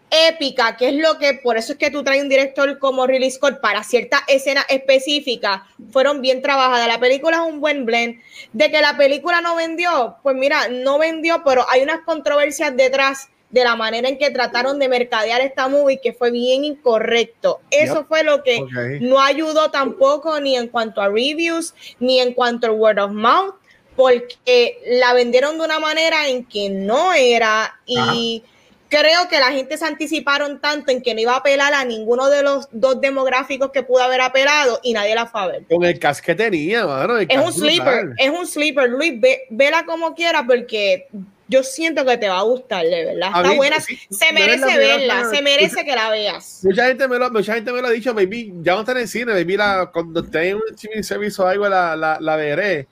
épica, 0.08 0.76
que 0.76 0.90
es 0.90 0.94
lo 0.94 1.18
que, 1.18 1.34
por 1.34 1.56
eso 1.56 1.72
es 1.72 1.78
que 1.78 1.90
tú 1.90 2.04
traes 2.04 2.22
un 2.22 2.28
director 2.28 2.78
como 2.78 3.08
Ridley 3.08 3.28
Scott 3.32 3.60
para 3.60 3.82
ciertas 3.82 4.20
escenas 4.28 4.66
específicas, 4.68 5.62
fueron 5.90 6.22
bien 6.22 6.40
trabajadas. 6.40 6.86
La 6.86 7.00
película 7.00 7.38
es 7.38 7.42
un 7.42 7.60
buen 7.60 7.86
blend. 7.86 8.20
De 8.52 8.70
que 8.70 8.80
la 8.80 8.96
película 8.96 9.40
no 9.40 9.56
vendió, 9.56 10.14
pues 10.22 10.36
mira, 10.36 10.68
no 10.68 11.00
vendió, 11.00 11.42
pero 11.44 11.68
hay 11.68 11.82
unas 11.82 12.02
controversias 12.02 12.76
detrás 12.76 13.30
de 13.50 13.64
la 13.64 13.76
manera 13.76 14.08
en 14.08 14.18
que 14.18 14.30
trataron 14.30 14.78
de 14.78 14.88
mercadear 14.88 15.40
esta 15.40 15.68
movie 15.68 16.00
que 16.00 16.12
fue 16.12 16.30
bien 16.30 16.64
incorrecto. 16.64 17.60
Eso 17.70 18.04
fue 18.06 18.22
lo 18.22 18.42
que 18.42 18.60
no 19.00 19.20
ayudó 19.20 19.70
tampoco 19.70 20.38
ni 20.40 20.56
en 20.56 20.68
cuanto 20.68 21.00
a 21.00 21.08
reviews, 21.08 21.74
ni 21.98 22.20
en 22.20 22.34
cuanto 22.34 22.66
al 22.66 22.72
word 22.74 22.98
of 22.98 23.12
mouth, 23.12 23.54
porque 23.96 24.78
la 24.86 25.14
vendieron 25.14 25.58
de 25.58 25.64
una 25.64 25.80
manera 25.80 26.28
en 26.28 26.44
que 26.44 26.68
no 26.68 27.12
era 27.14 27.80
y 27.86 28.44
creo 28.88 29.28
que 29.28 29.38
la 29.38 29.52
gente 29.52 29.76
se 29.76 29.84
anticiparon 29.84 30.60
tanto 30.60 30.90
en 30.90 31.02
que 31.02 31.14
no 31.14 31.20
iba 31.20 31.34
a 31.34 31.38
apelar 31.38 31.74
a 31.74 31.84
ninguno 31.84 32.28
de 32.28 32.42
los 32.42 32.68
dos 32.72 33.00
demográficos 33.00 33.70
que 33.70 33.82
pudo 33.82 34.02
haber 34.02 34.20
apelado 34.20 34.80
y 34.82 34.92
nadie 34.92 35.14
la 35.14 35.26
fue 35.26 35.40
a 35.40 35.46
ver. 35.46 35.62
Con 35.68 35.84
el 35.84 35.98
que 35.98 36.34
tenía, 36.34 36.86
mano. 36.86 37.18
el 37.18 37.26
Es 37.30 37.38
un 37.38 37.52
sleeper, 37.52 38.12
es 38.16 38.30
un 38.30 38.46
sleeper. 38.46 38.88
Luis, 38.90 39.20
ve, 39.20 39.42
vela 39.50 39.84
como 39.84 40.14
quiera 40.14 40.44
porque 40.46 41.08
yo 41.48 41.62
siento 41.62 42.04
que 42.04 42.18
te 42.18 42.28
va 42.28 42.38
a 42.38 42.42
gustar, 42.42 42.84
de 42.84 43.04
verdad. 43.06 43.28
Está 43.34 43.48
mí, 43.50 43.56
buena, 43.56 43.80
sí, 43.80 43.98
se 44.10 44.32
merece 44.32 44.78
verla, 44.78 45.30
se 45.30 45.42
merece 45.42 45.84
que 45.84 45.94
la 45.94 46.10
veas. 46.10 46.60
Mucha 46.62 46.86
gente, 46.86 47.08
me 47.08 47.18
lo, 47.18 47.30
mucha 47.30 47.54
gente 47.54 47.72
me 47.72 47.80
lo 47.80 47.88
ha 47.88 47.90
dicho, 47.90 48.12
baby, 48.12 48.52
ya 48.60 48.74
no 48.74 48.80
está 48.80 48.92
en 48.92 48.98
el 48.98 49.08
cine, 49.08 49.32
baby, 49.32 49.56
la, 49.56 49.90
cuando 49.92 50.20
esté 50.20 50.50
en 50.50 50.56
un 50.56 50.62
streaming 50.70 51.02
service 51.02 51.40
o 51.40 51.46
algo 51.46 51.68
la, 51.68 51.96
la, 51.96 52.18
la 52.20 52.36
veré. 52.36 52.86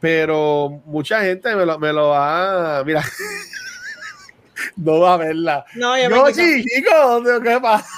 Pero 0.00 0.82
mucha 0.84 1.22
gente 1.22 1.56
me 1.56 1.64
lo, 1.64 1.78
me 1.78 1.92
lo 1.92 2.08
va, 2.08 2.84
mira, 2.84 3.02
no 4.76 5.00
va 5.00 5.14
a 5.14 5.16
verla. 5.16 5.64
No, 5.74 5.96
yo 5.96 6.10
me 6.10 6.16
Yo 6.16 6.26
quito. 6.26 6.34
sí, 6.40 6.64
chicos, 6.64 7.22
¿qué 7.42 7.58
pasa? 7.60 7.88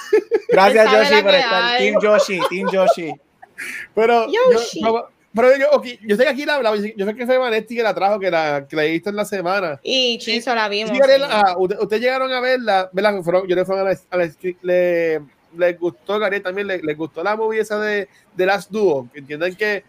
Gracias, 0.47 0.91
Yoshi, 0.91 1.21
por 1.21 1.35
estar. 1.35 1.77
Team 1.77 1.95
Yoshi, 2.01 2.39
Team 2.49 2.69
Yoshi. 2.71 3.13
Pero 3.93 4.27
Yoshi. 4.31 4.81
yo, 4.81 5.09
pero 5.37 5.57
yo, 5.57 5.81
yo 6.01 6.15
sé 6.17 6.23
que 6.23 6.29
aquí 6.29 6.45
la 6.45 6.55
hablaba, 6.55 6.75
yo 6.75 7.05
sé 7.05 7.15
que 7.15 7.25
fue 7.25 7.37
Vanetti 7.37 7.75
que 7.77 7.83
la 7.83 7.93
trajo, 7.95 8.19
que 8.19 8.29
la, 8.29 8.65
que 8.67 8.75
la 8.75 8.83
he 8.83 8.91
visto 8.91 9.09
en 9.09 9.15
la 9.15 9.23
semana. 9.25 9.79
Y 9.83 10.17
Chizo 10.17 10.53
la 10.53 10.67
vimos. 10.67 10.91
Sí, 10.91 10.97
usted- 11.57 11.79
ustedes 11.79 12.01
llegaron 12.01 12.31
a 12.33 12.39
verla, 12.41 12.89
¿verdad? 12.91 13.21
Fueron- 13.23 13.47
yo 13.47 13.55
le 13.55 13.63
fueron 13.63 13.87
a 13.87 13.91
la, 13.91 13.97
a 14.09 14.17
la- 14.17 14.29
le, 14.63 15.21
les 15.57 15.79
gustó, 15.79 16.19
Gabriel 16.19 16.43
también, 16.43 16.67
le, 16.67 16.81
les 16.81 16.97
gustó 16.97 17.23
la 17.23 17.35
movie 17.35 17.61
esa 17.61 17.79
de, 17.79 18.09
de 18.35 18.45
Last 18.45 18.69
Duo, 18.71 19.07
entienden 19.13 19.55
que 19.55 19.83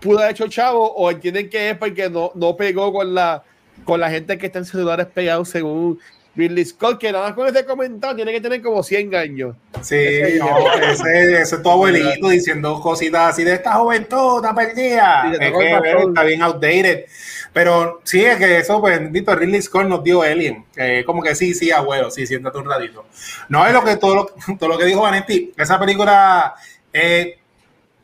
pudo 0.00 0.18
haber 0.18 0.30
hecho 0.32 0.48
chavo 0.48 0.92
o 0.94 1.10
entienden 1.10 1.48
que 1.50 1.70
es 1.70 1.76
porque 1.78 2.08
no, 2.10 2.30
no 2.34 2.56
pegó 2.56 2.92
con 2.92 3.14
la, 3.14 3.42
con 3.84 4.00
la 4.00 4.10
gente 4.10 4.38
que 4.38 4.46
está 4.46 4.58
en 4.60 4.64
celulares 4.64 5.06
pegados 5.06 5.48
según 5.48 5.98
Ridley 6.36 6.64
Scott, 6.64 6.98
que 6.98 7.12
nada 7.12 7.26
más 7.26 7.34
con 7.34 7.46
ese 7.46 7.64
comentario 7.64 8.16
tiene 8.16 8.32
que 8.32 8.40
tener 8.40 8.60
como 8.60 8.82
100 8.82 9.14
años. 9.14 9.56
Sí, 9.82 9.96
no, 10.38 10.72
ese, 10.74 11.40
ese 11.40 11.56
es 11.56 11.62
tu 11.62 11.70
abuelito 11.70 12.28
diciendo 12.28 12.80
cositas 12.80 13.30
así 13.32 13.44
de 13.44 13.54
esta 13.54 13.74
juventud, 13.74 14.42
está 14.42 14.54
perdida. 14.54 15.30
Sí, 15.30 15.38
Es 15.40 15.52
que 15.52 16.00
está 16.08 16.22
bien 16.24 16.42
outdated. 16.42 17.04
Pero 17.52 18.00
sí, 18.02 18.24
es 18.24 18.36
que 18.36 18.58
eso, 18.58 18.80
pues, 18.80 19.00
Ridley 19.00 19.62
Scott 19.62 19.86
nos 19.86 20.02
dio 20.02 20.22
Alien. 20.22 20.64
que 20.74 21.04
como 21.04 21.22
que 21.22 21.36
sí, 21.36 21.54
sí, 21.54 21.70
abuelo, 21.70 22.10
sí, 22.10 22.26
siéntate 22.26 22.58
un 22.58 22.68
ratito. 22.68 23.06
No 23.48 23.64
es 23.64 23.72
lo 23.72 23.84
que 23.84 23.96
todo 23.96 24.14
lo, 24.14 24.26
todo 24.58 24.68
lo 24.68 24.76
que 24.76 24.86
dijo 24.86 25.02
Vanetti. 25.02 25.52
Esa 25.56 25.78
película, 25.78 26.54
eh, 26.92 27.38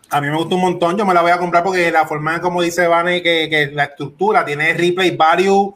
a 0.08 0.20
mí 0.20 0.28
me 0.28 0.36
gustó 0.36 0.54
un 0.54 0.60
montón. 0.60 0.96
Yo 0.96 1.04
me 1.04 1.14
la 1.14 1.22
voy 1.22 1.32
a 1.32 1.38
comprar 1.38 1.64
porque 1.64 1.90
la 1.90 2.06
forma 2.06 2.40
como 2.40 2.62
dice 2.62 2.86
Vane, 2.86 3.22
que, 3.22 3.48
que 3.50 3.66
la 3.72 3.84
estructura 3.84 4.44
tiene 4.44 4.72
replay 4.72 5.16
value 5.16 5.74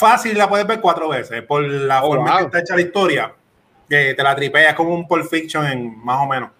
fácil, 0.00 0.36
la 0.36 0.48
puedes 0.48 0.66
ver 0.66 0.80
cuatro 0.80 1.08
veces 1.08 1.42
por 1.42 1.62
la 1.62 2.02
Oh, 2.02 2.08
forma 2.08 2.30
wow. 2.30 2.38
que 2.38 2.44
está 2.46 2.58
hecha 2.60 2.74
la 2.74 2.80
historia. 2.80 3.32
Que 3.88 4.14
te 4.14 4.22
la 4.22 4.34
tripeas 4.34 4.74
como 4.74 4.94
un 4.94 5.06
Pulp 5.06 5.28
Fiction 5.28 5.66
en 5.66 6.04
más 6.04 6.18
o 6.22 6.26
menos. 6.26 6.50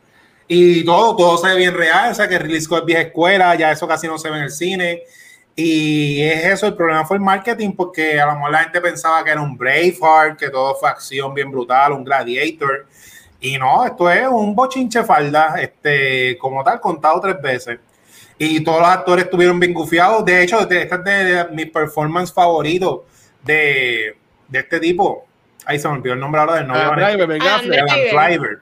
Y 0.47 0.85
todo, 0.85 1.17
todo 1.17 1.39
se 1.39 1.49
ve 1.49 1.57
bien 1.57 1.75
real. 1.75 2.13
O 2.13 2.15
sea, 2.15 2.29
que 2.29 2.39
Ridley 2.39 2.61
Scott 2.61 2.81
es 2.81 2.87
vieja 2.87 3.03
escuela, 3.03 3.55
ya 3.55 3.71
eso 3.73 3.89
casi 3.89 4.07
no 4.07 4.19
se 4.19 4.31
ve 4.31 4.37
en 4.39 4.43
el 4.45 4.51
cine. 4.51 5.03
Y 5.57 6.23
es 6.23 6.45
eso, 6.45 6.67
el 6.67 6.75
problema 6.75 7.05
fue 7.05 7.17
el 7.17 7.23
marketing, 7.23 7.73
porque 7.73 8.21
a 8.21 8.27
lo 8.27 8.35
mejor 8.35 8.51
la 8.53 8.59
gente 8.65 8.81
pensaba 8.81 9.23
que 9.25 9.31
era 9.31 9.41
un 9.41 9.57
Braveheart, 9.57 10.39
que 10.39 10.51
todo 10.51 10.75
fue 10.75 10.89
acción 10.89 11.35
bien 11.35 11.51
brutal, 11.51 11.93
un 11.93 12.05
Gladiator. 12.05 12.87
Y 13.41 13.59
no, 13.59 13.85
esto 13.85 14.11
es 14.11 14.27
un 14.29 14.55
bochinche 14.55 15.05
falda, 15.05 15.55
este, 15.61 16.37
como 16.39 16.63
tal, 16.65 16.81
contado 16.81 17.21
tres 17.21 17.41
veces. 17.41 17.79
Y 18.39 18.61
todos 18.65 18.81
los 18.81 18.89
actores 18.89 19.27
estuvieron 19.27 19.61
bien 19.61 19.75
gufiados. 19.75 20.25
De 20.25 20.43
hecho, 20.43 20.61
este 20.61 20.83
es 20.83 21.05
de, 21.05 21.47
mi 21.53 21.67
performance 21.67 22.33
favorito 22.33 23.07
de, 23.45 24.17
de, 24.49 24.59
este 24.59 24.81
tipo. 24.81 25.27
Ahí 25.65 25.79
se 25.79 25.89
me 25.89 25.95
olvidó 25.95 26.15
el 26.15 26.21
nombre 26.21 26.41
ahora 26.41 26.57
del 26.57 26.67
novio. 26.67 26.91
Driver, 26.97 27.29
Driver. 28.13 28.59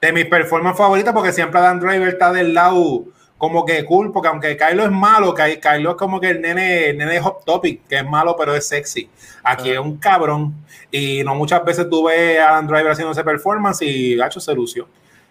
De 0.00 0.12
mi 0.12 0.24
performance 0.24 0.76
favorita, 0.76 1.12
porque 1.12 1.32
siempre 1.32 1.60
Dan 1.60 1.80
Driver 1.80 2.08
está 2.08 2.32
del 2.32 2.54
lado 2.54 3.04
como 3.40 3.64
que 3.64 3.86
cool, 3.86 4.12
porque 4.12 4.28
aunque 4.28 4.54
Kylo 4.54 4.84
es 4.84 4.90
malo, 4.90 5.34
Kylo 5.34 5.90
es 5.92 5.96
como 5.96 6.20
que 6.20 6.28
el 6.28 6.42
nene, 6.42 6.90
el 6.90 6.98
nene 6.98 7.20
hot 7.20 7.42
topic, 7.46 7.86
que 7.88 7.96
es 7.96 8.04
malo 8.04 8.36
pero 8.38 8.54
es 8.54 8.68
sexy. 8.68 9.08
Aquí 9.42 9.70
es 9.70 9.78
un 9.78 9.96
cabrón 9.96 10.54
y 10.90 11.22
no 11.24 11.34
muchas 11.34 11.64
veces 11.64 11.88
tuve 11.88 12.38
a 12.38 12.50
Dan 12.50 12.66
Driver 12.66 12.92
haciendo 12.92 13.12
ese 13.12 13.24
performance 13.24 13.80
y 13.80 14.14
gacho 14.14 14.40
se 14.40 14.54
lució. 14.54 14.88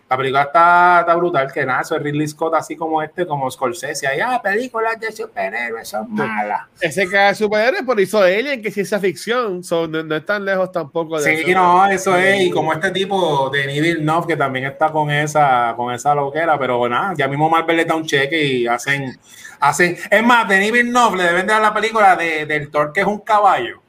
La 0.09 0.17
película 0.17 0.41
está, 0.41 1.01
está, 1.01 1.15
brutal, 1.15 1.51
que 1.53 1.63
nada, 1.63 1.81
eso 1.81 1.95
es 1.95 2.01
Ridley 2.01 2.27
Scott 2.27 2.55
así 2.55 2.75
como 2.75 2.99
este, 3.03 3.27
como 3.27 3.49
Scorsese. 3.51 4.07
Ahí, 4.07 4.19
ah, 4.19 4.41
películas 4.41 4.99
de 4.99 5.11
superhéroes 5.11 5.87
son 5.87 6.11
malas. 6.11 6.61
Ese 6.81 7.07
que 7.07 7.29
es 7.29 7.37
superhéroes, 7.37 7.83
por 7.83 7.99
hizo 7.99 8.19
Alien, 8.19 8.59
que 8.59 8.69
es 8.69 8.73
ciencia 8.73 8.97
ficción, 8.99 9.61
no, 9.69 9.87
no, 9.87 10.15
es 10.15 10.25
tan 10.25 10.43
lejos 10.43 10.71
tampoco 10.71 11.21
de 11.21 11.43
Sí, 11.43 11.53
no, 11.53 11.85
eso 11.85 12.17
es, 12.17 12.41
y 12.41 12.49
como 12.49 12.73
este 12.73 12.89
tipo 12.89 13.51
de 13.51 13.67
Neil 13.67 14.03
Nov, 14.03 14.25
que 14.25 14.35
también 14.35 14.65
está 14.65 14.91
con 14.91 15.11
esa, 15.11 15.75
con 15.77 15.93
esa 15.93 16.15
loquera, 16.15 16.57
pero 16.57 16.89
nada, 16.89 17.13
ya 17.15 17.27
mismo 17.27 17.47
Marvel 17.47 17.77
le 17.77 17.85
da 17.85 17.93
un 17.93 18.05
cheque 18.05 18.43
y 18.43 18.65
hacen, 18.65 19.15
hacen, 19.59 19.95
es 20.09 20.23
más, 20.23 20.47
de 20.47 20.57
Neil 20.57 20.91
Nov 20.91 21.15
le 21.15 21.25
deben 21.25 21.45
dar 21.45 21.61
la 21.61 21.71
película 21.71 22.15
de, 22.15 22.47
del 22.47 22.71
Thor, 22.71 22.91
que 22.93 23.01
es 23.01 23.07
un 23.07 23.19
caballo, 23.19 23.79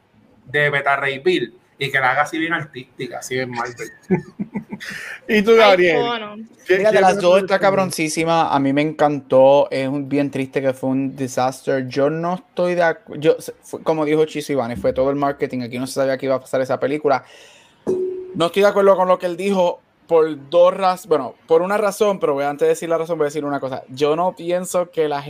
de 0.44 0.68
Beta 0.68 0.96
Ray 0.96 1.20
Bill, 1.20 1.54
y 1.80 1.90
que 1.90 1.98
la 1.98 2.10
haga 2.10 2.22
así 2.22 2.38
bien 2.38 2.52
artística, 2.52 3.18
así 3.20 3.38
en 3.38 3.50
Marvel. 3.50 3.90
¿Y 5.28 5.42
tú, 5.42 5.56
Gabriel? 5.56 6.46
Mira, 6.68 6.92
de 6.92 7.00
las 7.00 7.18
dos 7.18 7.42
está 7.42 7.58
cabroncísima. 7.58 8.54
A 8.54 8.60
mí 8.60 8.74
me 8.74 8.82
encantó. 8.82 9.66
Es 9.70 9.88
un, 9.88 10.06
bien 10.06 10.30
triste 10.30 10.60
que 10.60 10.74
fue 10.74 10.90
un 10.90 11.16
desastre. 11.16 11.86
Yo 11.88 12.10
no 12.10 12.34
estoy 12.34 12.74
de 12.74 12.82
acuerdo. 12.82 13.38
Como 13.82 14.04
dijo 14.04 14.26
Chiso 14.26 14.52
Iván, 14.52 14.76
fue 14.76 14.92
todo 14.92 15.08
el 15.08 15.16
marketing. 15.16 15.62
Aquí 15.62 15.78
no 15.78 15.86
se 15.86 15.94
sabía 15.94 16.18
que 16.18 16.26
iba 16.26 16.34
a 16.34 16.40
pasar 16.40 16.60
esa 16.60 16.78
película. 16.78 17.24
No 18.34 18.46
estoy 18.46 18.62
de 18.62 18.68
acuerdo 18.68 18.94
con 18.94 19.08
lo 19.08 19.18
que 19.18 19.24
él 19.24 19.38
dijo 19.38 19.80
por 20.06 20.50
dos 20.50 20.74
razones. 20.74 21.06
Bueno, 21.06 21.34
por 21.46 21.62
una 21.62 21.78
razón, 21.78 22.20
pero 22.20 22.34
voy 22.34 22.44
antes 22.44 22.66
de 22.66 22.70
decir 22.70 22.90
la 22.90 22.98
razón, 22.98 23.16
voy 23.16 23.24
a 23.24 23.28
decir 23.28 23.44
una 23.44 23.58
cosa. 23.58 23.84
Yo 23.88 24.16
no 24.16 24.36
pienso 24.36 24.90
que 24.90 25.08
las 25.08 25.26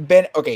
Ben, 0.00 0.28
ok, 0.32 0.48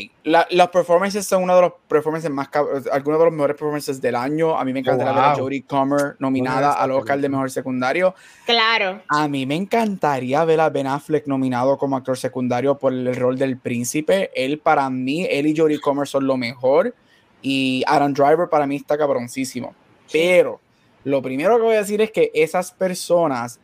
los 0.50 0.68
performances 0.68 1.26
son 1.26 1.42
uno 1.42 1.56
de 1.56 1.62
los 1.62 1.72
performances 1.88 2.30
más, 2.30 2.48
algunos 2.92 3.18
de 3.18 3.24
los 3.24 3.32
mejores 3.34 3.56
performances 3.56 4.00
del 4.00 4.14
año. 4.14 4.56
A 4.56 4.64
mí 4.64 4.72
me 4.72 4.78
encantaría 4.78 5.12
ver 5.12 5.24
a 5.24 5.34
Jodie 5.34 5.64
Comer 5.64 6.14
nominada 6.20 6.74
al 6.74 6.92
Oscar 6.92 7.20
de 7.20 7.28
Mejor 7.28 7.50
Secundario. 7.50 8.14
Claro. 8.46 9.02
A 9.08 9.26
mí 9.26 9.44
me 9.44 9.56
encantaría 9.56 10.44
ver 10.44 10.60
a 10.60 10.70
Ben 10.70 10.86
Affleck 10.86 11.26
nominado 11.26 11.76
como 11.76 11.96
actor 11.96 12.16
secundario 12.16 12.78
por 12.78 12.92
el 12.92 13.16
rol 13.16 13.36
del 13.36 13.58
príncipe. 13.58 14.30
Él, 14.36 14.60
para 14.60 14.88
mí, 14.90 15.26
él 15.28 15.48
y 15.48 15.56
Jodie 15.56 15.80
Comer 15.80 16.06
son 16.06 16.24
lo 16.24 16.36
mejor. 16.36 16.94
Y 17.42 17.82
Aaron 17.88 18.14
Driver 18.14 18.48
para 18.48 18.68
mí 18.68 18.76
está 18.76 18.96
cabroncísimo. 18.96 19.74
Pero 20.12 20.60
lo 21.02 21.20
primero 21.20 21.56
que 21.56 21.62
voy 21.62 21.74
a 21.74 21.78
decir 21.78 22.00
es 22.00 22.12
que 22.12 22.30
esas 22.32 22.70
personas 22.70 23.58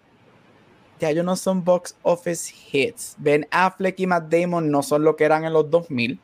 ya 0.99 1.11
ellos 1.11 1.24
no 1.24 1.36
son 1.36 1.64
box 1.64 1.96
office 2.03 2.53
hits. 2.72 3.16
Ben 3.18 3.46
Affleck 3.51 3.99
y 4.01 4.07
Matt 4.07 4.28
Damon 4.28 4.70
no 4.70 4.82
son 4.82 5.03
lo 5.03 5.16
que 5.16 5.24
eran 5.24 5.44
en 5.44 5.53
los 5.53 5.70
2000. 5.70 6.18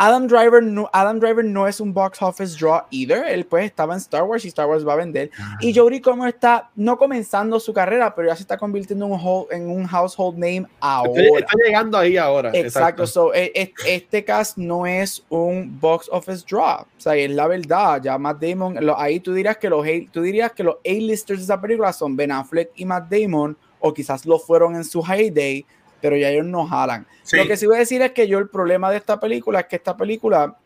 Adam 0.00 0.28
Driver 0.28 0.62
no, 0.62 0.88
Adam 0.92 1.18
Driver 1.18 1.44
no 1.44 1.66
es 1.66 1.80
un 1.80 1.92
box 1.92 2.22
office 2.22 2.56
draw 2.56 2.82
either. 2.90 3.24
Él 3.26 3.44
pues 3.44 3.64
estaba 3.64 3.94
en 3.94 3.98
Star 3.98 4.22
Wars 4.22 4.44
y 4.44 4.48
Star 4.48 4.68
Wars 4.68 4.86
va 4.86 4.92
a 4.92 4.96
vender. 4.96 5.28
Y 5.60 5.74
Jodie 5.74 6.00
Comer 6.00 6.28
está 6.28 6.70
no 6.76 6.96
comenzando 6.96 7.58
su 7.58 7.72
carrera, 7.72 8.14
pero 8.14 8.28
ya 8.28 8.36
se 8.36 8.42
está 8.42 8.56
convirtiendo 8.56 9.06
en 9.06 9.12
un, 9.12 9.46
en 9.50 9.68
un 9.68 9.84
household 9.86 10.38
name 10.38 10.66
ahora. 10.78 11.20
Está, 11.40 11.52
llegando 11.66 11.98
ahí 11.98 12.16
ahora. 12.16 12.52
Exacto. 12.54 13.08
So, 13.08 13.34
e, 13.34 13.50
e, 13.52 13.74
este 13.86 14.24
cast 14.24 14.56
no 14.56 14.86
es 14.86 15.24
un 15.30 15.80
box 15.80 16.08
office 16.12 16.44
draw. 16.48 16.82
O 16.82 17.00
sea, 17.00 17.16
es 17.16 17.32
la 17.32 17.48
verdad. 17.48 18.00
Ya 18.00 18.16
Matt 18.18 18.40
Damon, 18.40 18.78
ahí 18.96 19.18
tú 19.18 19.34
dirías 19.34 19.56
que 19.56 19.68
los 19.68 19.84
tú 20.12 20.22
dirías 20.22 20.52
que 20.52 20.62
los 20.62 20.76
A-listers 20.86 21.40
de 21.40 21.44
esa 21.44 21.60
película 21.60 21.92
son 21.92 22.14
Ben 22.14 22.30
Affleck 22.30 22.70
y 22.76 22.84
Matt 22.84 23.10
Damon 23.10 23.56
o 23.80 23.94
quizás 23.94 24.26
lo 24.26 24.38
fueron 24.38 24.76
en 24.76 24.84
su 24.84 25.02
heyday, 25.04 25.64
pero 26.00 26.16
ya 26.16 26.30
ellos 26.30 26.46
no 26.46 26.66
jalan. 26.66 27.06
Lo 27.32 27.46
que 27.46 27.56
sí 27.56 27.66
voy 27.66 27.76
a 27.76 27.80
decir 27.80 28.02
es 28.02 28.12
que 28.12 28.28
yo 28.28 28.38
el 28.38 28.48
problema 28.48 28.90
de 28.90 28.98
esta 28.98 29.18
película 29.18 29.60
es 29.60 29.66
que 29.66 29.76
esta 29.76 29.96
película, 29.96 30.56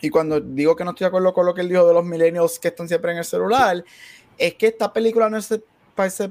y 0.00 0.10
cuando 0.10 0.40
digo 0.40 0.76
que 0.76 0.84
no 0.84 0.90
estoy 0.90 1.04
de 1.04 1.08
acuerdo 1.08 1.34
con 1.34 1.46
lo 1.46 1.54
que 1.54 1.62
él 1.62 1.68
dijo 1.68 1.86
de 1.86 1.94
los 1.94 2.04
millennials 2.04 2.58
que 2.58 2.68
están 2.68 2.88
siempre 2.88 3.12
en 3.12 3.18
el 3.18 3.24
celular, 3.24 3.84
es 4.38 4.54
que 4.54 4.68
esta 4.68 4.92
película 4.92 5.28
no 5.28 5.36
es 5.36 5.58
para 5.94 6.06
esa 6.06 6.30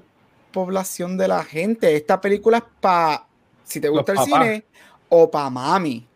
población 0.52 1.18
de 1.18 1.28
la 1.28 1.44
gente, 1.44 1.96
esta 1.96 2.22
película 2.22 2.60
es 2.60 2.64
para, 2.80 3.28
si 3.64 3.82
te 3.82 3.90
gusta 3.90 4.14
el 4.14 4.20
cine, 4.20 4.66
o 5.10 5.30
para 5.30 5.50
mami. 5.50 6.08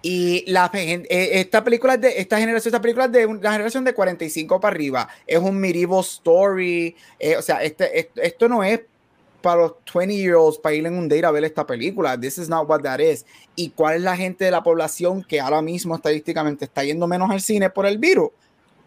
Y 0.00 0.44
la, 0.50 0.70
eh, 0.74 1.06
esta 1.08 1.64
película 1.64 1.94
es 1.94 2.00
de 2.00 2.20
esta 2.20 2.38
generación, 2.38 2.70
esta 2.70 2.80
película 2.80 3.06
es 3.06 3.12
de 3.12 3.26
la 3.42 3.52
generación 3.52 3.84
de 3.84 3.92
45 3.92 4.60
para 4.60 4.74
arriba. 4.74 5.08
Es 5.26 5.38
un 5.38 5.58
medieval 5.58 6.00
story. 6.00 6.94
Eh, 7.18 7.36
o 7.36 7.42
sea, 7.42 7.62
este, 7.62 8.10
esto 8.14 8.48
no 8.48 8.62
es 8.62 8.80
para 9.40 9.62
los 9.62 9.74
20 9.92 10.14
year 10.14 10.34
olds 10.34 10.58
para 10.58 10.74
ir 10.74 10.86
en 10.86 10.94
un 10.94 11.08
date 11.08 11.26
a 11.26 11.30
ver 11.30 11.44
esta 11.44 11.66
película. 11.66 12.18
This 12.18 12.38
is 12.38 12.48
not 12.48 12.68
what 12.68 12.82
that 12.82 13.00
is. 13.00 13.24
¿Y 13.56 13.70
cuál 13.70 13.96
es 13.96 14.02
la 14.02 14.16
gente 14.16 14.44
de 14.44 14.50
la 14.50 14.62
población 14.62 15.24
que 15.24 15.40
ahora 15.40 15.62
mismo 15.62 15.94
estadísticamente 15.94 16.64
está 16.64 16.84
yendo 16.84 17.06
menos 17.06 17.30
al 17.30 17.40
cine 17.40 17.70
por 17.70 17.86
el 17.86 17.98
virus? 17.98 18.30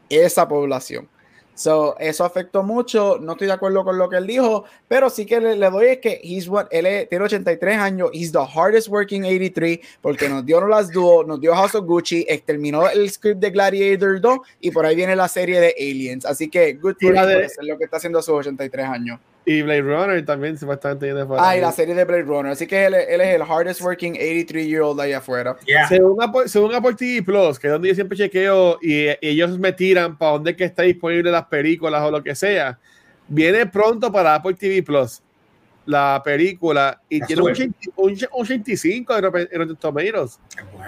Esa 0.10 0.48
población. 0.48 1.08
So, 1.54 1.96
eso 2.00 2.26
afectó 2.26 2.64
mucho. 2.64 3.20
No 3.22 3.34
estoy 3.34 3.48
de 3.48 3.54
acuerdo 3.54 3.84
con 3.84 3.98
lo 3.98 4.10
que 4.10 4.18
él 4.18 4.26
dijo, 4.26 4.66
pero 4.88 5.10
sí 5.10 5.26
que 5.26 5.40
le, 5.40 5.70
doy 5.70 5.88
es 5.88 5.98
que 6.00 6.20
he's 6.24 6.48
what, 6.48 6.68
él 6.72 7.08
tiene 7.08 7.26
83 7.26 7.78
años. 7.78 8.10
He's 8.14 8.32
the 8.32 8.40
hardest 8.40 8.88
working 8.88 9.26
83 9.26 9.80
porque 10.02 10.28
nos 10.28 10.46
dio 10.46 10.66
las 10.68 10.90
Duo, 10.92 11.24
nos 11.24 11.40
dio 11.40 11.54
House 11.54 11.76
of 11.76 11.86
Gucci, 11.86 12.26
terminó 12.46 12.90
el 12.90 13.10
script 13.10 13.40
de 13.40 13.52
Gladiator 13.52 14.20
2 14.20 14.40
y 14.62 14.72
por 14.72 14.86
ahí 14.86 14.96
viene 14.96 15.16
la 15.16 15.28
serie 15.28 15.60
de 15.60 15.76
Aliens. 15.78 16.26
Así 16.26 16.50
que, 16.50 16.74
good 16.74 16.96
for 17.00 17.14
lo 17.62 17.78
que 17.78 17.84
está 17.84 17.98
haciendo 17.98 18.20
a 18.20 18.24
sus 18.24 18.34
83 18.34 18.86
años. 18.88 19.20
Y 19.52 19.62
Blade 19.64 19.82
Runner 19.82 20.26
también 20.26 20.58
supuestamente 20.58 21.08
tiene 21.08 21.26
Ah, 21.38 21.58
y 21.58 21.62
la 21.62 21.72
serie 21.72 21.94
de 21.94 22.06
Blade 22.06 22.24
Runner. 22.24 22.52
Así 22.52 22.68
que 22.68 22.86
él, 22.86 22.94
es 22.94 23.36
el 23.36 23.44
hardest 23.44 23.82
working 23.82 24.14
83 24.14 24.66
year 24.66 24.82
old 24.82 25.00
ahí 25.02 25.12
afuera. 25.12 25.58
Según, 25.90 26.22
Apple, 26.22 26.48
según 26.48 26.74
Apple 26.74 26.94
TV 26.94 27.22
Plus, 27.22 27.60
que 27.60 27.68
es 27.68 27.74
donde 27.74 27.90
yo 27.90 27.96
siempre 27.96 28.18
chequeo 28.18 28.80
y, 28.82 29.08
ellos 29.22 29.58
me 29.60 29.74
tiran 29.74 30.18
para 30.18 30.34
donde 30.34 30.56
que 30.56 30.64
está 30.64 30.84
disponible 30.84 31.32
las 31.32 31.46
películas 31.46 32.02
o 32.04 32.12
lo 32.12 32.24
que 32.24 32.34
sea, 32.34 32.80
viene 33.28 33.66
pronto 33.66 34.12
para 34.12 34.36
Apple 34.36 34.54
TV 34.54 34.84
Plus 34.84 35.22
la 35.86 36.22
película 36.24 37.02
y 37.10 37.20
tiene 37.22 37.42
un, 37.42 37.50
un, 37.96 38.18
85 38.32 39.18
en 39.18 39.24
Rotten 39.24 39.76
Tomatoes. 39.76 40.40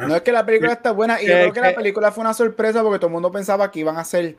No 0.08 0.16
es 0.16 0.22
que 0.22 0.32
la 0.32 0.46
película 0.46 0.74
está 0.74 0.92
buena 0.92 1.22
y 1.22 1.26
yo 1.26 1.34
creo 1.34 1.54
que 1.54 1.62
la 1.62 1.76
película 1.76 2.12
fue 2.12 2.22
una 2.22 2.34
sorpresa 2.34 2.82
porque 2.84 3.00
todo 3.00 3.08
el 3.08 3.14
mundo 3.14 3.32
pensaba 3.32 3.70
que 3.72 3.80
iban 3.80 3.98
a 3.98 4.04
ser 4.06 4.38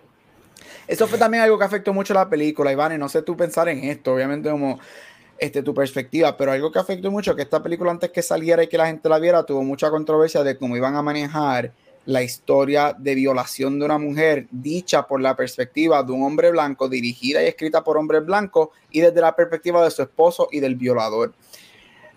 eso 0.87 1.07
fue 1.07 1.19
también 1.19 1.43
algo 1.43 1.59
que 1.59 1.65
afectó 1.65 1.93
mucho 1.93 2.15
la 2.15 2.29
película, 2.29 2.73
Iván, 2.73 2.95
y 2.95 2.99
no 2.99 3.09
sé 3.09 3.23
tú 3.23 3.37
pensar 3.37 3.69
en 3.69 3.85
esto, 3.85 4.15
obviamente 4.15 4.51
como 4.51 4.79
este, 5.39 5.63
tu 5.63 5.75
perspectiva, 5.75 6.37
pero 6.37 6.53
algo 6.53 6.71
que 6.71 6.79
afectó 6.79 7.11
mucho, 7.11 7.35
que 7.35 7.43
esta 7.43 7.63
película 7.63 7.91
antes 7.91 8.11
que 8.11 8.23
saliera 8.23 8.63
y 8.63 8.69
que 8.69 8.79
la 8.79 8.87
gente 8.87 9.09
la 9.09 9.19
viera, 9.19 9.45
tuvo 9.45 9.63
mucha 9.63 9.91
controversia 9.91 10.43
de 10.43 10.57
cómo 10.57 10.77
iban 10.77 10.95
a 10.97 11.03
manejar 11.03 11.73
la 12.07 12.23
historia 12.23 12.95
de 12.97 13.15
violación 13.15 13.79
de 13.79 13.87
una 13.87 13.99
mujer 13.99 14.47
dicha 14.51 15.07
por 15.07 15.21
la 15.21 15.35
perspectiva 15.35 16.03
de 16.03 16.13
un 16.13 16.23
hombre 16.23 16.51
blanco, 16.51 16.89
dirigida 16.89 17.43
y 17.43 17.47
escrita 17.47 17.83
por 17.83 17.97
hombres 17.97 18.25
blancos 18.25 18.69
y 18.91 19.01
desde 19.01 19.21
la 19.21 19.35
perspectiva 19.35 19.83
de 19.83 19.91
su 19.91 20.03
esposo 20.03 20.49
y 20.53 20.61
del 20.61 20.77
violador. 20.77 21.33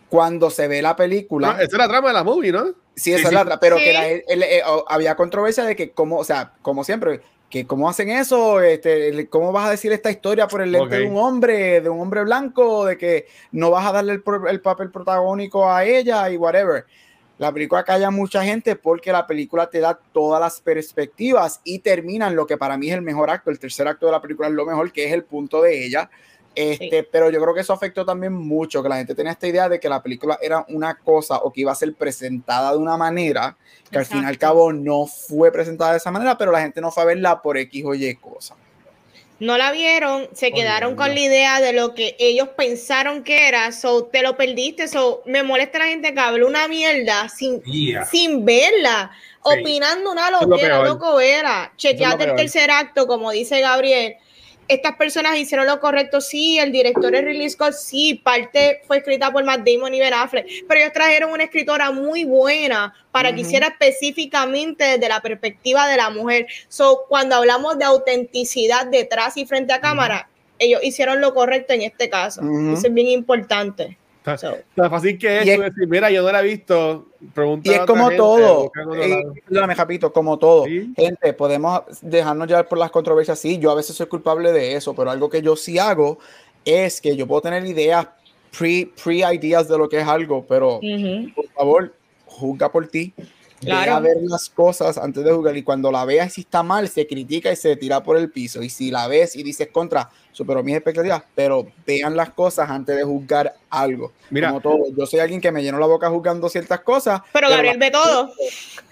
Cuando 0.09 0.49
se 0.49 0.67
ve 0.67 0.81
la 0.81 0.95
película... 0.95 1.53
esa 1.53 1.63
es 1.63 1.73
la 1.73 1.87
trama 1.87 2.09
de 2.09 2.13
la 2.13 2.23
movie, 2.23 2.51
¿no? 2.51 2.73
Sí, 2.95 3.13
esa 3.13 3.27
es 3.27 3.33
la 3.33 3.45
trama, 3.45 3.59
pero 3.59 3.77
que 3.77 4.23
eh, 4.27 4.61
había 4.87 5.15
controversia 5.15 5.63
de 5.63 5.75
que, 5.75 5.91
como, 5.91 6.17
o 6.17 6.23
sea, 6.23 6.53
como 6.61 6.83
siempre, 6.83 7.21
que 7.49 7.65
cómo 7.65 7.89
hacen 7.89 8.09
eso, 8.09 8.61
este, 8.61 9.27
cómo 9.29 9.51
vas 9.51 9.67
a 9.67 9.71
decir 9.71 9.91
esta 9.93 10.11
historia 10.11 10.47
por 10.47 10.61
el 10.61 10.71
lente 10.71 10.99
de 10.99 11.07
un 11.07 11.17
hombre, 11.17 11.79
de 11.79 11.89
un 11.89 12.01
hombre 12.01 12.23
blanco, 12.23 12.85
de 12.85 12.97
que 12.97 13.27
no 13.51 13.71
vas 13.71 13.85
a 13.85 13.93
darle 13.93 14.21
el, 14.49 14.61
papel 14.61 14.91
protagónico 14.91 15.69
a 15.69 15.85
ella 15.85 16.29
y 16.29 16.35
whatever. 16.35 16.85
La 17.37 17.51
película 17.53 17.83
calla 17.83 18.09
mucha 18.09 18.43
gente 18.43 18.75
porque 18.75 19.11
la 19.11 19.27
película 19.27 19.69
te 19.69 19.79
da 19.79 19.97
todas 20.11 20.41
las 20.41 20.59
perspectivas 20.59 21.61
y 21.63 21.79
termina 21.79 22.27
en 22.27 22.35
lo 22.35 22.47
que 22.47 22.57
para 22.57 22.77
mí 22.77 22.89
es 22.89 22.95
el 22.95 23.03
mejor 23.03 23.29
acto. 23.29 23.51
El 23.51 23.59
tercer 23.59 23.87
acto 23.87 24.07
de 24.07 24.11
la 24.11 24.21
película 24.21 24.47
es 24.47 24.53
lo 24.53 24.65
mejor, 24.65 24.91
que 24.91 25.05
es 25.05 25.13
el 25.13 25.23
punto 25.23 25.61
de 25.61 25.85
ella, 25.85 26.09
este, 26.57 27.03
Pero 27.03 27.29
yo 27.29 27.39
creo 27.39 27.53
que 27.53 27.61
eso 27.61 27.73
afectó 27.73 28.03
también 28.03 28.33
mucho, 28.33 28.81
que 28.81 28.89
la 28.89 28.97
gente 28.97 29.13
tenía 29.13 29.31
esta 29.31 29.47
idea 29.47 29.69
de 29.69 29.79
que 29.79 29.87
la 29.87 30.01
película 30.01 30.39
era 30.41 30.65
una 30.69 30.97
cosa 30.97 31.37
o 31.37 31.53
que 31.53 31.61
iba 31.61 31.71
a 31.71 31.75
ser 31.75 31.93
presentada 31.93 32.71
de 32.71 32.79
una 32.79 32.97
manera, 32.97 33.55
que 33.91 33.99
al 33.99 34.05
fin 34.05 34.23
y 34.23 34.25
al 34.25 34.39
cabo 34.39 34.73
no 34.73 35.05
fue 35.05 35.51
presentada 35.51 35.91
de 35.91 35.97
esa 35.97 36.09
manera, 36.09 36.35
pero 36.35 36.51
la 36.51 36.61
gente 36.61 36.81
no 36.81 36.91
fue 36.91 37.03
a 37.03 37.05
verla 37.05 37.41
por 37.43 37.57
X 37.57 37.83
o 37.85 37.93
Y 37.93 38.15
cosa. 38.15 38.55
No 39.39 39.55
la 39.55 39.71
vieron, 39.71 40.27
se 40.33 40.51
quedaron 40.51 40.95
con 40.95 41.13
la 41.13 41.19
idea 41.19 41.61
de 41.61 41.71
lo 41.71 41.93
que 41.93 42.15
ellos 42.17 42.47
pensaron 42.57 43.23
que 43.23 43.47
era, 43.47 43.71
so 43.71 44.05
te 44.05 44.23
lo 44.23 44.35
perdiste, 44.35 44.87
so 44.87 45.21
me 45.27 45.43
molesta 45.43 45.77
la 45.77 45.85
gente 45.85 46.11
que 46.11 46.19
habla 46.19 46.47
una 46.47 46.67
mierda 46.67 47.29
sin, 47.29 47.61
sin 48.09 48.45
verla, 48.45 49.11
opinando 49.43 50.11
una 50.11 50.31
loquera, 50.31 50.81
loco 50.81 51.19
era, 51.19 51.71
chequeate 51.77 52.23
el 52.23 52.35
tercer 52.35 52.71
acto, 52.71 53.05
como 53.05 53.29
dice 53.29 53.61
Gabriel, 53.61 54.15
estas 54.67 54.95
personas 54.95 55.37
hicieron 55.37 55.67
lo 55.67 55.79
correcto, 55.79 56.21
sí, 56.21 56.59
el 56.59 56.71
director 56.71 57.13
es 57.15 57.23
Ridley 57.23 57.49
Scott, 57.49 57.73
sí, 57.73 58.15
parte 58.15 58.81
fue 58.85 58.97
escrita 58.97 59.31
por 59.31 59.43
Matt 59.43 59.61
Damon 59.65 59.93
y 59.93 59.99
Ben 59.99 60.13
Affleck, 60.13 60.45
pero 60.67 60.79
ellos 60.79 60.93
trajeron 60.93 61.31
una 61.31 61.45
escritora 61.45 61.91
muy 61.91 62.23
buena 62.25 62.93
para 63.11 63.33
que 63.33 63.41
hiciera 63.41 63.67
específicamente 63.67 64.83
desde 64.83 65.09
la 65.09 65.21
perspectiva 65.21 65.87
de 65.87 65.97
la 65.97 66.09
mujer. 66.09 66.47
So, 66.67 67.05
cuando 67.07 67.35
hablamos 67.35 67.77
de 67.77 67.85
autenticidad 67.85 68.85
detrás 68.87 69.37
y 69.37 69.45
frente 69.45 69.73
a 69.73 69.81
cámara, 69.81 70.29
ellos 70.59 70.83
hicieron 70.83 71.21
lo 71.21 71.33
correcto 71.33 71.73
en 71.73 71.81
este 71.83 72.09
caso. 72.09 72.41
Eso 72.41 72.87
es 72.87 72.93
bien 72.93 73.07
importante. 73.07 73.97
So. 74.35 74.57
Tan 74.75 74.89
fácil 74.89 75.17
que 75.17 75.39
es, 75.39 75.47
es 75.47 75.59
decir, 75.59 75.87
mira, 75.87 76.11
yo 76.11 76.21
no 76.21 76.31
la 76.31 76.41
he 76.41 76.43
visto. 76.43 77.05
Pregunta 77.33 77.71
y 77.71 77.73
es 77.75 77.79
como 77.81 78.07
gente, 78.07 78.17
todo. 78.17 78.71
Eh, 78.95 79.23
perdóname, 79.45 79.75
Japito, 79.75 80.11
como 80.11 80.37
todo. 80.37 80.65
¿Sí? 80.65 80.93
Gente, 80.97 81.33
podemos 81.33 81.83
dejarnos 82.01 82.47
llevar 82.47 82.67
por 82.67 82.77
las 82.77 82.91
controversias. 82.91 83.39
Sí, 83.39 83.57
yo 83.57 83.71
a 83.71 83.75
veces 83.75 83.95
soy 83.95 84.07
culpable 84.07 84.51
de 84.51 84.75
eso, 84.75 84.93
pero 84.93 85.11
algo 85.11 85.29
que 85.29 85.41
yo 85.41 85.55
sí 85.55 85.79
hago 85.79 86.19
es 86.65 86.99
que 86.99 87.15
yo 87.15 87.25
puedo 87.25 87.41
tener 87.41 87.65
ideas, 87.65 88.07
pre-ideas 88.57 89.67
de 89.69 89.77
lo 89.77 89.87
que 89.87 90.01
es 90.01 90.07
algo, 90.07 90.45
pero 90.45 90.81
por 91.33 91.47
favor, 91.55 91.93
juzga 92.25 92.69
por 92.69 92.87
ti. 92.87 93.13
Claro. 93.59 93.93
a 93.95 93.99
ver 93.99 94.17
las 94.21 94.49
cosas 94.49 94.97
antes 94.97 95.23
de 95.23 95.31
jugar 95.31 95.57
y 95.57 95.63
cuando 95.63 95.91
la 95.91 96.05
veas 96.05 96.33
si 96.33 96.41
está 96.41 96.61
mal, 96.61 96.87
se 96.89 97.07
critica 97.07 97.51
y 97.51 97.55
se 97.55 97.75
tira 97.75 98.03
por 98.03 98.17
el 98.17 98.29
piso. 98.29 98.61
Y 98.61 98.69
si 98.69 98.91
la 98.91 99.07
ves 99.07 99.35
y 99.35 99.43
dices 99.43 99.69
contra, 99.71 100.09
superó 100.31 100.61
mis 100.61 100.75
expectativas, 100.75 101.23
pero 101.33 101.67
vean 101.85 102.15
las 102.15 102.29
cosas 102.29 102.69
antes 102.69 102.95
de 102.95 103.03
juzgar 103.03 103.55
algo. 103.69 104.13
Mira, 104.29 104.49
Como 104.49 104.61
todo, 104.61 104.83
yo 104.95 105.05
soy 105.05 105.19
alguien 105.19 105.41
que 105.41 105.51
me 105.51 105.63
lleno 105.63 105.79
la 105.79 105.87
boca 105.87 106.09
juzgando 106.09 106.47
ciertas 106.49 106.81
cosas. 106.81 107.21
Pero, 107.33 107.49
Gabriel 107.49 107.77
ve 107.79 107.89
todo. 107.89 108.31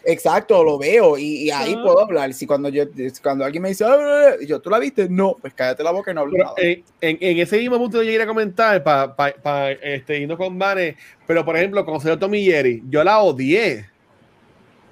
Exacto, 0.03 0.63
lo 0.63 0.77
veo 0.77 1.17
y, 1.17 1.49
ahí 1.51 1.75
puedo 1.75 1.99
hablar. 1.99 2.33
Si 2.33 2.47
cuando 2.47 2.69
yo, 2.69 2.85
cuando 3.21 3.45
alguien 3.45 3.61
me 3.61 3.69
dice, 3.69 3.85
yo, 4.47 4.59
¿tú 4.59 4.69
la 4.69 4.79
viste? 4.79 5.07
No, 5.09 5.35
pues 5.39 5.53
cállate 5.53 5.83
la 5.83 5.91
boca 5.91 6.11
y 6.11 6.13
no 6.13 6.21
hablo 6.21 6.37
nada. 6.37 6.53
En, 6.57 6.83
en, 7.01 7.39
ese 7.39 7.57
mismo 7.57 7.77
punto 7.77 8.01
yo 8.01 8.09
quería 8.09 8.27
comentar 8.27 8.83
para 8.83 9.15
pa, 9.15 9.31
pa, 9.31 9.71
este, 9.71 10.19
irnos 10.19 10.37
con 10.37 10.57
Vane, 10.57 10.95
pero 11.27 11.45
por 11.45 11.55
ejemplo, 11.55 11.85
con 11.85 11.99
Tommy 12.19 12.45
Jerry, 12.45 12.83
yo 12.89 13.03
la 13.03 13.19
odié 13.19 13.94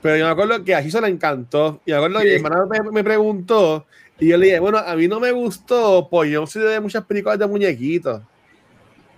pero 0.04 0.18
yo 0.18 0.26
me 0.26 0.32
acuerdo 0.32 0.66
que 0.66 0.76
a 0.76 0.84
Chiso 0.84 1.00
le 1.00 1.08
encantó. 1.08 1.80
Y 1.86 1.92
me 1.92 1.98
acuerdo 1.98 2.20
que 2.20 2.26
mi 2.26 2.32
hermana 2.34 2.66
me, 2.92 3.04
preguntó. 3.06 3.86
Y 4.20 4.28
yo 4.28 4.38
le 4.38 4.48
dije, 4.48 4.60
bueno, 4.60 4.78
a 4.78 4.96
mí 4.98 5.08
no 5.08 5.22
me 5.22 5.32
gustó, 5.32 6.10
pues 6.12 6.30
yo 6.30 6.46
soy 6.46 6.64
de 6.64 6.82
muchas 6.82 7.06
películas 7.06 7.40
de 7.40 7.48
muñequitos. 7.48 8.22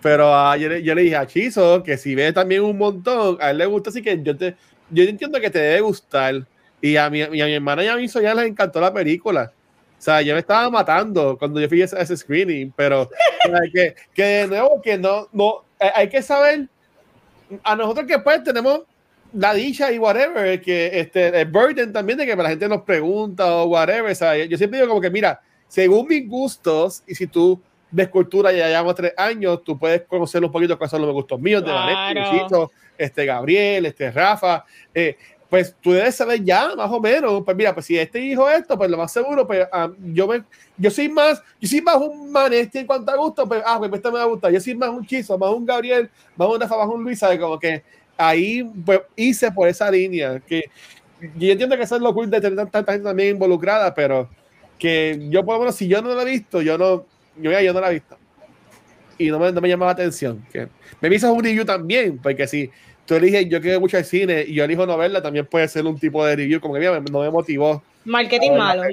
Pero 0.03 0.29
uh, 0.31 0.55
yo, 0.55 0.69
le, 0.69 1.01
dije 1.01 1.15
a 1.15 1.25
Chiso 1.25 1.81
que 1.81 1.97
si 1.97 2.13
ve 2.13 2.31
también 2.31 2.61
un 2.61 2.77
montón, 2.77 3.39
a 3.41 3.49
él 3.49 3.57
le 3.57 3.65
gusta, 3.65 3.89
así 3.89 4.03
que 4.03 4.21
yo 4.21 4.37
te, 4.37 4.55
yo 4.91 5.03
entiendo 5.03 5.41
que 5.41 5.49
te 5.49 5.57
debe 5.57 5.81
gustar. 5.81 6.45
Y 6.79 6.97
a 6.97 7.09
mi, 7.09 7.23
a 7.23 7.29
mi 7.29 7.41
hermana 7.41 7.83
y 7.83 7.87
a 7.87 7.95
mí 7.95 8.07
ya 8.07 8.35
les 8.35 8.45
encantó 8.45 8.79
la 8.79 8.93
película. 8.93 9.51
O 9.97 10.01
sea, 10.01 10.21
yo 10.21 10.35
me 10.35 10.39
estaba 10.41 10.69
matando 10.69 11.35
cuando 11.35 11.59
yo 11.59 11.67
fui 11.67 11.81
a 11.81 11.85
ese, 11.85 12.15
screening, 12.15 12.71
pero 12.75 13.09
que, 13.73 13.95
que 14.13 14.23
de 14.23 14.47
nuevo, 14.47 14.79
que 14.83 14.99
no, 14.99 15.27
no, 15.33 15.63
hay 15.79 16.09
que 16.09 16.21
saber, 16.21 16.67
a 17.63 17.75
nosotros 17.75 18.05
que 18.05 18.19
pues 18.19 18.43
tenemos 18.43 18.81
la 19.35 19.53
dicha 19.53 19.91
y 19.91 19.99
whatever, 19.99 20.61
que 20.61 20.99
este, 20.99 21.41
el 21.41 21.47
burden 21.47 21.91
también 21.91 22.17
de 22.17 22.25
que 22.25 22.35
la 22.35 22.49
gente 22.49 22.69
nos 22.69 22.83
pregunta 22.83 23.53
o 23.55 23.65
whatever, 23.65 24.13
Yo 24.47 24.57
siempre 24.57 24.79
digo 24.79 24.87
como 24.89 25.01
que, 25.01 25.09
mira, 25.09 25.41
según 25.67 26.07
mis 26.07 26.27
gustos, 26.27 27.03
y 27.05 27.15
si 27.15 27.27
tú 27.27 27.59
ves 27.91 28.07
cultura 28.07 28.53
y 28.53 28.57
ya 28.57 28.67
llevamos 28.67 28.95
tres 28.95 29.13
años, 29.17 29.63
tú 29.63 29.77
puedes 29.77 30.03
conocer 30.03 30.43
un 30.43 30.51
poquito 30.51 30.77
cuáles 30.77 30.91
son 30.91 31.01
los 31.01 31.11
gustos 31.11 31.39
míos, 31.39 31.63
de 31.63 31.71
claro. 31.71 32.71
este 32.97 33.25
Gabriel, 33.25 33.85
este 33.85 34.09
Rafa, 34.09 34.63
eh, 34.93 35.17
pues 35.49 35.75
tú 35.81 35.91
debes 35.91 36.15
saber 36.15 36.43
ya, 36.43 36.73
más 36.75 36.89
o 36.89 36.99
menos, 36.99 37.43
pues 37.43 37.57
mira, 37.57 37.73
pues 37.73 37.85
si 37.85 37.97
este 37.97 38.19
hijo 38.19 38.49
esto, 38.49 38.77
pues 38.77 38.89
lo 38.89 38.97
más 38.97 39.11
seguro, 39.11 39.45
pues 39.45 39.67
ah, 39.71 39.89
yo 40.13 40.27
me, 40.27 40.43
yo 40.77 40.89
soy 40.89 41.09
más, 41.09 41.43
yo 41.59 41.67
soy 41.67 41.81
más 41.81 41.97
un 41.97 42.31
maneste 42.31 42.79
en 42.79 42.87
cuanto 42.87 43.11
a 43.11 43.17
gusto, 43.17 43.47
pues, 43.47 43.61
ah, 43.65 43.77
pues 43.79 43.91
esto 43.93 44.11
me 44.11 44.17
va 44.17 44.23
a 44.23 44.27
gustar, 44.27 44.51
yo 44.51 44.61
soy 44.61 44.75
más 44.75 44.89
un 44.89 45.05
chizo, 45.05 45.37
más 45.37 45.51
un 45.51 45.65
Gabriel, 45.65 46.09
más 46.37 46.47
un 46.47 46.59
Rafa, 46.59 46.77
más 46.77 46.87
un 46.87 47.03
Luis, 47.03 47.19
¿sabes? 47.19 47.39
Como 47.39 47.59
que 47.59 47.83
ahí 48.17 48.63
pues, 48.85 49.01
hice 49.15 49.51
por 49.51 49.67
esa 49.67 49.89
línea. 49.91 50.39
Que 50.39 50.69
yo 51.37 51.51
entiendo 51.51 51.77
que 51.77 51.83
eso 51.83 51.95
es 51.95 52.01
lo 52.01 52.13
cool 52.13 52.29
de 52.29 52.41
tener 52.41 52.67
tanta 52.69 52.91
gente 52.91 53.07
también 53.07 53.29
involucrada, 53.29 53.93
pero 53.93 54.29
que 54.77 55.27
yo, 55.29 55.45
por 55.45 55.55
lo 55.55 55.61
menos, 55.61 55.75
si 55.75 55.87
yo 55.87 56.01
no 56.01 56.13
lo 56.13 56.21
he 56.21 56.25
visto, 56.25 56.61
yo 56.61 56.77
no, 56.77 57.05
yo, 57.37 57.59
yo 57.59 57.73
no 57.73 57.81
la 57.81 57.89
he 57.89 57.93
visto. 57.93 58.17
Y 59.17 59.29
no 59.29 59.39
me, 59.39 59.51
no 59.51 59.61
me 59.61 59.69
llamaba 59.69 59.91
la 59.91 59.93
atención. 59.93 60.45
Que 60.51 60.67
me 60.99 61.15
hizo 61.15 61.31
un 61.31 61.43
review 61.43 61.63
también, 61.63 62.17
porque 62.17 62.47
si 62.47 62.69
tú 63.05 63.15
eliges, 63.15 63.47
yo 63.47 63.61
quiero 63.61 63.79
mucho 63.79 63.97
el 63.97 64.05
cine 64.05 64.43
y 64.45 64.55
yo 64.55 64.65
elijo 64.65 64.85
no 64.85 64.97
verla, 64.97 65.21
también 65.21 65.45
puede 65.45 65.67
ser 65.67 65.85
un 65.85 65.97
tipo 65.97 66.25
de 66.25 66.35
review, 66.35 66.59
como 66.59 66.73
que 66.73 66.81
mira, 66.81 66.99
no 66.99 67.21
me 67.21 67.29
motivó. 67.29 67.81
Marketing 68.03 68.51
malo. 68.51 68.83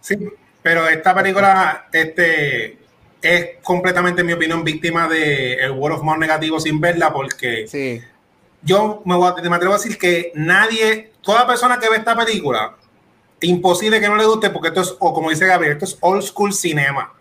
Sí, 0.00 0.16
pero 0.62 0.88
esta 0.88 1.14
película 1.14 1.86
este, 1.92 2.76
es 3.22 3.50
completamente, 3.62 4.22
en 4.22 4.26
mi 4.26 4.32
opinión, 4.32 4.64
víctima 4.64 5.08
de 5.08 5.54
el 5.54 5.70
World 5.70 5.98
of 5.98 6.04
More 6.04 6.18
negativo 6.18 6.58
sin 6.58 6.80
verla, 6.80 7.12
porque 7.12 7.66
sí 7.68 8.02
yo 8.62 9.02
me, 9.04 9.16
voy 9.16 9.28
a, 9.28 9.48
me, 9.48 9.56
atrevo 9.56 9.74
a 9.74 9.78
decir 9.78 9.98
que 9.98 10.32
nadie, 10.34 11.12
toda 11.22 11.46
persona 11.46 11.78
que 11.78 11.88
ve 11.88 11.96
esta 11.96 12.16
película, 12.16 12.76
imposible 13.40 14.00
que 14.00 14.08
no 14.08 14.16
le 14.16 14.26
guste 14.26 14.50
porque 14.50 14.68
esto 14.68 14.80
es, 14.80 14.94
o 14.98 15.14
como 15.14 15.30
dice 15.30 15.46
Gabriel, 15.46 15.74
esto 15.74 15.84
es 15.84 15.98
old 16.00 16.22
school 16.22 16.52
cinema. 16.52 17.12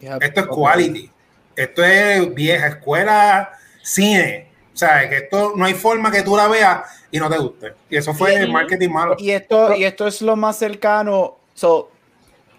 esto 0.00 0.40
es 0.40 0.46
quality. 0.46 1.10
Esto 1.56 1.84
es 1.84 2.34
vieja 2.34 2.68
escuela 2.68 3.50
cine. 3.82 4.48
O 4.72 4.76
sea, 4.76 5.08
que 5.08 5.16
esto 5.16 5.52
no 5.56 5.64
hay 5.64 5.74
forma 5.74 6.10
que 6.10 6.22
tú 6.22 6.36
la 6.36 6.48
veas 6.48 6.82
y 7.10 7.18
no 7.18 7.28
te 7.28 7.38
guste. 7.38 7.74
Y 7.90 7.96
eso 7.96 8.14
fue 8.14 8.34
el 8.36 8.50
marketing 8.50 8.88
malo. 8.90 9.16
Y 9.18 9.30
esto, 9.30 9.74
y 9.74 9.84
esto 9.84 10.06
es 10.06 10.22
lo 10.22 10.36
más 10.36 10.56
cercano. 10.56 11.38
So, 11.54 11.90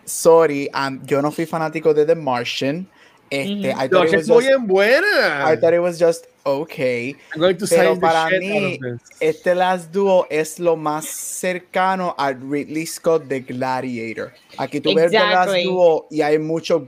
sorry, 0.05 0.69
yo 1.03 1.21
no 1.21 1.31
fui 1.31 1.45
fanático 1.45 1.93
de 1.93 2.05
The 2.05 2.15
Martian. 2.15 2.87
Este, 3.31 3.69
I 3.71 3.87
thought 3.87 4.11
it 4.11 4.27
was 4.27 4.45
just, 4.45 4.67
buena. 4.67 5.45
I 5.45 5.55
thought 5.55 5.73
it 5.73 5.79
was 5.79 5.97
just 5.97 6.27
okay. 6.43 7.15
Pero 7.69 7.97
para 7.97 8.29
mí, 8.37 8.77
este 9.21 9.55
Last 9.55 9.93
Duo 9.93 10.27
es 10.29 10.59
lo 10.59 10.75
más 10.75 11.05
cercano 11.05 12.13
a 12.17 12.33
Ridley 12.33 12.85
Scott 12.85 13.23
de 13.27 13.39
Gladiator. 13.39 14.33
Aquí 14.57 14.81
tú 14.81 14.93
ves 14.93 15.13
Last 15.13 15.55
Duo 15.63 16.07
y 16.11 16.21
hay 16.21 16.39
mucho 16.39 16.85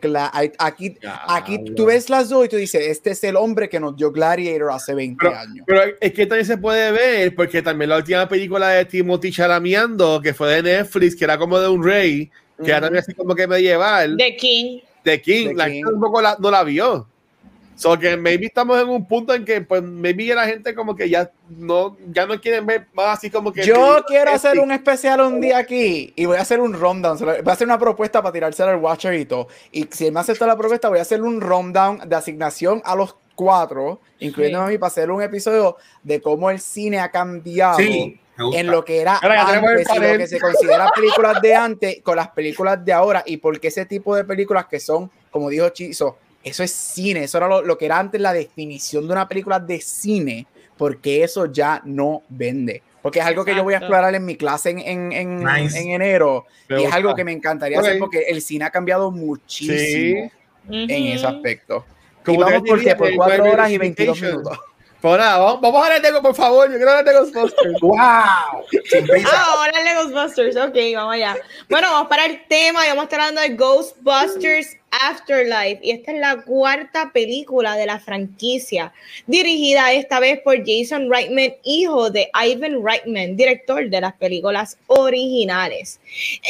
aquí, 0.60 0.98
aquí 1.30 1.60
tú 1.78 1.86
ves 1.86 2.10
Last 2.10 2.30
Duo 2.30 2.44
y 2.44 2.50
tú 2.50 2.58
dices, 2.58 2.88
este 2.88 3.12
es 3.12 3.24
el 3.24 3.38
hombre 3.38 3.70
que 3.70 3.80
nos 3.80 3.96
dio 3.96 4.12
Gladiator 4.12 4.70
hace 4.70 4.94
20 4.94 5.26
años. 5.26 5.64
Pero 5.66 5.94
es 6.02 6.12
que 6.12 6.26
también 6.26 6.46
se 6.46 6.58
puede 6.58 6.92
ver, 6.92 7.34
porque 7.36 7.62
también 7.62 7.90
la 7.90 7.96
última 7.96 8.28
película 8.28 8.68
de 8.68 8.84
Timothy 8.84 9.32
Chalameando, 9.32 10.20
que 10.22 10.34
fue 10.34 10.56
de 10.56 10.64
Netflix, 10.64 11.16
que 11.16 11.24
era 11.24 11.38
como 11.38 11.58
de 11.58 11.70
un 11.70 11.82
rey, 11.82 12.30
que 12.62 12.70
era 12.70 12.82
también 12.82 13.02
así 13.02 13.14
como 13.14 13.34
que 13.34 13.48
medieval. 13.48 14.18
De 14.18 14.36
King 14.36 14.82
de 15.04 15.22
King, 15.22 15.56
la 15.56 15.70
gente 15.70 15.90
tampoco 15.90 16.22
la, 16.22 16.38
no 16.40 16.50
la 16.52 16.64
vio. 16.64 17.08
So 17.76 17.98
que 17.98 18.16
maybe 18.16 18.46
estamos 18.46 18.80
en 18.80 18.88
un 18.88 19.08
punto 19.08 19.34
en 19.34 19.44
que 19.44 19.62
pues 19.62 19.82
maybe 19.82 20.34
la 20.34 20.46
gente 20.46 20.76
como 20.76 20.96
que 20.96 21.10
ya 21.10 21.32
no 21.50 21.98
ya 22.12 22.26
no 22.28 22.40
quieren 22.40 22.66
ver 22.66 22.88
más 22.94 23.18
así 23.18 23.32
como 23.32 23.52
que 23.52 23.66
yo 23.66 24.04
quiero 24.08 24.32
hacer 24.32 24.60
un 24.60 24.72
especial 24.72 25.22
un 25.22 25.42
día 25.42 25.58
aquí 25.58 26.14
y 26.16 26.26
voy 26.26 26.38
a 26.38 26.42
hacer 26.42 26.60
un 26.60 26.74
rundown. 26.74 27.18
Voy 27.18 27.36
a 27.46 27.52
hacer 27.52 27.68
una 27.68 27.80
propuesta 27.80 28.22
para 28.22 28.32
tirársela 28.32 28.72
al 28.72 28.78
watcher 28.78 29.16
y 29.16 29.26
todo. 29.26 29.48
Y 29.72 29.88
si 29.92 30.06
él 30.06 30.14
me 30.14 30.20
acepta 30.20 30.46
la 30.46 30.56
propuesta 30.56 30.90
voy 30.90 31.00
a 31.00 31.02
hacer 31.02 31.22
un 31.24 31.42
rundown 31.42 32.08
de 32.08 32.16
asignación 32.16 32.82
a 32.86 32.96
los 32.96 33.16
cuatro 33.36 34.00
incluyendo 34.20 34.62
a 34.62 34.68
mí 34.68 34.78
para 34.78 34.88
hacer 34.88 35.12
un 35.12 35.22
episodio 35.22 35.78
de 36.02 36.22
cómo 36.22 36.50
el 36.50 36.60
cine 36.60 37.00
ha 37.00 37.10
cambiado 37.12 37.78
sí 37.78 38.20
en 38.38 38.68
lo 38.68 38.84
que 38.84 39.00
era 39.00 39.20
antes 39.22 39.88
y 39.96 40.00
lo 40.00 40.18
que 40.18 40.28
se 40.28 40.40
considera 40.40 40.92
películas 40.96 41.42
de 41.42 41.56
antes 41.56 42.02
con 42.02 42.16
las 42.16 42.30
películas 42.30 42.84
de 42.84 42.94
ahora 42.94 43.24
y 43.26 43.38
porque 43.38 43.68
ese 43.68 43.86
tipo 43.86 44.16
de 44.16 44.24
películas 44.24 44.66
que 44.66 44.80
son, 44.80 45.10
como 45.30 45.50
dijo 45.50 45.70
Chizo, 45.70 46.18
eso 46.44 46.64
es 46.64 46.72
cine, 46.72 47.24
eso 47.24 47.38
era 47.38 47.48
lo, 47.48 47.78
que 47.78 47.86
era 47.86 48.00
antes 48.00 48.20
la 48.20 48.34
definición 48.34 49.08
de 49.08 49.14
una 49.14 49.28
película 49.28 49.60
de 49.60 49.80
cine, 49.80 50.48
porque 50.78 51.24
eso 51.24 51.46
ya 51.46 51.82
no 51.86 52.24
vende. 52.28 52.82
Porque 53.02 53.20
es 53.20 53.26
algo 53.26 53.44
que 53.44 53.54
yo 53.54 53.64
voy 53.64 53.74
a 53.74 53.78
explorar 53.78 54.16
en 54.16 54.26
mi 54.26 54.36
clase 54.36 54.70
en, 54.70 54.80
en, 54.80 55.12
en, 55.12 55.48
en 55.48 55.90
enero. 55.90 56.46
y 56.70 56.84
es 56.84 56.94
algo 56.94 57.14
que 57.16 57.26
me 57.26 57.34
encantaría 57.34 57.80
hacer 57.80 58.00
porque 58.00 58.26
el 58.30 58.42
cine 58.42 58.66
ha 58.66 58.70
cambiado 58.70 59.12
muchísimo 59.12 60.32
en 60.70 60.90
ese 60.90 61.28
aspecto. 61.28 61.86
Y 62.28 62.38
vamos 62.38 62.62
por, 62.68 62.98
por 62.98 63.16
4 63.16 63.44
horas 63.52 63.70
y 63.72 63.78
22 63.78 64.22
minutos. 64.22 64.60
Pues 65.04 65.18
nada, 65.18 65.38
vamos, 65.38 65.82
a 65.82 65.86
hablar 65.86 66.02
de, 66.02 66.22
por 66.22 66.34
favor, 66.34 66.72
yo 66.72 66.78
quiero 66.78 66.92
hablar 66.92 67.04
de 67.04 67.20
Ghostbusters. 67.20 67.82
¡Wow! 67.82 67.98
Ah, 68.00 68.62
vamos 68.62 69.36
a 69.36 69.66
hablar 69.66 69.84
de 69.84 69.94
Ghostbusters, 69.96 70.56
ok, 70.56 70.76
vamos 70.96 71.16
allá. 71.16 71.36
Bueno, 71.70 71.92
vamos 71.92 72.08
para 72.08 72.26
el 72.26 72.48
tema 72.48 72.86
y 72.86 72.88
vamos 72.88 73.02
a 73.02 73.04
estar 73.04 73.20
hablando 73.20 73.42
de 73.42 73.50
Ghostbusters 73.50 74.78
Afterlife. 75.02 75.80
Y 75.82 75.92
esta 75.92 76.12
es 76.12 76.20
la 76.20 76.42
cuarta 76.42 77.12
película 77.12 77.76
de 77.76 77.86
la 77.86 78.00
franquicia, 78.00 78.94
dirigida 79.28 79.92
esta 79.94 80.20
vez 80.20 80.40
por 80.42 80.58
Jason 80.66 81.10
Reitman, 81.12 81.56
hijo 81.64 82.10
de 82.10 82.30
Ivan 82.46 82.84
Reitman, 82.84 83.36
director 83.36 83.90
de 83.90 84.02
las 84.02 84.14
películas 84.14 84.78
originales. 84.88 86.00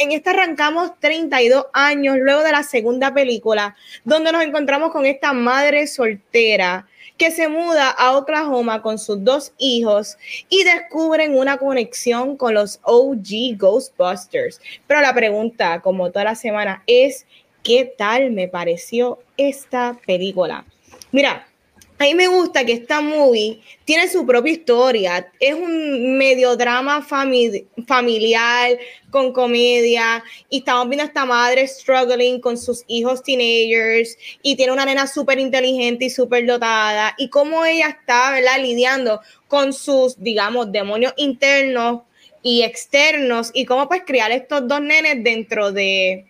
En 0.00 0.12
esta 0.12 0.30
arrancamos 0.30 0.92
32 1.00 1.66
años 1.72 2.16
luego 2.18 2.42
de 2.42 2.52
la 2.52 2.62
segunda 2.62 3.14
película, 3.14 3.76
donde 4.04 4.32
nos 4.32 4.42
encontramos 4.42 4.90
con 4.90 5.06
esta 5.06 5.32
madre 5.32 5.86
soltera 5.86 6.86
que 7.16 7.30
se 7.30 7.48
muda 7.48 7.90
a 7.90 8.16
Oklahoma 8.16 8.82
con 8.82 8.98
sus 8.98 9.22
dos 9.22 9.52
hijos 9.58 10.16
y 10.48 10.64
descubren 10.64 11.36
una 11.38 11.58
conexión 11.58 12.36
con 12.36 12.54
los 12.54 12.80
OG 12.82 13.56
Ghostbusters. 13.56 14.60
Pero 14.86 15.00
la 15.00 15.14
pregunta, 15.14 15.80
como 15.80 16.10
toda 16.10 16.24
la 16.24 16.34
semana, 16.34 16.82
es 16.86 17.26
qué 17.64 17.92
tal 17.96 18.30
me 18.30 18.46
pareció 18.46 19.18
esta 19.36 19.98
película. 20.06 20.64
Mira, 21.10 21.48
a 21.96 22.04
mí 22.04 22.14
me 22.14 22.26
gusta 22.26 22.64
que 22.66 22.72
esta 22.72 23.00
movie 23.00 23.60
tiene 23.84 24.08
su 24.08 24.26
propia 24.26 24.52
historia. 24.52 25.32
Es 25.40 25.54
un 25.54 26.18
medio 26.18 26.56
drama 26.56 27.02
familiar 27.02 28.78
con 29.10 29.32
comedia 29.32 30.22
y 30.50 30.58
estamos 30.58 30.88
viendo 30.88 31.04
a 31.04 31.06
esta 31.06 31.24
madre 31.24 31.66
struggling 31.66 32.40
con 32.40 32.58
sus 32.58 32.84
hijos 32.88 33.22
teenagers 33.22 34.18
y 34.42 34.56
tiene 34.56 34.72
una 34.72 34.84
nena 34.84 35.06
súper 35.06 35.38
inteligente 35.38 36.06
y 36.06 36.10
súper 36.10 36.46
dotada 36.46 37.14
y 37.16 37.30
cómo 37.30 37.64
ella 37.64 37.88
está. 37.88 38.34
Lidiando 38.58 39.20
con 39.48 39.72
sus, 39.72 40.22
digamos, 40.22 40.70
demonios 40.70 41.14
internos 41.16 42.02
y 42.42 42.62
externos 42.62 43.50
y 43.54 43.64
cómo 43.64 43.88
pues 43.88 44.02
criar 44.04 44.30
estos 44.32 44.68
dos 44.68 44.80
nenes 44.82 45.22
dentro 45.24 45.72
de 45.72 46.26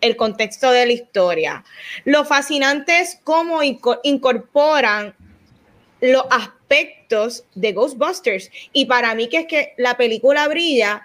el 0.00 0.16
contexto 0.16 0.70
de 0.70 0.86
la 0.86 0.92
historia. 0.92 1.64
Lo 2.04 2.24
fascinante 2.24 3.00
es 3.00 3.20
cómo 3.24 3.60
incorporan 3.62 5.14
los 6.00 6.24
aspectos 6.30 7.44
de 7.54 7.72
Ghostbusters. 7.72 8.50
Y 8.72 8.86
para 8.86 9.14
mí 9.14 9.28
que 9.28 9.38
es 9.38 9.46
que 9.46 9.74
la 9.76 9.96
película 9.96 10.46
brilla 10.48 11.02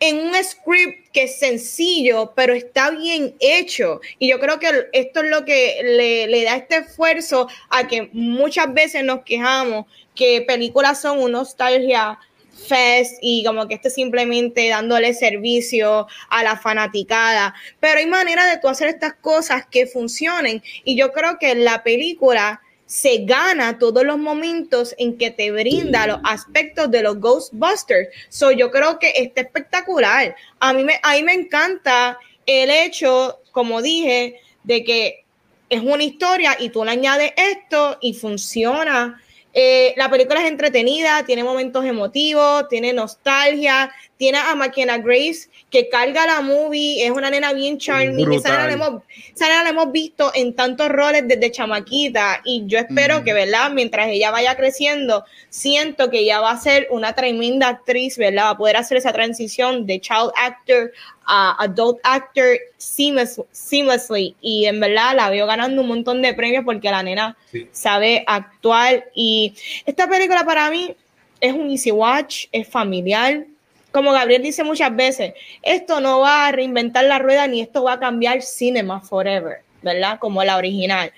en 0.00 0.16
un 0.16 0.34
script 0.42 1.10
que 1.12 1.24
es 1.24 1.38
sencillo, 1.38 2.32
pero 2.34 2.54
está 2.54 2.90
bien 2.90 3.34
hecho. 3.38 4.00
Y 4.18 4.30
yo 4.30 4.40
creo 4.40 4.58
que 4.58 4.88
esto 4.92 5.22
es 5.22 5.30
lo 5.30 5.44
que 5.44 5.80
le, 6.28 6.44
da 6.44 6.56
este 6.56 6.78
esfuerzo 6.78 7.48
a 7.68 7.86
que 7.86 8.08
muchas 8.12 8.72
veces 8.72 9.04
nos 9.04 9.22
quejamos 9.22 9.84
que 10.14 10.40
películas 10.42 11.02
son 11.02 11.18
una 11.18 11.38
nostalgia 11.38 12.18
fest 12.50 13.18
y 13.20 13.44
como 13.44 13.66
que 13.68 13.74
esté 13.74 13.90
simplemente 13.90 14.68
dándole 14.68 15.14
servicio 15.14 16.06
a 16.28 16.42
la 16.42 16.56
fanaticada. 16.56 17.54
Pero 17.78 17.98
hay 17.98 18.06
manera 18.06 18.46
de 18.46 18.58
tú 18.58 18.68
hacer 18.68 18.88
estas 18.88 19.14
cosas 19.14 19.64
que 19.70 19.86
funcionen 19.86 20.62
y 20.84 20.96
yo 20.96 21.12
creo 21.12 21.38
que 21.38 21.54
la 21.54 21.82
película 21.82 22.60
se 22.90 23.18
gana 23.18 23.78
todos 23.78 24.04
los 24.04 24.18
momentos 24.18 24.96
en 24.98 25.16
que 25.16 25.30
te 25.30 25.52
brinda 25.52 26.08
los 26.08 26.18
aspectos 26.24 26.90
de 26.90 27.02
los 27.02 27.20
Ghostbusters. 27.20 28.08
So, 28.28 28.50
yo 28.50 28.72
creo 28.72 28.98
que 28.98 29.12
está 29.14 29.42
espectacular. 29.42 30.34
A 30.58 30.72
mí 30.72 30.82
me, 30.82 30.98
a 31.04 31.14
mí 31.14 31.22
me 31.22 31.34
encanta 31.34 32.18
el 32.46 32.68
hecho, 32.68 33.38
como 33.52 33.80
dije, 33.80 34.40
de 34.64 34.82
que 34.82 35.24
es 35.68 35.80
una 35.80 36.02
historia 36.02 36.56
y 36.58 36.70
tú 36.70 36.84
le 36.84 36.90
añades 36.90 37.32
esto 37.36 37.96
y 38.00 38.12
funciona 38.14 39.22
eh, 39.52 39.94
la 39.96 40.08
película 40.08 40.40
es 40.40 40.48
entretenida, 40.48 41.24
tiene 41.24 41.42
momentos 41.42 41.84
emotivos, 41.84 42.68
tiene 42.68 42.92
nostalgia, 42.92 43.90
tiene 44.16 44.38
a 44.38 44.54
McKenna 44.54 44.98
Grace 44.98 45.48
que 45.70 45.88
carga 45.88 46.26
la 46.26 46.40
movie, 46.40 47.04
es 47.04 47.10
una 47.10 47.30
nena 47.30 47.52
bien 47.52 47.78
charming. 47.78 48.32
Esa 48.32 48.50
nena, 48.50 48.66
la 48.66 48.72
hemos, 48.72 49.02
la 49.38 49.68
hemos 49.68 49.92
visto 49.92 50.30
en 50.34 50.54
tantos 50.54 50.88
roles 50.88 51.26
desde 51.26 51.50
chamaquita 51.50 52.42
y 52.44 52.64
yo 52.66 52.78
espero 52.78 53.24
que, 53.24 53.32
¿verdad? 53.32 53.70
Mientras 53.72 54.08
ella 54.08 54.30
vaya 54.30 54.56
creciendo, 54.56 55.24
siento 55.48 56.10
que 56.10 56.20
ella 56.20 56.40
va 56.40 56.52
a 56.52 56.60
ser 56.60 56.86
una 56.90 57.14
tremenda 57.14 57.68
actriz, 57.68 58.18
¿verdad? 58.18 58.44
Va 58.44 58.50
a 58.50 58.58
poder 58.58 58.76
hacer 58.76 58.98
esa 58.98 59.12
transición 59.12 59.86
de 59.86 60.00
child 60.00 60.30
actor 60.36 60.92
a 61.32 61.54
adult 61.62 61.98
actor 62.02 62.58
seamlessly 62.76 64.34
y 64.40 64.66
en 64.66 64.80
verdad 64.80 65.14
la 65.14 65.30
veo 65.30 65.46
ganando 65.46 65.80
un 65.80 65.88
montón 65.88 66.22
de 66.22 66.34
premios 66.34 66.64
porque 66.64 66.90
la 66.90 67.04
nena 67.04 67.36
sabe 67.70 68.24
actuar 68.26 69.04
y 69.14 69.54
esta 69.86 70.08
película 70.08 70.44
para 70.44 70.68
mí 70.70 70.96
es 71.40 71.54
un 71.54 71.70
easy 71.70 71.92
watch, 71.92 72.46
es 72.50 72.66
familiar, 72.68 73.44
como 73.92 74.12
Gabriel 74.12 74.42
dice 74.42 74.64
muchas 74.64 74.94
veces, 74.94 75.34
esto 75.62 76.00
no 76.00 76.20
va 76.20 76.48
a 76.48 76.52
reinventar 76.52 77.04
la 77.04 77.18
rueda 77.18 77.46
ni 77.46 77.60
esto 77.60 77.84
va 77.84 77.94
a 77.94 78.00
cambiar 78.00 78.42
Cinema 78.42 79.00
Forever, 79.00 79.62
¿verdad? 79.82 80.18
Como 80.18 80.42
la 80.44 80.56
original. 80.56 81.12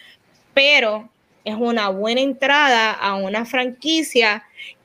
Pero 0.55 1.09
es 1.45 1.55
una 1.55 1.89
buena 1.89 2.21
entrada 2.21 2.93
a 2.93 3.15
una 3.17 3.45
franquicia 3.45 4.45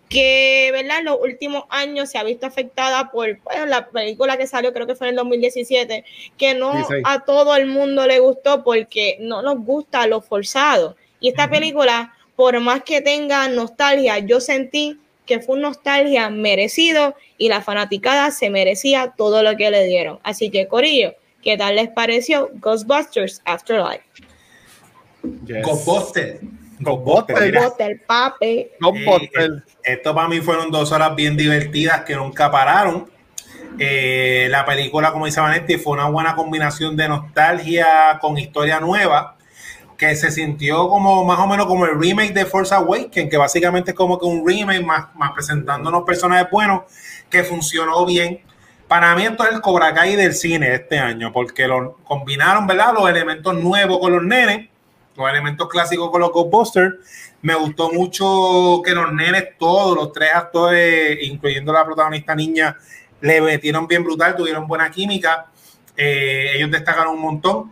que, 0.09 0.69
¿verdad? 0.71 0.99
En 0.99 1.05
los 1.05 1.19
últimos 1.21 1.65
años 1.69 2.09
se 2.09 2.17
ha 2.17 2.23
visto 2.23 2.45
afectada 2.45 3.11
por 3.11 3.39
la 3.67 3.87
película 3.87 4.37
que 4.37 4.47
salió, 4.47 4.73
creo 4.73 4.87
que 4.87 4.95
fue 4.95 5.07
en 5.07 5.11
el 5.11 5.17
2017, 5.17 6.05
que 6.37 6.53
no 6.53 6.87
a 7.03 7.25
todo 7.25 7.55
el 7.55 7.67
mundo 7.67 8.07
le 8.07 8.19
gustó 8.19 8.63
porque 8.63 9.17
no 9.19 9.41
nos 9.41 9.59
gusta 9.59 10.07
lo 10.07 10.21
forzado. 10.21 10.95
Y 11.19 11.29
esta 11.29 11.49
película, 11.49 12.13
por 12.35 12.59
más 12.59 12.83
que 12.83 13.01
tenga 13.01 13.47
nostalgia, 13.49 14.19
yo 14.19 14.39
sentí 14.39 14.99
que 15.25 15.39
fue 15.41 15.55
un 15.55 15.61
nostalgia 15.61 16.29
merecido 16.29 17.15
y 17.37 17.49
la 17.49 17.61
fanaticada 17.61 18.31
se 18.31 18.49
merecía 18.49 19.13
todo 19.17 19.43
lo 19.43 19.57
que 19.57 19.69
le 19.69 19.85
dieron. 19.85 20.19
Así 20.23 20.49
que, 20.49 20.67
Corillo, 20.67 21.15
¿qué 21.43 21.57
tal 21.57 21.75
les 21.75 21.89
pareció 21.89 22.49
Ghostbusters 22.61 23.41
Afterlife? 23.45 24.03
Ghostbusters. 25.23 26.39
Ghostbusters, 26.79 28.01
papi. 28.05 28.67
Ghostbusters. 28.79 29.57
Eh, 29.57 29.93
esto 29.93 30.13
para 30.13 30.27
mí 30.27 30.41
fueron 30.41 30.71
dos 30.71 30.91
horas 30.91 31.15
bien 31.15 31.35
divertidas 31.35 32.01
que 32.01 32.15
nunca 32.15 32.51
pararon. 32.51 33.09
Eh, 33.79 34.47
la 34.49 34.65
película, 34.65 35.11
como 35.11 35.25
dice 35.25 35.39
Vanetti, 35.39 35.77
fue 35.77 35.93
una 35.93 36.09
buena 36.09 36.35
combinación 36.35 36.95
de 36.95 37.07
nostalgia 37.07 38.17
con 38.19 38.37
historia 38.37 38.79
nueva 38.79 39.37
que 39.97 40.15
se 40.15 40.31
sintió 40.31 40.87
como 40.89 41.25
más 41.25 41.39
o 41.39 41.47
menos 41.47 41.65
como 41.65 41.85
el 41.85 41.99
remake 41.99 42.33
de 42.33 42.45
Force 42.45 42.73
Awakens, 42.73 43.29
que 43.29 43.37
básicamente 43.37 43.91
es 43.91 43.97
como 43.97 44.19
que 44.19 44.25
un 44.25 44.47
remake 44.47 44.83
más, 44.83 45.07
más 45.15 45.31
presentándonos 45.31 46.03
personajes 46.03 46.49
buenos 46.51 46.83
que 47.29 47.43
funcionó 47.43 48.05
bien. 48.05 48.41
Para 48.87 49.15
mí 49.15 49.23
esto 49.23 49.43
es 49.43 49.53
el 49.53 49.61
Cobra 49.61 49.93
Kai 49.93 50.15
del 50.15 50.33
cine 50.33 50.73
este 50.73 50.99
año, 50.99 51.33
porque 51.33 51.67
lo 51.67 51.97
combinaron, 52.03 52.67
¿verdad? 52.67 52.93
Los 52.93 53.09
elementos 53.09 53.55
nuevos 53.55 53.99
con 53.99 54.13
los 54.13 54.23
nenes, 54.23 54.69
los 55.17 55.29
elementos 55.29 55.67
clásicos 55.67 56.09
con 56.11 56.21
los 56.21 56.31
Ghostbusters. 56.31 56.95
Me 57.41 57.55
gustó 57.55 57.91
mucho 57.91 58.81
que 58.85 58.93
los 58.93 59.11
nenes, 59.11 59.57
todos 59.57 59.95
los 59.95 60.11
tres 60.11 60.29
actores, 60.33 61.17
incluyendo 61.23 61.73
la 61.73 61.85
protagonista 61.85 62.35
niña, 62.35 62.77
le 63.21 63.41
metieron 63.41 63.87
bien 63.87 64.03
brutal, 64.03 64.35
tuvieron 64.35 64.67
buena 64.67 64.89
química. 64.91 65.47
Eh, 65.95 66.51
ellos 66.55 66.71
destacaron 66.71 67.15
un 67.15 67.21
montón 67.21 67.71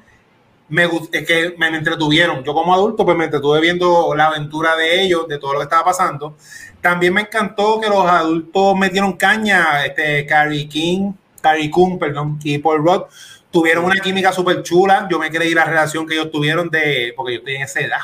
me, 0.70 0.90
que 1.12 1.56
me, 1.58 1.68
entretuvieron. 1.68 2.44
Yo 2.44 2.54
como 2.54 2.74
adulto, 2.74 3.06
pues 3.06 3.18
me 3.18 3.26
entretuve 3.26 3.62
viendo 3.62 4.14
la 4.16 4.28
aventura 4.28 4.76
de 4.76 5.04
ellos, 5.04 5.28
de 5.28 5.38
todo 5.38 5.54
lo 5.54 5.60
que 5.60 5.64
estaba 5.64 5.86
pasando. 5.86 6.36
También 6.82 7.14
me 7.14 7.22
encantó 7.22 7.80
que 7.80 7.90
los 7.90 8.06
adultos 8.06 8.76
metieron 8.78 9.14
caña, 9.14 9.86
este, 9.86 10.26
Carrie 10.26 10.68
King, 10.68 11.14
Carrie 11.42 11.70
Coon, 11.70 12.00
perdón, 12.00 12.40
y 12.44 12.58
Paul 12.58 12.84
Roth, 12.84 13.10
tuvieron 13.56 13.86
una 13.86 14.02
química 14.02 14.34
súper 14.34 14.64
chula. 14.64 15.08
Yo 15.10 15.18
me 15.18 15.32
creí 15.32 15.54
la 15.54 15.64
relación 15.64 16.06
que 16.06 16.16
ellos 16.16 16.30
tuvieron 16.30 16.70
de, 16.70 17.14
porque 17.16 17.36
yo 17.36 17.38
estoy 17.38 17.56
en 17.56 17.62
esa 17.62 17.80
edad. 17.80 18.02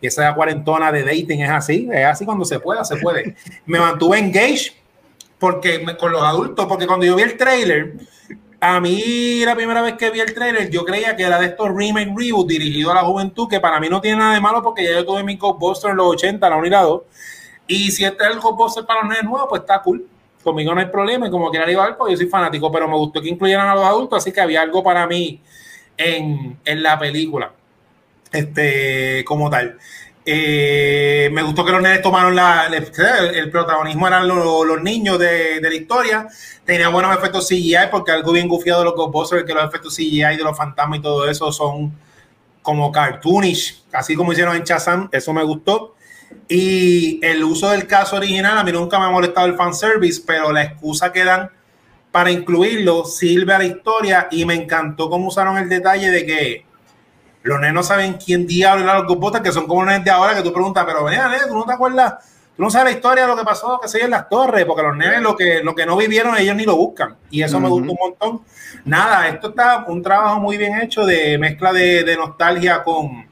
Y 0.00 0.06
esa 0.06 0.34
cuarentona 0.34 0.90
de 0.90 1.02
dating 1.02 1.42
es 1.42 1.50
así, 1.50 1.90
es 1.92 2.06
así 2.06 2.24
cuando 2.24 2.46
se 2.46 2.58
pueda, 2.58 2.86
se 2.86 2.96
puede. 2.96 3.36
Me 3.66 3.78
mantuve 3.78 4.18
engaged 4.18 4.72
porque 5.38 5.84
con 5.98 6.10
los 6.10 6.22
adultos, 6.22 6.64
porque 6.66 6.86
cuando 6.86 7.04
yo 7.04 7.16
vi 7.16 7.22
el 7.22 7.36
trailer, 7.36 7.96
a 8.60 8.80
mí, 8.80 9.42
la 9.44 9.54
primera 9.54 9.82
vez 9.82 9.94
que 9.94 10.08
vi 10.10 10.20
el 10.20 10.32
trailer, 10.32 10.70
yo 10.70 10.86
creía 10.86 11.14
que 11.14 11.24
era 11.24 11.38
de 11.38 11.46
estos 11.48 11.68
remake 11.68 12.14
reboot 12.16 12.48
dirigidos 12.48 12.92
a 12.92 12.94
la 12.94 13.02
juventud, 13.02 13.46
que 13.46 13.60
para 13.60 13.78
mí 13.80 13.90
no 13.90 14.00
tiene 14.00 14.16
nada 14.16 14.32
de 14.32 14.40
malo 14.40 14.62
porque 14.62 14.84
ya 14.84 14.92
yo 14.92 15.04
tuve 15.04 15.22
mi 15.22 15.36
Ghostbusters 15.36 15.90
en 15.90 15.98
los 15.98 16.06
80, 16.06 16.48
la 16.48 16.56
unidad 16.56 16.84
2. 16.84 17.02
Y 17.66 17.90
si 17.90 18.06
este 18.06 18.24
es 18.24 18.30
el 18.30 18.40
Ghostbusters 18.40 18.86
para 18.86 19.02
los 19.02 19.10
nenes 19.10 19.24
nuevos, 19.24 19.48
pues 19.50 19.60
está 19.60 19.82
cool. 19.82 20.06
Conmigo 20.48 20.74
no 20.74 20.80
hay 20.80 20.86
problema 20.86 21.26
y 21.26 21.30
como 21.30 21.50
quiera 21.50 21.70
igual, 21.70 21.94
pues 21.98 22.12
yo 22.12 22.16
soy 22.16 22.26
fanático, 22.26 22.72
pero 22.72 22.88
me 22.88 22.96
gustó 22.96 23.20
que 23.20 23.28
incluyeran 23.28 23.68
a 23.68 23.74
los 23.74 23.84
adultos, 23.84 24.16
así 24.16 24.32
que 24.32 24.40
había 24.40 24.62
algo 24.62 24.82
para 24.82 25.06
mí 25.06 25.42
en, 25.94 26.58
en 26.64 26.82
la 26.82 26.98
película, 26.98 27.52
este, 28.32 29.22
como 29.26 29.50
tal. 29.50 29.76
Eh, 30.24 31.28
me 31.32 31.42
gustó 31.42 31.66
que 31.66 31.72
los 31.72 31.82
nenes 31.82 32.00
tomaron 32.00 32.34
la, 32.34 32.66
el, 32.66 33.50
protagonismo 33.50 34.06
eran 34.06 34.26
los, 34.26 34.82
niños 34.82 35.18
de, 35.18 35.60
la 35.60 35.74
historia. 35.74 36.26
Tenía 36.64 36.88
buenos 36.88 37.14
efectos 37.14 37.46
CGI 37.46 37.88
porque 37.90 38.12
algo 38.12 38.32
bien 38.32 38.48
gufiado 38.48 38.80
de 38.80 38.84
los 38.86 38.94
Ghostbusters 38.94 39.44
que 39.44 39.52
los 39.52 39.64
efectos 39.64 39.94
CGI 39.94 40.36
de 40.36 40.44
los 40.44 40.56
fantasmas 40.56 41.00
y 41.00 41.02
todo 41.02 41.28
eso 41.28 41.52
son 41.52 41.92
como 42.62 42.90
cartoonish, 42.90 43.84
así 43.92 44.14
como 44.16 44.32
hicieron 44.32 44.56
en 44.56 44.64
Shazam, 44.64 45.10
eso 45.12 45.32
me 45.34 45.42
gustó. 45.42 45.94
Y 46.48 47.20
el 47.22 47.44
uso 47.44 47.70
del 47.70 47.86
caso 47.86 48.16
original, 48.16 48.56
a 48.56 48.64
mí 48.64 48.72
nunca 48.72 48.98
me 48.98 49.04
ha 49.04 49.10
molestado 49.10 49.46
el 49.46 49.54
fanservice, 49.54 50.22
pero 50.26 50.50
la 50.50 50.64
excusa 50.64 51.12
que 51.12 51.24
dan 51.24 51.50
para 52.10 52.30
incluirlo 52.30 53.04
sirve 53.04 53.52
a 53.52 53.58
la 53.58 53.64
historia 53.64 54.28
y 54.30 54.44
me 54.44 54.54
encantó 54.54 55.10
cómo 55.10 55.28
usaron 55.28 55.58
el 55.58 55.68
detalle 55.68 56.10
de 56.10 56.26
que 56.26 56.64
los 57.42 57.60
nenes 57.60 57.74
no 57.74 57.82
saben 57.82 58.14
quién 58.14 58.46
diablo 58.46 58.84
eran 58.84 58.98
los 58.98 59.06
Ghostbusters, 59.06 59.44
que 59.44 59.52
son 59.52 59.66
como 59.66 59.84
nenes 59.84 60.04
de 60.04 60.10
ahora 60.10 60.34
que 60.34 60.42
tú 60.42 60.52
preguntas, 60.52 60.84
pero 60.86 61.04
venía, 61.04 61.30
tú 61.46 61.54
no 61.54 61.64
te 61.64 61.72
acuerdas, 61.72 62.14
tú 62.56 62.62
no 62.62 62.70
sabes 62.70 62.92
la 62.92 62.96
historia 62.98 63.22
de 63.24 63.28
lo 63.28 63.36
que 63.36 63.44
pasó, 63.44 63.78
que 63.80 63.88
se 63.88 64.02
en 64.02 64.10
las 64.10 64.28
torres, 64.28 64.64
porque 64.64 64.82
los 64.82 64.96
nenes 64.96 65.20
lo 65.20 65.36
que, 65.36 65.62
lo 65.62 65.74
que 65.74 65.86
no 65.86 65.96
vivieron, 65.96 66.36
ellos 66.36 66.56
ni 66.56 66.64
lo 66.64 66.76
buscan. 66.76 67.16
Y 67.30 67.42
eso 67.42 67.60
me 67.60 67.68
gustó 67.68 67.92
un 67.92 67.98
montón. 68.00 68.42
Nada, 68.84 69.28
esto 69.28 69.50
está 69.50 69.84
un 69.86 70.02
trabajo 70.02 70.40
muy 70.40 70.56
bien 70.56 70.80
hecho 70.80 71.04
de 71.06 71.38
mezcla 71.38 71.72
de, 71.72 72.16
nostalgia 72.16 72.82
con, 72.82 73.26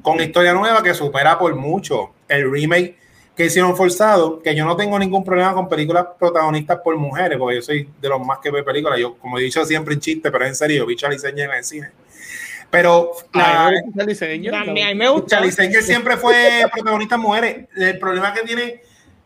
con 0.00 0.20
historia 0.20 0.54
nueva 0.54 0.82
que 0.82 0.94
supera 0.94 1.38
por 1.38 1.54
mucho 1.54 2.12
el 2.32 2.50
remake 2.50 2.96
que 3.36 3.46
hicieron 3.46 3.76
forzado, 3.76 4.42
que 4.42 4.54
yo 4.54 4.64
no 4.64 4.76
tengo 4.76 4.98
ningún 4.98 5.24
problema 5.24 5.54
con 5.54 5.68
películas 5.68 6.06
protagonistas 6.18 6.80
por 6.84 6.96
mujeres, 6.96 7.38
porque 7.38 7.56
yo 7.56 7.62
soy 7.62 7.88
de 8.00 8.08
los 8.08 8.20
más 8.20 8.38
que 8.40 8.50
ve 8.50 8.62
películas, 8.62 8.98
yo 8.98 9.16
como 9.16 9.38
he 9.38 9.42
dicho 9.42 9.64
siempre 9.64 9.94
en 9.94 10.00
chiste, 10.00 10.30
pero 10.30 10.46
en 10.46 10.54
serio, 10.54 10.84
bicho 10.84 11.08
la 11.08 11.14
en 11.14 11.38
el 11.38 11.64
cine 11.64 11.92
Pero 12.70 13.12
La, 13.32 13.72
la, 13.94 14.04
diseño. 14.04 14.54
A 14.54 14.64
mí, 14.64 14.82
a 14.82 14.88
mí 14.88 14.94
me 14.94 15.08
gusta. 15.08 15.36
Charlie 15.36 15.52
Sanger 15.52 15.82
siempre 15.82 16.16
fue 16.18 16.64
protagonista 16.72 17.16
mujeres. 17.16 17.68
El 17.74 17.98
problema 17.98 18.34
que 18.34 18.42
tiene 18.42 18.82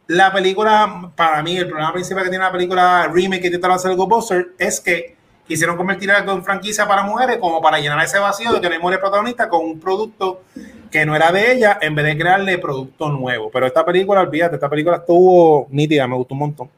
la 0.08 0.32
película, 0.32 1.10
para 1.16 1.42
mí, 1.42 1.56
el 1.56 1.66
problema 1.66 1.92
principal 1.92 2.22
que 2.24 2.30
tiene 2.30 2.44
la 2.44 2.52
película 2.52 3.10
remake 3.12 3.40
que 3.40 3.46
intentaron 3.48 3.76
hacer 3.76 3.94
Ghostbusters 3.96 4.48
es 4.58 4.80
que 4.80 5.15
quisieron 5.46 5.76
convertir 5.76 6.10
algo 6.10 6.32
en 6.32 6.44
franquicia 6.44 6.86
para 6.86 7.02
mujeres 7.02 7.38
como 7.38 7.60
para 7.60 7.78
llenar 7.78 8.02
ese 8.04 8.18
vacío 8.18 8.52
de 8.52 8.60
que 8.60 8.68
no 8.68 8.74
hay 8.74 8.80
mujeres 8.80 9.00
protagonistas 9.00 9.48
con 9.48 9.64
un 9.64 9.80
producto 9.80 10.42
que 10.90 11.06
no 11.06 11.14
era 11.14 11.30
de 11.32 11.52
ella 11.52 11.78
en 11.80 11.94
vez 11.94 12.04
de 12.04 12.18
crearle 12.18 12.58
producto 12.58 13.08
nuevo. 13.10 13.50
Pero 13.50 13.66
esta 13.66 13.84
película, 13.84 14.20
olvídate, 14.20 14.56
esta 14.56 14.68
película 14.68 14.96
estuvo 14.96 15.66
nítida, 15.70 16.06
me 16.06 16.16
gustó 16.16 16.34
un 16.34 16.40
montón. 16.40 16.70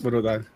Brutal. 0.00 0.46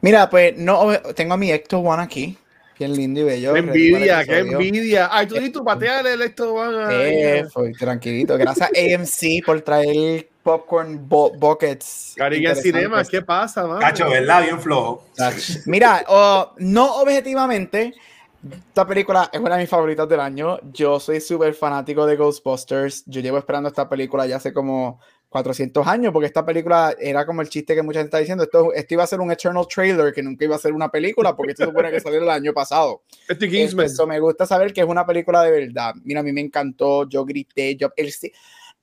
Mira, 0.00 0.30
pues 0.30 0.56
no, 0.56 0.92
tengo 1.14 1.34
a 1.34 1.36
mi 1.36 1.50
Hector 1.50 1.84
One 1.84 2.02
aquí. 2.02 2.38
Bien 2.78 2.92
lindo 2.94 3.20
y 3.20 3.24
bello. 3.24 3.52
Qué 3.54 3.58
envidia, 3.58 4.24
qué 4.24 4.38
envidia. 4.38 5.08
Ay, 5.10 5.26
tú 5.26 5.36
y 5.36 5.50
tú 5.50 5.64
pateale 5.64 6.12
el 6.12 6.22
esto 6.22 6.54
van 6.54 6.74
a. 6.74 6.88
Eh, 6.92 7.44
tranquilito. 7.78 8.38
Gracias 8.38 8.70
AMC 8.70 9.44
por 9.44 9.60
traer 9.62 10.28
popcorn 10.42 11.08
bu- 11.08 11.36
buckets. 11.38 12.14
Cariño 12.16 12.54
cinema, 12.54 13.04
¿qué 13.04 13.20
pasa, 13.22 13.66
man? 13.66 13.80
Cacho, 13.80 14.08
¿verdad? 14.08 14.42
Bien 14.42 14.60
flojo. 14.60 15.04
Mira, 15.66 16.04
oh, 16.08 16.52
no 16.58 17.00
objetivamente, 17.02 17.94
esta 18.68 18.86
película 18.86 19.28
es 19.32 19.40
una 19.40 19.56
de 19.56 19.62
mis 19.62 19.70
favoritas 19.70 20.08
del 20.08 20.20
año. 20.20 20.58
Yo 20.72 21.00
soy 21.00 21.20
súper 21.20 21.54
fanático 21.54 22.06
de 22.06 22.16
Ghostbusters. 22.16 23.02
Yo 23.06 23.20
llevo 23.20 23.38
esperando 23.38 23.68
esta 23.68 23.88
película 23.88 24.24
ya 24.26 24.36
hace 24.36 24.52
como 24.52 25.00
400 25.28 25.86
años, 25.86 26.12
porque 26.12 26.26
esta 26.26 26.44
película 26.44 26.94
era 26.98 27.26
como 27.26 27.42
el 27.42 27.48
chiste 27.48 27.74
que 27.74 27.82
mucha 27.82 28.00
gente 28.00 28.08
está 28.08 28.18
diciendo. 28.18 28.44
Esto, 28.44 28.72
esto 28.72 28.94
iba 28.94 29.04
a 29.04 29.06
ser 29.06 29.20
un 29.20 29.30
Eternal 29.30 29.66
Trailer, 29.66 30.12
que 30.12 30.22
nunca 30.22 30.44
iba 30.44 30.56
a 30.56 30.58
ser 30.58 30.72
una 30.72 30.90
película, 30.90 31.36
porque 31.36 31.52
esto 31.52 31.66
supone 31.66 31.90
que 31.90 32.00
salió 32.00 32.20
el 32.20 32.30
año 32.30 32.52
pasado. 32.52 33.02
Este 33.28 33.48
Kingsman. 33.48 33.86
Eso 33.86 34.06
me 34.06 34.18
gusta 34.20 34.46
saber 34.46 34.72
que 34.72 34.80
es 34.80 34.86
una 34.86 35.04
película 35.06 35.42
de 35.42 35.50
verdad. 35.50 35.94
Mira, 36.02 36.20
a 36.20 36.22
mí 36.22 36.32
me 36.32 36.40
encantó, 36.40 37.08
yo 37.08 37.24
grité, 37.24 37.76
yo... 37.76 37.90
el 37.96 38.12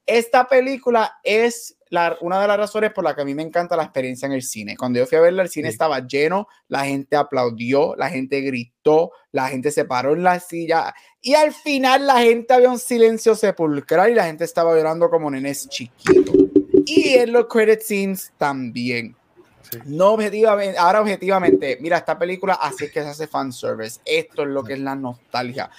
esta 0.06 0.48
película 0.48 1.20
es 1.24 1.75
la, 1.90 2.18
una 2.22 2.42
de 2.42 2.48
las 2.48 2.58
razones 2.58 2.92
por 2.92 3.04
las 3.04 3.16
que 3.16 3.22
a 3.22 3.26
mí 3.26 3.36
me 3.36 3.44
encanta 3.44 3.76
la 3.76 3.84
experiencia 3.84 4.26
en 4.26 4.32
el 4.32 4.42
cine. 4.42 4.76
Cuando 4.76 5.00
yo 5.00 5.06
fui 5.06 5.18
a 5.18 5.22
verla, 5.22 5.44
el 5.44 5.50
cine 5.50 5.70
Sí. 5.70 5.74
estaba 5.74 6.00
lleno, 6.06 6.48
la 6.68 6.86
gente 6.86 7.16
aplaudió, 7.16 7.96
la 7.96 8.10
gente 8.10 8.42
gritó, 8.42 9.12
la 9.32 9.48
gente 9.50 9.72
se 9.72 9.86
paró 9.86 10.14
en 10.14 10.24
la 10.24 10.40
silla 10.40 10.94
y 11.22 11.36
al 11.36 11.54
final 11.54 12.08
la 12.08 12.20
gente 12.20 12.54
había 12.54 12.70
un 12.70 12.80
silencio 12.80 13.36
sepulcral 13.36 14.12
y 14.12 14.16
la 14.16 14.26
gente 14.26 14.44
estaba 14.44 14.76
llorando 14.76 15.10
como 15.10 15.30
nenes 15.30 15.68
chiquitos. 15.70 16.36
Y 16.86 17.16
en 17.16 17.32
los 17.34 17.46
credit 17.48 17.82
scenes 17.82 18.32
también. 18.38 19.16
Sí. 19.72 19.80
No 19.86 20.14
objetivamente, 20.14 20.78
ahora 20.78 21.02
objetivamente, 21.02 21.78
mira, 21.82 21.98
esta 21.98 22.18
película 22.18 22.54
así 22.54 22.86
es 22.86 22.92
que 22.92 23.02
se 23.02 23.10
hace 23.10 23.28
fanservice. 23.28 24.00
Esto 24.06 24.44
es 24.44 24.50
lo 24.50 24.64
que 24.64 24.74
es 24.74 24.80
la 24.80 24.96
nostalgia. 24.96 25.70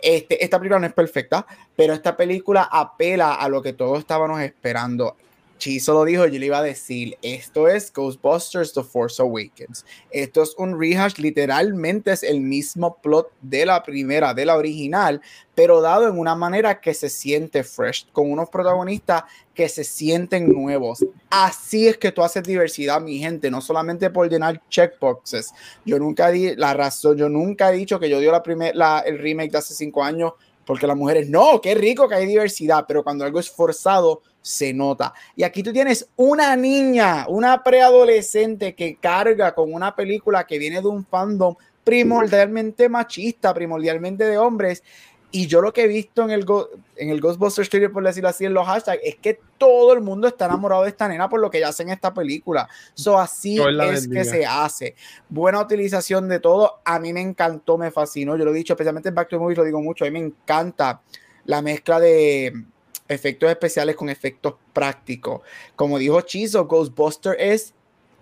Este, 0.00 0.42
esta 0.44 0.58
película 0.58 0.80
no 0.80 0.86
es 0.86 0.92
perfecta, 0.92 1.46
pero 1.76 1.92
esta 1.92 2.16
película 2.16 2.68
apela 2.70 3.34
a 3.34 3.48
lo 3.48 3.62
que 3.62 3.72
todos 3.72 4.00
estábamos 4.00 4.40
esperando. 4.40 5.16
Chizo 5.58 5.92
lo 5.92 6.04
dijo, 6.04 6.26
yo 6.26 6.38
le 6.38 6.46
iba 6.46 6.58
a 6.58 6.62
decir, 6.62 7.18
esto 7.20 7.68
es 7.68 7.92
Ghostbusters 7.92 8.72
The 8.72 8.82
Force 8.84 9.20
Awakens. 9.20 9.84
Esto 10.10 10.42
es 10.42 10.54
un 10.56 10.80
rehash, 10.80 11.16
literalmente 11.18 12.12
es 12.12 12.22
el 12.22 12.40
mismo 12.40 12.96
plot 13.02 13.30
de 13.42 13.66
la 13.66 13.82
primera, 13.82 14.32
de 14.34 14.46
la 14.46 14.56
original, 14.56 15.20
pero 15.54 15.80
dado 15.80 16.08
en 16.08 16.18
una 16.18 16.36
manera 16.36 16.80
que 16.80 16.94
se 16.94 17.08
siente 17.08 17.64
fresh, 17.64 18.06
con 18.12 18.30
unos 18.30 18.48
protagonistas 18.48 19.24
que 19.52 19.68
se 19.68 19.82
sienten 19.82 20.52
nuevos. 20.52 21.04
Así 21.28 21.88
es 21.88 21.98
que 21.98 22.12
tú 22.12 22.22
haces 22.22 22.44
diversidad, 22.44 23.00
mi 23.00 23.18
gente, 23.18 23.50
no 23.50 23.60
solamente 23.60 24.08
por 24.10 24.30
llenar 24.30 24.62
checkboxes. 24.68 25.52
Yo 25.84 25.98
nunca 25.98 26.30
di 26.30 26.54
la 26.54 26.74
razón, 26.74 27.16
yo 27.16 27.28
nunca 27.28 27.72
he 27.72 27.76
dicho 27.76 27.98
que 27.98 28.08
yo 28.08 28.20
dio 28.20 28.30
la 28.30 28.42
la, 28.74 29.00
el 29.00 29.18
remake 29.18 29.50
de 29.50 29.58
hace 29.58 29.74
cinco 29.74 30.04
años 30.04 30.32
porque 30.68 30.86
las 30.86 30.98
mujeres, 30.98 31.30
no, 31.30 31.62
qué 31.62 31.74
rico 31.74 32.06
que 32.06 32.14
hay 32.14 32.26
diversidad, 32.26 32.84
pero 32.86 33.02
cuando 33.02 33.24
algo 33.24 33.40
es 33.40 33.50
forzado, 33.50 34.20
se 34.48 34.72
nota. 34.72 35.12
Y 35.36 35.42
aquí 35.42 35.62
tú 35.62 35.74
tienes 35.74 36.08
una 36.16 36.56
niña, 36.56 37.26
una 37.28 37.62
preadolescente 37.62 38.74
que 38.74 38.96
carga 38.96 39.54
con 39.54 39.74
una 39.74 39.94
película 39.94 40.46
que 40.46 40.58
viene 40.58 40.80
de 40.80 40.88
un 40.88 41.04
fandom 41.04 41.54
primordialmente 41.84 42.88
machista, 42.88 43.52
primordialmente 43.52 44.24
de 44.24 44.38
hombres. 44.38 44.82
Y 45.30 45.46
yo 45.48 45.60
lo 45.60 45.74
que 45.74 45.82
he 45.82 45.86
visto 45.86 46.22
en 46.22 46.30
el, 46.30 46.46
Go- 46.46 46.70
en 46.96 47.10
el 47.10 47.20
Ghostbusters 47.20 47.68
Twitter, 47.68 47.92
por 47.92 48.02
decirlo 48.02 48.30
así, 48.30 48.46
en 48.46 48.54
los 48.54 48.66
hashtags, 48.66 49.02
es 49.04 49.16
que 49.16 49.38
todo 49.58 49.92
el 49.92 50.00
mundo 50.00 50.26
está 50.26 50.46
enamorado 50.46 50.84
de 50.84 50.88
esta 50.88 51.06
nena 51.08 51.28
por 51.28 51.40
lo 51.40 51.50
que 51.50 51.58
ella 51.58 51.68
hace 51.68 51.82
en 51.82 51.90
esta 51.90 52.14
película. 52.14 52.66
So, 52.94 53.18
así 53.18 53.58
es 53.60 53.66
bendiga. 54.08 54.22
que 54.22 54.24
se 54.24 54.46
hace. 54.46 54.94
Buena 55.28 55.60
utilización 55.60 56.26
de 56.30 56.40
todo. 56.40 56.80
A 56.86 56.98
mí 56.98 57.12
me 57.12 57.20
encantó, 57.20 57.76
me 57.76 57.90
fascinó. 57.90 58.34
Yo 58.38 58.46
lo 58.46 58.52
he 58.52 58.54
dicho, 58.54 58.72
especialmente 58.72 59.10
en 59.10 59.14
Back 59.14 59.28
to 59.28 59.36
the 59.36 59.40
Movies, 59.40 59.58
lo 59.58 59.64
digo 59.64 59.82
mucho. 59.82 60.06
A 60.06 60.10
mí 60.10 60.18
me 60.18 60.24
encanta 60.24 61.02
la 61.44 61.60
mezcla 61.60 62.00
de 62.00 62.64
efectos 63.08 63.50
especiales 63.50 63.96
con 63.96 64.08
efectos 64.08 64.54
prácticos. 64.72 65.40
Como 65.76 65.98
dijo 65.98 66.20
Chizo, 66.22 66.66
Ghostbuster 66.66 67.36
es 67.38 67.74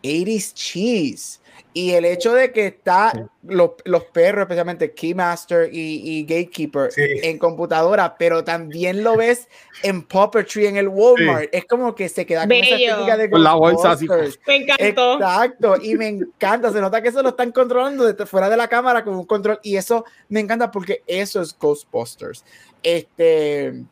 80s 0.02 0.54
cheese. 0.54 1.40
Y 1.72 1.92
el 1.92 2.04
hecho 2.04 2.34
de 2.34 2.52
que 2.52 2.66
está 2.66 3.12
Sí. 3.14 3.20
los, 3.42 3.70
los 3.84 4.04
perros, 4.04 4.42
especialmente 4.42 4.92
Keymaster 4.92 5.70
y, 5.72 6.00
y 6.04 6.22
Gatekeeper, 6.24 6.92
Sí. 6.92 7.02
en 7.22 7.38
computadora, 7.38 8.16
pero 8.18 8.44
también 8.44 9.02
lo 9.02 9.16
ves 9.16 9.48
en 9.82 10.02
puppetry 10.02 10.66
en 10.66 10.76
el 10.76 10.88
Walmart. 10.88 11.48
Es 11.52 11.64
como 11.64 11.94
que 11.94 12.10
se 12.10 12.26
queda 12.26 12.42
con 12.42 12.52
esa 12.52 12.76
estética 12.76 13.16
de 13.16 13.30
Con 13.30 13.42
la 13.42 13.54
bolsa 13.54 13.92
así. 13.92 14.06
Me 14.46 14.56
encantó. 14.56 15.14
Exacto, 15.14 15.76
y 15.82 15.94
me 15.96 16.08
encanta. 16.08 16.70
Se 16.72 16.80
nota 16.80 17.00
que 17.02 17.08
eso 17.08 17.22
lo 17.22 17.30
están 17.30 17.52
controlando 17.52 18.04
desde 18.04 18.26
fuera 18.26 18.50
de 18.50 18.56
la 18.58 18.68
cámara 18.68 19.02
con 19.02 19.14
un 19.14 19.24
control, 19.24 19.58
y 19.62 19.76
eso 19.76 20.04
me 20.28 20.40
encanta 20.40 20.70
porque 20.70 21.02
eso 21.06 21.40
es 21.40 21.56
Ghostbusters. 21.58 22.44
Este, 22.82 23.82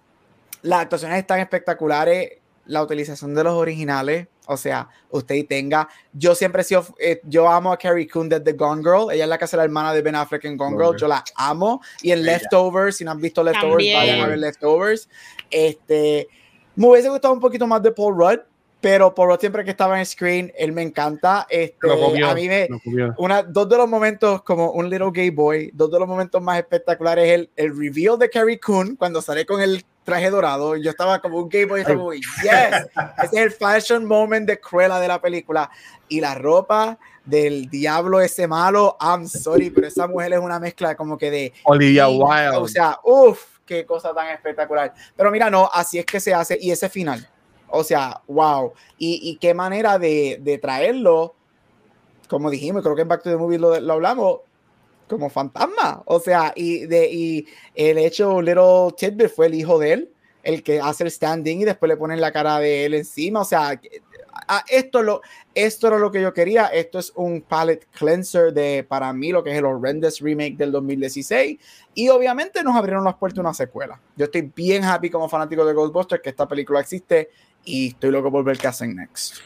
las 0.65 0.81
actuaciones 0.81 1.19
están 1.19 1.41
espectaculares, 1.41 2.39
la 2.66 2.82
utilización 2.82 3.35
de 3.35 3.45
los 3.45 3.53
originales. 3.53 4.27
O 4.47 4.57
sea, 4.57 4.89
usted 5.11 5.36
y 5.36 5.45
tenga. 5.45 5.89
Yo 6.12 6.35
siempre 6.35 6.62
he 6.62 6.65
sido. 6.65 6.85
eh, 6.99 7.20
yo 7.24 7.49
amo 7.49 7.73
a 7.73 7.78
Carrie 7.78 8.07
Coon 8.09 8.28
desde 8.28 8.53
Gone 8.53 8.82
Girl. 8.82 9.11
Ella 9.11 9.24
es 9.24 9.31
la 9.31 9.39
que 9.39 9.45
hace 9.45 9.57
la 9.57 9.65
hermana 9.65 9.95
de 9.95 10.03
Ben 10.03 10.15
Affleck 10.15 10.45
en 10.45 10.57
Gone 10.57 10.77
Girl. 10.77 10.89
Girl. 10.89 11.01
Yo 11.01 11.09
la 11.09 11.24
amo. 11.36 11.81
Y 12.03 12.12
en. 12.12 12.23
Leftovers, 12.24 12.97
si 12.97 13.05
no 13.05 13.12
han 13.12 13.20
visto 13.20 13.43
Leftovers, 13.43 13.70
También. 13.70 13.97
vayan 13.99 14.20
a 14.20 14.27
ver 14.27 14.39
Leftovers. 14.39 15.09
Este, 15.51 16.28
me 16.77 16.89
hubiese 16.89 17.09
gustado 17.09 17.32
un 17.32 17.41
poquito 17.41 17.66
más 17.66 17.82
de 17.82 17.93
Paul 17.93 18.16
Rudd, 18.16 18.41
pero 18.81 19.15
Paul 19.15 19.31
Rudd 19.31 19.41
siempre 19.41 19.65
que 19.65 19.70
estaba 19.70 19.99
en 19.99 20.05
screen, 20.05 20.53
él 20.59 20.73
me 20.73 20.82
encanta. 20.82 21.47
Este, 21.49 21.86
Lo 21.86 21.99
comió, 21.99 22.28
a 22.28 22.35
mí 22.35 22.47
me, 22.49 22.69
una, 23.16 23.43
dos 23.43 23.66
de 23.69 23.77
los 23.78 23.89
momentos 23.89 24.43
como 24.43 24.73
un 24.73 24.91
little 24.91 25.11
gay 25.12 25.31
boy, 25.31 25.70
dos 25.73 25.91
de 25.91 25.99
los 25.99 26.09
momentos 26.09 26.43
más 26.43 26.59
espectaculares 26.59 27.24
es 27.27 27.32
el, 27.35 27.51
el 27.57 27.78
reveal 27.78 28.19
de 28.19 28.28
Carrie 28.28 28.61
Coon 28.61 28.97
cuando 28.97 29.23
sale 29.23 29.47
con 29.47 29.62
el 29.62 29.82
traje 30.05 30.31
dorado. 30.31 30.76
Yo 30.76 30.90
estaba 30.90 31.20
como 31.20 31.39
un 31.39 31.48
gay 31.48 31.64
boy, 31.64 31.81
estaba 31.81 31.98
como, 31.98 32.12
yes, 32.12 32.22
ese 32.43 32.86
es 33.22 33.32
el 33.32 33.51
fashion 33.51 34.05
moment 34.05 34.47
de 34.47 34.60
Cruella 34.60 35.01
de 35.01 35.09
la 35.09 35.20
película. 35.20 35.70
Y 36.09 36.20
la 36.20 36.35
ropa 36.35 36.98
del 37.24 37.68
diablo 37.70 38.20
ese 38.20 38.47
malo, 38.47 38.97
I'm 39.01 39.26
sorry, 39.26 39.70
pero 39.70 39.86
esa 39.86 40.06
mujer 40.06 40.35
es 40.35 40.39
una 40.39 40.60
mezcla 40.60 40.94
como 40.94 41.16
que 41.16 41.31
de 41.31 41.52
Olivia 41.64 42.09
y, 42.09 42.18
Wilde. 42.18 42.56
O 42.56 42.68
sea, 42.68 43.01
uff, 43.02 43.59
qué 43.64 43.86
cosa 43.86 44.14
tan 44.14 44.28
espectacular. 44.28 44.94
Pero 45.16 45.31
mira, 45.31 45.51
no, 45.51 45.68
así 45.72 45.98
es 45.98 46.05
que 46.05 46.20
se 46.20 46.35
hace. 46.35 46.59
Y 46.60 46.70
ese 46.70 46.89
final, 46.89 47.26
o 47.68 47.82
sea, 47.82 48.20
wow. 48.28 48.72
Y, 48.98 49.20
y 49.22 49.36
qué 49.36 49.55
manera 49.55 49.98
de, 49.98 50.39
de 50.40 50.59
traerlo, 50.59 51.35
como 52.28 52.51
dijimos, 52.51 52.82
creo 52.82 52.94
que 52.94 53.02
en 53.02 53.09
Back 53.09 53.22
to 53.22 53.31
the 53.31 53.36
Movie 53.36 53.59
lo, 53.59 53.81
lo 53.81 53.93
hablamos, 53.94 54.40
como 55.09 55.31
fantasma. 55.31 56.02
O 56.06 56.20
sea, 56.20 56.52
y, 56.56 56.86
de, 56.86 57.10
y 57.12 57.47
el 57.74 57.98
hecho, 57.98 58.40
Little 58.43 58.93
Tidbit 58.97 59.28
fue 59.35 59.47
el 59.47 59.55
hijo 59.55 59.78
de 59.78 59.93
él, 59.93 60.10
el 60.43 60.62
que 60.62 60.81
hace 60.81 61.05
el 61.05 61.10
standing 61.10 61.60
y 61.60 61.64
después 61.64 61.89
le 61.89 61.97
ponen 61.97 62.20
la 62.20 62.32
cara 62.32 62.59
de 62.59 62.85
él 62.85 62.94
encima. 62.94 63.40
O 63.40 63.44
sea, 63.44 63.81
a- 64.47 64.64
esto, 64.68 65.02
lo, 65.02 65.22
esto 65.55 65.86
era 65.86 65.98
lo 65.98 66.10
que 66.10 66.20
yo 66.20 66.32
quería. 66.35 66.66
Esto 66.66 66.98
es 66.98 67.12
un 67.16 67.40
palette 67.40 67.86
cleanser 67.93 68.52
de, 68.52 68.85
para 68.86 69.12
mí, 69.12 69.31
lo 69.32 69.43
que 69.43 69.52
es 69.52 69.59
el 69.59 69.64
horrendous 69.64 70.20
remake 70.20 70.56
del 70.56 70.70
2016. 70.72 71.59
Y 71.94 72.09
obviamente 72.10 72.62
nos 72.62 72.76
abrieron 72.76 73.05
las 73.05 73.14
puertas 73.14 73.39
a 73.39 73.43
una 73.43 73.55
secuela. 73.55 74.01
Yo 74.16 74.26
estoy 74.26 74.51
bien 74.55 74.85
happy 74.85 75.09
como 75.10 75.28
fanático 75.28 75.64
de 75.64 75.72
Ghostbusters 75.72 76.20
que 76.22 76.31
esta 76.31 76.47
película 76.47 76.81
existe 76.81 77.31
y 77.64 77.89
estoy 77.89 78.10
loco 78.10 78.31
por 78.31 78.44
ver 78.44 78.59
qué 78.59 78.66
hacen 78.66 78.94
next. 78.97 79.36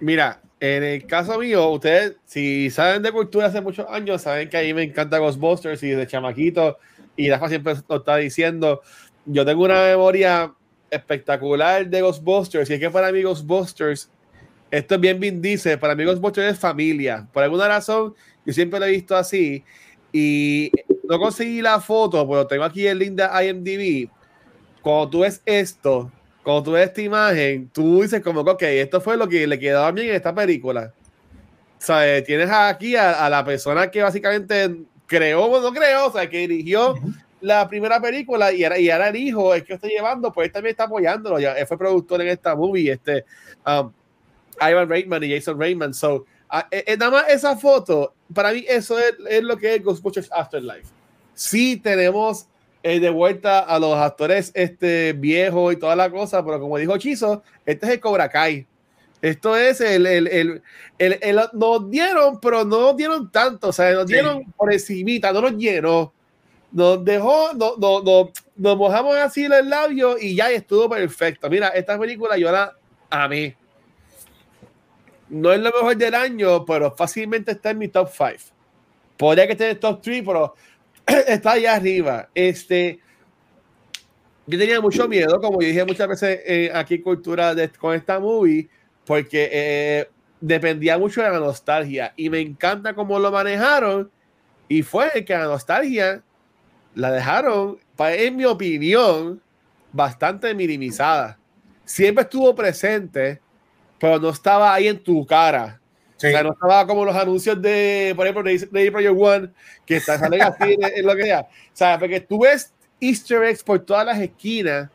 Mira, 0.00 0.40
en 0.60 0.82
el 0.82 1.06
caso 1.06 1.38
mío, 1.38 1.68
ustedes, 1.70 2.16
si 2.24 2.70
saben 2.70 3.02
de 3.02 3.12
cultura 3.12 3.46
hace 3.46 3.60
muchos 3.60 3.86
años, 3.88 4.22
saben 4.22 4.48
que 4.48 4.56
a 4.56 4.62
mí 4.62 4.72
me 4.72 4.82
encanta 4.82 5.18
Ghostbusters 5.18 5.82
y 5.82 5.90
de 5.90 6.06
chamaquito, 6.06 6.78
y 7.16 7.30
Rafa 7.30 7.48
siempre 7.48 7.74
lo 7.88 7.96
está 7.96 8.16
diciendo. 8.16 8.80
Yo 9.26 9.44
tengo 9.44 9.64
una 9.64 9.82
memoria 9.82 10.54
espectacular 10.90 11.86
de 11.86 12.00
Ghostbusters, 12.00 12.68
y 12.70 12.74
es 12.74 12.80
que 12.80 12.90
para 12.90 13.12
mí 13.12 13.22
Ghostbusters, 13.22 14.10
esto 14.70 14.94
es 14.94 15.00
bien 15.00 15.20
Vin 15.20 15.42
dice, 15.42 15.76
para 15.76 15.94
mí 15.94 16.04
Ghostbusters 16.04 16.52
es 16.52 16.58
familia. 16.58 17.28
Por 17.32 17.42
alguna 17.42 17.68
razón, 17.68 18.14
yo 18.46 18.52
siempre 18.52 18.80
lo 18.80 18.86
he 18.86 18.90
visto 18.92 19.14
así, 19.16 19.62
y 20.12 20.70
no 21.08 21.18
conseguí 21.18 21.60
la 21.60 21.78
foto, 21.80 22.26
pero 22.26 22.46
tengo 22.46 22.64
aquí 22.64 22.86
el 22.86 22.98
link 22.98 23.12
de 23.12 23.46
IMDb. 23.46 24.10
Cuando 24.80 25.10
tú 25.10 25.20
ves 25.20 25.42
esto, 25.44 26.10
cuando 26.42 26.62
tú 26.62 26.72
ves 26.72 26.88
esta 26.88 27.02
imagen, 27.02 27.68
tú 27.72 28.02
dices 28.02 28.22
como 28.22 28.44
que, 28.44 28.50
ok, 28.50 28.62
esto 28.62 29.00
fue 29.00 29.16
lo 29.16 29.28
que 29.28 29.46
le 29.46 29.58
quedaba 29.58 29.88
a 29.88 29.92
mí 29.92 30.02
en 30.02 30.14
esta 30.14 30.34
película. 30.34 30.92
O 31.78 31.82
sea, 31.82 32.16
eh, 32.16 32.22
tienes 32.22 32.50
aquí 32.50 32.96
a, 32.96 33.24
a 33.24 33.30
la 33.30 33.44
persona 33.44 33.90
que 33.90 34.02
básicamente 34.02 34.76
creó, 35.06 35.60
no 35.60 35.72
creó, 35.72 36.06
o 36.06 36.12
sea, 36.12 36.28
que 36.30 36.46
dirigió 36.46 36.94
la 37.40 37.68
primera 37.68 38.00
película 38.00 38.52
y 38.52 38.64
ahora, 38.64 38.78
y 38.78 38.90
ahora 38.90 39.08
el 39.08 39.16
hijo 39.16 39.54
es 39.54 39.64
que 39.64 39.74
está 39.74 39.88
llevando, 39.88 40.32
pues 40.32 40.46
él 40.46 40.52
también 40.52 40.72
está 40.72 40.84
apoyándolo. 40.84 41.38
Ya, 41.40 41.54
él 41.54 41.66
fue 41.66 41.78
productor 41.78 42.20
en 42.20 42.28
esta 42.28 42.54
movie, 42.54 42.92
este, 42.92 43.24
um, 43.66 43.90
Ivan 44.60 44.88
Reitman 44.88 45.24
y 45.24 45.34
Jason 45.34 45.58
Reitman. 45.58 45.94
So, 45.94 46.26
uh, 46.52 46.60
eh, 46.70 46.96
nada 46.98 47.10
más 47.10 47.28
esa 47.28 47.56
foto, 47.56 48.14
para 48.34 48.52
mí 48.52 48.64
eso 48.68 48.98
es, 48.98 49.14
es 49.28 49.42
lo 49.42 49.56
que 49.56 49.74
es 49.74 49.82
Ghostbusters 49.82 50.30
Afterlife. 50.32 50.88
Sí 51.34 51.76
tenemos 51.78 52.46
eh, 52.82 53.00
de 53.00 53.10
vuelta 53.10 53.60
a 53.60 53.78
los 53.78 53.94
actores 53.96 54.52
este, 54.54 55.12
viejos 55.12 55.72
y 55.72 55.76
toda 55.76 55.96
la 55.96 56.10
cosa, 56.10 56.44
pero 56.44 56.60
como 56.60 56.78
dijo 56.78 56.96
Chizo, 56.98 57.42
este 57.66 57.86
es 57.86 57.92
el 57.92 58.00
Cobra 58.00 58.28
Kai. 58.28 58.66
Esto 59.22 59.54
es 59.56 59.80
el, 59.82 60.06
el, 60.06 60.26
el, 60.28 60.62
el, 60.98 61.40
nos 61.52 61.90
dieron, 61.90 62.40
pero 62.40 62.64
no 62.64 62.80
nos 62.80 62.96
dieron 62.96 63.30
tanto, 63.30 63.68
o 63.68 63.72
sea, 63.72 63.92
nos 63.92 64.06
dieron 64.06 64.50
por 64.52 64.72
encimita, 64.72 65.30
no 65.32 65.42
nos 65.42 65.56
llenó 65.56 66.12
nos 66.72 67.04
dejó, 67.04 67.52
no, 67.54 67.74
no, 67.78 68.02
no, 68.02 68.30
nos 68.56 68.76
mojamos 68.76 69.16
así 69.16 69.44
el 69.44 69.68
labio 69.68 70.16
y 70.18 70.36
ya 70.36 70.50
estuvo 70.50 70.88
perfecto. 70.88 71.50
Mira, 71.50 71.68
esta 71.68 71.98
película 71.98 72.36
yo 72.36 72.50
la 72.50 72.76
amé. 73.08 73.56
No 75.28 75.52
es 75.52 75.60
lo 75.60 75.70
mejor 75.70 75.96
del 75.96 76.14
año, 76.14 76.64
pero 76.64 76.90
fácilmente 76.92 77.52
está 77.52 77.70
en 77.70 77.78
mi 77.78 77.88
top 77.88 78.08
5. 78.10 78.54
Podría 79.16 79.46
que 79.46 79.52
esté 79.52 79.64
en 79.64 79.70
el 79.70 79.78
top 79.78 80.00
3, 80.02 80.22
pero 80.24 80.54
está 81.26 81.52
allá 81.52 81.74
arriba. 81.74 82.28
Este, 82.34 83.00
yo 84.46 84.58
tenía 84.58 84.80
mucho 84.80 85.08
miedo, 85.08 85.40
como 85.40 85.60
yo 85.60 85.68
dije 85.68 85.84
muchas 85.84 86.08
veces 86.08 86.40
eh, 86.44 86.70
aquí 86.74 86.94
en 86.94 87.02
Cultura 87.02 87.54
de, 87.54 87.68
con 87.70 87.94
esta 87.94 88.18
movie, 88.18 88.68
porque 89.04 89.48
eh, 89.52 90.10
dependía 90.40 90.98
mucho 90.98 91.22
de 91.22 91.30
la 91.30 91.38
nostalgia 91.38 92.12
y 92.16 92.30
me 92.30 92.40
encanta 92.40 92.94
cómo 92.94 93.18
lo 93.18 93.30
manejaron. 93.30 94.10
Y 94.68 94.82
fue 94.82 95.24
que 95.24 95.32
la 95.32 95.44
nostalgia 95.44 96.22
la 96.94 97.10
dejaron, 97.10 97.78
en 97.98 98.36
mi 98.36 98.44
opinión, 98.44 99.42
bastante 99.92 100.54
minimizada. 100.54 101.38
Siempre 101.84 102.22
estuvo 102.22 102.54
presente, 102.54 103.40
pero 103.98 104.18
no 104.20 104.30
estaba 104.30 104.72
ahí 104.72 104.86
en 104.86 105.02
tu 105.02 105.26
cara. 105.26 105.79
O 106.28 106.30
sea, 106.30 106.42
no 106.42 106.52
estaba 106.52 106.86
como 106.86 107.04
los 107.04 107.16
anuncios 107.16 107.60
de, 107.62 108.12
por 108.14 108.26
ejemplo, 108.26 108.42
de 108.44 108.92
Project 108.92 109.16
One, 109.18 109.48
que 109.86 109.96
está, 109.96 110.18
salen 110.18 110.42
así 110.42 110.76
en, 110.78 111.06
lo 111.06 111.16
que 111.16 111.22
sea. 111.22 111.40
O 111.40 111.46
sea, 111.72 111.98
porque 111.98 112.20
tú 112.20 112.42
ves 112.42 112.74
Easter 113.00 113.42
eggs 113.44 113.62
por 113.62 113.78
todas 113.78 114.04
las 114.04 114.18
esquinas, 114.18 114.90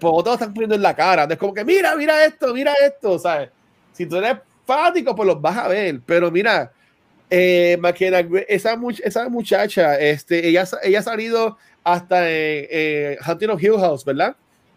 pero 0.00 0.22
todos 0.22 0.34
están 0.34 0.54
poniendo 0.54 0.74
en 0.74 0.80
la 0.80 0.96
cara. 0.96 1.24
Es 1.28 1.36
como 1.36 1.52
que, 1.52 1.62
mira, 1.62 1.94
mira 1.94 2.24
esto, 2.24 2.54
mira 2.54 2.72
esto, 2.82 3.18
¿sabes? 3.18 3.50
Si 3.92 4.06
tú 4.06 4.16
eres 4.16 4.38
fanático, 4.64 5.14
pues 5.14 5.26
los 5.26 5.42
vas 5.42 5.58
a 5.58 5.68
ver. 5.68 6.00
Pero 6.06 6.30
mira, 6.30 6.72
eh, 7.28 7.78
esa, 8.48 8.78
esa 9.04 9.28
muchacha, 9.28 9.98
este, 9.98 10.48
ella, 10.48 10.66
ella 10.82 10.98
ha 11.00 11.02
salido 11.02 11.58
hasta 11.84 12.30
en 12.30 12.66
eh, 12.70 13.18
Hunting 13.28 13.48
of 13.50 13.62
Hill 13.62 13.78
House, 13.78 14.06
¿verdad? 14.06 14.34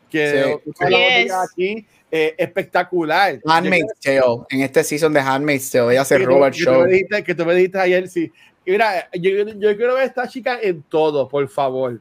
Que 0.09 0.59
sí. 0.77 1.27
aquí, 1.31 1.88
eh, 2.15 2.35
espectacular. 2.37 3.39
Handmaid's 3.45 3.99
Tale, 4.01 4.45
en 4.49 4.61
este 4.61 4.83
season 4.83 5.13
de 5.13 5.19
Handmaid's 5.19 5.69
Tale, 5.69 5.93
ella 5.93 6.05
se 6.05 6.17
roba 6.19 6.47
el 6.47 6.53
show. 6.53 6.85
que 7.25 7.35
tú 7.35 7.45
me 7.45 7.55
dijiste 7.55 7.79
ayer, 7.79 8.07
sí. 8.07 8.31
mira, 8.65 9.09
yo, 9.13 9.31
yo, 9.31 9.75
quiero 9.75 9.95
ver 9.95 10.03
a 10.03 10.05
esta 10.05 10.27
chica 10.27 10.59
en 10.61 10.81
todo, 10.83 11.27
por 11.27 11.47
favor. 11.49 11.99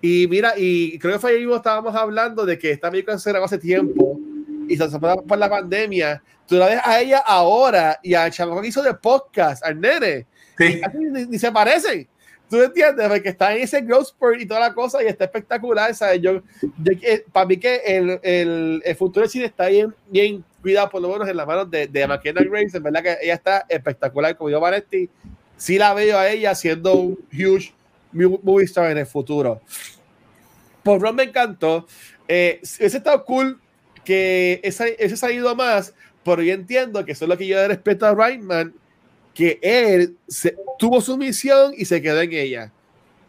Y 0.00 0.26
mira, 0.28 0.54
y 0.56 0.98
creo 0.98 1.14
que 1.14 1.18
fue 1.18 1.32
ahí 1.32 1.38
mismo 1.38 1.56
estábamos 1.56 1.94
hablando 1.94 2.46
de 2.46 2.58
que 2.58 2.70
esta 2.70 2.90
película 2.90 3.18
se 3.18 3.30
grabó 3.30 3.46
hace 3.46 3.58
tiempo 3.58 4.18
y 4.68 4.76
se 4.76 4.88
pasó 4.98 5.22
por 5.22 5.38
la 5.38 5.48
pandemia 5.48 6.22
tú 6.48 6.56
la 6.56 6.66
ves 6.66 6.80
a 6.82 7.00
ella 7.00 7.18
ahora 7.18 8.00
y 8.02 8.14
al 8.14 8.32
chamaco 8.32 8.62
que 8.62 8.68
hizo 8.68 8.82
de 8.82 8.94
podcast, 8.94 9.62
al 9.62 9.78
nene, 9.78 10.26
sí. 10.56 10.80
ni, 11.28 11.38
se 11.38 11.52
parecen. 11.52 12.08
¿Tú 12.48 12.62
entiendes? 12.62 13.08
Porque 13.08 13.28
está 13.28 13.54
en 13.54 13.62
ese 13.62 13.82
growth 13.82 14.08
spurt 14.08 14.40
y 14.40 14.46
toda 14.46 14.60
la 14.60 14.74
cosa 14.74 15.02
y 15.02 15.06
está 15.06 15.24
espectacular. 15.24 15.94
¿sabes? 15.94 16.20
Yo, 16.22 16.42
para 17.32 17.46
mí 17.46 17.58
que 17.58 17.76
el, 17.84 18.20
el, 18.22 18.82
el, 18.84 18.96
futuro 18.96 19.22
del 19.22 19.30
cine 19.30 19.44
está 19.44 19.66
bien, 19.66 19.94
bien 20.08 20.44
cuidado, 20.62 20.88
por 20.88 21.02
lo 21.02 21.10
menos 21.10 21.28
en 21.28 21.36
las 21.36 21.46
manos 21.46 21.70
de, 21.70 21.86
de 21.86 22.06
McKenna 22.06 22.42
Grace. 22.42 22.76
En 22.76 22.82
verdad 22.82 23.02
que 23.02 23.16
ella 23.22 23.34
está 23.34 23.66
espectacular. 23.68 24.36
Como 24.36 24.50
yo, 24.50 24.60
Vanetti, 24.60 25.10
sí 25.56 25.78
la 25.78 25.92
veo 25.92 26.18
a 26.18 26.30
ella 26.30 26.54
siendo 26.54 26.94
un 26.94 27.18
huge 27.32 27.72
movie 28.12 28.64
star 28.64 28.90
en 28.90 28.98
el 28.98 29.06
futuro. 29.06 29.60
Por 30.82 31.00
Ron 31.00 31.16
me 31.16 31.24
encantó. 31.24 31.86
Eh, 32.26 32.60
ese 32.62 32.86
estado 32.86 33.24
cool 33.24 33.60
que 34.04 34.60
ese, 34.62 34.96
ese 34.98 35.26
ha 35.26 35.30
ido 35.30 35.54
más, 35.54 35.92
pero 36.24 36.42
yo 36.42 36.54
entiendo 36.54 37.04
que 37.04 37.12
eso 37.12 37.24
es 37.24 37.28
lo 37.28 37.36
que 37.36 37.46
yo 37.46 37.68
respeto 37.68 38.06
a 38.06 38.14
Reitman, 38.14 38.72
que 39.38 39.60
él 39.62 40.16
se, 40.26 40.56
tuvo 40.80 41.00
su 41.00 41.16
misión 41.16 41.72
y 41.76 41.84
se 41.84 42.02
quedó 42.02 42.20
en 42.20 42.32
ella. 42.32 42.72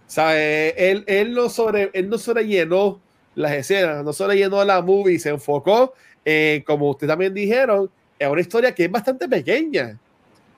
¿Sabe? 0.07 0.73
Él, 0.75 1.03
él, 1.05 1.33
no 1.33 1.49
sobre, 1.49 1.91
él 1.93 2.09
no 2.09 2.17
sobrellenó 2.17 2.99
las 3.35 3.51
escenas, 3.51 4.03
no 4.03 4.11
sobrellenó 4.11 4.65
la 4.65 4.81
movie, 4.81 5.19
se 5.19 5.29
enfocó, 5.29 5.93
eh, 6.25 6.63
como 6.65 6.89
ustedes 6.89 7.11
también 7.11 7.31
dijeron, 7.31 7.91
en 8.17 8.31
una 8.31 8.41
historia 8.41 8.73
que 8.73 8.85
es 8.85 8.91
bastante 8.91 9.29
pequeña. 9.29 9.99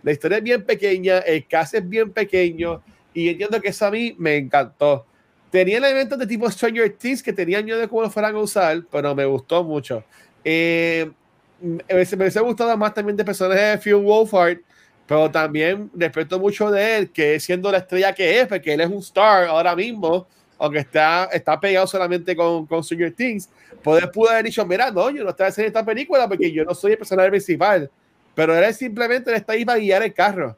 La 0.03 0.13
historia 0.13 0.37
es 0.37 0.43
bien 0.45 0.63
pequeña, 0.63 1.17
el 1.17 1.45
cast 1.45 1.73
es 1.73 1.87
bien 1.87 2.13
pequeño, 2.13 2.81
y 3.13 3.27
entiendo 3.27 3.59
que 3.59 3.67
eso 3.67 3.87
a 3.87 3.91
mí 3.91 4.15
me 4.17 4.37
encantó. 4.37 5.05
Tenía 5.49 5.79
elementos 5.79 6.17
de 6.17 6.27
tipo 6.27 6.49
Stranger 6.49 6.93
Things 6.93 7.21
que 7.21 7.33
tenían 7.33 7.67
yo 7.67 7.77
de 7.77 7.89
cómo 7.89 8.03
lo 8.03 8.09
fueran 8.09 8.35
a 8.35 8.39
usar, 8.39 8.83
pero 8.89 9.13
me 9.13 9.25
gustó 9.25 9.65
mucho. 9.65 10.01
Eh, 10.45 11.11
me, 11.59 11.83
me 11.89 12.03
hubiese 12.15 12.39
gustado 12.39 12.77
más 12.77 12.93
también 12.93 13.17
de 13.17 13.25
personajes 13.25 13.61
de 13.61 13.77
Phil 13.79 13.95
Wolfhard, 13.95 14.61
pero 15.07 15.29
también 15.29 15.89
respeto 15.93 16.39
mucho 16.39 16.71
de 16.71 16.97
él, 16.97 17.11
que 17.11 17.39
siendo 17.39 17.71
la 17.71 17.79
estrella 17.79 18.13
que 18.13 18.39
es, 18.39 18.47
porque 18.47 18.73
él 18.73 18.81
es 18.81 18.89
un 18.89 18.99
star 18.99 19.45
ahora 19.45 19.75
mismo, 19.75 20.27
aunque 20.57 20.79
está, 20.79 21.25
está 21.33 21.59
pegado 21.59 21.87
solamente 21.87 22.35
con, 22.35 22.65
con 22.65 22.83
Stranger 22.83 23.13
Things, 23.13 23.49
poder 23.83 24.11
pudo 24.11 24.29
haber 24.29 24.45
dicho, 24.45 24.65
mira, 24.65 24.91
no, 24.91 25.09
yo 25.09 25.23
no 25.23 25.31
estoy 25.31 25.47
haciendo 25.47 25.67
esta 25.67 25.85
película 25.85 26.27
porque 26.27 26.51
yo 26.51 26.63
no 26.63 26.73
soy 26.73 26.91
el 26.93 26.97
personaje 26.97 27.29
principal, 27.29 27.89
pero 28.35 28.55
él 28.55 28.73
simplemente 28.73 29.33
está 29.35 29.53
ahí 29.53 29.65
para 29.65 29.79
guiar 29.79 30.03
el 30.03 30.13
carro. 30.13 30.55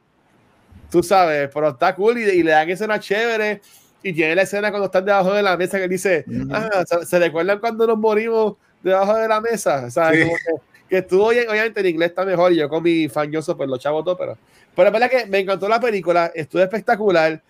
Tú 0.91 1.01
sabes, 1.01 1.49
pero 1.51 1.69
está 1.69 1.95
cool 1.95 2.19
y, 2.19 2.23
y 2.23 2.43
le 2.43 2.51
dan 2.51 2.69
escena 2.69 2.99
chévere. 2.99 3.61
Y 4.03 4.11
tiene 4.11 4.35
la 4.35 4.41
escena 4.41 4.69
cuando 4.69 4.87
están 4.87 5.05
debajo 5.05 5.33
de 5.33 5.41
la 5.41 5.55
mesa 5.55 5.77
que 5.77 5.85
él 5.85 5.89
dice, 5.89 6.25
ah, 6.51 6.83
¿se, 7.05 7.19
recuerdan 7.19 7.59
cuando 7.59 7.87
nos 7.87 7.97
morimos 7.97 8.55
debajo 8.83 9.15
de 9.15 9.27
la 9.29 9.39
mesa? 9.39 9.89
¿Sabes? 9.89 10.25
Como 10.25 10.35
que, 10.35 10.72
que 10.89 10.99
estuvo 10.99 11.27
obviamente 11.27 11.79
en 11.79 11.87
inglés 11.87 12.09
está 12.09 12.25
mejor 12.25 12.51
y 12.53 12.57
yo 12.57 12.69
con 12.69 12.83
mi 12.83 13.09
fañoso 13.09 13.57
pues 13.57 13.69
los 13.69 13.79
chavos 13.79 14.03
todo, 14.03 14.17
pero 14.17 14.37
pero 14.75 14.85
la 14.85 14.91
verdad 14.91 15.09
que 15.09 15.25
me 15.27 15.39
encantó 15.39 15.67
la 15.67 15.79
película, 15.79 16.31
estuvo 16.33 16.61
espectacular. 16.61 17.41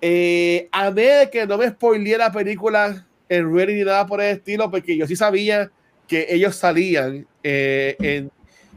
Eh, 0.00 0.68
de 0.94 1.28
que 1.32 1.46
no 1.46 1.58
me 1.58 1.68
spoileé 1.68 2.18
la 2.18 2.30
película 2.30 3.04
en 3.28 3.54
Ready 3.54 3.74
ni 3.74 3.84
nada 3.84 4.06
por 4.06 4.20
el 4.20 4.36
estilo, 4.36 4.70
porque 4.70 4.96
yo 4.96 5.06
sí 5.06 5.16
sabía 5.16 5.70
que 6.06 6.26
ellos 6.28 6.56
salían 6.56 7.26
eh, 7.42 7.96
en, 7.98 8.30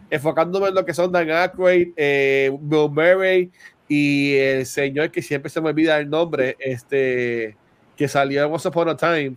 enfocándome 0.09 0.69
en 0.69 0.75
lo 0.75 0.85
que 0.85 0.93
son 0.93 1.11
Dan 1.11 1.29
Aykroyd, 1.29 1.89
eh, 1.95 2.51
Bill 2.59 2.89
Murray 2.89 3.51
y 3.87 4.35
el 4.35 4.65
señor 4.65 5.11
que 5.11 5.21
siempre 5.21 5.49
se 5.49 5.61
me 5.61 5.69
olvida 5.69 5.97
el 5.99 6.09
nombre, 6.09 6.55
este 6.59 7.55
que 7.95 8.07
salió 8.07 8.43
en 8.43 8.51
Once 8.51 8.67
Upon 8.67 8.89
a 8.89 8.97
Time. 8.97 9.35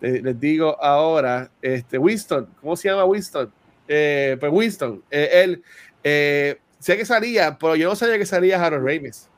Les, 0.00 0.22
les 0.22 0.38
digo 0.38 0.80
ahora, 0.82 1.50
este 1.60 1.98
Winston, 1.98 2.46
¿cómo 2.60 2.76
se 2.76 2.88
llama 2.88 3.04
Winston? 3.04 3.50
Eh, 3.88 4.36
pues 4.38 4.52
Winston, 4.52 5.02
eh, 5.10 5.42
él, 5.44 5.62
eh, 6.04 6.58
sé 6.78 6.96
que 6.96 7.04
salía, 7.04 7.58
pero 7.58 7.76
yo 7.76 7.88
no 7.88 7.96
sabía 7.96 8.18
que 8.18 8.26
salía 8.26 8.64
Harold 8.64 8.86
Ramis. 8.86 9.28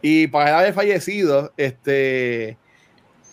Y 0.00 0.28
para 0.28 0.50
él 0.50 0.54
haber 0.54 0.74
fallecido, 0.74 1.52
este, 1.56 2.56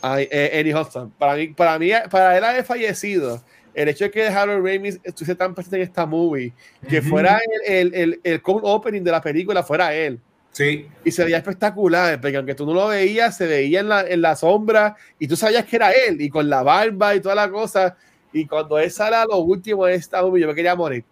eh, 0.03 0.49
Eddie 0.53 0.75
Hudson, 0.75 1.11
para 1.11 1.35
mí, 1.35 1.47
para 1.49 1.77
mí, 1.77 1.91
para 2.09 2.37
él 2.37 2.43
haber 2.43 2.63
fallecido, 2.63 3.43
el 3.73 3.89
hecho 3.89 4.05
de 4.05 4.11
que 4.11 4.27
Harold 4.27 4.65
Ramis 4.65 4.99
estuviese 5.03 5.35
tan 5.35 5.53
presente 5.53 5.77
en 5.77 5.83
esta 5.83 6.05
movie, 6.05 6.53
que 6.87 7.01
fuera 7.01 7.39
el, 7.67 7.93
el, 7.93 8.19
el, 8.23 8.41
cold 8.41 8.61
opening 8.63 9.03
de 9.03 9.11
la 9.11 9.21
película, 9.21 9.63
fuera 9.63 9.93
él. 9.93 10.19
Sí. 10.51 10.87
Y 11.03 11.11
se 11.11 11.25
veía 11.25 11.37
espectacular, 11.37 12.21
porque 12.21 12.37
aunque 12.37 12.55
tú 12.55 12.65
no 12.65 12.73
lo 12.73 12.87
veías, 12.87 13.35
se 13.35 13.45
veía 13.45 13.81
en 13.81 13.89
la, 13.89 14.01
en 14.01 14.21
la 14.21 14.37
sombra 14.37 14.95
y 15.19 15.27
tú 15.27 15.35
sabías 15.35 15.65
que 15.65 15.75
era 15.75 15.91
él, 15.91 16.21
y 16.21 16.29
con 16.29 16.49
la 16.49 16.63
barba 16.63 17.13
y 17.13 17.19
toda 17.19 17.35
la 17.35 17.49
cosa. 17.49 17.97
Y 18.35 18.45
cuando 18.45 18.77
él 18.77 18.91
sale 18.91 19.15
a 19.15 19.23
lo 19.23 19.37
último 19.37 19.85
de 19.85 19.95
esta 19.95 20.21
movie, 20.21 20.41
yo 20.41 20.49
me 20.49 20.53
quería 20.53 20.75
morir. 20.75 21.05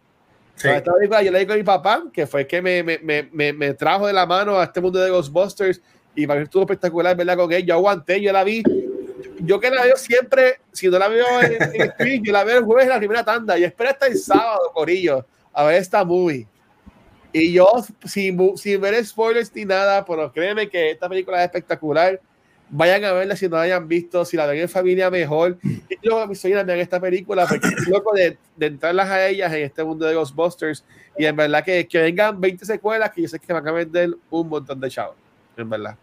Sí. 0.55 0.67
Yo 0.67 1.31
le 1.31 1.39
digo 1.39 1.53
a 1.53 1.55
mi 1.55 1.63
papá, 1.63 2.03
que 2.11 2.27
fue 2.27 2.41
el 2.41 2.47
que 2.47 2.61
me, 2.61 2.83
me, 2.83 2.99
me, 2.99 3.53
me, 3.53 3.73
trajo 3.73 4.07
de 4.07 4.11
la 4.11 4.25
mano 4.25 4.59
a 4.59 4.65
este 4.65 4.81
mundo 4.81 4.99
de 4.99 5.09
Ghostbusters, 5.09 5.81
y 6.17 6.27
para 6.27 6.41
mí 6.41 6.43
estuvo 6.43 6.63
espectacular, 6.63 7.15
¿verdad? 7.15 7.37
Con 7.37 7.49
él, 7.53 7.65
yo 7.65 7.75
aguanté, 7.75 8.19
yo 8.19 8.33
la 8.33 8.43
vi. 8.43 8.61
Yo 9.39 9.57
que 9.57 9.69
la 9.69 9.83
veo 9.83 9.95
siempre, 9.95 10.59
si 10.73 10.89
no 10.89 10.99
la 10.99 11.07
veo 11.07 11.25
en, 11.41 11.53
en 11.53 11.91
stream, 11.91 12.23
yo 12.23 12.33
la 12.33 12.43
veo 12.43 12.57
el 12.57 12.65
jueves 12.65 12.83
en 12.83 12.89
la 12.89 12.97
primera 12.97 13.23
tanda, 13.23 13.57
y 13.57 13.63
espero 13.63 13.91
hasta 13.91 14.07
el 14.07 14.17
sábado, 14.17 14.71
Corillo, 14.73 15.25
a 15.53 15.63
ver 15.63 15.81
esta 15.81 16.03
movie. 16.03 16.45
Y 17.31 17.53
yo, 17.53 17.71
sin, 18.03 18.57
sin 18.57 18.81
ver 18.81 19.03
spoilers 19.05 19.55
ni 19.55 19.63
nada, 19.63 20.03
pero 20.03 20.29
créeme 20.29 20.69
que 20.69 20.91
esta 20.91 21.07
película 21.07 21.39
es 21.39 21.45
espectacular 21.45 22.19
vayan 22.75 23.05
a 23.05 23.13
verla 23.13 23.35
si 23.35 23.47
no 23.47 23.55
la 23.55 23.63
hayan 23.63 23.87
visto, 23.87 24.25
si 24.25 24.35
la 24.35 24.47
ven 24.47 24.59
en 24.59 24.69
familia 24.69 25.09
mejor. 25.09 25.57
Y 25.63 26.07
luego 26.07 26.25
mis 26.27 26.39
sobrinas 26.39 26.65
vean 26.65 26.79
esta 26.79 26.99
película, 26.99 27.45
porque 27.47 27.67
estoy 27.67 27.93
loco 27.93 28.13
de, 28.15 28.37
de, 28.57 28.65
entrarlas 28.65 29.09
a 29.09 29.27
ellas 29.27 29.53
en 29.53 29.63
este 29.63 29.83
mundo 29.83 30.05
de 30.05 30.15
Ghostbusters. 30.15 30.83
Y 31.17 31.25
en 31.25 31.35
verdad 31.35 31.63
que, 31.63 31.87
que 31.87 31.99
vengan 31.99 32.41
20 32.41 32.65
secuelas 32.65 33.11
que 33.11 33.21
yo 33.21 33.27
sé 33.27 33.39
que 33.39 33.53
van 33.53 33.67
a 33.67 33.71
vender 33.71 34.09
un 34.29 34.49
montón 34.49 34.79
de 34.79 34.89
chavos. 34.89 35.15
es 35.55 35.69
verdad. 35.69 35.95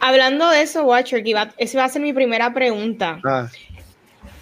Hablando 0.00 0.50
de 0.50 0.62
eso, 0.62 0.84
Watcher, 0.84 1.22
que 1.22 1.30
iba, 1.30 1.52
esa 1.56 1.78
va 1.78 1.84
a 1.84 1.88
ser 1.88 2.02
mi 2.02 2.12
primera 2.12 2.52
pregunta. 2.52 3.20
Ah. 3.24 3.48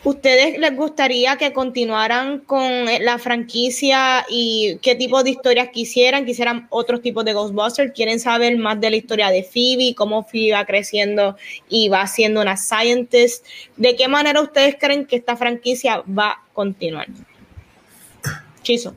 ¿Ustedes 0.07 0.57
les 0.61 0.77
gustaría 0.77 1.35
que 1.35 1.53
continuaran 1.53 2.39
con 2.39 2.63
la 3.01 3.19
franquicia 3.19 4.25
y 4.29 4.79
qué 4.81 4.95
tipo 4.95 5.25
de 5.25 5.31
historias 5.31 5.71
quisieran? 5.71 6.25
¿Quisieran 6.25 6.69
otros 6.71 7.03
tipos 7.03 7.25
de 7.25 7.33
Ghostbusters? 7.33 7.91
¿Quieren 7.93 8.21
saber 8.21 8.57
más 8.57 8.81
de 8.81 8.91
la 8.91 8.95
historia 8.95 9.31
de 9.31 9.43
Phoebe? 9.43 9.97
¿Cómo 9.97 10.23
Phoebe 10.23 10.53
va 10.53 10.65
creciendo 10.65 11.37
y 11.69 11.89
va 11.89 12.07
siendo 12.07 12.41
una 12.41 12.57
scientist? 12.57 13.45
¿De 13.77 13.97
qué 13.97 14.07
manera 14.07 14.41
ustedes 14.41 14.77
creen 14.79 15.07
que 15.07 15.17
esta 15.17 15.35
franquicia 15.35 16.05
va 16.07 16.31
a 16.31 16.43
continuar? 16.53 17.09
Chiso. 18.63 18.95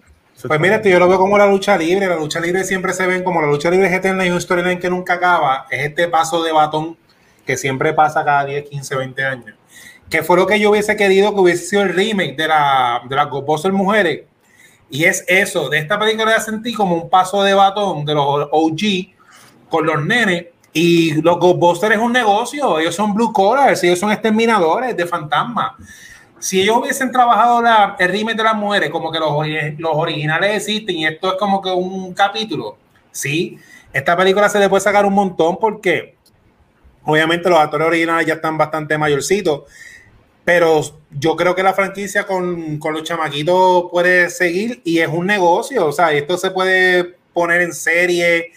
Pues 0.47 0.59
mira, 0.59 0.79
yo 0.79 0.99
lo 0.99 1.09
veo 1.09 1.17
como 1.17 1.39
la 1.39 1.47
lucha 1.47 1.75
libre. 1.75 2.05
La 2.05 2.17
lucha 2.17 2.39
libre 2.39 2.63
siempre 2.65 2.93
se 2.93 3.07
ven 3.07 3.23
como 3.23 3.41
la 3.41 3.47
lucha 3.47 3.71
libre 3.71 3.87
es 3.87 3.93
eterna 3.93 4.27
y 4.27 4.29
una 4.29 4.39
storyline 4.39 4.77
que 4.77 4.91
nunca 4.91 5.15
acaba. 5.15 5.65
Es 5.71 5.87
este 5.87 6.07
paso 6.07 6.43
de 6.43 6.51
batón 6.51 6.95
que 7.47 7.57
siempre 7.57 7.93
pasa 7.93 8.23
cada 8.23 8.45
10, 8.45 8.69
15, 8.69 8.95
20 8.95 9.23
años 9.23 9.58
que 10.09 10.23
fue 10.23 10.37
lo 10.37 10.47
que 10.47 10.59
yo 10.59 10.71
hubiese 10.71 10.95
querido 10.95 11.33
que 11.33 11.41
hubiese 11.41 11.65
sido 11.65 11.83
el 11.83 11.93
remake 11.93 12.35
de 12.35 12.47
la 12.47 13.01
de 13.07 13.15
las 13.15 13.29
Ghostbusters 13.29 13.73
mujeres. 13.73 14.23
Y 14.89 15.03
es 15.03 15.23
eso, 15.27 15.69
de 15.69 15.77
esta 15.77 15.99
película 15.99 16.31
ya 16.31 16.39
sentí 16.39 16.73
como 16.73 16.95
un 16.95 17.09
paso 17.09 17.43
de 17.43 17.53
batón 17.53 18.05
de 18.05 18.15
los 18.15 18.47
OG 18.51 18.79
con 19.69 19.85
los 19.85 20.03
nenes. 20.03 20.47
Y 20.73 21.21
los 21.21 21.39
Ghostbusters 21.39 21.95
es 21.95 22.01
un 22.01 22.13
negocio, 22.13 22.79
ellos 22.79 22.95
son 22.95 23.13
blue 23.13 23.33
collars, 23.33 23.83
ellos 23.83 23.99
son 23.99 24.11
exterminadores 24.11 24.95
de 24.95 25.05
fantasmas. 25.05 25.73
Si 26.39 26.61
ellos 26.61 26.77
hubiesen 26.77 27.11
trabajado 27.11 27.61
la, 27.61 27.95
el 27.99 28.09
remake 28.09 28.37
de 28.37 28.43
las 28.43 28.55
mujeres, 28.55 28.89
como 28.89 29.11
que 29.11 29.19
los, 29.19 29.31
los 29.77 29.91
originales 29.93 30.57
existen 30.57 30.95
y 30.95 31.05
esto 31.05 31.33
es 31.33 31.39
como 31.39 31.61
que 31.61 31.69
un 31.69 32.13
capítulo, 32.13 32.77
sí, 33.11 33.57
esta 33.91 34.15
película 34.15 34.47
se 34.47 34.59
le 34.59 34.69
puede 34.69 34.81
sacar 34.81 35.05
un 35.05 35.13
montón 35.13 35.57
porque 35.59 36.15
obviamente 37.03 37.49
los 37.49 37.59
actores 37.59 37.87
originales 37.87 38.25
ya 38.25 38.35
están 38.35 38.57
bastante 38.57 38.97
mayorcitos 38.97 39.63
pero 40.45 40.81
yo 41.11 41.35
creo 41.35 41.55
que 41.55 41.63
la 41.63 41.73
franquicia 41.73 42.25
con, 42.25 42.79
con, 42.79 42.93
los 42.93 43.03
chamaquitos 43.03 43.85
puede 43.91 44.29
seguir 44.29 44.81
y 44.83 44.99
es 44.99 45.07
un 45.07 45.27
negocio, 45.27 45.85
o 45.85 45.91
sea, 45.91 46.11
esto 46.13 46.37
se 46.37 46.51
puede 46.51 47.15
poner 47.33 47.61
en 47.61 47.73
serie, 47.73 48.51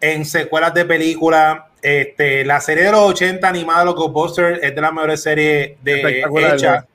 en 0.00 0.24
secuelas 0.24 0.74
de 0.74 0.84
películas. 0.84 1.62
Este, 1.82 2.44
la 2.44 2.60
serie 2.60 2.84
de 2.84 2.92
los 2.92 3.00
80 3.00 3.48
animada 3.48 3.84
los 3.86 3.94
Ghostbusters 3.94 4.60
es 4.62 4.74
de 4.74 4.80
las 4.80 4.92
mejores 4.92 5.22
series 5.22 5.82
de 5.82 6.22
hecha 6.52 6.86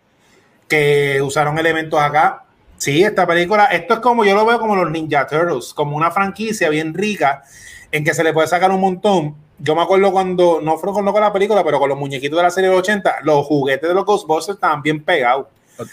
que 0.68 1.22
usaron 1.22 1.58
elementos 1.58 2.00
acá. 2.00 2.44
Sí, 2.78 3.04
esta 3.04 3.26
película, 3.26 3.66
esto 3.66 3.96
es 3.96 4.00
como 4.02 4.26
yo 4.26 4.36
lo 4.36 4.46
veo 4.46 4.60
como 4.60 4.76
los 4.76 4.92
Ninja 4.92 5.26
Turtles, 5.26 5.74
como 5.74 5.96
una 5.96 6.12
franquicia 6.12 6.70
bien 6.70 6.94
rica 6.94 7.44
en 7.92 8.04
que 8.04 8.14
se 8.14 8.24
le 8.24 8.34
puede 8.34 8.48
sacar 8.48 8.70
un 8.72 8.82
montón 8.82 9.36
yo 9.58 9.76
me 9.76 9.82
acuerdo 9.82 10.12
cuando, 10.12 10.60
no 10.62 10.78
fue 10.78 10.92
con 10.92 11.06
la 11.06 11.34
película, 11.34 11.64
pero 11.64 11.80
con 11.80 11.90
los 11.90 11.98
muñequitos 11.98 12.38
de 12.38 12.44
la 12.44 12.52
serie 12.52 12.70
de 12.70 12.76
80, 12.76 13.18
los 13.24 13.46
juguetes 13.46 13.88
de 13.88 13.96
los 13.96 14.06
Ghostbusters 14.06 14.56
estaban 14.56 14.82
bien 14.82 15.04
pegados. 15.04 15.48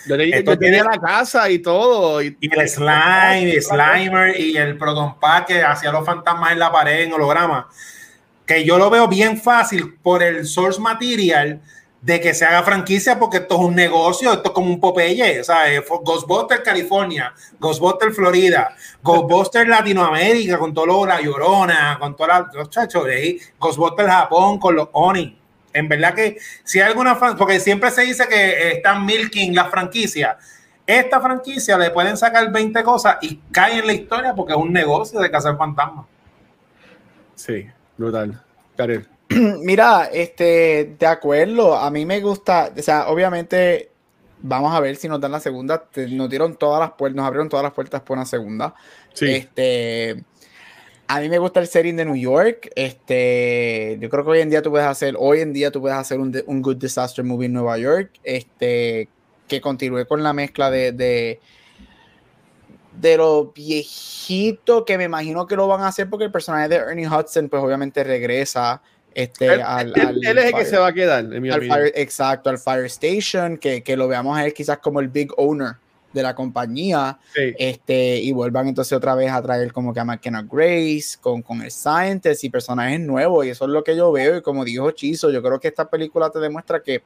Yo 0.06 0.16
le 0.16 0.24
dije 0.24 0.44
que 0.44 0.56
tenía 0.56 0.84
la 0.84 0.98
casa 0.98 1.48
y 1.50 1.58
todo. 1.58 2.22
Y, 2.22 2.36
el 2.40 2.68
slime, 2.68 3.52
el 3.52 3.62
slimer 3.62 4.38
y 4.38 4.56
el 4.56 4.78
proton 4.78 5.18
pack 5.18 5.46
que 5.46 5.62
hacía 5.62 5.90
los 5.90 6.04
fantasmas 6.04 6.52
en 6.52 6.58
la 6.58 6.70
pared 6.70 7.02
en 7.02 7.12
holograma. 7.12 7.68
Que 8.46 8.64
yo 8.64 8.78
lo 8.78 8.90
veo 8.90 9.08
bien 9.08 9.40
fácil 9.40 9.94
por 10.02 10.22
el 10.22 10.46
source 10.46 10.80
material 10.80 11.60
de 12.02 12.20
que 12.20 12.34
se 12.34 12.44
haga 12.44 12.64
franquicia 12.64 13.16
porque 13.18 13.38
esto 13.38 13.54
es 13.54 13.60
un 13.60 13.76
negocio, 13.76 14.32
esto 14.32 14.48
es 14.48 14.50
como 14.50 14.66
un 14.66 14.80
Popeye, 14.80 15.44
¿sabes? 15.44 15.82
Ghostbusters 15.88 16.62
California, 16.62 17.32
Ghostbusters 17.60 18.14
Florida, 18.14 18.74
Ghostbusters 19.02 19.68
Latinoamérica 19.68 20.58
con 20.58 20.74
todo 20.74 20.86
lo 20.86 21.06
la 21.06 21.20
llorona, 21.20 21.96
con 22.00 22.16
todos 22.16 22.46
los 22.54 22.70
chachos, 22.70 23.06
Ghostbusters 23.58 24.10
Japón 24.10 24.58
con 24.58 24.74
los 24.74 24.88
Oni. 24.92 25.38
En 25.72 25.88
verdad 25.88 26.12
que 26.12 26.38
si 26.64 26.80
hay 26.80 26.88
alguna 26.88 27.18
porque 27.38 27.60
siempre 27.60 27.90
se 27.92 28.02
dice 28.02 28.26
que 28.28 28.72
están 28.72 29.06
milking 29.06 29.54
la 29.54 29.66
franquicia. 29.66 30.36
Esta 30.84 31.20
franquicia 31.20 31.78
le 31.78 31.90
pueden 31.90 32.16
sacar 32.16 32.50
20 32.50 32.82
cosas 32.82 33.18
y 33.22 33.36
cae 33.52 33.78
en 33.78 33.86
la 33.86 33.92
historia 33.92 34.34
porque 34.34 34.54
es 34.54 34.58
un 34.58 34.72
negocio 34.72 35.20
de 35.20 35.30
cazar 35.30 35.56
fantasmas. 35.56 36.06
Sí, 37.36 37.68
brutal. 37.96 38.42
Karel. 38.76 39.08
Mira, 39.62 40.08
este, 40.12 40.96
de 40.98 41.06
acuerdo, 41.06 41.76
a 41.76 41.90
mí 41.90 42.04
me 42.06 42.20
gusta, 42.20 42.72
o 42.76 42.82
sea, 42.82 43.08
obviamente 43.08 43.90
vamos 44.40 44.74
a 44.74 44.80
ver 44.80 44.96
si 44.96 45.08
nos 45.08 45.20
dan 45.20 45.32
la 45.32 45.40
segunda, 45.40 45.88
nos 46.10 46.28
dieron 46.28 46.56
todas 46.56 46.80
las 46.80 46.92
puertas, 46.92 47.16
nos 47.16 47.26
abrieron 47.26 47.48
todas 47.48 47.62
las 47.62 47.72
puertas 47.72 48.00
por 48.02 48.16
una 48.16 48.26
segunda. 48.26 48.74
Este, 49.20 50.22
a 51.06 51.20
mí 51.20 51.28
me 51.28 51.38
gusta 51.38 51.60
el 51.60 51.68
setting 51.68 51.96
de 51.96 52.04
New 52.04 52.16
York, 52.16 52.70
este, 52.74 53.98
yo 54.00 54.08
creo 54.08 54.24
que 54.24 54.30
hoy 54.30 54.40
en 54.40 54.50
día 54.50 54.62
tú 54.62 54.70
puedes 54.70 54.86
hacer, 54.86 55.14
hoy 55.18 55.40
en 55.40 55.52
día 55.52 55.70
tú 55.70 55.80
puedes 55.80 55.96
hacer 55.96 56.18
un, 56.18 56.34
un 56.46 56.62
good 56.62 56.76
disaster 56.76 57.24
movie 57.24 57.46
en 57.46 57.52
Nueva 57.52 57.78
York, 57.78 58.10
este, 58.24 59.08
que 59.46 59.60
continúe 59.60 60.06
con 60.06 60.22
la 60.22 60.32
mezcla 60.32 60.70
de, 60.70 60.92
de 60.92 61.40
de 63.00 63.16
lo 63.16 63.52
viejito 63.52 64.84
que 64.84 64.98
me 64.98 65.04
imagino 65.04 65.46
que 65.46 65.56
lo 65.56 65.66
van 65.66 65.80
a 65.80 65.88
hacer 65.88 66.10
porque 66.10 66.26
el 66.26 66.32
personaje 66.32 66.68
de 66.68 66.76
Ernie 66.76 67.08
Hudson 67.08 67.48
pues 67.48 67.62
obviamente 67.62 68.04
regresa 68.04 68.82
este, 69.14 69.54
él, 69.54 69.62
al, 69.62 69.92
él, 69.96 70.38
es 70.38 70.44
el 70.46 70.54
que 70.54 70.64
se 70.64 70.78
va 70.78 70.88
a 70.88 70.92
quedar, 70.92 71.24
en 71.32 71.42
mi 71.42 71.50
al 71.50 71.60
fire, 71.60 71.92
Exacto, 71.94 72.50
al 72.50 72.58
Fire 72.58 72.86
Station, 72.86 73.56
que, 73.58 73.82
que, 73.82 73.96
lo 73.96 74.08
veamos 74.08 74.36
a 74.36 74.44
él 74.44 74.54
quizás 74.54 74.78
como 74.78 75.00
el 75.00 75.08
big 75.08 75.30
owner 75.36 75.76
de 76.12 76.22
la 76.22 76.34
compañía, 76.34 77.18
este, 77.34 78.16
y 78.20 78.32
vuelvan 78.32 78.68
entonces 78.68 78.92
otra 78.92 79.14
vez 79.14 79.30
a 79.30 79.42
traer 79.42 79.72
como 79.72 79.94
que 79.94 80.00
a 80.00 80.04
McKenna 80.04 80.46
Grace, 80.50 81.16
con, 81.20 81.42
con 81.42 81.62
el 81.62 81.70
Scientist 81.70 82.44
y 82.44 82.50
personajes 82.50 83.00
nuevos, 83.00 83.46
y 83.46 83.50
eso 83.50 83.64
es 83.64 83.70
lo 83.70 83.82
que 83.82 83.96
yo 83.96 84.12
veo, 84.12 84.36
y 84.36 84.42
como 84.42 84.64
dijo 84.64 84.90
Chizo, 84.90 85.30
yo 85.30 85.42
creo 85.42 85.58
que 85.58 85.68
esta 85.68 85.88
película 85.88 86.30
te 86.30 86.38
demuestra 86.38 86.82
que 86.82 87.02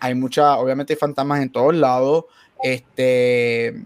hay 0.00 0.14
mucha, 0.14 0.56
obviamente 0.56 0.94
hay 0.94 0.98
fantasmas 0.98 1.42
en 1.42 1.50
todos 1.50 1.74
lados, 1.74 2.24
este, 2.62 3.82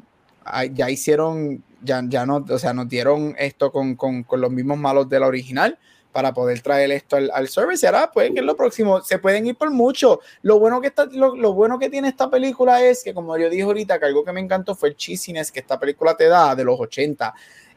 ya 0.72 0.90
hicieron, 0.90 1.62
ya, 1.82 2.02
ya 2.06 2.26
no, 2.26 2.44
o 2.48 2.58
sea, 2.58 2.72
nos 2.72 2.88
dieron 2.88 3.34
esto 3.38 3.72
con, 3.72 3.96
con, 3.96 4.22
con 4.22 4.40
los 4.40 4.50
mismos 4.50 4.78
malos 4.78 5.08
de 5.08 5.20
la 5.20 5.26
original, 5.26 5.78
para 6.16 6.32
poder 6.32 6.62
traer 6.62 6.90
esto 6.92 7.16
al, 7.16 7.30
al 7.30 7.46
service. 7.46 7.84
Y 7.84 7.86
ahora, 7.86 8.10
pues, 8.10 8.30
que 8.30 8.40
lo 8.40 8.56
próximo, 8.56 9.02
se 9.02 9.18
pueden 9.18 9.46
ir 9.48 9.54
por 9.54 9.70
mucho. 9.70 10.20
Lo 10.40 10.58
bueno 10.58 10.80
que, 10.80 10.86
está, 10.86 11.04
lo, 11.04 11.52
bueno 11.52 11.78
que 11.78 11.90
tiene 11.90 12.08
esta 12.08 12.30
película 12.30 12.82
es 12.82 13.04
que, 13.04 13.12
como 13.12 13.36
yo 13.36 13.50
dije 13.50 13.64
ahorita, 13.64 13.98
que 13.98 14.06
algo 14.06 14.24
que 14.24 14.32
me 14.32 14.40
encantó 14.40 14.74
fue 14.74 14.88
el 14.88 14.96
cheesiness 14.96 15.52
que 15.52 15.60
esta 15.60 15.78
película 15.78 16.16
te 16.16 16.26
da 16.26 16.54
de 16.54 16.64
los 16.64 16.80
80. 16.80 17.34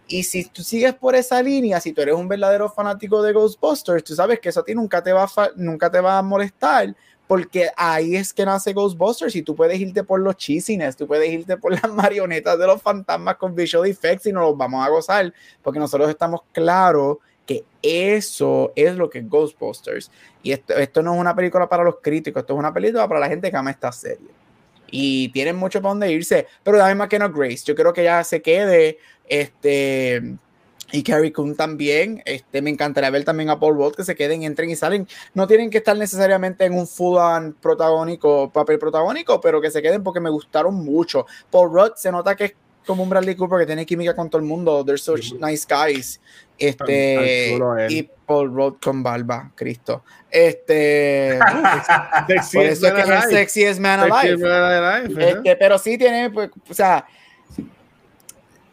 Y 0.07 0.23
si 0.23 0.45
tú 0.45 0.63
sigues 0.63 0.93
por 0.93 1.15
esa 1.15 1.43
línea, 1.43 1.81
si 1.81 1.91
tú 1.91 1.99
eres 1.99 2.15
un 2.15 2.29
verdadero 2.29 2.69
fanático 2.69 3.21
de 3.21 3.33
Ghostbusters, 3.33 4.05
tú 4.05 4.15
sabes 4.15 4.39
que 4.39 4.47
eso 4.47 4.61
a 4.61 4.63
ti 4.63 4.73
nunca 4.73 5.03
te 5.03 5.11
va 5.11 5.25
a, 5.25 5.49
nunca 5.57 5.91
te 5.91 5.99
va 5.99 6.17
a 6.17 6.21
molestar, 6.21 6.95
porque 7.27 7.69
ahí 7.75 8.15
es 8.15 8.33
que 8.33 8.45
nace 8.45 8.71
Ghostbusters 8.71 9.35
y 9.35 9.41
tú 9.41 9.53
puedes 9.53 9.77
irte 9.77 10.05
por 10.05 10.21
los 10.21 10.37
cheesiness, 10.37 10.95
tú 10.95 11.07
puedes 11.07 11.29
irte 11.29 11.57
por 11.57 11.73
las 11.73 11.91
marionetas 11.93 12.57
de 12.57 12.67
los 12.67 12.81
fantasmas 12.81 13.35
con 13.35 13.53
visual 13.53 13.85
effects 13.85 14.27
y 14.27 14.31
nos 14.31 14.43
los 14.43 14.57
vamos 14.57 14.87
a 14.87 14.89
gozar, 14.89 15.33
porque 15.61 15.79
nosotros 15.79 16.09
estamos 16.09 16.39
claros 16.53 17.17
que 17.49 17.63
eso 17.81 18.71
es 18.75 18.95
lo 18.95 19.09
que 19.09 19.17
es 19.17 19.27
Ghostbusters. 19.27 20.11
Y 20.43 20.51
esto, 20.51 20.75
esto 20.75 21.01
no 21.01 21.15
es 21.15 21.19
una 21.19 21.35
película 21.35 21.67
para 21.67 21.83
los 21.83 21.95
críticos, 21.99 22.41
esto 22.41 22.53
es 22.53 22.59
una 22.59 22.71
película 22.71 23.07
para 23.07 23.19
la 23.19 23.27
gente 23.27 23.49
que 23.49 23.57
ama 23.57 23.71
esta 23.71 23.91
serie. 23.91 24.27
Y 24.91 25.29
tienen 25.29 25.55
mucho 25.55 25.81
para 25.81 25.89
dónde 25.89 26.11
irse, 26.11 26.45
pero 26.63 26.77
dame 26.77 27.07
que 27.07 27.17
no 27.17 27.31
Grace, 27.31 27.63
yo 27.65 27.73
creo 27.73 27.91
que 27.91 28.03
ya 28.03 28.23
se 28.23 28.43
quede, 28.43 28.99
este, 29.27 30.21
y 30.91 31.01
Carrie 31.01 31.33
Coon 31.33 31.55
también, 31.55 32.21
este, 32.25 32.61
me 32.61 32.69
encantaría 32.69 33.09
ver 33.09 33.23
también 33.23 33.49
a 33.49 33.59
Paul 33.59 33.77
Rudd 33.77 33.95
que 33.95 34.03
se 34.03 34.15
queden, 34.15 34.43
entren 34.43 34.69
y 34.69 34.75
salen, 34.75 35.07
no 35.33 35.47
tienen 35.47 35.71
que 35.71 35.79
estar 35.79 35.97
necesariamente 35.97 36.65
en 36.65 36.73
un 36.73 36.85
full 36.85 37.17
protagónico, 37.59 38.51
papel 38.51 38.77
protagónico, 38.77 39.41
pero 39.41 39.59
que 39.59 39.71
se 39.71 39.81
queden 39.81 40.03
porque 40.03 40.19
me 40.19 40.29
gustaron 40.29 40.75
mucho. 40.75 41.25
Paul 41.49 41.71
Rudd 41.73 41.93
se 41.95 42.11
nota 42.11 42.35
que 42.35 42.45
es 42.45 42.53
como 42.85 43.03
un 43.03 43.09
Bradley 43.09 43.35
Cooper 43.35 43.59
que 43.59 43.65
tiene 43.65 43.85
química 43.85 44.15
con 44.15 44.29
todo 44.29 44.41
el 44.41 44.47
mundo. 44.47 44.83
They're 44.83 44.97
such 44.97 45.33
nice 45.33 45.65
guys. 45.67 46.19
Este, 46.59 47.57
y 47.89 48.09
Paul 48.25 48.53
Rudd 48.53 48.75
con 48.81 49.01
barba, 49.01 49.51
Cristo. 49.55 50.03
Este, 50.29 51.39
por 52.53 52.65
eso 52.65 52.87
es 52.87 52.93
que 52.93 53.01
es 53.01 53.09
el 53.09 53.21
sexiest 53.31 53.79
man 53.79 53.99
alive. 54.01 55.09
Este, 55.17 55.55
pero 55.55 55.77
sí 55.77 55.97
tiene, 55.97 56.29
pues, 56.29 56.49
o 56.69 56.73
sea, 56.73 57.07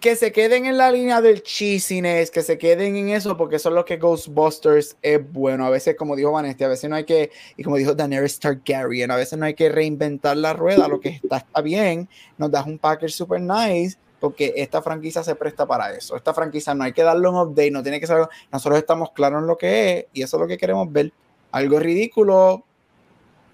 que 0.07 0.15
se 0.15 0.31
queden 0.31 0.67
en 0.67 0.77
la 0.77 0.91
línea 0.93 1.21
del 1.21 1.43
cheesiness, 1.43 2.31
que 2.31 2.43
se 2.43 2.59
queden 2.59 2.97
en 2.97 3.09
eso, 3.09 3.37
porque 3.37 3.57
eso 3.57 3.71
es 3.71 3.75
lo 3.75 3.85
que 3.85 3.97
Ghostbusters 3.97 4.97
es 5.03 5.33
bueno. 5.33 5.67
A 5.67 5.71
veces, 5.71 5.97
como 5.97 6.15
dijo 6.15 6.31
Vanessa, 6.31 6.67
a 6.67 6.69
veces 6.69 6.89
no 6.89 6.97
hay 6.97 7.05
que, 7.05 7.31
y 7.57 7.63
como 7.63 7.77
dijo 7.77 7.95
Daenerys 7.95 8.39
Targaryen, 8.39 9.11
a 9.11 9.17
veces 9.17 9.39
no 9.39 9.47
hay 9.47 9.55
que 9.55 9.69
reinventar 9.69 10.37
la 10.37 10.53
rueda, 10.53 10.87
lo 10.87 11.01
que 11.01 11.09
está, 11.09 11.39
está 11.39 11.61
bien, 11.61 12.09
nos 12.39 12.51
das 12.51 12.67
un 12.67 12.79
package 12.79 13.13
super 13.13 13.41
nice, 13.41 13.97
porque 14.21 14.55
esta 14.57 14.83
franquicia 14.83 15.23
se 15.23 15.35
presta 15.35 15.67
para 15.67 15.93
eso. 15.95 16.17
Esta 16.17 16.33
franquicia 16.35 16.75
no 16.75 16.85
hay 16.85 16.93
que 16.93 17.03
darle 17.03 17.29
un 17.29 17.37
update, 17.37 17.71
no 17.71 17.83
tiene 17.83 18.01
que 18.01 18.07
ser. 18.07 18.27
Nosotros 18.51 18.79
estamos 18.79 19.11
claros 19.13 19.41
en 19.43 19.47
lo 19.47 19.57
que 19.57 19.99
es 19.99 20.07
y 20.13 20.23
eso 20.23 20.37
es 20.37 20.41
lo 20.41 20.49
que 20.49 20.59
queremos 20.59 20.91
ver. 20.93 21.13
Algo 21.53 21.79
ridículo, 21.79 22.65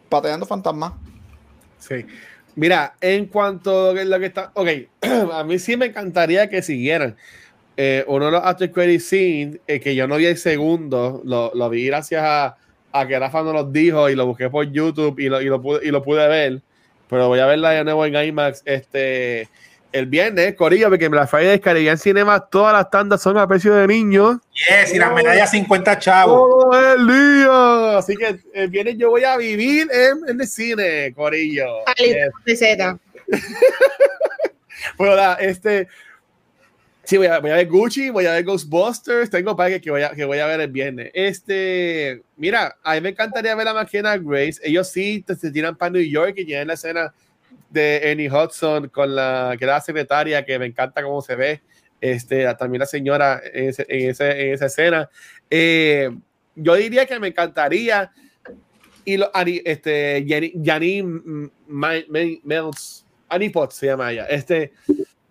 pateando 0.08 0.46
fantasmas. 0.46 0.92
Sí. 1.78 2.06
Mira, 2.54 2.94
en 3.00 3.26
cuanto 3.26 3.90
a 3.90 3.94
lo 4.04 4.18
que 4.20 4.26
está. 4.26 4.50
Ok, 4.54 4.68
a 5.32 5.42
mí 5.44 5.58
sí 5.58 5.76
me 5.76 5.86
encantaría 5.86 6.48
que 6.48 6.62
siguieran. 6.62 7.16
eh, 7.76 8.04
uno 8.06 8.26
de 8.26 8.32
los 8.32 8.44
after 8.44 8.70
credit 8.70 9.00
scenes, 9.00 9.60
eh, 9.66 9.80
que 9.80 9.94
yo 9.94 10.06
no 10.06 10.16
vi 10.16 10.26
el 10.26 10.36
segundo, 10.36 11.22
lo, 11.24 11.50
lo 11.54 11.70
vi 11.70 11.86
gracias 11.86 12.22
a, 12.22 12.56
a, 12.92 13.06
que 13.06 13.18
Rafa 13.18 13.42
nos 13.42 13.54
lo 13.54 13.64
dijo 13.64 14.10
y 14.10 14.14
lo 14.14 14.26
busqué 14.26 14.50
por 14.50 14.70
YouTube 14.70 15.18
y 15.18 15.28
lo, 15.28 15.40
y 15.40 15.46
lo, 15.46 15.60
pude, 15.62 15.80
y 15.86 15.90
lo 15.90 16.02
pude 16.02 16.28
ver. 16.28 16.62
Pero 17.08 17.28
voy 17.28 17.40
a 17.40 17.46
verla 17.46 17.70
de 17.70 17.84
nuevo 17.84 18.04
en 18.06 18.14
IMAX 18.14 18.62
este, 18.64 19.48
el 19.92 20.06
viernes, 20.06 20.54
Corillo, 20.54 20.88
porque 20.88 21.04
en 21.04 21.14
la 21.14 21.26
Friday 21.26 21.60
Caribbean 21.60 21.98
Cinema 21.98 22.40
todas 22.40 22.72
las 22.72 22.90
tandas 22.90 23.22
son 23.22 23.36
a 23.38 23.46
precio 23.46 23.74
de 23.74 23.86
niños. 23.86 24.38
Yes, 24.52 24.94
y 24.94 24.98
las 24.98 25.12
medallas 25.12 25.50
50 25.50 25.98
chavos. 25.98 26.34
Todo 26.34 26.94
el 26.94 27.06
día. 27.06 27.98
Así 27.98 28.16
que 28.16 28.40
el 28.54 28.68
viernes 28.68 28.96
yo 28.98 29.10
voy 29.10 29.24
a 29.24 29.36
vivir 29.36 29.88
en, 29.92 30.28
en 30.28 30.40
el 30.40 30.46
cine, 30.46 31.12
Corillo. 31.14 31.66
Yes. 31.96 32.60
bueno, 34.98 35.36
este, 35.38 35.88
Sí, 37.04 37.16
voy 37.16 37.26
a, 37.26 37.40
voy 37.40 37.50
a, 37.50 37.56
ver 37.56 37.68
Gucci, 37.68 38.10
voy 38.10 38.26
a 38.26 38.32
ver 38.32 38.44
Ghostbusters, 38.44 39.28
tengo 39.28 39.56
para 39.56 39.80
que 39.80 39.90
voy, 39.90 40.02
a, 40.02 40.10
que 40.10 40.24
voy 40.24 40.38
a 40.38 40.46
ver 40.46 40.60
el 40.60 40.70
viernes. 40.70 41.10
Este, 41.14 42.22
mira, 42.36 42.76
a 42.82 42.94
mí 42.94 43.00
me 43.00 43.08
encantaría 43.08 43.56
ver 43.56 43.66
a 43.66 43.74
McKenna 43.74 44.16
Grace. 44.18 44.60
Ellos 44.62 44.88
sí 44.88 45.24
se 45.26 45.50
tiran 45.50 45.76
para 45.76 45.90
New 45.90 46.02
York 46.02 46.34
y 46.36 46.44
tienen 46.44 46.68
la 46.68 46.74
escena 46.74 47.12
de 47.72 48.10
Annie 48.10 48.30
Hudson 48.30 48.88
con 48.88 49.14
la 49.14 49.56
que 49.58 49.64
era 49.64 49.80
secretaria, 49.80 50.44
que 50.44 50.58
me 50.58 50.66
encanta 50.66 51.02
cómo 51.02 51.22
se 51.22 51.36
ve. 51.36 51.62
Este, 52.00 52.52
también 52.54 52.80
la 52.80 52.86
señora 52.86 53.40
en, 53.44 53.68
ese, 53.68 53.86
en, 53.88 54.10
esa 54.10 54.66
escena. 54.66 55.08
Eh, 55.48 56.10
yo 56.54 56.74
diría 56.74 57.06
que 57.06 57.18
me 57.18 57.28
encantaría. 57.28 58.10
Y 59.04 59.16
lo, 59.16 59.30
este, 59.34 60.24
Janine 60.64 61.50
Mills, 61.66 63.04
Annie 63.28 63.50
Potts 63.50 63.76
se 63.76 63.86
llama 63.86 64.12
ella. 64.12 64.26
Este, 64.26 64.72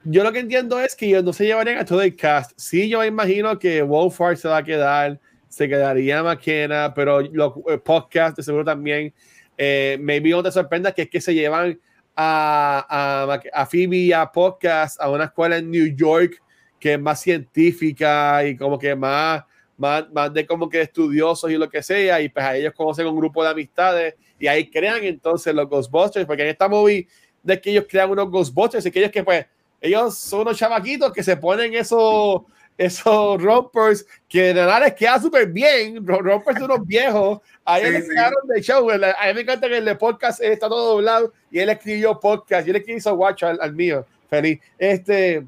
yo 0.04 0.24
lo 0.24 0.32
que 0.32 0.40
entiendo 0.40 0.80
es 0.80 0.96
que 0.96 1.06
ellos 1.06 1.24
no 1.24 1.32
se 1.32 1.46
llevarían 1.46 1.78
a 1.78 1.86
todo 1.86 2.02
el 2.02 2.16
cast. 2.16 2.52
Sí, 2.58 2.90
yo 2.90 3.04
imagino 3.06 3.58
que 3.60 3.82
Wolfhard 3.82 4.38
se 4.38 4.48
va 4.48 4.58
a 4.58 4.64
quedar, 4.64 5.20
se 5.48 5.70
quedaría 5.70 6.24
McKenna, 6.24 6.94
pero 6.94 7.22
los 7.22 7.54
podcasts 7.84 8.38
de 8.38 8.44
seguro 8.44 8.66
también. 8.66 9.14
Eh, 9.58 9.98
maybe 10.02 10.32
no 10.32 10.42
te 10.42 10.52
sorprenda 10.52 10.92
que 10.92 11.04
es 11.04 11.10
que 11.10 11.22
se 11.22 11.34
llevan 11.34 11.80
a, 12.16 12.86
a, 12.90 13.62
a 13.62 13.66
Phoebe 13.66 14.14
a 14.14 14.32
podcast 14.32 15.00
a 15.00 15.10
una 15.10 15.26
escuela 15.26 15.58
en 15.58 15.72
New 15.72 15.96
York 15.96 16.42
que 16.82 16.94
es 16.94 17.00
más 17.00 17.22
científica 17.22 18.44
y 18.44 18.58
como 18.58 18.78
que 18.78 18.96
más, 18.96 19.44
más, 19.78 20.12
más 20.12 20.34
de 20.34 20.46
como 20.46 20.68
que 20.68 20.82
estudiosos 20.82 21.50
y 21.52 21.56
lo 21.56 21.70
que 21.70 21.84
sea, 21.84 22.20
y 22.20 22.28
pues 22.28 22.44
a 22.44 22.56
ellos 22.58 22.74
conocen 22.76 23.06
un 23.06 23.16
grupo 23.16 23.44
de 23.44 23.52
amistades 23.52 24.16
y 24.40 24.48
ahí 24.48 24.70
crean 24.70 25.04
entonces 25.04 25.54
los 25.54 25.70
Ghostbusters, 25.70 26.26
porque 26.26 26.42
en 26.42 26.50
esta 26.50 26.68
movie 26.68 27.08
de 27.44 27.62
que 27.62 27.70
ellos 27.70 27.86
crean 27.88 28.10
unos 28.10 28.30
Ghostbusters 28.32 28.86
y 28.86 28.92
que 28.92 29.00
ellos 29.00 29.12
que 29.12 29.24
pues 29.24 29.46
ellos 29.80 30.18
son 30.18 30.42
unos 30.42 30.58
chavaquitos 30.58 31.14
que 31.14 31.24
se 31.24 31.38
ponen 31.38 31.74
esos 31.76 32.42
esos 32.86 33.41
rompers 33.41 34.06
que 34.28 34.41
de 34.41 34.53
nada 34.56 34.80
les 34.80 34.94
queda 34.94 35.20
súper 35.20 35.48
bien. 35.48 36.06
Rompers 36.06 36.58
de 36.58 36.66
unos 36.66 36.86
viejos. 36.86 37.40
Ahí 37.64 37.86
sí, 37.86 38.10
quedaron 38.10 38.48
de 38.48 38.62
show. 38.62 38.90
A 38.90 38.95
mí 38.95 39.34
me 39.36 39.41
encanta 39.41 39.68
que 39.68 39.78
el 39.78 39.86
de 39.86 39.95
podcast 39.95 40.41
está 40.41 40.68
todo 40.68 40.95
doblado 40.95 41.32
y 41.52 41.60
él 41.60 41.70
escribió 41.70 42.20
podcast 42.20 42.66
y 42.66 42.72
él 42.72 42.78
escribió 42.78 43.14
watch 43.14 43.44
al, 43.44 43.60
al, 43.62 43.74
mío. 43.74 44.06
Feliz. 44.30 44.60
Este, 44.80 45.45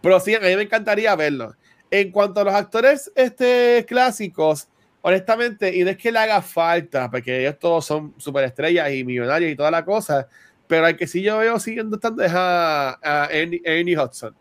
pero 0.00 0.20
sí, 0.20 0.34
a 0.34 0.40
mí 0.40 0.54
me 0.54 0.62
encantaría 0.62 1.16
verlo. 1.16 1.54
En 1.90 2.12
cuanto 2.12 2.40
a 2.40 2.44
los 2.44 2.54
actores 2.54 3.10
este, 3.16 3.84
clásicos, 3.88 4.68
honestamente, 5.02 5.74
y 5.74 5.82
no 5.82 5.90
es 5.90 5.96
que 5.96 6.12
le 6.12 6.20
haga 6.20 6.40
falta, 6.42 7.10
porque 7.10 7.40
ellos 7.40 7.58
todos 7.58 7.84
son 7.84 8.14
superestrellas 8.18 8.92
y 8.92 9.02
millonarios 9.02 9.50
y 9.50 9.56
toda 9.56 9.72
la 9.72 9.84
cosa, 9.84 10.28
pero 10.68 10.86
al 10.86 10.96
que 10.96 11.08
sí 11.08 11.22
yo 11.22 11.38
veo 11.38 11.58
siguiendo 11.58 11.96
estando 11.96 12.22
es 12.22 12.32
a, 12.32 12.98
a 13.02 13.28
Ernie, 13.32 13.60
Ernie, 13.64 13.98
Hudson. 13.98 14.36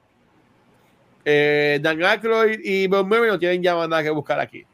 Eh, 1.32 1.80
Dan 1.80 2.04
Aykroyd 2.04 2.60
y 2.64 2.88
Bill 2.88 3.06
Murray 3.06 3.30
no 3.30 3.38
tienen 3.38 3.62
ya 3.62 3.76
nada 3.76 4.02
que 4.02 4.10
buscar 4.10 4.40
aquí. 4.40 4.66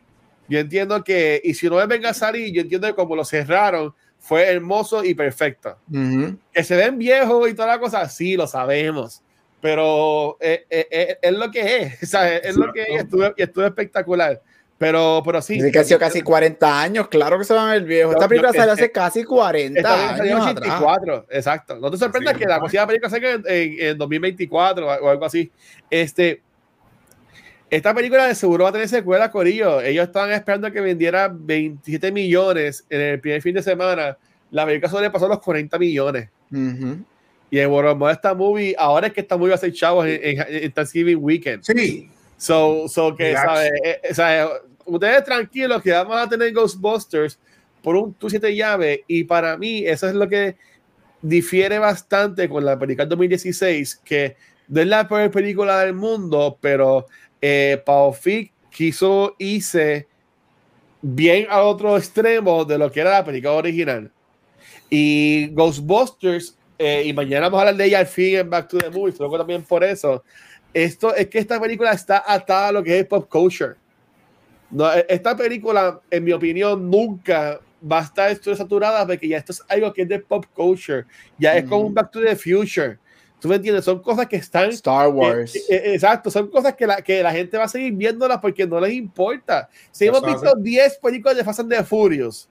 Yo 0.48 0.60
entiendo 0.60 1.04
que, 1.04 1.42
y 1.44 1.54
si 1.54 1.68
no 1.68 1.76
me 1.76 1.86
venga 1.86 2.12
a 2.12 2.14
salir, 2.14 2.54
yo 2.54 2.62
entiendo 2.62 2.88
que 2.88 2.96
como 2.96 3.14
lo 3.14 3.26
cerraron, 3.26 3.94
fue 4.20 4.44
hermoso 4.50 5.04
y 5.04 5.14
perfecto. 5.14 5.78
Uh 5.92 5.96
-huh. 5.96 6.38
Que 6.54 6.64
se 6.64 6.78
ven 6.78 6.98
viejos 6.98 7.50
y 7.50 7.54
toda 7.54 7.68
la 7.68 7.80
cosa, 7.80 8.08
sí, 8.08 8.38
lo 8.38 8.48
sabemos. 8.48 9.22
Pero 9.60 10.38
es, 10.40 10.62
es, 10.70 10.88
es, 10.90 11.18
es 11.22 11.34
lo 11.34 11.52
que 11.52 11.78
es, 11.78 11.94
o 12.04 12.06
sea, 12.06 12.38
es 12.38 12.56
lo 12.56 12.72
que 12.72 12.84
es 12.84 13.04
estuvo, 13.04 13.34
estuvo 13.36 13.66
espectacular. 13.66 14.42
Pero, 14.78 15.22
pero 15.26 15.42
sí. 15.42 15.56
Dice 15.56 15.72
que 15.72 15.80
ha 15.80 15.84
sido 15.84 16.00
casi 16.00 16.22
40 16.22 16.82
años, 16.82 17.08
claro 17.08 17.38
que 17.38 17.46
se 17.46 17.54
van 17.54 17.70
a 17.70 17.72
ver 17.74 17.84
viejos. 17.84 18.14
Esta 18.14 18.28
película 18.28 18.54
salió 18.54 18.74
hace 18.74 18.92
casi 18.92 19.24
40 19.24 19.80
esta 19.80 20.10
años. 20.10 20.18
Salió 20.18 20.44
84, 20.44 21.14
atrás. 21.14 21.38
exacto. 21.38 21.76
No 21.78 21.92
te 21.92 21.98
sorprendas 21.98 22.34
sí, 22.34 22.40
que 22.40 22.46
la 22.46 22.60
próxima 22.60 22.88
película 22.88 23.10
salga 23.10 23.32
en, 23.32 23.44
en, 23.48 23.76
en, 23.80 23.98
2024 23.98 24.86
o 24.86 25.10
algo 25.10 25.26
así. 25.26 25.52
Este, 25.90 26.42
esta 27.76 27.94
película 27.94 28.28
de 28.28 28.36
seguro 28.36 28.64
va 28.64 28.70
a 28.70 28.74
tener 28.74 28.88
secuela, 28.88 29.32
Corillo. 29.32 29.82
Ellos 29.82 30.08
estaban 30.08 30.32
esperando 30.32 30.72
que 30.72 30.82
vendiera 30.82 31.30
27 31.32 32.12
millones 32.12 32.86
en 32.90 33.02
el 33.02 33.20
primer 33.20 33.42
fin 33.42 33.56
de 33.56 33.64
semana. 33.64 34.18
La 34.52 34.66
película 34.66 34.90
sobrepasó 34.90 35.28
los 35.28 35.40
40 35.40 35.78
millones. 35.80 36.30
Uh 36.52 36.56
-huh. 36.56 37.04
Y 37.52 37.60
en 37.60 37.70
World 37.70 38.12
esta 38.12 38.34
movie, 38.34 38.76
ahora 38.78 39.08
es 39.08 39.14
que 39.14 39.22
esta 39.22 39.38
movie 39.38 39.50
va 39.50 39.56
a 39.56 39.60
ser 39.60 39.74
chavos 39.74 40.06
en, 40.06 40.20
en, 40.22 40.46
en 40.48 40.72
Thanksgiving 40.72 41.18
Weekend. 41.22 41.64
Sí. 41.64 42.10
So, 42.38 42.88
so 42.88 43.16
que, 43.16 43.34
¿sabe? 43.34 43.72
Eh, 43.84 44.14
¿sabe? 44.14 44.50
Ustedes 44.86 45.24
tranquilos 45.24 45.82
que 45.82 45.92
vamos 45.92 46.18
a 46.18 46.28
tener 46.28 46.52
Ghostbusters 46.54 47.40
por 47.82 47.96
un 47.96 48.14
tu 48.14 48.30
siete 48.30 48.56
llave 48.56 49.04
y 49.08 49.24
para 49.24 49.58
mí 49.58 49.86
eso 49.86 50.08
es 50.08 50.16
lo 50.16 50.28
que 50.28 50.56
difiere 51.22 51.78
bastante 51.80 52.50
con 52.50 52.66
la 52.66 52.78
película 52.78 53.06
2016 53.06 54.02
que 54.04 54.36
no 54.68 54.82
es 54.82 54.88
la 54.88 55.08
peor 55.08 55.30
película 55.30 55.80
del 55.82 55.94
mundo 55.94 56.58
pero 56.60 57.06
eh, 57.48 57.82
Pau 57.86 58.12
Fick 58.14 58.52
quiso 58.72 59.36
irse 59.38 60.08
bien 61.02 61.48
al 61.50 61.62
otro 61.62 61.98
extremo 61.98 62.66
de 62.66 62.78
lo 62.78 62.92
que 62.92 63.02
era 63.02 63.12
la 63.12 63.26
película 63.26 63.54
original 63.54 64.12
y 64.90 65.48
Ghostbusters 65.50 66.58
eh, 66.80 67.04
y 67.06 67.14
mañana 67.14 67.48
vamos 67.48 67.60
a 67.60 67.62
hablar 67.62 67.76
de 67.76 67.86
ella 67.86 68.00
al 68.00 68.08
fin 68.08 68.38
en 68.38 68.50
Back 68.50 68.70
to 68.70 68.78
the 68.78 68.90
Movies 68.90 69.20
luego 69.20 69.38
también 69.38 69.64
por 69.64 69.84
eso 69.84 70.24
esto 70.76 71.16
es 71.16 71.30
que 71.30 71.40
esta 71.40 71.60
película 71.60 71.94
está 71.94 72.22
atada 72.28 72.68
a 72.68 72.72
lo 72.74 72.84
que 72.84 73.00
es 73.00 73.06
pop 73.06 73.30
culture. 73.30 73.76
No, 74.70 74.92
esta 74.92 75.36
película, 75.38 76.02
en 76.12 76.24
mi 76.26 76.34
opinión, 76.34 76.92
nunca 76.92 77.62
va 77.90 78.00
a 78.00 78.04
estar 78.04 78.58
saturada 78.58 79.08
porque 79.08 79.30
ya 79.30 79.38
esto 79.38 79.54
es 79.54 79.64
algo 79.70 79.94
que 79.94 80.02
es 80.02 80.10
de 80.10 80.20
pop 80.20 80.46
culture. 80.54 81.06
Ya 81.40 81.54
mm. 81.54 81.58
es 81.58 81.64
como 81.64 81.82
un 81.88 81.94
Back 81.94 82.12
to 82.12 82.20
the 82.20 82.36
Future. 82.36 83.00
¿Tú 83.40 83.50
me 83.50 83.56
entiendes? 83.56 83.86
Son 83.86 84.02
cosas 84.02 84.28
que 84.28 84.38
están... 84.38 84.70
Star 84.70 85.10
Wars. 85.10 85.56
Eh, 85.56 85.62
eh, 85.70 85.82
exacto, 85.94 86.32
son 86.32 86.50
cosas 86.50 86.76
que 86.76 86.88
la, 86.88 87.02
que 87.02 87.22
la 87.22 87.32
gente 87.32 87.58
va 87.58 87.66
a 87.66 87.68
seguir 87.68 87.94
viéndolas 87.94 88.40
porque 88.40 88.66
no 88.66 88.80
les 88.80 88.94
importa. 88.94 89.70
Si 89.92 90.06
hemos 90.06 90.26
visto 90.26 90.56
10 90.56 90.98
películas 91.00 91.38
de 91.38 91.44
Fast 91.44 91.60
and 91.60 91.70
the 91.70 91.84
Furious, 91.84 92.50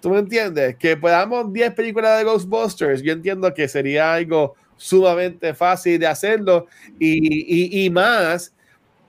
¿tú 0.00 0.10
me 0.10 0.18
entiendes? 0.18 0.76
Que 0.76 0.96
podamos 0.96 1.52
10 1.52 1.74
películas 1.74 2.18
de 2.18 2.24
Ghostbusters, 2.24 3.02
yo 3.02 3.12
entiendo 3.12 3.52
que 3.54 3.68
sería 3.68 4.14
algo 4.14 4.54
sumamente 4.76 5.52
fácil 5.52 6.00
de 6.00 6.06
hacerlo 6.06 6.66
y, 6.98 7.78
y, 7.78 7.84
y 7.84 7.90
más 7.90 8.54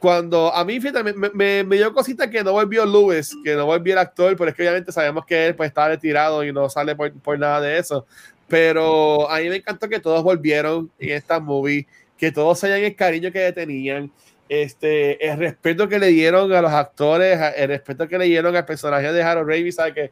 cuando 0.01 0.51
a 0.53 0.65
mí 0.65 0.81
fíjate, 0.81 1.13
me, 1.13 1.29
me, 1.29 1.63
me, 1.63 1.75
dio 1.75 1.93
cosita 1.93 2.27
que 2.27 2.43
no 2.43 2.53
volvió 2.53 2.87
Lewis, 2.87 3.37
que 3.43 3.55
no 3.55 3.67
volvió 3.67 3.93
el 3.93 3.99
actor, 3.99 4.35
pero 4.35 4.49
es 4.49 4.55
que 4.55 4.63
obviamente 4.63 4.91
sabemos 4.91 5.23
que 5.27 5.45
él 5.45 5.55
pues 5.55 5.67
estaba 5.67 5.89
retirado 5.89 6.43
y 6.43 6.51
no 6.51 6.67
sale 6.69 6.95
por, 6.95 7.13
por 7.21 7.37
nada 7.37 7.61
de 7.61 7.77
eso. 7.77 8.07
Pero 8.51 9.31
a 9.31 9.39
mí 9.39 9.47
me 9.47 9.55
encantó 9.55 9.87
que 9.87 10.01
todos 10.01 10.21
volvieron 10.21 10.91
en 10.99 11.11
esta 11.11 11.39
movie, 11.39 11.87
que 12.17 12.33
todos 12.33 12.61
hayan 12.65 12.83
el 12.83 12.97
cariño 12.97 13.31
que 13.31 13.49
tenían, 13.53 14.11
este, 14.49 15.25
el 15.25 15.37
respeto 15.37 15.87
que 15.87 15.97
le 15.97 16.07
dieron 16.07 16.51
a 16.51 16.61
los 16.61 16.71
actores, 16.73 17.39
el 17.55 17.69
respeto 17.69 18.09
que 18.09 18.17
le 18.17 18.25
dieron 18.25 18.53
al 18.53 18.65
personaje 18.65 19.13
de 19.13 19.23
Harold 19.23 19.49
Ramis, 19.49 19.75
¿sabes? 19.75 19.93
que 19.93 20.11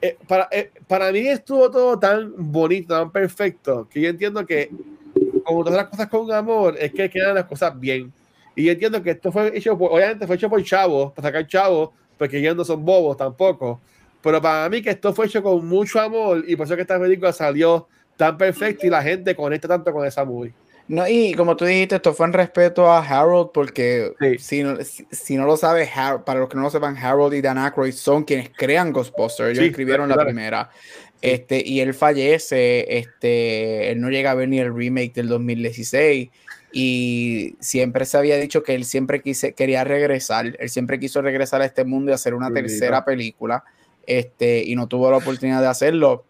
eh, 0.00 0.16
para, 0.28 0.46
eh, 0.52 0.70
para 0.86 1.10
mí 1.10 1.26
estuvo 1.26 1.68
todo 1.72 1.98
tan 1.98 2.32
bonito, 2.36 2.94
tan 2.94 3.10
perfecto, 3.10 3.88
que 3.90 4.00
yo 4.00 4.08
entiendo 4.08 4.46
que 4.46 4.70
como 5.42 5.64
todas 5.64 5.78
las 5.78 5.88
cosas 5.88 6.06
con 6.06 6.30
amor, 6.30 6.76
es 6.78 6.92
que 6.92 7.10
quedan 7.10 7.34
las 7.34 7.46
cosas 7.46 7.78
bien. 7.80 8.12
Y 8.54 8.62
yo 8.66 8.70
entiendo 8.70 9.02
que 9.02 9.10
esto 9.10 9.32
fue 9.32 9.56
hecho, 9.58 9.76
por, 9.76 9.90
obviamente 9.90 10.24
fue 10.24 10.36
hecho 10.36 10.48
por 10.48 10.62
chavos, 10.62 11.12
para 11.14 11.26
sacar 11.26 11.48
chavos, 11.48 11.90
porque 12.16 12.38
ellos 12.38 12.54
no 12.54 12.64
son 12.64 12.84
bobos 12.84 13.16
tampoco. 13.16 13.80
Pero 14.22 14.40
para 14.40 14.68
mí 14.68 14.82
que 14.82 14.90
esto 14.90 15.12
fue 15.12 15.26
hecho 15.26 15.42
con 15.42 15.66
mucho 15.66 16.00
amor 16.00 16.44
y 16.46 16.56
por 16.56 16.66
eso 16.66 16.76
que 16.76 16.82
esta 16.82 16.98
película 16.98 17.32
salió 17.32 17.88
tan 18.16 18.36
perfecta 18.36 18.86
y 18.86 18.90
la 18.90 19.02
gente 19.02 19.34
conecta 19.34 19.68
tanto 19.68 19.92
con 19.92 20.06
esa 20.06 20.24
movie. 20.24 20.52
No, 20.88 21.08
y 21.08 21.32
como 21.34 21.56
tú 21.56 21.64
dijiste, 21.64 21.96
esto 21.96 22.12
fue 22.12 22.26
en 22.26 22.32
respeto 22.32 22.90
a 22.90 22.98
Harold, 22.98 23.50
porque 23.54 24.12
sí. 24.18 24.38
si, 24.38 24.62
no, 24.62 24.76
si, 24.82 25.06
si, 25.10 25.36
no 25.36 25.46
lo 25.46 25.56
sabes, 25.56 25.88
Harold, 25.94 26.24
para 26.24 26.40
los 26.40 26.48
que 26.48 26.56
no 26.56 26.62
lo 26.62 26.70
sepan, 26.70 26.96
Harold 26.96 27.34
y 27.34 27.40
Dan 27.40 27.56
Aykroyd 27.56 27.92
son 27.92 28.24
quienes 28.24 28.50
crean 28.50 28.92
Ghostbusters. 28.92 29.50
Ellos 29.50 29.62
sí, 29.62 29.70
escribieron 29.70 30.06
claro, 30.06 30.22
la 30.22 30.26
primera. 30.26 30.70
Este, 31.22 31.62
y 31.64 31.80
él 31.80 31.94
fallece, 31.94 32.98
este, 32.98 33.92
él 33.92 34.00
no 34.00 34.10
llega 34.10 34.32
a 34.32 34.34
ver 34.34 34.48
ni 34.48 34.58
el 34.58 34.74
remake 34.74 35.14
del 35.14 35.28
2016 35.28 36.30
y 36.72 37.54
siempre 37.60 38.04
se 38.06 38.16
había 38.16 38.36
dicho 38.38 38.64
que 38.64 38.74
él 38.74 38.84
siempre 38.84 39.22
quise, 39.22 39.52
quería 39.52 39.84
regresar, 39.84 40.56
él 40.58 40.68
siempre 40.68 40.98
quiso 40.98 41.22
regresar 41.22 41.62
a 41.62 41.64
este 41.64 41.84
mundo 41.84 42.10
y 42.10 42.14
hacer 42.14 42.34
una 42.34 42.50
tercera 42.50 43.04
película, 43.04 43.62
este, 44.18 44.62
y 44.64 44.74
no 44.76 44.86
tuvo 44.88 45.10
la 45.10 45.18
oportunidad 45.18 45.60
de 45.60 45.68
hacerlo. 45.68 46.24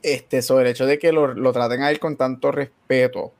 este, 0.00 0.42
sobre 0.42 0.64
el 0.66 0.70
hecho 0.70 0.86
de 0.86 0.96
que 0.98 1.10
lo, 1.10 1.34
lo 1.34 1.52
traten 1.52 1.82
a 1.82 1.90
él 1.90 1.98
con 1.98 2.16
tanto 2.16 2.52
respeto. 2.52 3.32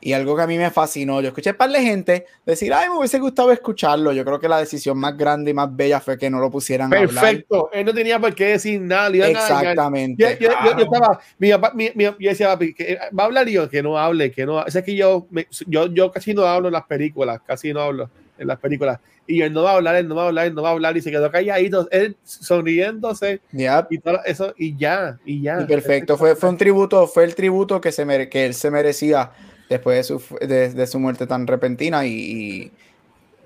Y 0.00 0.12
algo 0.12 0.36
que 0.36 0.42
a 0.42 0.46
mí 0.46 0.56
me 0.58 0.70
fascinó, 0.70 1.20
yo 1.20 1.28
escuché 1.28 1.54
par 1.54 1.70
de 1.70 1.80
gente 1.82 2.26
decir, 2.46 2.72
ay, 2.72 2.88
me 2.88 2.98
hubiese 2.98 3.18
gustado 3.18 3.50
escucharlo. 3.50 4.12
Yo 4.12 4.24
creo 4.24 4.38
que 4.38 4.48
la 4.48 4.58
decisión 4.58 4.96
más 4.96 5.16
grande 5.16 5.50
y 5.50 5.54
más 5.54 5.74
bella 5.74 5.98
fue 5.98 6.16
que 6.16 6.30
no 6.30 6.38
lo 6.38 6.50
pusieran 6.52 6.92
a 6.94 6.98
hablar. 6.98 7.24
Perfecto, 7.24 7.68
él 7.72 7.84
no 7.86 7.92
tenía 7.92 8.20
por 8.20 8.32
qué 8.34 8.44
decir 8.46 8.80
nada. 8.80 9.08
Exactamente. 9.26 10.22
Yo, 10.22 10.28
yo- 10.30 10.38
yo- 10.38 10.48
yo 10.50 10.56
Claro. 10.76 10.82
estaba, 10.84 11.20
mi 11.38 11.50
papá- 11.50 11.72
mi- 11.74 11.90
mi- 11.96 12.04
yo 12.04 12.14
decía, 12.18 12.48
papi, 12.48 12.74
que, 12.74 12.96
¿va 13.18 13.24
a 13.24 13.26
hablar 13.26 13.48
yo? 13.48 13.68
Que 13.68 13.82
no 13.82 13.98
hable, 13.98 14.30
que 14.30 14.46
no. 14.46 14.58
O 14.58 14.70
sea, 14.70 14.80
es 14.80 14.84
que 14.84 14.94
yo, 14.94 15.26
me- 15.30 15.48
yo, 15.66 15.86
yo 15.86 16.12
casi 16.12 16.32
no 16.34 16.42
hablo 16.44 16.68
en 16.68 16.74
las 16.74 16.84
películas, 16.84 17.40
casi 17.44 17.72
no 17.72 17.80
hablo 17.80 18.08
en 18.38 18.46
las 18.48 18.58
películas. 18.58 18.98
Y 19.26 19.40
él 19.42 19.52
no 19.52 19.62
va 19.62 19.72
a 19.72 19.74
hablar, 19.76 19.94
él 19.96 20.06
no 20.08 20.14
va 20.14 20.24
a 20.24 20.26
hablar, 20.26 20.46
él 20.46 20.54
no 20.54 20.62
va 20.62 20.68
a 20.68 20.72
hablar. 20.72 20.96
Y 20.96 21.00
se 21.00 21.10
quedó 21.10 21.30
calladito, 21.30 21.88
él 21.90 22.16
sonriéndose 22.24 23.40
Yep. 23.52 23.86
y 23.90 23.98
todo 23.98 24.20
eso, 24.24 24.54
y 24.56 24.76
ya, 24.76 25.18
y 25.24 25.42
ya. 25.42 25.60
Y 25.62 25.64
perfecto, 25.64 26.16
fue, 26.16 26.36
fue 26.36 26.48
un 26.50 26.56
tributo, 26.58 27.06
fue 27.06 27.24
el 27.24 27.34
tributo 27.34 27.80
que, 27.80 27.92
se 27.92 28.04
mere- 28.04 28.28
que 28.28 28.46
él 28.46 28.54
se 28.54 28.70
merecía 28.70 29.30
después 29.68 29.96
de 29.96 30.04
su, 30.04 30.22
de, 30.46 30.70
de 30.72 30.86
su 30.86 30.98
muerte 30.98 31.26
tan 31.26 31.46
repentina 31.46 32.06
y, 32.06 32.10
y 32.12 32.72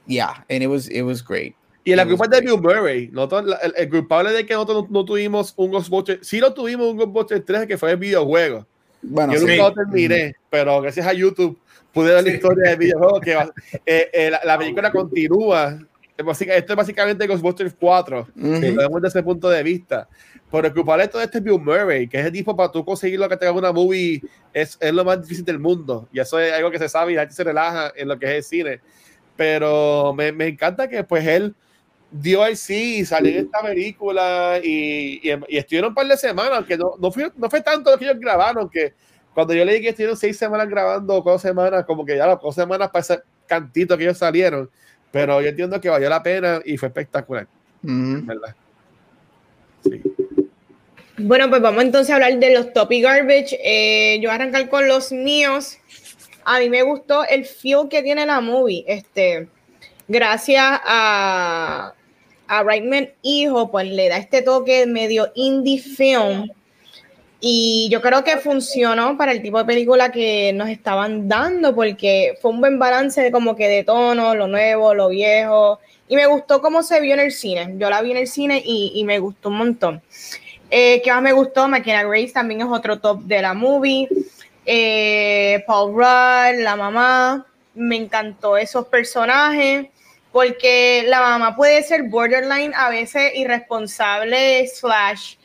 yeah, 0.06 0.44
and 0.50 0.62
it 0.62 0.68
was, 0.68 0.88
it 0.90 1.02
was 1.02 1.24
great. 1.24 1.54
Y 1.84 1.94
la 1.94 2.04
culpa 2.04 2.24
es 2.26 2.30
de. 2.32 2.40
Bill 2.42 2.60
Murray. 2.60 3.08
Nosotros, 3.12 3.56
el, 3.62 3.72
el 3.76 3.88
culpable 3.88 4.30
de 4.32 4.44
que 4.44 4.52
nosotros 4.52 4.84
no, 4.90 5.00
no 5.00 5.04
tuvimos 5.06 5.54
un 5.56 5.70
Ghostbusters, 5.70 6.26
sí 6.26 6.38
lo 6.38 6.52
tuvimos 6.52 6.88
un 6.90 6.98
Ghostbusters 6.98 7.44
3 7.46 7.66
que 7.66 7.78
fue 7.78 7.92
el 7.92 7.96
videojuego. 7.96 8.66
Bueno, 9.00 9.32
Yo 9.32 9.38
sí. 9.38 9.46
nunca 9.46 9.62
lo 9.68 9.72
terminé, 9.72 10.34
pero 10.50 10.82
gracias 10.82 11.06
a 11.06 11.12
YouTube 11.14 11.56
pude 11.92 12.14
ver 12.14 12.24
la 12.24 12.30
historia 12.30 12.70
del 12.70 12.78
videojuego 12.78 13.20
que 13.20 13.34
va- 13.34 13.52
eh, 13.86 14.10
eh, 14.12 14.30
la, 14.30 14.40
la 14.44 14.58
película 14.58 14.90
continúa. 14.92 15.78
Esto 16.16 16.72
es 16.72 16.76
básicamente 16.76 17.26
Ghostbusters 17.28 17.76
4, 17.78 18.20
Ujú. 18.34 18.48
lo 18.50 18.58
vemos 18.60 19.02
desde 19.02 19.18
ese 19.20 19.22
punto 19.22 19.48
de 19.48 19.62
vista. 19.62 20.08
Pero 20.50 20.66
el 20.66 20.74
culpable 20.74 21.04
de 21.04 21.08
todo 21.10 21.22
esto 21.22 21.38
es 21.38 21.44
Bill 21.44 21.60
Murray, 21.60 22.08
que 22.08 22.18
es 22.18 22.26
el 22.26 22.32
tipo 22.32 22.56
para 22.56 22.72
tú 22.72 22.84
conseguir 22.84 23.20
lo 23.20 23.28
que 23.28 23.36
te 23.36 23.46
haga 23.46 23.56
una 23.56 23.70
movie, 23.70 24.20
es, 24.52 24.76
es 24.80 24.92
lo 24.92 25.04
más 25.04 25.22
difícil 25.22 25.44
del 25.44 25.58
mundo. 25.60 26.08
Y 26.12 26.18
eso 26.18 26.40
es 26.40 26.52
algo 26.52 26.70
que 26.72 26.78
se 26.78 26.88
sabe 26.88 27.12
y 27.12 27.14
la 27.14 27.20
gente 27.22 27.34
se 27.36 27.44
relaja 27.44 27.92
en 27.94 28.08
lo 28.08 28.18
que 28.18 28.26
es 28.26 28.32
el 28.32 28.42
cine. 28.42 28.80
Pero 29.36 30.12
me, 30.16 30.32
me 30.32 30.48
encanta 30.48 30.88
que 30.88 31.04
pues 31.04 31.24
él 31.26 31.54
dio 32.10 32.44
el 32.46 32.56
sí 32.56 33.00
y 33.00 33.04
salió 33.04 33.30
en 33.30 33.44
esta 33.44 33.60
película 33.62 34.58
y, 34.62 35.20
y, 35.22 35.30
y 35.48 35.56
estuvieron 35.58 35.90
un 35.90 35.94
par 35.94 36.06
de 36.08 36.16
semanas, 36.16 36.64
que 36.66 36.76
no, 36.76 36.94
no, 36.98 37.12
fue, 37.12 37.30
no 37.36 37.48
fue 37.48 37.60
tanto 37.60 37.90
lo 37.92 37.98
que 37.98 38.06
ellos 38.06 38.18
grabaron, 38.18 38.68
que 38.68 38.94
cuando 39.38 39.54
yo 39.54 39.64
leí 39.64 39.80
que 39.80 39.90
estuvieron 39.90 40.16
seis 40.16 40.36
semanas 40.36 40.68
grabando, 40.68 41.14
o 41.14 41.22
cuatro 41.22 41.38
semanas, 41.38 41.84
como 41.84 42.04
que 42.04 42.16
ya 42.16 42.26
las 42.26 42.40
dos 42.40 42.52
semanas 42.52 42.90
para 42.90 43.02
ese 43.02 43.20
cantito 43.46 43.96
que 43.96 44.02
ellos 44.02 44.18
salieron, 44.18 44.68
pero 45.12 45.40
yo 45.40 45.48
entiendo 45.48 45.80
que 45.80 45.88
valió 45.88 46.08
la 46.08 46.20
pena 46.20 46.60
y 46.64 46.76
fue 46.76 46.88
espectacular, 46.88 47.46
¿verdad? 47.80 48.56
Sí. 49.84 50.02
Bueno, 51.18 51.48
pues 51.48 51.62
vamos 51.62 51.84
entonces 51.84 52.10
a 52.10 52.16
hablar 52.16 52.36
de 52.36 52.52
los 52.52 52.72
topic 52.72 53.04
garbage. 53.04 53.56
Eh, 53.62 54.16
yo 54.16 54.28
voy 54.28 54.32
a 54.32 54.34
arrancar 54.34 54.68
con 54.68 54.88
los 54.88 55.12
míos. 55.12 55.78
A 56.44 56.58
mí 56.58 56.68
me 56.68 56.82
gustó 56.82 57.24
el 57.24 57.44
feel 57.44 57.88
que 57.88 58.02
tiene 58.02 58.26
la 58.26 58.40
movie. 58.40 58.84
Este, 58.88 59.46
gracias 60.08 60.80
a, 60.84 61.94
a 62.48 62.62
Reitman 62.64 63.10
Hijo, 63.22 63.70
pues 63.70 63.88
le 63.88 64.08
da 64.08 64.16
este 64.16 64.42
toque 64.42 64.84
medio 64.86 65.30
indie 65.36 65.78
film. 65.78 66.50
Y 67.40 67.88
yo 67.90 68.00
creo 68.02 68.24
que 68.24 68.38
funcionó 68.38 69.16
para 69.16 69.30
el 69.32 69.40
tipo 69.42 69.58
de 69.58 69.64
película 69.64 70.10
que 70.10 70.52
nos 70.54 70.68
estaban 70.68 71.28
dando, 71.28 71.74
porque 71.74 72.36
fue 72.42 72.50
un 72.50 72.60
buen 72.60 72.78
balance 72.78 73.20
de 73.20 73.30
como 73.30 73.54
que 73.54 73.68
de 73.68 73.84
tono, 73.84 74.34
lo 74.34 74.48
nuevo, 74.48 74.92
lo 74.94 75.08
viejo. 75.08 75.78
Y 76.08 76.16
me 76.16 76.26
gustó 76.26 76.60
cómo 76.60 76.82
se 76.82 77.00
vio 77.00 77.14
en 77.14 77.20
el 77.20 77.32
cine. 77.32 77.74
Yo 77.78 77.90
la 77.90 78.02
vi 78.02 78.10
en 78.10 78.16
el 78.16 78.26
cine 78.26 78.60
y, 78.64 78.92
y 78.94 79.04
me 79.04 79.18
gustó 79.20 79.50
un 79.50 79.56
montón. 79.56 80.02
Eh, 80.70 81.00
¿Qué 81.02 81.10
más 81.12 81.22
me 81.22 81.32
gustó? 81.32 81.68
McKenna 81.68 82.02
Grace 82.04 82.32
también 82.32 82.60
es 82.60 82.66
otro 82.68 82.98
top 82.98 83.20
de 83.22 83.40
la 83.40 83.54
movie. 83.54 84.08
Eh, 84.66 85.62
Paul 85.66 85.92
Rudd, 85.92 86.62
la 86.62 86.76
mamá. 86.76 87.46
Me 87.74 87.96
encantó 87.96 88.56
esos 88.56 88.86
personajes. 88.86 89.86
Porque 90.32 91.04
la 91.06 91.20
mamá 91.20 91.56
puede 91.56 91.82
ser 91.82 92.02
borderline 92.04 92.74
a 92.74 92.90
veces 92.90 93.32
irresponsable, 93.34 94.66
slash, 94.66 95.36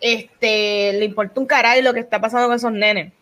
este, 0.00 0.92
le 0.94 1.04
importa 1.04 1.40
un 1.40 1.46
caray 1.46 1.82
lo 1.82 1.94
que 1.94 2.00
está 2.00 2.20
pasando 2.20 2.48
con 2.48 2.56
esos 2.56 2.72
nenes. 2.72 3.12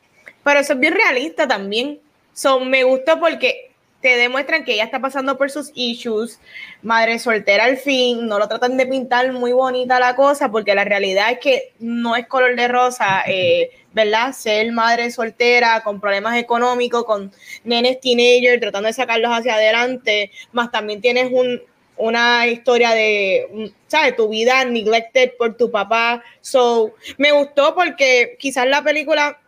Pero 0.43 0.61
eso 0.61 0.75
es 0.75 0.81
bien 0.81 0.95
realista 0.95 1.49
también. 1.49 2.01
So, 2.33 2.61
me 2.61 2.85
gustó 2.85 3.19
porque 3.19 3.71
te 4.05 4.19
demuestran 4.19 4.65
que 4.65 4.75
ella 4.75 4.85
está 4.85 5.01
pasando 5.01 5.39
por 5.39 5.51
sus 5.51 5.73
issues, 5.75 6.39
madre 6.83 7.19
soltera 7.19 7.65
al 7.65 7.79
fin, 7.79 8.27
no 8.27 8.39
lo 8.39 8.47
tratan 8.49 8.77
de 8.77 8.87
pintar 8.87 9.33
muy 9.33 9.53
bonita 9.53 9.99
la 9.99 10.15
cosa, 10.15 10.51
porque 10.51 10.75
la 10.75 10.85
realidad 10.85 11.31
es 11.33 11.39
que 11.39 11.73
no 11.79 12.15
es 12.15 12.27
color 12.27 12.55
de 12.55 12.69
rosa, 12.69 13.23
eh, 13.27 13.71
¿verdad? 13.95 14.35
Ser 14.35 14.71
madre 14.73 15.11
soltera 15.11 15.83
con 15.83 16.03
problemas 16.03 16.37
económicos, 16.37 17.05
con 17.05 17.33
nenes 17.65 17.99
teenagers, 17.99 18.61
tratando 18.61 18.89
de 18.89 18.93
sacarlos 18.93 19.31
hacia 19.31 19.55
adelante, 19.55 20.31
más 20.53 20.71
también 20.71 21.01
tienes 21.01 21.31
un, 21.33 21.63
una 21.97 22.47
historia 22.47 22.91
de, 22.91 23.49
mm, 23.53 23.65
¿sabes? 23.87 24.17
Tu 24.17 24.29
vida 24.29 24.65
neglected 24.65 25.33
por 25.39 25.57
tu 25.57 25.71
papá. 25.71 26.23
So, 26.41 26.95
me 27.19 27.33
gustó 27.33 27.75
porque 27.75 28.37
quizás 28.39 28.67
la 28.67 28.83
película, 28.83 29.41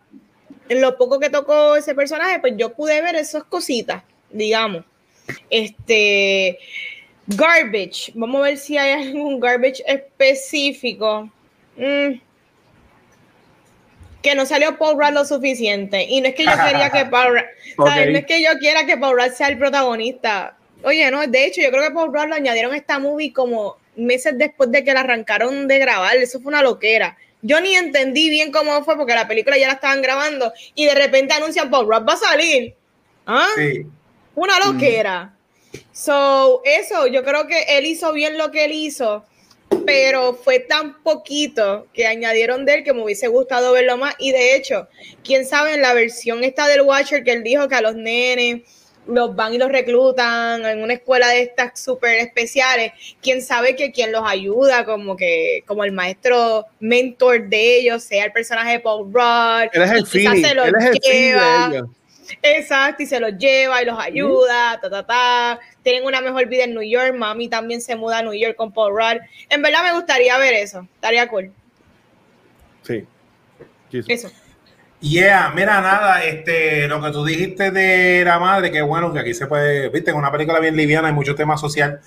en 0.68 0.80
lo 0.80 0.96
poco 0.96 1.18
que 1.18 1.30
tocó 1.30 1.76
ese 1.76 1.94
personaje, 1.94 2.40
pues 2.40 2.54
yo 2.56 2.74
pude 2.74 3.00
ver 3.02 3.16
esas 3.16 3.44
cositas, 3.44 4.02
digamos. 4.30 4.84
Este, 5.50 6.58
garbage. 7.26 8.12
Vamos 8.14 8.40
a 8.40 8.44
ver 8.44 8.58
si 8.58 8.78
hay 8.78 8.92
algún 9.06 9.40
garbage 9.40 9.82
específico. 9.86 11.30
Mm. 11.76 12.20
Que 14.22 14.34
no 14.34 14.44
salió 14.44 14.76
Paul 14.76 14.98
Rudd 14.98 15.14
lo 15.14 15.24
suficiente. 15.24 16.04
Y 16.04 16.20
no 16.20 16.28
es 16.28 16.34
que 16.34 16.44
yo 16.44 16.52
quería 16.64 16.90
que 16.90 17.04
Paul 17.10 17.34
Rudd. 17.34 17.44
No 17.78 18.18
es 18.18 18.26
que 18.26 18.42
yo 18.42 18.50
quiera 18.58 18.86
que 18.86 18.96
Paul 18.96 19.16
Rudd 19.16 19.32
sea 19.32 19.48
el 19.48 19.58
protagonista. 19.58 20.56
Oye, 20.82 21.10
no, 21.10 21.26
de 21.26 21.46
hecho, 21.46 21.60
yo 21.62 21.70
creo 21.70 21.82
que 21.82 21.90
Paul 21.90 22.12
Rudd 22.12 22.28
lo 22.28 22.34
añadieron 22.34 22.72
a 22.72 22.76
esta 22.76 22.98
movie 22.98 23.32
como 23.32 23.76
meses 23.96 24.34
después 24.36 24.70
de 24.70 24.84
que 24.84 24.92
la 24.92 25.00
arrancaron 25.00 25.66
de 25.68 25.78
grabar. 25.78 26.16
Eso 26.16 26.40
fue 26.40 26.48
una 26.48 26.62
loquera. 26.62 27.16
Yo 27.42 27.60
ni 27.60 27.74
entendí 27.74 28.30
bien 28.30 28.50
cómo 28.50 28.84
fue 28.84 28.96
porque 28.96 29.14
la 29.14 29.28
película 29.28 29.56
ya 29.58 29.68
la 29.68 29.74
estaban 29.74 30.02
grabando 30.02 30.52
y 30.74 30.84
de 30.84 30.94
repente 30.94 31.34
anuncian 31.34 31.70
Paul 31.70 31.86
Rudd 31.86 32.08
va 32.08 32.14
a 32.14 32.16
salir. 32.16 32.74
¿Ah? 33.26 33.48
Sí. 33.56 33.86
Una 34.34 34.58
loquera. 34.58 35.34
So, 35.92 36.62
eso, 36.64 37.06
yo 37.06 37.24
creo 37.24 37.46
que 37.46 37.78
él 37.78 37.86
hizo 37.86 38.12
bien 38.12 38.38
lo 38.38 38.50
que 38.50 38.64
él 38.64 38.72
hizo, 38.72 39.24
pero 39.84 40.34
fue 40.34 40.60
tan 40.60 41.02
poquito 41.02 41.86
que 41.92 42.06
añadieron 42.06 42.64
de 42.64 42.74
él 42.74 42.84
que 42.84 42.92
me 42.92 43.02
hubiese 43.02 43.28
gustado 43.28 43.72
verlo 43.72 43.96
más. 43.96 44.14
Y 44.18 44.32
de 44.32 44.54
hecho, 44.54 44.88
quién 45.24 45.46
sabe, 45.46 45.74
en 45.74 45.82
la 45.82 45.94
versión 45.94 46.44
esta 46.44 46.68
del 46.68 46.82
Watcher 46.82 47.24
que 47.24 47.32
él 47.32 47.42
dijo 47.42 47.68
que 47.68 47.74
a 47.74 47.80
los 47.80 47.94
nenes 47.94 48.62
los 49.06 49.34
van 49.34 49.54
y 49.54 49.58
los 49.58 49.70
reclutan 49.70 50.64
en 50.64 50.82
una 50.82 50.94
escuela 50.94 51.28
de 51.28 51.42
estas 51.42 51.80
súper 51.80 52.18
especiales, 52.18 52.92
quién 53.22 53.42
sabe 53.42 53.76
que 53.76 53.92
quien 53.92 54.12
los 54.12 54.22
ayuda, 54.24 54.84
como 54.84 55.16
que 55.16 55.62
como 55.66 55.84
el 55.84 55.92
maestro 55.92 56.66
mentor 56.80 57.48
de 57.48 57.78
ellos, 57.78 58.02
sea 58.02 58.24
el 58.24 58.32
personaje 58.32 58.72
de 58.72 58.80
Paul 58.80 59.12
Rudd. 59.12 59.70
Él 59.72 59.82
es 59.82 59.90
el 59.90 60.04
quizás 60.04 60.40
se 60.40 60.54
los 60.54 60.66
él 60.66 60.74
es 60.78 60.84
el 60.84 61.00
feeling 61.00 61.18
lleva. 61.18 61.68
de 61.68 61.76
ellos. 61.76 61.90
Exacto, 62.42 63.02
y 63.04 63.06
se 63.06 63.20
los 63.20 63.38
lleva 63.38 63.82
y 63.82 63.86
los 63.86 63.98
ayuda, 63.98 64.80
ta, 64.80 64.90
ta, 64.90 65.06
ta. 65.06 65.60
Tienen 65.82 66.04
una 66.04 66.20
mejor 66.20 66.46
vida 66.46 66.64
en 66.64 66.74
New 66.74 66.82
York. 66.82 67.14
Mami 67.14 67.48
también 67.48 67.80
se 67.80 67.94
muda 67.94 68.18
a 68.18 68.22
New 68.22 68.32
York 68.32 68.56
con 68.56 68.72
Paul 68.72 68.92
Rudd. 68.92 69.22
En 69.48 69.62
verdad 69.62 69.84
me 69.84 69.92
gustaría 69.92 70.36
ver 70.38 70.54
eso. 70.54 70.86
Estaría 70.96 71.28
cool. 71.28 71.52
Sí. 72.82 73.04
Eso. 74.08 74.30
Yeah, 75.08 75.52
mira, 75.54 75.80
nada, 75.80 76.24
este, 76.24 76.88
lo 76.88 77.00
que 77.00 77.12
tú 77.12 77.24
dijiste 77.24 77.70
de 77.70 78.24
la 78.24 78.40
madre, 78.40 78.72
que 78.72 78.82
bueno, 78.82 79.12
que 79.12 79.20
aquí 79.20 79.34
se 79.34 79.46
puede, 79.46 79.88
viste, 79.88 80.10
en 80.10 80.16
una 80.16 80.32
película 80.32 80.58
bien 80.58 80.74
liviana 80.74 81.06
hay 81.06 81.14
mucho 81.14 81.36
tema 81.36 81.56
social. 81.56 82.00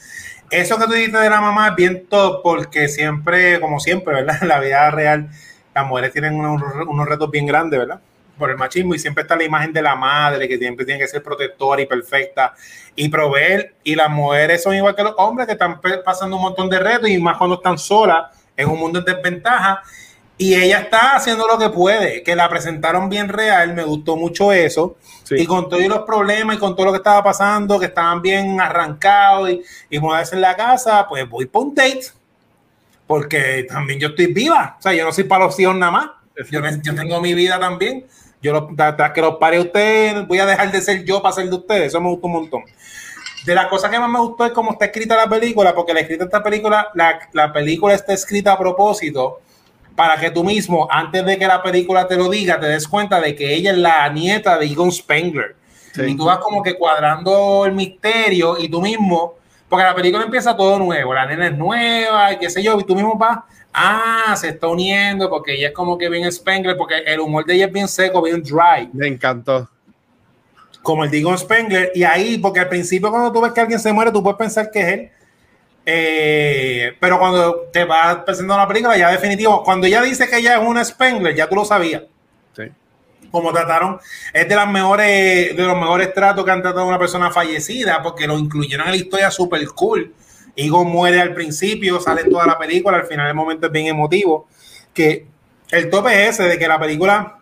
Eso 0.49 0.77
que 0.77 0.84
tú 0.85 0.91
dijiste 0.91 1.17
de 1.17 1.30
la 1.30 1.39
mamá 1.39 1.69
es 1.69 1.76
bien 1.76 2.07
top, 2.09 2.41
porque 2.43 2.89
siempre, 2.89 3.61
como 3.61 3.80
siempre, 3.80 4.15
¿verdad? 4.15 4.38
En 4.41 4.49
la 4.49 4.59
vida 4.59 4.91
real, 4.91 5.30
las 5.73 5.85
mujeres 5.88 6.11
tienen 6.11 6.35
unos, 6.35 6.61
unos 6.89 7.07
retos 7.07 7.31
bien 7.31 7.45
grandes, 7.45 7.80
¿verdad? 7.80 8.01
Por 8.38 8.49
el 8.49 8.57
machismo, 8.57 8.93
y 8.93 8.99
siempre 8.99 9.21
está 9.21 9.38
la 9.38 9.45
imagen 9.45 9.71
de 9.71 9.81
la 9.81 9.95
madre, 9.95 10.49
que 10.49 10.57
siempre 10.57 10.85
tiene 10.85 10.99
que 10.99 11.07
ser 11.07 11.23
protectora 11.23 11.81
y 11.81 11.85
perfecta, 11.85 12.53
y 12.97 13.07
proveer, 13.07 13.76
y 13.81 13.95
las 13.95 14.09
mujeres 14.09 14.61
son 14.61 14.76
igual 14.76 14.93
que 14.93 15.03
los 15.03 15.13
hombres, 15.15 15.47
que 15.47 15.53
están 15.53 15.80
pasando 16.03 16.35
un 16.35 16.41
montón 16.41 16.69
de 16.69 16.80
retos, 16.80 17.09
y 17.09 17.17
más 17.17 17.38
cuando 17.38 17.55
están 17.55 17.77
solas, 17.77 18.26
en 18.57 18.67
un 18.67 18.77
mundo 18.77 18.99
en 18.99 19.05
desventaja, 19.05 19.84
y 20.41 20.55
ella 20.55 20.79
está 20.79 21.17
haciendo 21.17 21.45
lo 21.45 21.57
que 21.57 21.69
puede, 21.69 22.23
que 22.23 22.33
la 22.33 22.47
presentaron 22.47 23.09
bien 23.09 23.27
real, 23.27 23.73
me 23.73 23.83
gustó 23.83 24.15
mucho 24.15 24.53
eso. 24.53 24.95
Sí. 25.23 25.35
Y 25.37 25.45
con 25.45 25.67
todos 25.67 25.83
los 25.83 26.03
problemas 26.03 26.55
y 26.55 26.59
con 26.59 26.77
todo 26.77 26.85
lo 26.85 26.91
que 26.93 26.99
estaba 26.99 27.21
pasando, 27.21 27.77
que 27.77 27.87
estaban 27.87 28.21
bien 28.21 28.59
arrancados 28.61 29.49
y, 29.49 29.61
y 29.89 29.99
mudarse 29.99 30.35
en 30.35 30.41
la 30.41 30.55
casa, 30.55 31.05
pues 31.09 31.29
voy 31.29 31.45
por 31.45 31.65
un 31.65 31.75
date. 31.75 32.05
Porque 33.05 33.65
también 33.67 33.99
yo 33.99 34.07
estoy 34.07 34.27
viva. 34.27 34.77
O 34.79 34.81
sea, 34.81 34.93
yo 34.93 35.03
no 35.03 35.11
soy 35.11 35.25
para 35.25 35.43
los 35.43 35.59
hijos 35.59 35.75
nada 35.75 35.91
más. 35.91 36.09
Yo, 36.49 36.61
yo 36.83 36.95
tengo 36.95 37.19
mi 37.19 37.33
vida 37.33 37.59
también. 37.59 38.05
Yo 38.41 38.53
los, 38.53 38.73
tras 38.77 38.95
tras 38.95 39.11
que 39.11 39.19
los 39.19 39.35
pare 39.35 39.59
ustedes, 39.59 40.25
voy 40.25 40.39
a 40.39 40.45
dejar 40.45 40.71
de 40.71 40.79
ser 40.79 41.03
yo 41.03 41.21
para 41.21 41.35
ser 41.35 41.49
de 41.49 41.55
ustedes. 41.57 41.87
Eso 41.87 41.99
me 41.99 42.07
gustó 42.07 42.27
un 42.27 42.33
montón. 42.33 42.63
De 43.45 43.53
las 43.53 43.67
cosas 43.67 43.91
que 43.91 43.99
más 43.99 44.09
me 44.09 44.19
gustó 44.19 44.45
es 44.45 44.53
cómo 44.53 44.71
está 44.71 44.85
escrita 44.85 45.17
la 45.17 45.27
película, 45.27 45.75
porque 45.75 45.93
la 45.93 45.99
escrita 45.99 46.23
esta 46.23 46.41
película, 46.41 46.91
la, 46.93 47.27
la 47.33 47.51
película 47.51 47.93
está 47.93 48.13
escrita 48.13 48.53
a 48.53 48.57
propósito 48.57 49.41
para 49.99 50.17
que 50.17 50.31
tú 50.31 50.45
mismo, 50.45 50.88
antes 50.89 51.26
de 51.26 51.38
que 51.38 51.45
la 51.45 51.61
película 51.61 52.07
te 52.07 52.15
lo 52.15 52.30
diga, 52.30 52.57
te 52.57 52.67
des 52.67 52.88
cuenta 52.88 53.19
de 53.19 53.35
que 53.35 53.53
ella 53.53 53.71
es 53.71 53.77
la 53.77 54.07
nieta 54.07 54.57
de 54.57 54.65
Egon 54.65 54.93
Spengler. 54.93 55.57
Y 56.07 56.15
tú 56.15 56.23
vas 56.23 56.38
como 56.38 56.63
que 56.63 56.76
cuadrando 56.76 57.65
el 57.65 57.73
misterio 57.73 58.57
y 58.57 58.69
tú 58.69 58.81
mismo, 58.81 59.34
porque 59.67 59.84
la 59.84 59.93
película 59.93 60.23
empieza 60.23 60.55
todo 60.55 60.80
nuevo, 60.80 61.13
la 61.13 61.26
nena 61.26 61.47
es 61.47 61.57
nueva 61.57 62.31
y 62.31 62.38
qué 62.38 62.49
sé 62.49 62.63
yo, 62.63 62.80
y 62.80 62.85
tú 62.85 62.95
mismo 62.95 63.15
vas, 63.15 63.39
ah, 63.73 64.34
se 64.38 64.47
está 64.47 64.69
uniendo 64.69 65.30
porque 65.30 65.55
ella 65.55 65.67
es 65.67 65.73
como 65.73 65.97
que 65.97 66.07
bien 66.07 66.31
Spengler, 66.31 66.77
porque 66.77 66.99
el 66.99 67.19
humor 67.19 67.43
de 67.43 67.55
ella 67.55 67.65
es 67.65 67.73
bien 67.73 67.89
seco, 67.89 68.21
bien 68.21 68.41
dry. 68.41 68.89
Me 68.93 69.07
encantó. 69.07 69.67
Como 70.81 71.03
el 71.03 71.11
de 71.11 71.19
Egon 71.19 71.38
Spengler, 71.38 71.91
y 71.93 72.05
ahí, 72.05 72.38
porque 72.38 72.61
al 72.61 72.69
principio 72.69 73.11
cuando 73.11 73.34
tú 73.34 73.41
ves 73.41 73.51
que 73.51 73.59
alguien 73.59 73.81
se 73.81 73.91
muere, 73.91 74.13
tú 74.13 74.23
puedes 74.23 74.38
pensar 74.38 74.71
que 74.71 74.80
es 74.80 74.88
él 74.88 75.11
eh, 75.91 76.95
pero 76.99 77.17
cuando 77.17 77.67
te 77.73 77.83
vas 77.83 78.17
presentando 78.17 78.57
la 78.57 78.67
película, 78.67 78.95
ya 78.95 79.09
definitivo, 79.09 79.63
cuando 79.63 79.87
ella 79.87 80.03
dice 80.03 80.29
que 80.29 80.37
ella 80.37 80.61
es 80.61 80.67
una 80.67 80.85
Spengler, 80.85 81.33
ya 81.33 81.49
tú 81.49 81.55
lo 81.55 81.65
sabías. 81.65 82.03
Sí. 82.55 82.63
Como 83.31 83.51
trataron, 83.51 83.99
es 84.31 84.47
de 84.47 84.55
las 84.55 84.69
mejores, 84.69 85.57
de 85.57 85.63
los 85.63 85.75
mejores 85.75 86.13
tratos 86.13 86.45
que 86.45 86.51
han 86.51 86.61
tratado 86.61 86.81
a 86.81 86.87
una 86.87 86.99
persona 86.99 87.31
fallecida, 87.31 88.03
porque 88.03 88.27
lo 88.27 88.37
incluyeron 88.37 88.85
en 88.85 88.91
la 88.91 88.97
historia 88.97 89.31
super 89.31 89.65
cool. 89.69 90.13
Higo 90.55 90.85
muere 90.85 91.19
al 91.21 91.33
principio, 91.33 91.99
sale 91.99 92.25
toda 92.25 92.45
la 92.45 92.59
película, 92.59 92.97
al 92.97 93.07
final 93.07 93.27
el 93.27 93.33
momento 93.33 93.65
es 93.65 93.71
bien 93.71 93.87
emotivo. 93.87 94.47
Que 94.93 95.25
el 95.71 95.89
tope 95.89 96.23
es 96.23 96.35
ese 96.35 96.43
de 96.43 96.59
que 96.59 96.67
la 96.67 96.79
película, 96.79 97.39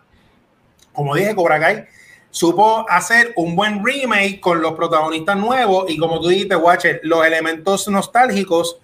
como 0.92 1.14
dije, 1.14 1.34
Cobra 1.34 1.60
Kai 1.60 1.86
supo 2.30 2.86
hacer 2.88 3.32
un 3.36 3.56
buen 3.56 3.84
remake 3.84 4.40
con 4.40 4.60
los 4.60 4.72
protagonistas 4.72 5.36
nuevos 5.36 5.90
y 5.90 5.96
como 5.96 6.20
tú 6.20 6.28
dijiste, 6.28 6.56
Watcher, 6.56 7.00
los 7.02 7.26
elementos 7.26 7.88
nostálgicos 7.88 8.78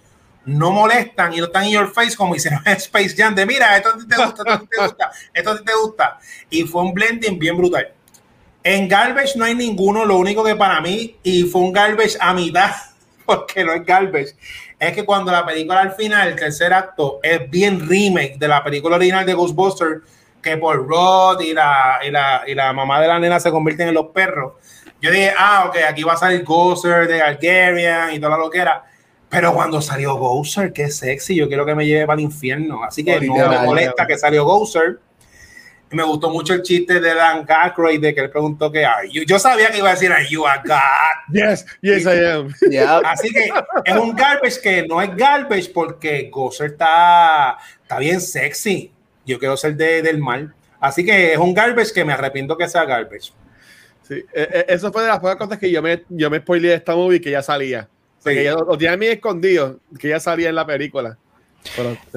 no 0.47 0.73
molestan 0.73 1.33
y 1.33 1.39
no 1.39 1.47
están 1.47 1.65
en 1.65 1.71
your 1.71 1.93
face 1.93 2.17
como 2.17 2.35
hicieron 2.35 2.61
en 2.65 2.77
Space 2.77 3.15
Jam 3.17 3.35
de 3.35 3.47
mira, 3.47 3.77
esto 3.77 3.91
te 3.97 4.17
gusta, 4.17 4.43
esto 4.47 4.69
te 4.69 4.83
gusta, 4.83 5.11
esto 5.33 5.63
te 5.63 5.75
gusta. 5.75 6.19
Y 6.51 6.65
fue 6.65 6.83
un 6.83 6.93
blending 6.93 7.39
bien 7.39 7.57
brutal. 7.57 7.93
En 8.63 8.89
Garbage 8.89 9.37
no 9.37 9.45
hay 9.45 9.55
ninguno, 9.55 10.05
lo 10.05 10.17
único 10.17 10.43
que 10.43 10.57
para 10.57 10.81
mí, 10.81 11.17
y 11.23 11.45
fue 11.45 11.61
un 11.61 11.73
Garbage 11.73 12.17
a 12.19 12.33
mitad, 12.33 12.71
porque 13.27 13.65
no 13.65 13.75
es 13.75 13.85
Garbage, 13.85 14.37
es 14.79 14.93
que 14.93 15.05
cuando 15.05 15.31
la 15.33 15.45
película 15.45 15.81
al 15.81 15.93
final, 15.93 16.29
el 16.29 16.37
tercer 16.37 16.73
acto, 16.73 17.21
es 17.23 17.49
bien 17.51 17.87
remake 17.89 18.39
de 18.39 18.49
la 18.49 18.65
película 18.65 18.97
original 18.97 19.27
de 19.27 19.35
Ghostbusters, 19.35 20.03
que 20.45 20.59
por 20.59 20.87
Rod 20.87 21.41
y 21.41 21.55
la, 21.55 21.99
y 22.07 22.11
la, 22.11 22.43
y 22.47 22.55
la 22.55 22.73
mamá 22.73 23.01
de 23.01 23.09
la 23.09 23.19
nena 23.19 23.41
se 23.41 23.51
convierten 23.51 23.89
en 23.89 23.95
los 23.95 24.09
perros. 24.09 24.53
Yo 25.01 25.11
dije, 25.11 25.33
ah, 25.37 25.67
ok, 25.69 25.77
aquí 25.89 26.03
va 26.03 26.13
a 26.13 26.17
salir 26.17 26.45
Gozer 26.45 27.09
de 27.09 27.21
Algerian 27.21 28.13
y 28.13 28.21
toda 28.21 28.39
lo 28.39 28.51
que 28.51 28.59
era. 28.59 28.85
Pero 29.29 29.53
cuando 29.53 29.81
salió 29.81 30.17
Gozer, 30.17 30.73
qué 30.73 30.91
sexy, 30.91 31.35
yo 31.35 31.49
quiero 31.49 31.67
que 31.67 31.75
me 31.75 31.87
lleve 31.87 32.07
para 32.07 32.19
el 32.19 32.25
infierno. 32.25 32.85
Así 32.85 33.05
que 33.05 33.21
no 33.21 33.49
me 33.49 33.59
molesta 33.59 34.07
que 34.07 34.17
salió 34.17 34.45
Gozer. 34.45 35.01
Me 35.91 36.03
gustó 36.03 36.31
mucho 36.31 36.55
el 36.55 36.63
chiste 36.63 37.01
de 37.01 37.15
Dan 37.15 37.47
Aykroyd 37.47 38.01
de 38.01 38.15
que 38.15 38.21
él 38.23 38.31
preguntó 38.31 38.71
que 38.71 38.87
Yo 39.27 39.39
sabía 39.39 39.71
que 39.71 39.79
iba 39.79 39.91
a 39.91 39.93
decir, 39.93 40.11
Are 40.11 40.27
you 40.29 40.47
a 40.47 40.57
God? 40.65 41.33
Yes, 41.33 41.67
yes, 41.83 42.05
I 42.05 42.25
am. 42.25 42.55
Así 43.05 43.31
que 43.33 43.53
es 43.85 43.97
un 43.97 44.15
garbage 44.15 44.61
que 44.61 44.87
no 44.87 45.01
es 45.01 45.15
garbage 45.15 45.71
porque 45.73 46.31
Gozer 46.33 46.73
está, 46.73 47.59
está 47.83 47.99
bien 47.99 48.21
sexy 48.21 48.94
yo 49.27 49.39
quiero 49.39 49.57
ser 49.57 49.77
de, 49.77 50.03
del 50.03 50.19
mal. 50.19 50.55
Así 50.81 51.05
que 51.05 51.33
es 51.33 51.39
un 51.39 51.55
garbage 51.55 51.93
que 51.93 52.05
me 52.05 52.13
arrepiento 52.13 52.57
que 52.57 52.69
sea 52.69 52.85
garbage. 52.85 53.33
Sí, 54.03 54.23
e, 54.35 54.43
e, 54.43 54.67
eso 54.69 54.93
fue 54.93 55.03
de 55.03 55.09
las 55.09 55.19
pocas 55.19 55.37
cosas 55.37 55.59
que 55.59 55.71
yo 55.71 55.81
me, 55.81 56.05
yo 56.11 56.29
me 56.31 56.39
spoileé 56.39 56.71
de 56.71 56.77
esta 56.77 56.95
movie 56.95 57.21
que 57.21 57.31
ya 57.31 57.43
salía. 57.43 57.89
que 58.23 58.45
ya 58.45 58.53
lo 58.53 58.77
tenía 58.77 58.97
mí 58.97 59.07
escondido, 59.07 59.81
que 59.99 60.09
ya 60.09 60.21
salía 60.21 60.51
en 60.51 60.55
la 60.55 60.67
película. 60.67 61.17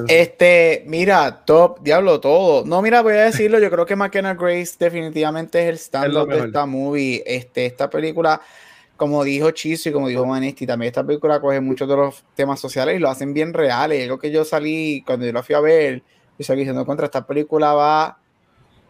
este, 0.09 0.83
mira, 0.85 1.45
top, 1.45 1.79
diablo, 1.81 2.19
todo. 2.19 2.65
No, 2.65 2.81
mira, 2.81 3.01
voy 3.01 3.13
a 3.13 3.23
decirlo, 3.23 3.59
yo 3.59 3.71
creo 3.71 3.85
que 3.85 3.95
McKenna 3.95 4.33
Grace 4.33 4.75
definitivamente 4.77 5.63
es 5.63 5.69
el 5.69 5.75
stand-up 5.75 6.27
de 6.27 6.39
esta 6.39 6.65
movie. 6.65 7.23
Este, 7.25 7.65
esta 7.65 7.89
película, 7.89 8.41
como 8.97 9.23
dijo 9.23 9.51
Chiso 9.51 9.87
y 9.87 9.93
como 9.93 10.09
dijo 10.09 10.25
Manisti, 10.25 10.67
también 10.67 10.87
esta 10.87 11.05
película 11.05 11.39
coge 11.39 11.61
muchos 11.61 11.87
de 11.87 11.95
los 11.95 12.25
temas 12.35 12.59
sociales 12.59 12.97
y 12.97 12.99
lo 12.99 13.09
hacen 13.09 13.33
bien 13.33 13.53
reales. 13.53 14.03
Algo 14.03 14.19
que 14.19 14.29
yo 14.29 14.43
salí, 14.43 15.03
cuando 15.05 15.25
yo 15.25 15.31
la 15.31 15.41
fui 15.41 15.55
a 15.55 15.61
ver, 15.61 16.03
y 16.37 16.43
estoy 16.43 16.57
diciendo 16.57 16.85
contra 16.85 17.05
esta 17.05 17.25
película 17.25 17.73
va 17.73 18.17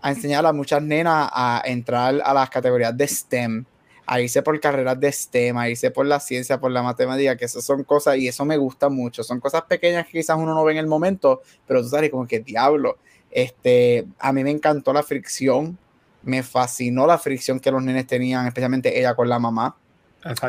a 0.01 0.09
enseñar 0.11 0.45
a 0.45 0.53
muchas 0.53 0.81
nenas 0.81 1.29
a 1.31 1.61
entrar 1.65 2.21
a 2.23 2.33
las 2.33 2.49
categorías 2.49 2.95
de 2.95 3.07
STEM, 3.07 3.65
a 4.05 4.21
irse 4.21 4.41
por 4.41 4.59
carreras 4.59 4.99
de 4.99 5.11
STEM, 5.11 5.57
a 5.57 5.69
irse 5.69 5.91
por 5.91 6.05
la 6.05 6.19
ciencia, 6.19 6.59
por 6.59 6.71
la 6.71 6.83
matemática, 6.83 7.35
que 7.35 7.45
eso 7.45 7.61
son 7.61 7.83
cosas, 7.83 8.17
y 8.17 8.27
eso 8.27 8.45
me 8.45 8.57
gusta 8.57 8.89
mucho. 8.89 9.23
Son 9.23 9.39
cosas 9.39 9.63
pequeñas 9.63 10.05
que 10.05 10.13
quizás 10.13 10.37
uno 10.37 10.53
no 10.53 10.63
ve 10.63 10.73
en 10.73 10.77
el 10.79 10.87
momento, 10.87 11.41
pero 11.65 11.81
tú 11.81 11.89
sabes 11.89 12.09
como 12.11 12.27
que 12.27 12.39
diablo. 12.39 12.97
Este, 13.31 14.05
a 14.19 14.31
mí 14.31 14.43
me 14.43 14.51
encantó 14.51 14.93
la 14.93 15.03
fricción, 15.03 15.77
me 16.23 16.43
fascinó 16.43 17.07
la 17.07 17.17
fricción 17.17 17.59
que 17.59 17.71
los 17.71 17.81
nenes 17.81 18.07
tenían, 18.07 18.45
especialmente 18.47 18.97
ella 18.97 19.15
con 19.15 19.27
la 19.29 19.39
mamá. 19.39 19.75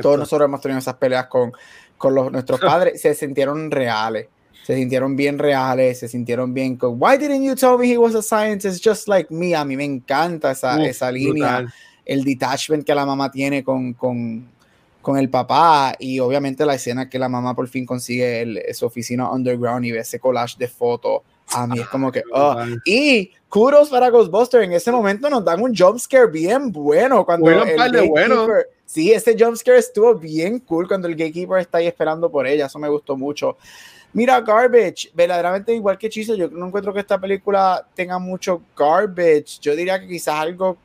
Todos 0.03 0.19
nosotros 0.19 0.47
hemos 0.47 0.61
tenido 0.61 0.79
esas 0.79 0.95
peleas 0.95 1.27
con, 1.27 1.53
con 1.97 2.15
los, 2.15 2.31
nuestros 2.31 2.61
padres, 2.61 3.01
se 3.01 3.15
sintieron 3.15 3.70
reales 3.70 4.29
se 4.69 4.74
sintieron 4.74 5.16
bien 5.16 5.39
reales, 5.39 5.99
se 5.99 6.09
sintieron 6.09 6.53
bien 6.53 6.77
con 6.77 7.01
Why 7.01 7.16
didn't 7.16 7.43
you 7.43 7.55
tell 7.55 7.78
me 7.78 7.90
he 7.90 7.97
was 7.97 8.15
a 8.15 8.20
scientist 8.20 8.86
just 8.86 9.09
like 9.09 9.32
me? 9.32 9.55
A 9.55 9.65
mí 9.65 9.78
me 9.78 9.85
encanta 9.86 10.51
esa, 10.51 10.85
esa 10.85 11.11
línea, 11.11 11.65
el 12.05 12.23
detachment 12.23 12.85
que 12.85 12.95
la 12.95 13.07
mamá 13.07 13.31
tiene 13.31 13.65
con, 13.65 13.95
con, 13.95 14.47
con, 15.01 15.16
el 15.16 15.31
papá 15.31 15.95
y 15.99 16.20
obviamente 16.20 16.66
la 16.66 16.74
escena 16.74 17.09
que 17.09 17.19
la 17.19 17.31
mamá 17.31 17.57
por 17.57 17.66
fin 17.66 17.86
consigue 17.86 18.43
el, 18.43 18.62
su 18.74 18.85
oficina 18.85 19.31
underground 19.32 19.86
y 19.86 19.93
ve 19.93 20.01
ese 20.01 20.20
collage 20.20 20.57
de 20.59 20.69
fotos. 20.69 21.23
A 21.55 21.66
mí 21.66 21.81
es 21.81 21.89
como 21.89 22.12
que, 22.12 22.23
oh. 22.31 22.62
y 22.85 23.31
kudos 23.49 23.89
para 23.89 24.11
Ghostbuster. 24.11 24.61
En 24.61 24.74
ese 24.74 24.93
momento 24.93 25.31
nos 25.31 25.47
dan 25.47 25.62
un 25.62 25.74
jump 25.74 25.99
scare 25.99 26.27
bien 26.27 26.70
bueno. 26.70 27.24
Cuando 27.24 27.45
bueno, 27.45 27.65
el 27.65 28.09
bueno. 28.11 28.47
Sí, 28.85 29.12
ese 29.12 29.35
jump 29.39 29.57
scare 29.57 29.78
estuvo 29.78 30.15
bien 30.15 30.59
cool 30.59 30.86
cuando 30.86 31.09
el 31.09 31.16
gatekeeper 31.16 31.59
está 31.59 31.78
ahí 31.78 31.86
esperando 31.86 32.31
por 32.31 32.47
ella. 32.47 32.66
Eso 32.66 32.78
me 32.78 32.90
gustó 32.90 33.16
mucho. 33.16 33.57
Mira, 34.12 34.40
Garbage, 34.40 35.10
verdaderamente 35.14 35.74
igual 35.74 35.98
que 35.98 36.09
Chiso, 36.09 36.35
yo 36.35 36.48
no 36.48 36.66
encuentro 36.66 36.94
que 36.94 37.01
esta 37.01 37.20
película 37.20 37.86
tenga 37.94 38.18
mucho 38.18 38.62
garbage. 38.76 39.60
Yo 39.60 39.76
diría 39.76 40.01
que 40.01 40.09
quizás 40.09 40.35
algo 40.35 40.78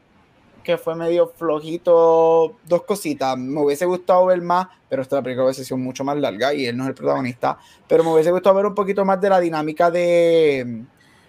que 0.63 0.77
fue 0.77 0.95
medio 0.95 1.27
flojito, 1.27 2.55
dos 2.65 2.83
cositas. 2.83 3.37
Me 3.37 3.61
hubiese 3.61 3.85
gustado 3.85 4.25
ver 4.25 4.41
más, 4.41 4.67
pero 4.89 5.01
esta 5.01 5.21
película 5.21 5.45
hubiese 5.45 5.65
sido 5.65 5.77
mucho 5.77 6.03
más 6.03 6.17
larga 6.17 6.53
y 6.53 6.65
él 6.65 6.75
no 6.75 6.83
es 6.83 6.89
el 6.89 6.95
protagonista. 6.95 7.57
Pero 7.87 8.03
me 8.03 8.13
hubiese 8.13 8.31
gustado 8.31 8.55
ver 8.55 8.65
un 8.65 8.75
poquito 8.75 9.05
más 9.05 9.19
de 9.19 9.29
la 9.29 9.39
dinámica 9.39 9.91
de, 9.91 10.83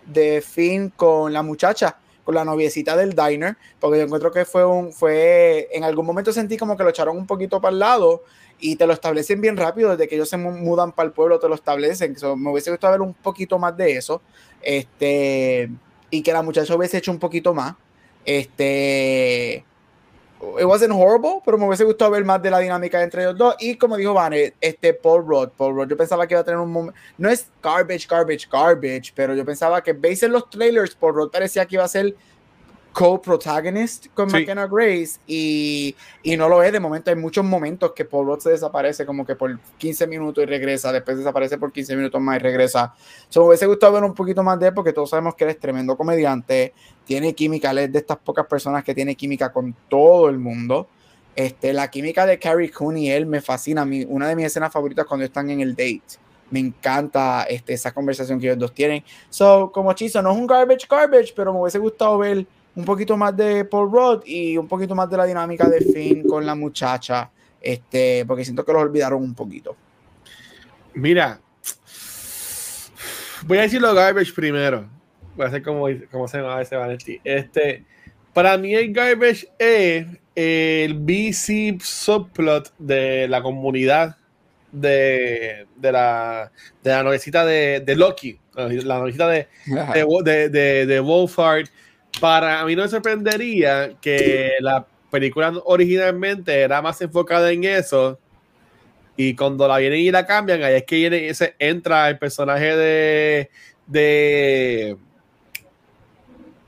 de 0.07 0.41
Finn 0.41 0.93
con 0.97 1.33
la 1.33 1.43
muchacha, 1.43 1.97
con 2.25 2.35
la 2.35 2.45
noviecita 2.45 2.97
del 2.97 3.15
diner, 3.15 3.57
porque 3.79 3.99
yo 3.99 4.05
encuentro 4.05 4.33
que 4.33 4.45
fue 4.45 4.65
un, 4.65 4.93
fue, 4.93 5.69
en 5.73 5.85
algún 5.85 6.07
momento 6.07 6.33
sentí 6.33 6.57
como 6.57 6.77
que 6.77 6.85
lo 6.85 6.91
echaron 6.91 7.17
un 7.17 7.27
poquito 7.27 7.61
para 7.61 7.73
el 7.73 7.79
lado 7.79 8.23
y 8.59 8.77
te 8.77 8.87
lo 8.87 8.93
establecen 8.93 9.41
bien 9.41 9.57
rápido, 9.57 9.91
desde 9.91 10.09
que 10.09 10.15
ellos 10.15 10.29
se 10.29 10.37
mudan 10.37 10.93
para 10.93 11.07
el 11.07 11.13
pueblo 11.13 11.39
te 11.39 11.49
lo 11.49 11.55
establecen. 11.55 12.17
me 12.37 12.51
hubiese 12.51 12.71
gustado 12.71 12.93
ver 12.93 13.01
un 13.01 13.15
poquito 13.15 13.59
más 13.59 13.77
de 13.77 13.97
eso, 13.97 14.23
este, 14.63 15.71
y 16.11 16.23
que 16.23 16.33
la 16.33 16.43
muchacha 16.43 16.75
hubiese 16.75 16.99
hecho 16.99 17.11
un 17.11 17.19
poquito 17.19 17.53
más. 17.55 17.75
Este, 18.25 19.65
it 20.59 20.65
wasn't 20.65 20.93
horrible, 20.93 21.43
pero 21.45 21.59
me 21.59 21.67
hubiese 21.67 21.85
gustado 21.85 22.11
ver 22.11 22.25
más 22.25 22.43
de 22.43 22.51
la 22.51 22.59
dinámica 22.59 23.03
entre 23.03 23.23
ellos 23.23 23.37
dos. 23.37 23.55
Y 23.61 23.77
como 23.77 23.97
dijo 23.97 24.15
Vane, 24.15 24.55
este 24.61 24.95
Paul 24.95 25.27
Rudd, 25.27 25.49
Paul 25.57 25.75
Rudd, 25.75 25.89
yo 25.89 25.97
pensaba 25.97 26.27
que 26.27 26.35
iba 26.35 26.41
a 26.41 26.45
tener 26.45 26.61
un 26.61 26.71
momento, 26.71 26.99
no 27.19 27.29
es 27.29 27.49
garbage, 27.63 28.07
garbage, 28.09 28.49
garbage, 28.51 29.13
pero 29.15 29.35
yo 29.35 29.45
pensaba 29.45 29.83
que, 29.83 29.93
veis 29.93 30.23
en 30.23 30.33
los 30.33 30.49
trailers, 30.51 30.95
Paul 30.95 31.15
Rudd 31.15 31.31
parecía 31.31 31.67
que 31.67 31.77
iba 31.77 31.85
a 31.85 31.89
ser 31.89 32.15
co-protagonist 32.95 34.07
con 34.15 34.31
McKenna 34.31 34.69
Grace 34.69 35.19
y, 35.27 35.95
y, 36.23 36.37
no 36.37 36.49
lo 36.49 36.63
es. 36.63 36.73
De 36.73 36.79
momento 36.79 37.11
hay 37.11 37.17
muchos 37.17 37.45
momentos 37.45 37.93
que 37.93 38.05
Paul 38.05 38.27
Rudd 38.27 38.39
se 38.39 38.51
desaparece 38.51 39.05
como 39.05 39.27
que 39.27 39.35
por 39.35 39.59
15 39.79 40.07
minutos 40.07 40.45
y 40.45 40.47
regresa, 40.47 40.93
después 40.93 41.19
desaparece 41.19 41.59
por 41.59 41.73
15 41.73 41.97
minutos 41.97 42.21
más 42.21 42.37
y 42.37 42.39
regresa. 42.39 42.95
So, 43.29 43.41
me 43.41 43.49
hubiese 43.49 43.67
gustado 43.67 43.95
ver 43.95 44.05
un 44.05 44.15
poquito 44.15 44.43
más 44.45 44.59
de 44.61 44.69
él 44.69 44.75
porque 44.75 44.93
todos 44.93 45.11
sabemos 45.11 45.35
que 45.35 45.45
él 45.45 45.51
es 45.51 45.59
tremendo 45.59 45.97
comediante, 45.97 46.73
tiene 47.05 47.35
química, 47.35 47.73
él 47.73 47.79
es 47.79 47.93
de 47.93 47.99
estas 47.99 48.19
pocas 48.19 48.47
personas 48.47 48.85
que 48.85 48.95
tiene 48.95 49.17
química 49.17 49.53
con 49.53 49.75
todo 49.89 50.29
el 50.29 50.39
mundo. 50.39 50.89
Este, 51.35 51.73
la 51.73 51.91
química 51.91 52.27
de 52.27 52.39
Carrie 52.39 52.71
Coon 52.71 52.97
y 52.97 53.11
él 53.11 53.27
me 53.27 53.41
fascina. 53.41 53.85
Mí, 53.85 54.07
una 54.09 54.29
de 54.29 54.37
mis 54.37 54.47
escenas 54.47 54.73
favoritas 54.73 55.05
cuando 55.05 55.27
están 55.27 55.51
en 55.51 55.61
el 55.61 55.73
date. 55.73 56.23
Me 56.51 56.61
encanta 56.61 57.43
este, 57.49 57.73
esa 57.73 57.93
conversación 57.93 58.39
que 58.39 58.47
ellos 58.47 58.59
dos 58.59 58.73
tienen. 58.73 59.03
So, 59.31 59.73
como 59.73 59.91
hechizo, 59.91 60.23
no 60.23 60.31
es 60.31 60.39
un 60.39 60.47
garbage 60.47 60.87
garbage, 60.89 61.33
pero 61.35 61.53
me 61.53 61.61
hubiese 61.61 61.79
gustado 61.79 62.19
ver 62.19 62.47
un 62.77 62.85
poquito 62.85 63.17
más 63.17 63.37
de 63.37 63.65
Paul 63.65 63.91
Rudd 63.91 64.23
y 64.27 64.57
un 64.57 64.67
poquito 64.67 64.95
más 64.95 65.09
de 65.09 65.17
la 65.17 65.25
dinámica 65.25 65.69
de 65.69 65.81
Finn 65.81 66.23
con 66.27 66.45
la 66.45 66.55
muchacha, 66.55 67.31
este, 67.61 68.25
porque 68.27 68.45
siento 68.45 68.65
que 68.65 68.73
los 68.73 68.83
olvidaron 68.83 69.23
un 69.23 69.35
poquito. 69.35 69.77
Mira, 70.95 71.41
voy 73.47 73.59
a 73.59 73.63
decir 73.63 73.81
lo 73.81 73.95
garbage 73.95 74.33
primero. 74.33 74.89
Voy 75.37 75.47
a 75.47 75.49
hacer 75.49 75.63
como, 75.63 75.87
como 76.11 76.29
se 76.29 76.39
llama 76.39 76.61
ese 76.61 76.77
Vanetti. 76.77 77.21
Este, 77.25 77.85
para 78.33 78.57
mí 78.57 78.75
el 78.75 78.93
garbage 78.93 79.49
es 79.59 80.07
el 80.35 80.95
BC 80.95 81.81
subplot 81.81 82.73
de 82.79 83.29
la 83.29 83.43
comunidad 83.43 84.17
de, 84.73 85.67
de 85.77 85.93
la, 85.93 86.51
de 86.83 86.91
la 86.91 87.03
novecita 87.03 87.45
de, 87.45 87.81
de 87.81 87.95
Loki 87.95 88.39
la 88.57 88.99
novelita 88.99 89.29
de, 89.29 89.49
de, 89.67 90.49
de, 90.49 90.87
de, 90.87 91.01
Wolfhard. 91.01 91.69
Para 92.21 92.65
mí 92.65 92.77
no 92.77 92.83
me 92.83 92.89
sorprendería 92.89 93.95
que 94.01 94.53
la 94.61 94.87
película 95.11 95.53
originalmente 95.65 96.61
era 96.61 96.81
más 96.83 97.01
enfocada 97.01 97.51
en 97.51 97.65
eso. 97.65 98.19
Y 99.17 99.35
cuando 99.35 99.69
la 99.69 99.79
vienen 99.79 100.01
y 100.01 100.11
la 100.11 100.27
cambian, 100.27 100.63
ahí 100.63 100.75
es 100.75 100.85
que 100.85 100.97
viene, 100.97 101.29
ese, 101.29 101.55
entra 101.59 102.09
el 102.09 102.19
personaje 102.19 102.77
de. 102.77 103.51
de 103.87 104.97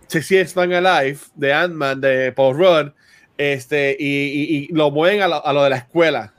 Stand 0.08 0.72
Alive, 0.72 1.18
de 1.34 1.52
Ant-Man, 1.52 2.00
de 2.00 2.32
Paul 2.32 2.56
Rudd, 2.56 2.92
este, 3.36 3.96
y, 3.98 4.68
y, 4.68 4.68
lo 4.68 4.90
mueven 4.90 5.22
a 5.22 5.28
lo, 5.28 5.44
a 5.44 5.52
lo 5.52 5.64
de 5.64 5.70
la 5.70 5.76
escuela 5.76 6.35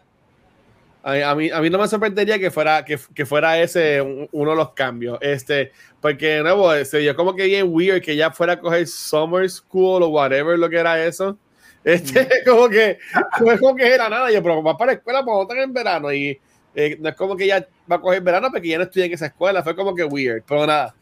a, 1.08 1.36
mí, 1.36 1.50
a 1.50 1.62
mí 1.62 1.70
no 1.70 1.78
me 1.78 1.88
sorprendería 1.88 2.38
que 2.38 2.52
fuera, 2.52 2.84
que, 2.84 3.00
que, 3.16 3.26
fuera 3.26 3.58
ese 3.62 4.02
uno 4.32 4.52
de 4.52 4.58
los 4.58 4.74
cambios. 4.74 5.18
Este, 5.22 5.72
porque 6.02 6.28
de 6.28 6.44
nuevo, 6.44 6.74
se 6.84 7.00
dio 7.00 7.16
como 7.16 7.34
que 7.34 7.46
bien 7.46 7.68
weird 7.70 8.02
que 8.02 8.18
ya 8.18 8.30
fuera 8.32 8.54
a 8.54 8.60
coger 8.60 8.86
Summer 8.88 9.50
School 9.50 10.04
o 10.04 10.10
whatever 10.10 10.60
lo 10.60 10.70
que 10.70 10.78
era 10.78 11.06
eso. 11.06 11.38
Este, 11.86 12.28
como 12.46 12.68
que 12.68 12.98
no 13.40 13.52
es 13.54 13.60
como 13.62 13.76
que 13.76 13.88
era 13.88 14.10
nada. 14.10 14.30
Yo, 14.32 14.44
pero 14.44 14.62
va 14.62 14.78
para 14.78 14.92
la 14.92 14.98
escuela, 14.98 15.24
pues 15.24 15.42
estar 15.44 15.58
en 15.58 15.74
verano. 15.74 16.12
Y 16.12 16.38
eh, 16.76 16.98
no 17.00 17.08
es 17.08 17.16
como 17.16 17.38
que 17.38 17.48
ya 17.48 17.66
va 17.90 17.96
a 17.96 18.02
coger 18.02 18.22
verano 18.22 18.50
porque 18.52 18.68
ya 18.68 18.78
no 18.78 18.84
estudia 18.84 19.06
en 19.06 19.14
esa 19.14 19.28
escuela. 19.28 19.64
Fue 19.64 19.78
como 19.78 19.96
que 19.96 20.04
weird, 20.04 20.44
pero 20.46 20.68
nada. 20.68 20.94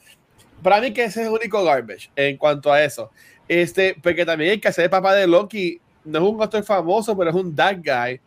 Para 0.62 0.82
mí 0.82 0.94
que 0.94 1.06
ese 1.06 1.22
es 1.22 1.28
el 1.28 1.34
único 1.34 1.64
garbage 1.64 2.12
en 2.16 2.38
cuanto 2.38 2.72
a 2.72 2.84
eso. 2.84 3.10
Este, 3.48 3.96
porque 4.04 4.24
también 4.24 4.52
hay 4.52 4.60
que 4.60 4.68
hacer 4.68 4.88
papá 4.88 5.16
de 5.16 5.26
Loki. 5.26 5.82
No 6.04 6.20
es 6.20 6.24
un 6.26 6.44
actor 6.44 6.64
famoso, 6.64 7.18
pero 7.18 7.32
es 7.32 7.36
un 7.36 7.56
that 7.56 7.78
guy 7.78 8.22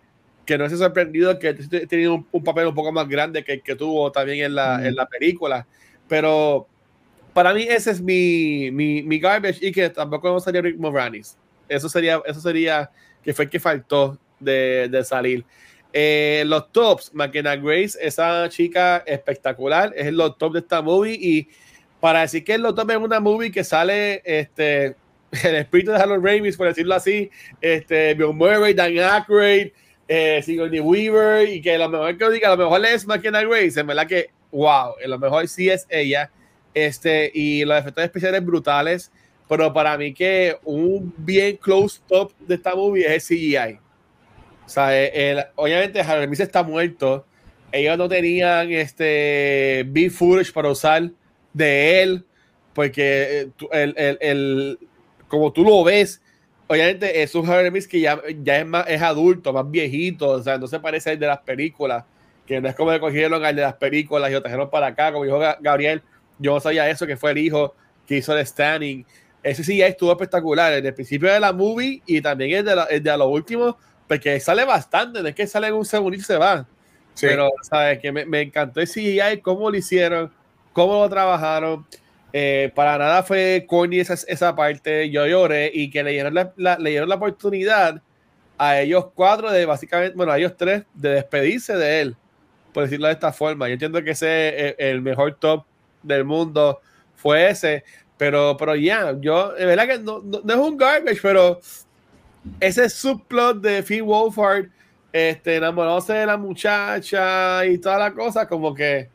que 0.49 0.57
no 0.57 0.67
se 0.67 0.79
sorprendido 0.79 1.39
que 1.39 1.53
tenía 1.53 2.11
un, 2.11 2.27
un, 2.33 2.43
papel 2.43 2.69
un 2.69 2.75
poco 2.75 2.91
más 2.91 3.07
grande 3.07 3.45
que 3.45 3.53
el 3.53 3.63
que 3.63 3.77
tuvo 3.77 4.11
también 4.11 4.47
en 4.47 4.55
la, 4.55 4.87
en 4.87 4.97
la 4.97 5.07
película. 5.07 5.67
Pero 6.09 6.67
para 7.35 7.53
mí 7.53 7.67
ese 7.69 7.91
es 7.91 8.01
mi, 8.01 8.71
mi, 8.71 9.03
mi 9.03 9.19
garbage 9.19 9.59
y 9.61 9.71
que 9.71 9.91
tampoco 9.91 10.31
no 10.31 10.41
sería 10.41 10.63
Rick 10.63 10.79
Moranis. 10.79 11.37
Eso 11.69 11.87
sería, 11.91 12.23
eso 12.25 12.41
sería 12.41 12.91
que 13.23 13.35
fue 13.35 13.45
el 13.45 13.51
que 13.51 13.61
faltó 13.61 14.19
de, 14.41 14.89
de 14.91 15.05
salir. 15.05 15.45
Eh, 15.93 16.45
los 16.47 16.73
tops, 16.73 17.11
McKenna 17.13 17.55
Grace, 17.57 17.99
esa 18.01 18.49
chica 18.49 19.05
espectacular, 19.07 19.93
es 19.95 20.11
los 20.15 20.39
top 20.39 20.55
de 20.55 20.61
esta 20.61 20.81
movie 20.81 21.19
y 21.21 21.49
para 22.01 22.23
decir 22.23 22.43
que 22.43 22.57
los 22.57 22.75
top 22.75 22.93
es 22.93 22.97
una 22.97 23.21
movie 23.21 23.53
que 23.53 23.65
sale 23.65 24.23
este, 24.25 24.97
el 25.45 25.57
espíritu 25.57 25.91
de 25.91 25.99
Harold 25.99 26.25
Ramis, 26.25 26.57
por 26.57 26.69
decirlo 26.69 26.95
así, 26.95 27.31
este, 27.61 28.15
Bill 28.15 28.33
Murray, 28.33 28.73
Dan 28.73 28.99
Aykroyd, 28.99 29.73
eh, 30.09 30.41
Sigourney 30.43 30.81
Weaver 30.81 31.49
y 31.49 31.61
que 31.61 31.77
lo 31.77 31.89
mejor 31.89 32.17
que 32.17 32.31
diga, 32.31 32.49
lo 32.49 32.57
mejor 32.57 32.85
es 32.87 33.07
McKenna 33.07 33.43
Grace, 33.43 33.79
en 33.79 33.87
verdad 33.87 34.07
que, 34.07 34.31
wow, 34.51 34.95
lo 35.07 35.19
mejor 35.19 35.47
sí 35.49 35.69
es 35.69 35.87
ella. 35.91 36.31
Este, 36.75 37.31
y 37.35 37.65
los 37.65 37.79
efectos 37.79 38.05
especiales 38.05 38.45
brutales, 38.45 39.11
pero 39.49 39.73
para 39.73 39.97
mí 39.99 40.15
que 40.15 40.57
un 40.65 41.13
bien 41.17 41.57
close 41.57 42.01
top 42.07 42.33
de 42.41 42.55
esta 42.55 42.75
movie 42.75 43.05
es 43.05 43.31
el 43.31 43.39
CGI. 43.39 43.79
O 44.65 44.69
sea, 44.69 44.97
el, 44.97 45.45
obviamente 45.57 46.01
Harry 46.01 46.29
está 46.39 46.63
muerto. 46.63 47.25
Ellos 47.73 47.97
no 47.99 48.09
tenían 48.09 48.71
este 48.71 49.85
big 49.89 50.11
footage 50.11 50.53
para 50.53 50.71
usar 50.71 51.11
de 51.53 52.03
él, 52.03 52.25
porque 52.75 53.51
eh, 53.73 53.93
el, 53.97 54.19
el, 54.21 54.79
como 55.27 55.53
tú 55.53 55.65
lo 55.65 55.83
ves, 55.85 56.23
obviamente 56.69 57.23
es 57.23 57.35
un 57.35 57.49
Harry 57.51 57.87
que 57.87 58.01
ya, 58.01 58.21
ya 58.43 58.59
es, 58.61 58.67
más, 58.67 58.87
es 58.89 59.03
adulto, 59.03 59.53
más 59.53 59.69
viejito, 59.69 60.29
o 60.29 60.43
sea, 60.43 60.59
no 60.59 60.67
se 60.69 60.79
parece 60.79 61.11
al 61.11 61.19
de 61.19 61.27
las 61.27 61.41
películas, 61.41 62.05
que 62.47 62.61
no 62.61 62.69
es 62.69 62.75
como 62.75 62.91
que 62.93 63.01
cogieron 63.01 63.45
al 63.45 63.57
de 63.57 63.63
las 63.63 63.75
películas 63.75 64.31
y 64.31 64.35
lo 64.35 64.43
trajeron 64.43 64.71
para 64.71 64.89
acá, 64.89 65.11
como 65.13 65.25
dijo 65.25 65.39
Gabriel, 65.61 66.03
yo 66.39 66.55
no 66.55 66.61
sabía 66.61 66.89
eso, 66.89 67.07
que 67.07 67.17
fue 67.17 67.33
el 67.33 67.39
hijo 67.39 67.75
que 68.07 68.19
hizo 68.19 68.37
el 68.37 68.47
standing. 68.47 69.05
Ese 69.43 69.65
sí 69.65 69.79
ya 69.79 69.87
estuvo 69.87 70.13
espectacular, 70.13 70.73
en 70.75 70.87
el 70.87 70.95
principio 70.95 71.33
de 71.33 71.41
la 71.41 71.53
movie 71.53 72.03
y 72.07 72.21
también 72.21 72.59
el 72.59 72.65
de, 72.65 72.77
la, 72.77 72.85
el 72.85 73.03
de 73.03 73.17
lo 73.17 73.29
último, 73.29 73.77
porque 74.07 74.39
sale 74.41 74.65
bastante, 74.65 75.23
no 75.23 75.29
es 75.29 75.35
que 75.35 75.47
sale 75.47 75.69
en 75.69 75.75
un 75.75 75.85
segundo 75.85 76.17
y 76.17 76.21
se 76.21 76.37
va. 76.37 76.67
Pero, 77.21 77.51
¿sabes? 77.63 77.99
Que 77.99 78.13
me, 78.13 78.25
me 78.25 78.43
encantó 78.43 78.81
el 78.81 78.87
CGI, 78.87 79.41
cómo 79.43 79.71
lo 79.71 79.77
hicieron, 79.77 80.31
cómo 80.73 81.01
lo 81.03 81.09
trabajaron. 81.09 81.85
Eh, 82.33 82.71
para 82.75 82.99
nada 82.99 83.23
fue 83.23 83.65
corny 83.67 84.01
esa, 84.01 84.15
esa 84.15 84.55
parte, 84.55 85.09
yo 85.11 85.27
lloré 85.27 85.71
y 85.73 85.91
que 85.91 86.03
le 86.03 86.11
dieron 86.13 86.35
la, 86.35 86.79
le 86.79 87.07
la 87.07 87.15
oportunidad 87.15 88.03
a 88.59 88.81
ellos 88.81 89.07
cuatro 89.15 89.51
de 89.51 89.65
básicamente, 89.65 90.17
bueno, 90.17 90.33
a 90.33 90.39
ellos 90.39 90.55
tres 90.57 90.85
de 90.95 91.11
despedirse 91.11 91.77
de 91.77 92.01
él, 92.01 92.17
por 92.75 92.83
decirlo 92.85 93.07
de 93.07 93.15
esta 93.15 93.33
forma. 93.33 93.69
Yo 93.69 93.75
entiendo 93.75 94.03
que 94.03 94.11
ese 94.11 94.75
el, 94.79 95.01
mejor 95.01 95.37
top 95.37 95.65
del 96.03 96.25
mundo 96.25 96.81
fue 97.15 97.49
ese, 97.49 97.85
pero, 98.19 98.57
pero 98.59 98.75
ya, 98.75 99.17
yo, 99.21 99.53
de 99.53 99.65
verdad 99.65 99.87
que 99.87 99.99
no, 99.99 100.21
no, 100.21 100.41
es 100.53 100.61
un 100.61 100.77
garbage, 100.77 101.21
pero 101.23 101.61
ese 102.61 102.89
subplot 102.91 103.61
de 103.61 103.83
Finn 103.83 104.05
Wolfhard, 104.05 104.69
este, 105.13 105.57
enamorándose 105.57 106.13
de 106.13 106.27
la 106.27 106.37
muchacha 106.37 107.65
y 107.65 107.79
toda 107.79 107.99
la 107.99 108.13
cosa, 108.13 108.47
como 108.47 108.75
que 108.75 109.09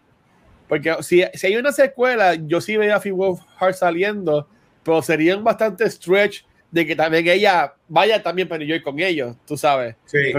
porque 0.74 0.96
si, 1.04 1.24
si 1.36 1.48
hay 1.48 1.56
una 1.56 1.72
secuela, 1.72 2.34
yo 2.34 2.60
sí 2.60 2.78
veía 2.78 2.96
a 2.96 3.00
Finn 3.00 3.16
Wolfhard 3.16 3.76
saliendo, 3.76 4.48
pero 4.82 5.04
serían 5.04 5.44
bastante 5.44 5.88
stretch 5.88 6.44
de 6.72 6.88
que 6.88 6.96
también 6.96 7.28
ella 7.28 7.76
vaya 7.88 8.24
también 8.24 8.48
para 8.48 8.58
New 8.58 8.68
York 8.68 8.82
con 8.82 9.00
ellos, 9.00 9.36
tú 9.46 9.56
sabes. 9.56 9.96
Sí. 10.06 10.34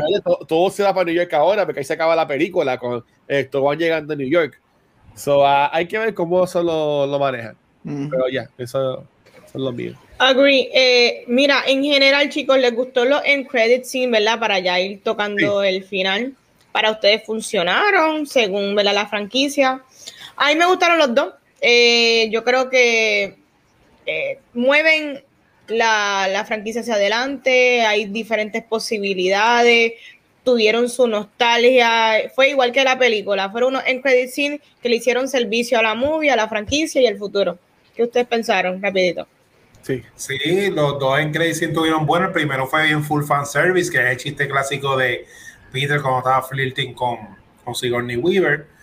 todo, 0.49 0.71
se 0.71 0.83
va 0.83 0.93
para 0.93 1.05
New 1.05 1.15
York 1.15 1.33
ahora, 1.35 1.65
porque 1.65 1.79
ahí 1.79 1.85
se 1.85 1.93
acaba 1.93 2.17
la 2.17 2.27
película 2.27 2.77
con 2.79 3.05
esto, 3.29 3.63
van 3.63 3.79
llegando 3.79 4.13
a 4.13 4.17
New 4.17 4.29
York. 4.29 4.61
So, 5.15 5.43
uh, 5.43 5.69
hay 5.71 5.87
que 5.87 5.99
ver 5.99 6.15
cómo 6.15 6.43
eso 6.43 6.65
lo, 6.65 7.07
lo 7.07 7.17
manejan. 7.21 7.57
Pero 7.85 8.29
ya, 8.29 8.51
eso, 8.59 9.07
es 9.47 9.55
lo 9.55 9.71
mío. 9.71 9.95
Agree. 10.19 10.69
Eh, 10.75 11.23
mira, 11.29 11.63
en 11.65 11.85
general, 11.85 12.29
chicos, 12.29 12.59
les 12.59 12.75
gustó 12.75 13.05
los 13.05 13.23
end 13.25 13.47
credit 13.47 13.85
scene, 13.85 14.11
¿verdad? 14.11 14.41
Para 14.41 14.59
ya 14.59 14.81
ir 14.81 15.01
tocando 15.05 15.63
el 15.63 15.85
final. 15.85 16.33
Para 16.73 16.91
ustedes 16.91 17.23
funcionaron, 17.25 18.27
según 18.27 18.75
¿verdad? 18.75 18.95
la 18.95 19.07
franquicia. 19.07 19.81
A 20.37 20.49
mí 20.49 20.57
me 20.57 20.67
gustaron 20.67 20.99
los 20.99 21.15
dos. 21.15 21.35
Eh, 21.61 22.29
yo 22.31 22.45
creo 22.45 22.69
que 22.69 23.39
eh, 24.07 24.39
mueven 24.53 25.23
la, 25.69 26.45
franquicia 26.47 26.83
hacia 26.83 26.95
adelante, 26.95 27.83
hay 27.83 28.07
diferentes 28.07 28.63
posibilidades, 28.63 29.93
tuvieron 30.43 30.91
su 30.91 31.07
nostalgia, 31.07 32.31
fue 32.35 32.51
igual 32.51 32.73
que 32.73 32.85
la 32.85 32.99
película, 32.99 33.51
fueron 33.51 33.77
unos 33.77 33.85
en 33.87 34.03
credit 34.03 34.29
scene 34.29 34.61
que 34.83 34.89
le 34.89 34.97
hicieron 34.97 35.29
servicio 35.29 35.79
a 35.79 35.83
la 35.83 35.95
movie, 35.95 36.31
a 36.31 36.37
la 36.37 36.49
franquicia 36.49 37.01
y 37.01 37.07
al 37.07 37.17
futuro. 37.17 37.59
¿Qué 37.97 38.03
ustedes 38.03 38.27
pensaron? 38.27 38.83
Rapidito. 38.83 39.27
Sí. 39.83 40.03
sí, 40.17 40.71
los 40.71 40.99
dos 40.99 41.19
en 41.19 41.33
credit 41.33 41.55
scene 41.55 41.73
tuvieron 41.73 42.07
bueno. 42.07 42.27
El 42.27 42.33
primero 42.33 42.67
fue 42.67 42.85
bien 42.85 43.05
full 43.05 43.25
fan 43.25 43.47
service, 43.47 43.91
que 43.91 43.99
es 43.99 44.11
el 44.11 44.17
chiste 44.17 44.49
clásico 44.49 44.97
de 44.97 45.27
Peter 45.73 46.01
cuando 46.01 46.19
estaba 46.19 46.43
flirting 46.43 46.95
con, 46.95 47.19
con 47.65 47.75
Sigourney 47.75 48.17
Weaver. 48.17 48.74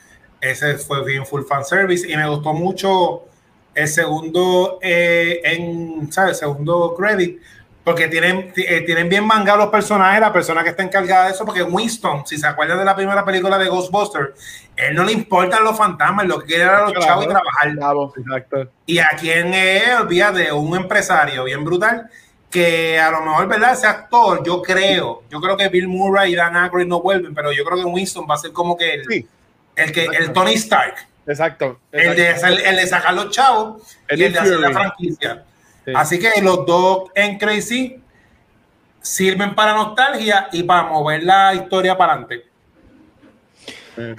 Ese 0.42 0.78
fue 0.78 1.06
bien 1.06 1.26
full 1.26 1.44
fan 1.44 1.64
service 1.64 2.12
y 2.12 2.18
me 2.18 2.28
gustó 2.28 2.54
mucho 2.54 3.26
el 3.74 3.88
segundo 3.88 4.80
eh, 4.82 5.40
en, 5.44 6.12
¿sabes? 6.12 6.40
Segundo 6.40 6.94
credit, 6.98 7.40
porque 7.84 8.08
tienen, 8.08 8.54
eh, 8.56 8.82
tienen 8.82 9.10
bien 9.10 9.26
mangados 9.26 9.62
los 9.62 9.70
personajes, 9.70 10.20
la 10.20 10.34
persona 10.34 10.64
que 10.64 10.70
está 10.70 10.84
encargada 10.84 11.26
de 11.26 11.32
eso, 11.32 11.46
porque 11.46 11.64
Winston, 11.64 12.26
si 12.26 12.38
se 12.38 12.46
acuerdan 12.46 12.78
de 12.78 12.86
la 12.86 12.96
primera 12.96 13.26
película 13.26 13.58
de 13.58 13.70
Ghostbusters, 13.70 14.32
él 14.76 14.96
no 14.96 15.04
le 15.04 15.14
importan 15.14 15.64
los 15.64 15.78
fantasmas, 15.78 16.28
lo 16.28 16.40
que 16.40 16.48
quiere 16.48 16.64
era 16.64 16.82
los 16.82 16.94
chavos 16.94 17.26
y 17.26 17.28
trabajar. 17.28 17.74
Y 18.86 19.00
a 19.00 19.10
quien 19.20 19.54
es, 19.54 20.00
olvídate, 20.00 20.52
un 20.52 20.76
empresario 20.76 21.44
bien 21.44 21.64
brutal, 21.64 22.10
que 22.52 23.00
a 23.00 23.10
lo 23.10 23.22
mejor, 23.22 23.48
¿verdad? 23.48 23.74
Ese 23.74 23.88
actor, 23.88 24.44
yo 24.44 24.62
creo, 24.62 25.24
yo 25.30 25.40
creo 25.40 25.56
que 25.56 25.70
Bill 25.70 25.88
Murray 25.88 26.34
y 26.34 26.36
Dan 26.36 26.56
Aykroyd 26.56 26.86
no 26.86 27.02
vuelven, 27.02 27.34
pero 27.34 27.52
yo 27.52 27.64
creo 27.64 27.78
que 27.78 27.86
Winston 27.86 28.28
va 28.30 28.36
a 28.36 28.38
ser 28.38 28.52
como 28.52 28.76
que 28.76 28.96
el, 28.96 29.28
el 29.76 29.92
que 29.92 30.06
el 30.06 30.34
Tony 30.34 30.54
Stark. 30.54 30.96
Exacto. 31.28 31.80
El, 31.92 32.16
de, 32.16 32.32
el, 32.32 32.76
de, 32.76 32.88
sacar 32.88 33.14
los 33.14 33.30
chavos 33.30 33.96
y 34.10 34.24
el 34.24 34.34
de 34.34 34.40
hacer 34.40 34.60
la 34.60 34.72
franquicia. 34.72 35.44
Así 35.96 36.20
que 36.20 36.42
los 36.42 36.66
dos 36.66 37.10
en 37.16 37.38
Crazy 37.38 38.02
sirven 39.02 39.56
para 39.56 39.74
nostalgia 39.74 40.48
y 40.52 40.64
para 40.64 40.84
mover 40.84 41.24
la 41.24 41.54
historia 41.54 41.98
para 41.98 42.14
adelante. 42.14 42.52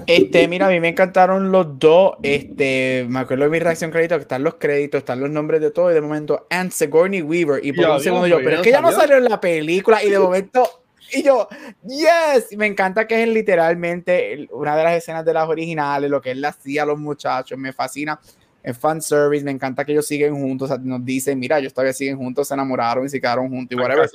Este, 0.06 0.46
mira, 0.48 0.66
a 0.66 0.70
mí 0.70 0.80
me 0.80 0.88
encantaron 0.88 1.50
los 1.50 1.78
dos. 1.78 2.14
Este, 2.22 3.06
me 3.08 3.20
acuerdo 3.20 3.44
de 3.44 3.50
mi 3.50 3.58
reacción 3.58 3.90
crédito, 3.90 4.16
que 4.16 4.22
están 4.22 4.42
los 4.42 4.54
créditos, 4.54 4.98
están 4.98 5.20
los 5.20 5.30
nombres 5.30 5.60
de 5.60 5.70
todo, 5.70 5.90
y 5.90 5.94
de 5.94 6.00
momento, 6.00 6.46
and 6.50 6.70
Sigourney 6.70 7.22
Weaver. 7.22 7.64
Y 7.64 7.72
por 7.72 7.88
un 7.88 8.00
segundo 8.00 8.26
yo, 8.26 8.38
pero 8.42 8.56
es 8.56 8.62
que 8.62 8.70
ya 8.70 8.80
no 8.80 8.92
salió 8.92 9.16
en 9.16 9.24
la 9.24 9.40
película, 9.40 10.02
y 10.02 10.10
de 10.10 10.18
momento 10.18 10.81
y 11.12 11.22
yo, 11.22 11.48
yes, 11.86 12.56
me 12.56 12.66
encanta 12.66 13.06
que 13.06 13.22
es 13.22 13.28
literalmente 13.28 14.48
una 14.52 14.76
de 14.76 14.84
las 14.84 14.94
escenas 14.94 15.24
de 15.24 15.34
las 15.34 15.48
originales, 15.48 16.10
lo 16.10 16.20
que 16.20 16.30
él 16.30 16.44
hacía 16.44 16.82
a 16.82 16.86
los 16.86 16.98
muchachos, 16.98 17.58
me 17.58 17.72
fascina. 17.72 18.18
es 18.62 18.78
fan 18.78 19.02
service, 19.02 19.44
me 19.44 19.50
encanta 19.50 19.84
que 19.84 19.92
ellos 19.92 20.06
siguen 20.06 20.34
juntos, 20.34 20.70
o 20.70 20.74
sea, 20.74 20.82
nos 20.82 21.04
dicen, 21.04 21.38
mira, 21.38 21.58
ellos 21.58 21.74
todavía 21.74 21.92
siguen 21.92 22.16
juntos, 22.16 22.48
se 22.48 22.54
enamoraron 22.54 23.04
y 23.04 23.08
se 23.08 23.20
quedaron 23.20 23.48
juntos 23.48 23.76
y 23.76 23.80
whatever. 23.80 24.08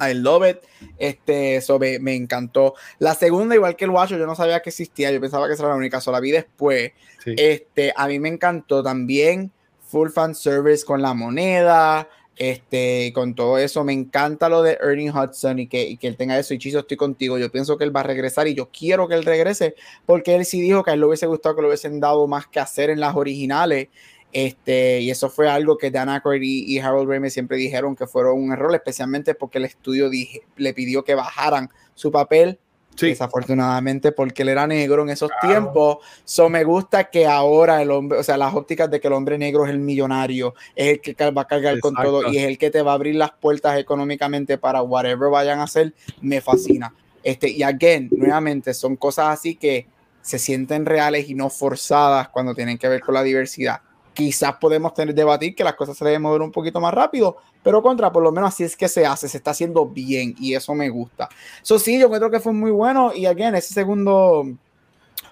I 0.00 0.14
love 0.14 0.48
it. 0.48 0.58
Este, 0.96 1.56
eso 1.56 1.78
me, 1.78 1.98
me, 1.98 2.14
encantó. 2.14 2.74
La 2.98 3.14
segunda, 3.14 3.54
igual 3.54 3.76
que 3.76 3.84
el 3.84 3.90
Watcher, 3.90 4.18
yo 4.18 4.26
no 4.26 4.34
sabía 4.34 4.60
que 4.60 4.70
existía, 4.70 5.10
yo 5.10 5.20
pensaba 5.20 5.46
que 5.46 5.54
esa 5.54 5.64
era 5.64 5.72
la 5.72 5.78
única, 5.78 6.00
solo 6.00 6.16
la 6.16 6.20
vi 6.20 6.30
después. 6.30 6.92
Este, 7.26 7.92
a 7.94 8.06
mí 8.08 8.18
me 8.18 8.28
encantó 8.28 8.82
también 8.82 9.52
full 9.92 10.08
fan 10.08 10.34
service 10.34 10.84
con 10.84 11.02
la 11.02 11.12
moneda, 11.12 12.08
este, 12.50 13.12
con 13.14 13.36
todo 13.36 13.56
eso, 13.56 13.84
me 13.84 13.92
encanta 13.92 14.48
lo 14.48 14.62
de 14.62 14.76
Ernie 14.82 15.12
Hudson 15.12 15.60
y 15.60 15.68
que, 15.68 15.96
que 15.96 16.08
él 16.08 16.16
tenga 16.16 16.36
eso. 16.36 16.54
Y 16.54 16.58
Chiso, 16.58 16.80
estoy 16.80 16.96
contigo. 16.96 17.38
Yo 17.38 17.52
pienso 17.52 17.78
que 17.78 17.84
él 17.84 17.94
va 17.94 18.00
a 18.00 18.02
regresar 18.02 18.48
y 18.48 18.54
yo 18.54 18.68
quiero 18.76 19.06
que 19.06 19.14
él 19.14 19.24
regrese 19.24 19.76
porque 20.06 20.34
él 20.34 20.44
sí 20.44 20.60
dijo 20.60 20.82
que 20.82 20.90
a 20.90 20.94
él 20.94 21.00
le 21.00 21.06
hubiese 21.06 21.26
gustado 21.26 21.54
que 21.54 21.62
lo 21.62 21.68
hubiesen 21.68 22.00
dado 22.00 22.26
más 22.26 22.48
que 22.48 22.58
hacer 22.58 22.90
en 22.90 22.98
las 22.98 23.14
originales. 23.14 23.90
Este, 24.32 25.00
y 25.00 25.10
eso 25.10 25.30
fue 25.30 25.48
algo 25.48 25.78
que 25.78 25.92
Dan 25.92 26.08
Aykroyd 26.08 26.42
y, 26.42 26.78
Harold 26.80 27.08
Ramis 27.08 27.32
siempre 27.32 27.58
dijeron 27.58 27.94
que 27.94 28.08
fueron 28.08 28.42
un 28.42 28.52
error, 28.52 28.74
especialmente 28.74 29.36
porque 29.36 29.58
el 29.58 29.66
estudio 29.66 30.10
le 30.56 30.74
pidió 30.74 31.04
que 31.04 31.14
bajaran 31.14 31.70
su 31.94 32.10
papel 32.10 32.58
Desafortunadamente, 33.00 34.12
porque 34.12 34.42
él 34.42 34.50
era 34.50 34.66
negro 34.66 35.02
en 35.02 35.10
esos 35.10 35.30
tiempos. 35.40 35.98
So 36.24 36.48
me 36.48 36.62
gusta 36.64 37.04
que 37.04 37.26
ahora 37.26 37.82
el 37.82 37.90
hombre, 37.90 38.18
o 38.18 38.22
sea, 38.22 38.36
las 38.36 38.54
ópticas 38.54 38.90
de 38.90 39.00
que 39.00 39.08
el 39.08 39.14
hombre 39.14 39.38
negro 39.38 39.64
es 39.64 39.70
el 39.70 39.78
millonario, 39.78 40.54
es 40.76 40.88
el 40.88 41.00
que 41.00 41.30
va 41.30 41.42
a 41.42 41.46
cargar 41.46 41.80
con 41.80 41.94
todo 41.94 42.30
y 42.30 42.38
es 42.38 42.44
el 42.44 42.58
que 42.58 42.70
te 42.70 42.82
va 42.82 42.92
a 42.92 42.94
abrir 42.94 43.16
las 43.16 43.32
puertas 43.32 43.78
económicamente 43.78 44.58
para 44.58 44.82
whatever 44.82 45.30
vayan 45.30 45.60
a 45.60 45.64
hacer, 45.64 45.94
me 46.20 46.40
fascina. 46.40 46.94
Este, 47.22 47.48
y 47.48 47.62
again, 47.62 48.08
nuevamente, 48.10 48.74
son 48.74 48.96
cosas 48.96 49.28
así 49.28 49.56
que 49.56 49.86
se 50.20 50.38
sienten 50.38 50.86
reales 50.86 51.28
y 51.28 51.34
no 51.34 51.50
forzadas 51.50 52.28
cuando 52.28 52.54
tienen 52.54 52.78
que 52.78 52.88
ver 52.88 53.00
con 53.00 53.14
la 53.14 53.22
diversidad 53.22 53.80
quizás 54.14 54.56
podemos 54.56 54.94
tener 54.94 55.14
debatir 55.14 55.54
que 55.54 55.64
las 55.64 55.74
cosas 55.74 55.96
se 55.96 56.04
deben 56.04 56.22
mover 56.22 56.42
un 56.42 56.52
poquito 56.52 56.80
más 56.80 56.92
rápido, 56.92 57.36
pero 57.62 57.82
contra, 57.82 58.12
por 58.12 58.22
lo 58.22 58.32
menos 58.32 58.50
así 58.50 58.64
es 58.64 58.76
que 58.76 58.88
se 58.88 59.06
hace, 59.06 59.28
se 59.28 59.36
está 59.36 59.52
haciendo 59.52 59.86
bien 59.86 60.34
y 60.38 60.54
eso 60.54 60.74
me 60.74 60.88
gusta. 60.88 61.28
Eso 61.62 61.78
sí, 61.78 61.98
yo 61.98 62.10
creo 62.10 62.30
que 62.30 62.40
fue 62.40 62.52
muy 62.52 62.70
bueno 62.70 63.12
y 63.14 63.26
again, 63.26 63.54
ese 63.54 63.72
segundo, 63.74 64.46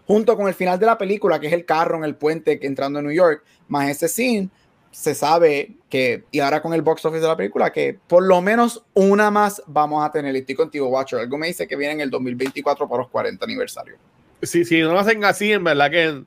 junto 0.06 0.36
con 0.36 0.48
el 0.48 0.54
final 0.54 0.78
de 0.78 0.86
la 0.86 0.98
película, 0.98 1.38
que 1.38 1.48
es 1.48 1.52
el 1.52 1.64
carro 1.64 1.96
en 1.96 2.04
el 2.04 2.14
puente 2.14 2.58
entrando 2.66 2.98
a 2.98 3.02
New 3.02 3.12
York, 3.12 3.42
más 3.68 3.88
ese 3.88 4.08
scene, 4.08 4.48
se 4.90 5.14
sabe 5.14 5.76
que, 5.88 6.24
y 6.32 6.40
ahora 6.40 6.60
con 6.60 6.74
el 6.74 6.82
box 6.82 7.04
office 7.04 7.20
de 7.20 7.28
la 7.28 7.36
película, 7.36 7.70
que 7.72 7.98
por 8.08 8.24
lo 8.24 8.40
menos 8.40 8.82
una 8.94 9.30
más 9.30 9.62
vamos 9.66 10.04
a 10.04 10.10
tener. 10.10 10.34
Y 10.34 10.40
estoy 10.40 10.56
contigo, 10.56 10.88
Watcher. 10.88 11.20
Algo 11.20 11.38
me 11.38 11.46
dice 11.46 11.68
que 11.68 11.76
viene 11.76 11.94
en 11.94 12.00
el 12.00 12.10
2024 12.10 12.88
por 12.88 12.98
los 12.98 13.08
40 13.08 13.44
aniversarios. 13.44 13.98
Sí, 14.42 14.64
sí, 14.64 14.80
no 14.80 14.92
lo 14.92 14.98
hacen 14.98 15.24
así, 15.24 15.52
en 15.52 15.64
verdad 15.64 15.90
que 15.90 16.24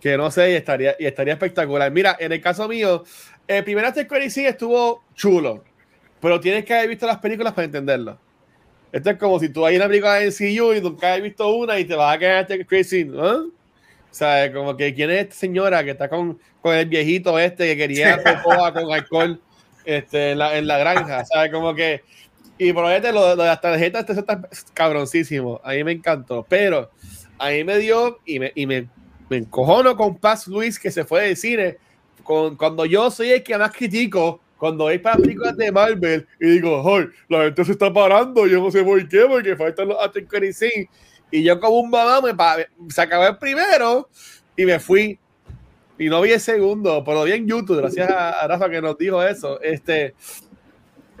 que 0.00 0.16
no 0.16 0.30
sé, 0.30 0.52
y 0.52 0.54
estaría, 0.54 0.94
y 0.98 1.06
estaría 1.06 1.34
espectacular. 1.34 1.90
Mira, 1.90 2.16
en 2.18 2.32
el 2.32 2.40
caso 2.40 2.68
mío, 2.68 3.04
el 3.46 3.64
primer 3.64 3.84
After 3.84 4.06
Credit 4.06 4.30
Scene 4.30 4.48
estuvo 4.48 5.02
chulo, 5.14 5.64
pero 6.20 6.38
tienes 6.40 6.64
que 6.64 6.74
haber 6.74 6.88
visto 6.88 7.06
las 7.06 7.18
películas 7.18 7.52
para 7.52 7.66
entenderlo. 7.66 8.18
Esto 8.92 9.10
es 9.10 9.18
como 9.18 9.38
si 9.38 9.50
tú 9.50 9.66
hay 9.66 9.76
una 9.76 9.86
película 9.86 10.14
de 10.14 10.28
MCU 10.28 10.72
y 10.72 10.80
nunca 10.80 11.14
has 11.14 11.22
visto 11.22 11.48
una 11.54 11.78
y 11.78 11.84
te 11.84 11.94
vas 11.94 12.16
a 12.16 12.18
quedar 12.18 12.46
Scene, 12.84 13.10
¿no? 13.10 13.58
O 14.10 14.14
sea, 14.14 14.50
como 14.52 14.76
que 14.76 14.94
quién 14.94 15.10
es 15.10 15.24
esta 15.24 15.34
señora 15.34 15.84
que 15.84 15.90
está 15.90 16.08
con, 16.08 16.38
con 16.62 16.74
el 16.74 16.86
viejito 16.86 17.38
este 17.38 17.66
que 17.66 17.76
quería 17.76 18.14
hacer 18.14 18.38
con 18.42 18.92
alcohol 18.92 19.40
este, 19.84 20.32
en, 20.32 20.38
la, 20.38 20.56
en 20.56 20.66
la 20.66 20.78
granja, 20.78 21.24
¿sabes? 21.24 21.52
Como 21.52 21.74
que... 21.74 22.02
Y 22.56 22.72
por 22.72 22.84
lo, 22.84 23.12
lo, 23.12 23.36
de 23.36 23.44
las 23.44 23.60
tarjetas, 23.60 24.00
esto 24.00 24.20
está 24.20 24.48
cabroncísimo. 24.74 25.60
A 25.62 25.72
mí 25.72 25.84
me 25.84 25.92
encantó. 25.92 26.44
Pero 26.48 26.90
a 27.38 27.50
mí 27.50 27.62
me 27.62 27.78
dio 27.78 28.18
y 28.24 28.40
me, 28.40 28.50
y 28.54 28.66
me 28.66 28.88
me 29.28 29.38
encojono 29.38 29.96
con 29.96 30.16
Paz 30.16 30.46
Luis 30.46 30.78
que 30.78 30.90
se 30.90 31.04
fue 31.04 31.28
de 31.28 31.36
cine. 31.36 31.76
Con, 32.22 32.56
cuando 32.56 32.84
yo 32.84 33.10
soy 33.10 33.30
el 33.30 33.42
que 33.42 33.56
más 33.56 33.72
critico, 33.72 34.40
cuando 34.58 34.88
hay 34.88 34.98
para 34.98 35.16
películas 35.16 35.56
de 35.56 35.70
Marvel 35.70 36.26
y 36.40 36.50
digo, 36.50 36.82
hoy 36.82 37.08
la 37.28 37.44
gente 37.44 37.64
se 37.64 37.72
está 37.72 37.92
parando, 37.92 38.46
yo 38.46 38.60
no 38.60 38.70
sé 38.70 38.82
por 38.82 39.06
qué, 39.08 39.24
porque 39.26 39.56
faltan 39.56 39.88
los 39.88 39.98
after 40.02 40.26
Y 41.30 41.42
yo 41.42 41.60
como 41.60 41.78
un 41.78 41.90
mamá 41.90 42.20
me 42.20 42.34
se 42.90 43.00
acabó 43.00 43.26
el 43.26 43.38
primero 43.38 44.08
y 44.56 44.64
me 44.64 44.78
fui. 44.80 45.18
Y 46.00 46.08
no 46.08 46.20
vi 46.20 46.30
el 46.30 46.40
segundo, 46.40 47.02
pero 47.04 47.24
vi 47.24 47.32
en 47.32 47.48
YouTube, 47.48 47.78
gracias 47.78 48.08
a, 48.10 48.46
Rafa 48.46 48.68
que 48.68 48.80
nos 48.80 48.96
dijo 48.98 49.22
eso. 49.22 49.60
Este, 49.60 50.14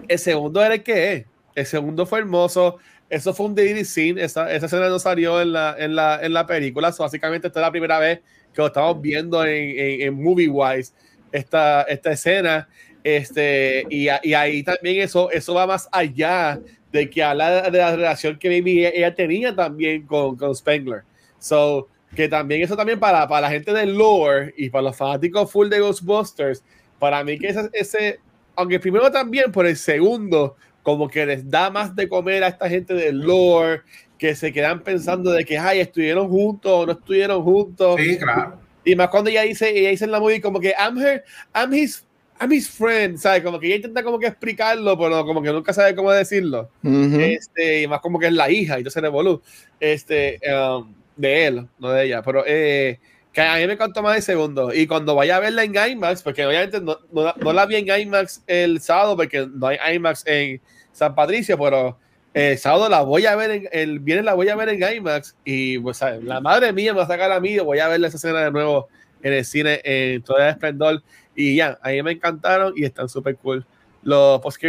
el 0.06 0.18
segundo 0.18 0.62
era 0.62 0.74
el 0.74 0.82
que 0.82 1.12
es. 1.12 1.26
El 1.54 1.66
segundo 1.66 2.06
fue 2.06 2.20
hermoso. 2.20 2.78
Eso 3.10 3.32
fue 3.32 3.46
un 3.46 3.54
DVD 3.54 3.84
scene, 3.84 4.22
esa, 4.22 4.52
esa 4.52 4.66
escena 4.66 4.88
no 4.88 4.98
salió 4.98 5.40
en 5.40 5.52
la, 5.52 5.74
en 5.78 5.94
la, 5.94 6.20
en 6.22 6.32
la 6.32 6.46
película, 6.46 6.94
básicamente 6.98 7.46
esta 7.46 7.60
es 7.60 7.62
la 7.62 7.70
primera 7.70 7.98
vez 7.98 8.20
que 8.52 8.60
lo 8.60 8.66
estamos 8.66 9.00
viendo 9.00 9.44
en, 9.44 9.78
en, 9.78 10.00
en 10.02 10.22
Movie 10.22 10.48
Wise, 10.48 10.92
esta, 11.32 11.82
esta 11.82 12.12
escena, 12.12 12.68
este, 13.02 13.86
y, 13.88 14.08
y, 14.22 14.34
ahí 14.34 14.62
también 14.62 15.00
eso, 15.00 15.30
eso 15.30 15.54
va 15.54 15.66
más 15.66 15.88
allá 15.92 16.60
de 16.92 17.08
que 17.08 17.22
habla 17.22 17.70
de 17.70 17.78
la 17.78 17.96
relación 17.96 18.38
que 18.38 18.48
Baby 18.48 18.86
ella 18.86 19.14
tenía 19.14 19.54
también 19.54 20.06
con, 20.06 20.36
con 20.36 20.54
Spengler. 20.54 21.02
So, 21.38 21.88
que 22.14 22.28
también 22.28 22.62
eso 22.62 22.76
también 22.76 22.98
para, 22.98 23.28
para 23.28 23.42
la 23.42 23.50
gente 23.50 23.72
del 23.72 23.96
lore 23.96 24.54
y 24.56 24.70
para 24.70 24.82
los 24.82 24.96
fanáticos 24.96 25.50
full 25.50 25.68
de 25.68 25.80
Ghostbusters, 25.80 26.64
para 26.98 27.22
mí 27.22 27.38
que 27.38 27.48
ese, 27.48 27.70
ese 27.72 28.20
aunque 28.56 28.80
primero 28.80 29.10
también 29.10 29.52
por 29.52 29.66
el 29.66 29.76
segundo, 29.76 30.56
como 30.88 31.06
que 31.06 31.26
les 31.26 31.50
da 31.50 31.68
más 31.68 31.94
de 31.94 32.08
comer 32.08 32.42
a 32.42 32.48
esta 32.48 32.66
gente 32.66 32.94
del 32.94 33.18
lore, 33.18 33.82
que 34.16 34.34
se 34.34 34.50
quedan 34.50 34.82
pensando 34.82 35.30
de 35.32 35.44
que, 35.44 35.58
ay, 35.58 35.80
estuvieron 35.80 36.30
juntos 36.30 36.72
o 36.72 36.86
no 36.86 36.92
estuvieron 36.92 37.42
juntos. 37.42 38.00
Sí, 38.00 38.16
claro. 38.16 38.58
Y 38.86 38.96
más 38.96 39.08
cuando 39.08 39.28
ella 39.28 39.42
dice, 39.42 39.68
ella 39.68 39.90
dice 39.90 40.06
en 40.06 40.12
la 40.12 40.18
movie 40.18 40.40
como 40.40 40.58
que, 40.58 40.72
I'm 40.78 40.96
her, 40.96 41.22
I'm 41.54 41.74
his, 41.74 42.06
I'm 42.40 42.50
his 42.50 42.70
friend, 42.70 43.18
¿sabes? 43.18 43.42
Como 43.42 43.60
que 43.60 43.66
ella 43.66 43.76
intenta 43.76 44.02
como 44.02 44.18
que 44.18 44.28
explicarlo, 44.28 44.98
pero 44.98 45.26
como 45.26 45.42
que 45.42 45.52
nunca 45.52 45.74
sabe 45.74 45.94
cómo 45.94 46.10
decirlo. 46.10 46.70
este, 46.82 47.82
y 47.82 47.86
más 47.86 48.00
como 48.00 48.18
que 48.18 48.28
es 48.28 48.32
la 48.32 48.50
hija, 48.50 48.76
y 48.76 48.78
entonces 48.78 49.02
revolú, 49.02 49.42
este, 49.78 50.40
um, 50.50 50.90
de 51.16 51.46
él, 51.48 51.68
no 51.78 51.90
de 51.90 52.06
ella, 52.06 52.22
pero 52.22 52.44
eh, 52.46 52.98
que 53.30 53.42
a 53.42 53.56
mí 53.56 53.66
me 53.66 53.76
contó 53.76 54.02
más 54.02 54.14
de 54.14 54.22
segundo. 54.22 54.72
Y 54.72 54.86
cuando 54.86 55.14
vaya 55.14 55.36
a 55.36 55.40
verla 55.40 55.64
en 55.64 55.74
IMAX, 55.74 56.22
porque 56.22 56.46
obviamente 56.46 56.80
no, 56.80 56.96
no, 57.12 57.34
no 57.34 57.52
la 57.52 57.66
vi 57.66 57.76
en 57.76 58.00
IMAX 58.00 58.42
el 58.46 58.80
sábado, 58.80 59.18
porque 59.18 59.46
no 59.52 59.66
hay 59.66 59.96
IMAX 59.96 60.24
en 60.26 60.62
San 60.98 61.14
Patricio, 61.14 61.56
pero 61.58 61.96
el 62.34 62.54
eh, 62.54 62.56
sábado 62.56 62.88
la 62.88 63.02
voy 63.02 63.26
a 63.26 63.36
ver, 63.36 63.50
en, 63.50 63.68
el 63.72 64.00
viernes 64.00 64.24
la 64.24 64.34
voy 64.34 64.48
a 64.48 64.56
ver 64.56 64.68
en 64.68 64.96
IMAX 64.96 65.34
y 65.44 65.78
pues 65.78 66.00
la 66.22 66.40
madre 66.40 66.72
mía 66.72 66.92
me 66.92 66.98
va 66.98 67.04
a 67.04 67.08
sacar 67.08 67.32
a 67.32 67.40
mí, 67.40 67.58
voy 67.58 67.78
a 67.78 67.88
ver 67.88 68.04
esa 68.04 68.16
escena 68.16 68.40
de 68.40 68.50
nuevo 68.50 68.88
en 69.22 69.32
el 69.32 69.44
cine 69.44 69.80
en 69.84 70.22
todo 70.22 70.38
el 70.38 70.48
esplendor 70.48 71.02
y 71.34 71.56
ya, 71.56 71.78
ahí 71.82 72.02
me 72.02 72.12
encantaron 72.12 72.72
y 72.76 72.84
están 72.84 73.08
súper 73.08 73.36
cool 73.36 73.64
los 74.02 74.40
post 74.40 74.62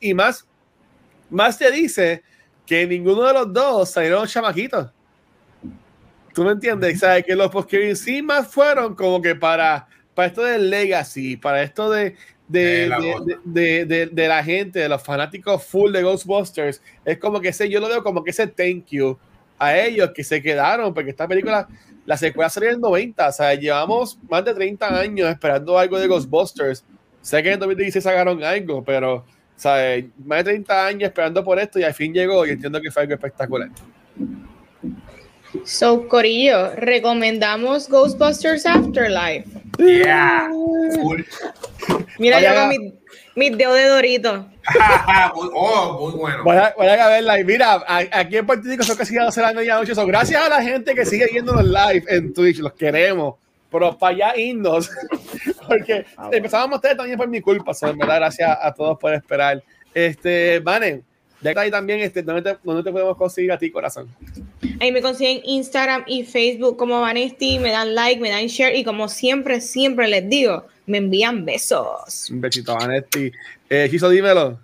y 0.00 0.14
más, 0.14 0.46
más 1.30 1.58
te 1.58 1.70
dice 1.70 2.22
que 2.64 2.86
ninguno 2.86 3.22
de 3.22 3.32
los 3.32 3.52
dos 3.52 3.90
salieron 3.90 4.26
chamaquitos. 4.26 4.90
¿Tú 6.34 6.44
me 6.44 6.52
entiendes? 6.52 7.00
¿Sabes? 7.00 7.24
Que 7.24 7.34
los 7.34 7.50
post 7.50 7.72
más 8.22 8.48
fueron 8.48 8.94
como 8.94 9.22
que 9.22 9.34
para, 9.34 9.86
para 10.14 10.28
esto 10.28 10.42
del 10.42 10.68
legacy, 10.68 11.36
para 11.36 11.62
esto 11.62 11.90
de, 11.90 12.16
de, 12.48 12.90
de, 13.44 13.84
de, 13.84 14.06
de, 14.06 14.28
la 14.28 14.42
gente, 14.42 14.78
de 14.78 14.88
los 14.88 15.02
fanáticos 15.02 15.64
full 15.64 15.92
de 15.92 16.02
Ghostbusters, 16.02 16.80
es 17.04 17.18
como 17.18 17.40
que 17.40 17.48
ese, 17.48 17.68
yo 17.68 17.80
lo 17.80 17.88
veo 17.88 18.02
como 18.02 18.22
que 18.22 18.30
ese 18.30 18.46
thank 18.46 18.86
you 18.90 19.18
a 19.58 19.76
ellos 19.76 20.10
que 20.14 20.22
se 20.22 20.42
quedaron, 20.42 20.92
porque 20.94 21.10
esta 21.10 21.26
película, 21.26 21.66
la 22.04 22.16
secuela 22.16 22.48
salió 22.48 22.70
en 22.70 22.80
90, 22.80 23.28
o 23.28 23.32
sea, 23.32 23.54
llevamos 23.54 24.18
más 24.28 24.44
de 24.44 24.54
30 24.54 25.00
años 25.00 25.28
esperando 25.28 25.78
algo 25.78 25.98
de 25.98 26.06
Ghostbusters. 26.06 26.84
Sé 27.20 27.42
que 27.42 27.52
en 27.52 27.58
2016 27.58 28.04
sacaron 28.04 28.42
algo, 28.44 28.84
pero, 28.84 29.24
¿sabes? 29.56 30.04
Más 30.24 30.38
de 30.38 30.52
30 30.52 30.86
años 30.86 31.08
esperando 31.08 31.42
por 31.42 31.58
esto 31.58 31.80
y 31.80 31.82
al 31.82 31.94
fin 31.94 32.12
llegó 32.12 32.46
y 32.46 32.50
entiendo 32.50 32.80
que 32.80 32.90
fue 32.90 33.02
algo 33.02 33.14
espectacular. 33.14 33.70
So, 35.64 36.08
Corillo, 36.08 36.72
recomendamos 36.76 37.88
Ghostbusters 37.88 38.66
Afterlife. 38.66 39.48
Yeah. 39.78 40.48
Mira, 42.18 42.40
yo 42.40 42.54
con 42.54 42.68
mi, 42.68 42.94
mi 43.34 43.50
dedo 43.50 43.74
de 43.74 43.88
Dorito. 43.88 44.46
oh, 45.34 46.10
muy 46.10 46.18
bueno. 46.18 46.44
Voy 46.44 46.56
a, 46.56 46.74
voy 46.76 46.86
a 46.86 47.08
verla. 47.08 47.40
Y 47.40 47.44
mira, 47.44 47.84
aquí 47.86 48.36
en 48.36 48.46
Puerto 48.46 48.68
Rico 48.68 48.82
son 48.82 48.96
casi 48.96 49.14
12 49.14 49.40
de 49.40 49.46
la 49.46 49.52
medianoche. 49.52 49.94
So, 49.94 50.06
gracias 50.06 50.42
a 50.42 50.48
la 50.48 50.62
gente 50.62 50.94
que 50.94 51.04
sigue 51.04 51.28
viéndonos 51.30 51.64
live 51.64 52.04
en 52.08 52.32
Twitch. 52.32 52.58
Los 52.58 52.72
queremos. 52.72 53.34
Pero 53.70 53.96
para 53.98 54.14
allá 54.14 54.36
irnos. 54.36 54.90
Porque 55.68 56.06
ah, 56.16 56.30
empezamos 56.32 56.72
a 56.72 56.76
ustedes 56.76 56.96
también 56.96 57.18
por 57.18 57.28
mi 57.28 57.40
culpa. 57.40 57.74
So, 57.74 57.88
en 57.88 57.98
verdad, 57.98 58.16
gracias 58.16 58.58
a 58.60 58.72
todos 58.72 58.98
por 58.98 59.12
esperar. 59.12 59.62
Este, 59.92 60.60
Vane, 60.60 61.02
de 61.40 61.54
ahí 61.56 61.70
también, 61.70 62.00
este, 62.00 62.22
¿dónde, 62.22 62.42
te, 62.42 62.58
¿dónde 62.62 62.82
te 62.82 62.90
podemos 62.90 63.16
conseguir 63.16 63.52
a 63.52 63.58
ti, 63.58 63.70
corazón? 63.70 64.08
Ahí 64.80 64.92
me 64.92 65.00
consiguen 65.00 65.40
Instagram 65.44 66.04
y 66.06 66.24
Facebook 66.24 66.76
como 66.76 67.00
Vanesti, 67.00 67.58
me 67.58 67.70
dan 67.70 67.94
like, 67.94 68.20
me 68.20 68.30
dan 68.30 68.46
share 68.46 68.76
y 68.76 68.84
como 68.84 69.08
siempre, 69.08 69.60
siempre 69.60 70.06
les 70.08 70.28
digo, 70.28 70.66
me 70.86 70.98
envían 70.98 71.44
besos. 71.44 72.30
Un 72.30 72.40
besito, 72.40 72.74
Vanesti. 72.74 73.32
Eh, 73.70 73.88
Chiso, 73.90 74.10
dímelo. 74.10 74.58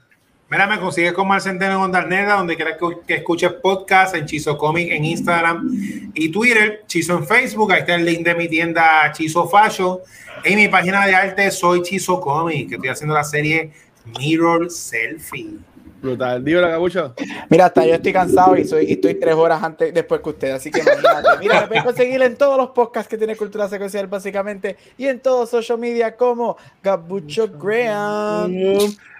Mira, 0.51 0.67
me 0.67 0.79
consigues 0.79 1.15
con 1.15 1.27
Mar 1.27 1.41
Centeno 1.41 1.83
en 1.83 2.09
Negra, 2.11 2.35
donde 2.35 2.57
quieras 2.57 2.77
que, 2.79 3.07
que, 3.07 3.15
escuches 3.15 3.53
podcast, 3.55 4.15
en 4.15 4.27
Chizo 4.27 4.59
Comic 4.59 4.93
en 4.93 5.07
Instagram 5.07 5.67
y 6.13 6.29
Twitter, 6.31 6.83
Chizo 6.87 7.17
en 7.17 7.27
Facebook, 7.27 7.73
ahí 7.73 7.81
está 7.81 7.95
el 7.95 8.05
link 8.05 8.21
de 8.21 8.35
mi 8.35 8.49
tienda 8.49 9.11
Chizo 9.13 9.49
Fashion. 9.49 9.99
En 10.45 10.57
mi 10.57 10.69
página 10.69 11.07
de 11.07 11.15
arte 11.15 11.51
soy 11.51 11.81
Chizo 11.81 12.21
Comic, 12.21 12.69
que 12.69 12.75
estoy 12.75 12.91
haciendo 12.91 13.15
la 13.15 13.25
serie 13.25 13.71
Mirror 14.19 14.71
Selfie. 14.71 15.57
Brutal. 16.03 16.45
Dímelo, 16.45 16.69
Gabucho. 16.69 17.15
Mira, 17.49 17.67
hasta 17.67 17.87
yo 17.87 17.95
estoy 17.95 18.13
cansado 18.13 18.57
y, 18.57 18.65
soy, 18.65 18.87
y 18.87 18.93
estoy 18.95 19.15
tres 19.15 19.35
horas 19.35 19.63
antes 19.63 19.95
después 19.95 20.21
que 20.21 20.29
usted, 20.31 20.51
así 20.51 20.71
que 20.71 20.81
imagínate. 20.81 21.29
Mira, 21.39 21.61
me 21.61 21.67
pueden 21.69 21.85
conseguir 21.85 22.21
en 22.23 22.37
todos 22.37 22.59
los 22.59 22.71
podcasts 22.71 23.09
que 23.09 23.17
tiene 23.17 23.37
Cultura 23.37 23.69
Secuencial, 23.69 24.09
básicamente, 24.09 24.77
y 24.99 25.07
en 25.07 25.21
todos 25.21 25.49
social 25.49 25.79
media 25.79 26.17
como 26.17 26.57
Gabucho 26.83 27.49
Graham. 27.49 28.53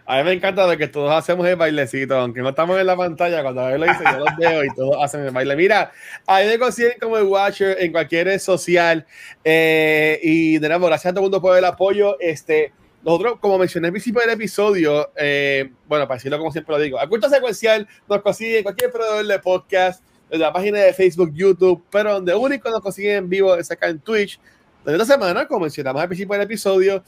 A 0.05 0.17
mí 0.19 0.25
me 0.25 0.33
encanta 0.33 0.67
de 0.67 0.77
que 0.77 0.89
todos 0.89 1.13
hacemos 1.13 1.47
el 1.47 1.55
bailecito, 1.55 2.17
aunque 2.17 2.41
no 2.41 2.49
estamos 2.49 2.79
en 2.79 2.87
la 2.87 2.97
pantalla, 2.97 3.43
cuando 3.43 3.69
él 3.69 3.81
lo 3.81 3.87
dice, 3.87 4.03
yo 4.05 4.19
los 4.19 4.37
veo 4.37 4.65
y 4.65 4.75
todos 4.75 4.97
hacen 5.01 5.25
el 5.25 5.31
baile. 5.31 5.55
Mira, 5.55 5.93
a 6.27 6.41
mí 6.41 6.47
me 6.47 6.59
consiguen 6.59 6.99
como 7.01 7.17
el 7.17 7.25
Watcher 7.25 7.77
en 7.81 7.93
cualquier 7.93 8.27
red 8.27 8.41
social. 8.41 9.07
Eh, 9.45 10.19
y 10.21 10.59
de 10.59 10.69
nuevo, 10.69 10.87
gracias 10.87 11.13
a 11.13 11.15
todo 11.15 11.21
el 11.21 11.31
mundo 11.31 11.41
por 11.41 11.57
el 11.57 11.65
apoyo. 11.65 12.19
Este, 12.19 12.73
nosotros, 13.05 13.39
como 13.41 13.59
mencioné 13.59 13.89
al 13.89 13.93
principio 13.93 14.21
del 14.21 14.31
episodio, 14.31 15.11
eh, 15.17 15.71
bueno, 15.89 16.07
para 16.07 16.19
decirlo 16.19 16.39
como 16.39 16.53
siempre 16.53 16.75
lo 16.75 16.81
digo, 16.81 17.01
a 17.01 17.09
culto 17.09 17.29
secuencial 17.29 17.89
nos 18.09 18.23
consigue 18.23 18.63
cualquier 18.63 18.93
proveedor 18.93 19.27
de 19.27 19.39
podcast, 19.41 20.03
desde 20.33 20.45
la 20.45 20.53
página 20.53 20.79
de 20.79 20.95
Facebook, 20.95 21.31
YouTube, 21.35 21.85
pero 21.91 22.15
donde 22.15 22.35
único 22.35 22.71
nos 22.71 22.81
consiguen 22.81 23.17
en 23.17 23.29
vivo 23.29 23.55
es 23.55 23.71
acá 23.71 23.89
en 23.89 23.99
Twitch. 23.99 24.41
De 24.85 24.93
esta 24.93 25.05
semana, 25.05 25.47
como 25.47 25.61
mencionamos 25.61 26.01
al 26.01 26.09
principio 26.09 26.33
del 26.33 26.43
episodio, 26.43 27.05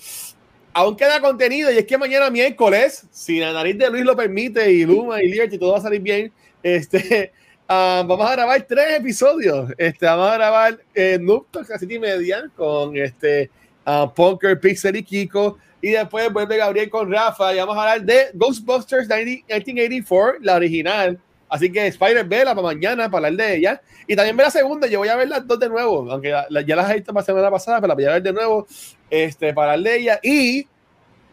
aún 0.75 0.95
queda 0.95 1.21
contenido 1.21 1.73
y 1.73 1.79
es 1.79 1.87
que 1.87 1.97
mañana 1.97 2.29
miércoles, 2.29 3.07
si 3.11 3.39
la 3.39 3.53
nariz 3.53 3.79
de 3.79 3.89
Luis 3.89 4.05
lo 4.05 4.15
permite 4.15 4.71
y 4.71 4.85
Luma 4.85 5.23
y 5.23 5.29
Liberty 5.29 5.57
todo 5.57 5.73
va 5.73 5.79
a 5.79 5.81
salir 5.81 6.03
bien, 6.03 6.33
este, 6.63 7.33
uh, 7.69 8.05
vamos 8.07 8.29
a 8.29 8.33
grabar 8.33 8.63
tres 8.69 8.99
episodios. 8.99 9.73
Este, 9.79 10.05
vamos 10.05 10.29
a 10.29 10.35
grabar 10.35 10.81
eh, 10.95 11.19
Noob 11.21 11.47
Talk 11.51 11.67
y 11.81 11.99
media 11.99 12.51
con 12.55 12.97
este, 12.97 13.51
uh, 13.87 14.13
Punker, 14.13 14.61
Pixel 14.61 14.97
y 14.97 15.03
Kiko. 15.03 15.57
Y 15.85 15.91
después 15.91 16.33
vuelve 16.33 16.57
Gabriel 16.57 16.89
con 16.89 17.13
Rafa 17.13 17.53
y 17.53 17.59
vamos 17.59 17.77
a 17.77 17.83
hablar 17.83 18.03
de 18.07 18.31
Ghostbusters 18.33 19.07
1984, 19.07 20.39
la 20.41 20.55
original. 20.55 21.21
Así 21.47 21.71
que 21.71 21.89
Spider 21.89 22.25
vela 22.25 22.55
para 22.55 22.69
mañana 22.69 23.11
para 23.11 23.27
hablar 23.27 23.47
de 23.47 23.57
ella. 23.57 23.83
Y 24.07 24.17
también 24.17 24.35
ve 24.35 24.45
la 24.45 24.51
segunda. 24.51 24.87
Yo 24.87 25.01
voy 25.01 25.09
a 25.09 25.17
ver 25.17 25.29
las 25.29 25.47
dos 25.47 25.61
de 25.61 25.69
nuevo. 25.69 26.11
Aunque 26.11 26.31
la, 26.49 26.63
ya 26.63 26.75
las 26.75 26.91
he 26.91 26.95
visto 26.95 27.13
la 27.13 27.23
semana 27.23 27.51
pasada, 27.51 27.83
pero 27.83 27.89
la 27.89 27.95
voy 27.97 28.05
a 28.07 28.13
ver 28.13 28.23
de 28.23 28.33
nuevo 28.33 28.67
este, 29.11 29.53
para 29.53 29.75
hablar 29.75 29.93
de 29.93 30.01
ella. 30.01 30.21
Y 30.23 30.67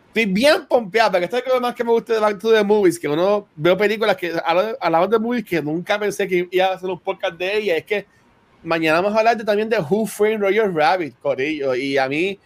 estoy 0.07 0.25
bien 0.25 0.65
pompeado. 0.67 1.11
Porque 1.11 1.23
esto 1.23 1.37
es 1.37 1.47
lo 1.47 1.61
más 1.61 1.73
que 1.73 1.85
me 1.85 1.91
gusta 1.91 2.13
de 2.13 2.19
Back 2.19 2.37
to 2.37 2.51
the 2.51 2.61
Movies. 2.61 2.99
Que 2.99 3.07
uno 3.07 3.47
veo 3.55 3.77
películas 3.77 4.17
que 4.17 4.33
hablamos 4.43 5.09
de 5.09 5.17
movies 5.17 5.45
que 5.45 5.61
nunca 5.61 5.97
pensé 5.97 6.27
que 6.27 6.49
iba 6.51 6.65
a 6.65 6.73
hacer 6.73 6.89
un 6.89 6.99
podcast 6.99 7.35
de 7.35 7.57
ella. 7.57 7.77
Es 7.77 7.85
que 7.85 8.05
mañana 8.63 8.99
vamos 8.99 9.15
a 9.15 9.19
hablar 9.19 9.37
de, 9.37 9.45
también 9.45 9.69
de 9.69 9.79
Who 9.79 10.07
Framed 10.07 10.41
Roger 10.41 10.73
Rabbit, 10.73 11.15
Corillo. 11.21 11.73
Y 11.73 11.97
a 11.97 12.09
mí 12.09 12.37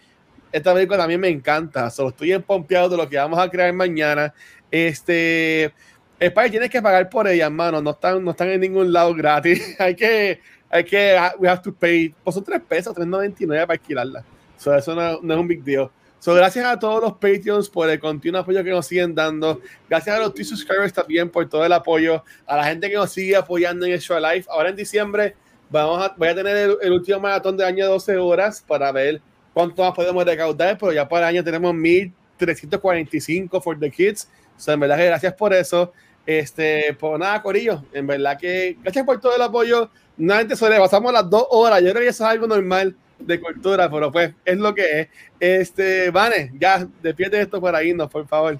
esta 0.56 0.72
película 0.72 0.96
también 0.96 1.20
me 1.20 1.28
encanta. 1.28 1.90
Solo 1.90 2.08
estoy 2.08 2.32
empompeado 2.32 2.88
de 2.88 2.96
lo 2.96 3.06
que 3.06 3.18
vamos 3.18 3.38
a 3.38 3.50
crear 3.50 3.72
mañana. 3.74 4.32
Este. 4.70 5.70
Spider, 6.18 6.50
tienes 6.50 6.70
que 6.70 6.80
pagar 6.80 7.10
por 7.10 7.28
ella, 7.28 7.44
hermano. 7.44 7.82
No 7.82 7.90
están, 7.90 8.24
no 8.24 8.30
están 8.30 8.48
en 8.48 8.62
ningún 8.62 8.90
lado 8.90 9.14
gratis. 9.14 9.76
hay 9.78 9.94
que, 9.94 10.40
hay 10.70 10.84
que, 10.84 11.14
we 11.38 11.46
have 11.46 11.60
to 11.60 11.74
pay. 11.74 12.14
Pues 12.24 12.32
son 12.32 12.42
3 12.42 12.62
pesos, 12.66 12.96
3.99 12.96 13.48
para 13.48 13.72
alquilarla. 13.74 14.24
So, 14.56 14.74
eso 14.74 14.94
no, 14.94 15.20
no, 15.20 15.34
es 15.34 15.40
un 15.40 15.46
big 15.46 15.62
deal. 15.62 15.90
So, 16.20 16.32
gracias 16.32 16.64
a 16.64 16.78
todos 16.78 17.02
los 17.02 17.12
Patreons 17.12 17.68
por 17.68 17.90
el 17.90 18.00
continuo 18.00 18.40
apoyo 18.40 18.64
que 18.64 18.70
nos 18.70 18.86
siguen 18.86 19.14
dando. 19.14 19.60
Gracias 19.90 20.16
a 20.16 20.20
los 20.20 20.32
T-Subscribers 20.32 20.94
también 20.94 21.28
por 21.28 21.46
todo 21.50 21.66
el 21.66 21.72
apoyo. 21.74 22.24
A 22.46 22.56
la 22.56 22.64
gente 22.64 22.88
que 22.88 22.96
nos 22.96 23.12
sigue 23.12 23.36
apoyando 23.36 23.84
en 23.84 23.92
el 23.92 24.00
show 24.00 24.18
live. 24.18 24.46
Ahora 24.48 24.70
en 24.70 24.76
diciembre 24.76 25.36
vamos 25.68 26.02
a, 26.02 26.14
voy 26.16 26.28
a 26.28 26.34
tener 26.34 26.56
el, 26.56 26.76
el 26.80 26.92
último 26.92 27.20
maratón 27.20 27.58
de 27.58 27.66
año 27.66 27.84
de 27.84 27.90
12 27.90 28.16
horas 28.16 28.64
para 28.66 28.90
ver 28.90 29.20
cuánto 29.56 29.82
más 29.82 29.94
podemos 29.94 30.22
recaudar, 30.22 30.76
pero 30.76 30.92
ya 30.92 31.08
para 31.08 31.30
el 31.30 31.36
año 31.36 31.42
tenemos 31.42 31.72
1345 31.72 33.58
for 33.58 33.80
the 33.80 33.90
kids. 33.90 34.28
O 34.54 34.60
sea, 34.60 34.74
en 34.74 34.80
verdad 34.80 34.98
gracias 34.98 35.32
por 35.32 35.54
eso. 35.54 35.94
Este, 36.26 36.94
pues 37.00 37.18
nada, 37.18 37.40
Corillo, 37.40 37.82
en 37.94 38.06
verdad 38.06 38.38
que 38.38 38.76
gracias 38.82 39.06
por 39.06 39.18
todo 39.18 39.34
el 39.34 39.40
apoyo. 39.40 39.88
Nuevamente 40.18 40.56
sobrepasamos 40.56 41.10
las 41.10 41.30
dos 41.30 41.46
horas. 41.48 41.80
Yo 41.82 41.88
creo 41.88 42.02
que 42.02 42.08
eso 42.08 42.24
es 42.24 42.30
algo 42.30 42.46
normal 42.46 42.94
de 43.18 43.40
cultura, 43.40 43.90
pero 43.90 44.12
pues 44.12 44.34
es 44.44 44.58
lo 44.58 44.74
que 44.74 45.00
es. 45.00 45.08
Este, 45.40 46.10
Vane, 46.10 46.52
ya 46.60 46.86
despierte 47.02 47.40
esto 47.40 47.58
para 47.58 47.82
irnos, 47.82 48.10
por 48.10 48.28
favor. 48.28 48.58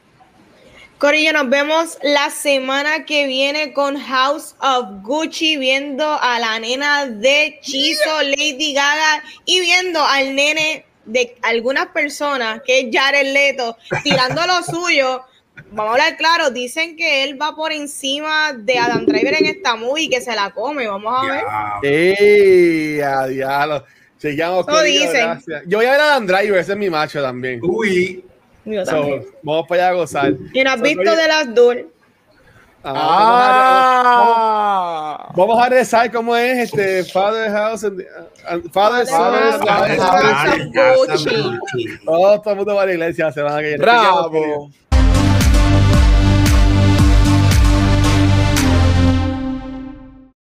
Corillo, 0.99 1.35
nos 1.35 1.51
vemos 1.51 1.99
la 2.03 2.31
semana 2.31 3.05
que 3.05 3.27
viene 3.27 3.75
con 3.75 4.01
House 4.01 4.55
of 4.61 5.03
Gucci, 5.03 5.59
viendo 5.59 6.11
a 6.11 6.39
la 6.39 6.59
nena 6.59 7.05
de 7.05 7.59
Chizo, 7.61 8.23
Lady 8.23 8.73
Gaga, 8.73 9.23
y 9.45 9.61
viendo 9.61 10.03
al 10.03 10.35
nene 10.35 10.87
de 11.05 11.37
algunas 11.43 11.89
personas, 11.89 12.63
que 12.65 12.81
es 12.81 12.87
Jared 12.91 13.31
Leto, 13.31 13.77
tirando 14.03 14.47
lo 14.47 14.63
suyo. 14.63 15.23
Vamos 15.71 15.91
a 15.91 15.93
hablar 15.93 16.17
claro, 16.17 16.51
dicen 16.51 16.97
que 16.97 17.25
él 17.25 17.41
va 17.41 17.55
por 17.55 17.73
encima 17.73 18.55
de 18.55 18.79
Adam 18.79 19.05
Driver 19.05 19.35
en 19.35 19.47
esta 19.47 19.77
movie 19.77 20.05
y 20.05 20.09
que 20.09 20.23
se 20.23 20.35
la 20.35 20.51
come. 20.51 20.87
Vamos 20.87 21.15
a 21.15 21.27
ver. 21.31 21.45
¡Ey! 21.83 23.01
A 23.03 23.27
diablo. 23.27 23.85
Dicen. 24.19 25.43
Yo 25.67 25.77
voy 25.77 25.87
a 25.87 25.91
ver 25.91 26.01
a 26.01 26.05
Adam 26.05 26.27
Driver, 26.27 26.59
ese 26.59 26.73
es 26.73 26.79
mi 26.79 26.89
macho 26.89 27.21
también. 27.21 27.61
Uy. 27.63 28.25
So, 28.85 29.21
vamos 29.45 29.69
para 29.69 29.83
allá 29.83 29.91
a 29.91 29.95
gozar. 29.95 30.35
¿Y 30.53 30.65
no 30.65 30.71
has 30.71 30.79
so, 30.79 30.83
visto 30.83 31.15
de 31.15 31.29
las 31.29 31.55
dos? 31.55 31.77
Ah, 32.89 34.13
vamos, 35.35 35.59
a 35.61 35.69
rezar 35.69 36.11
cómo 36.13 36.37
es 36.37 36.71
este 36.71 37.03
Father 37.05 37.51
House 37.51 37.83
and, 37.83 38.05
and 38.49 38.73
Father 38.73 39.05
el 42.53 42.57
mundo 42.57 42.77
va 42.77 42.83
a 42.83 42.87
la 42.87 42.93
iglesia 42.93 43.33
se 43.33 43.43
van 43.43 43.55
a 43.55 43.77
Bravo. 43.79 44.71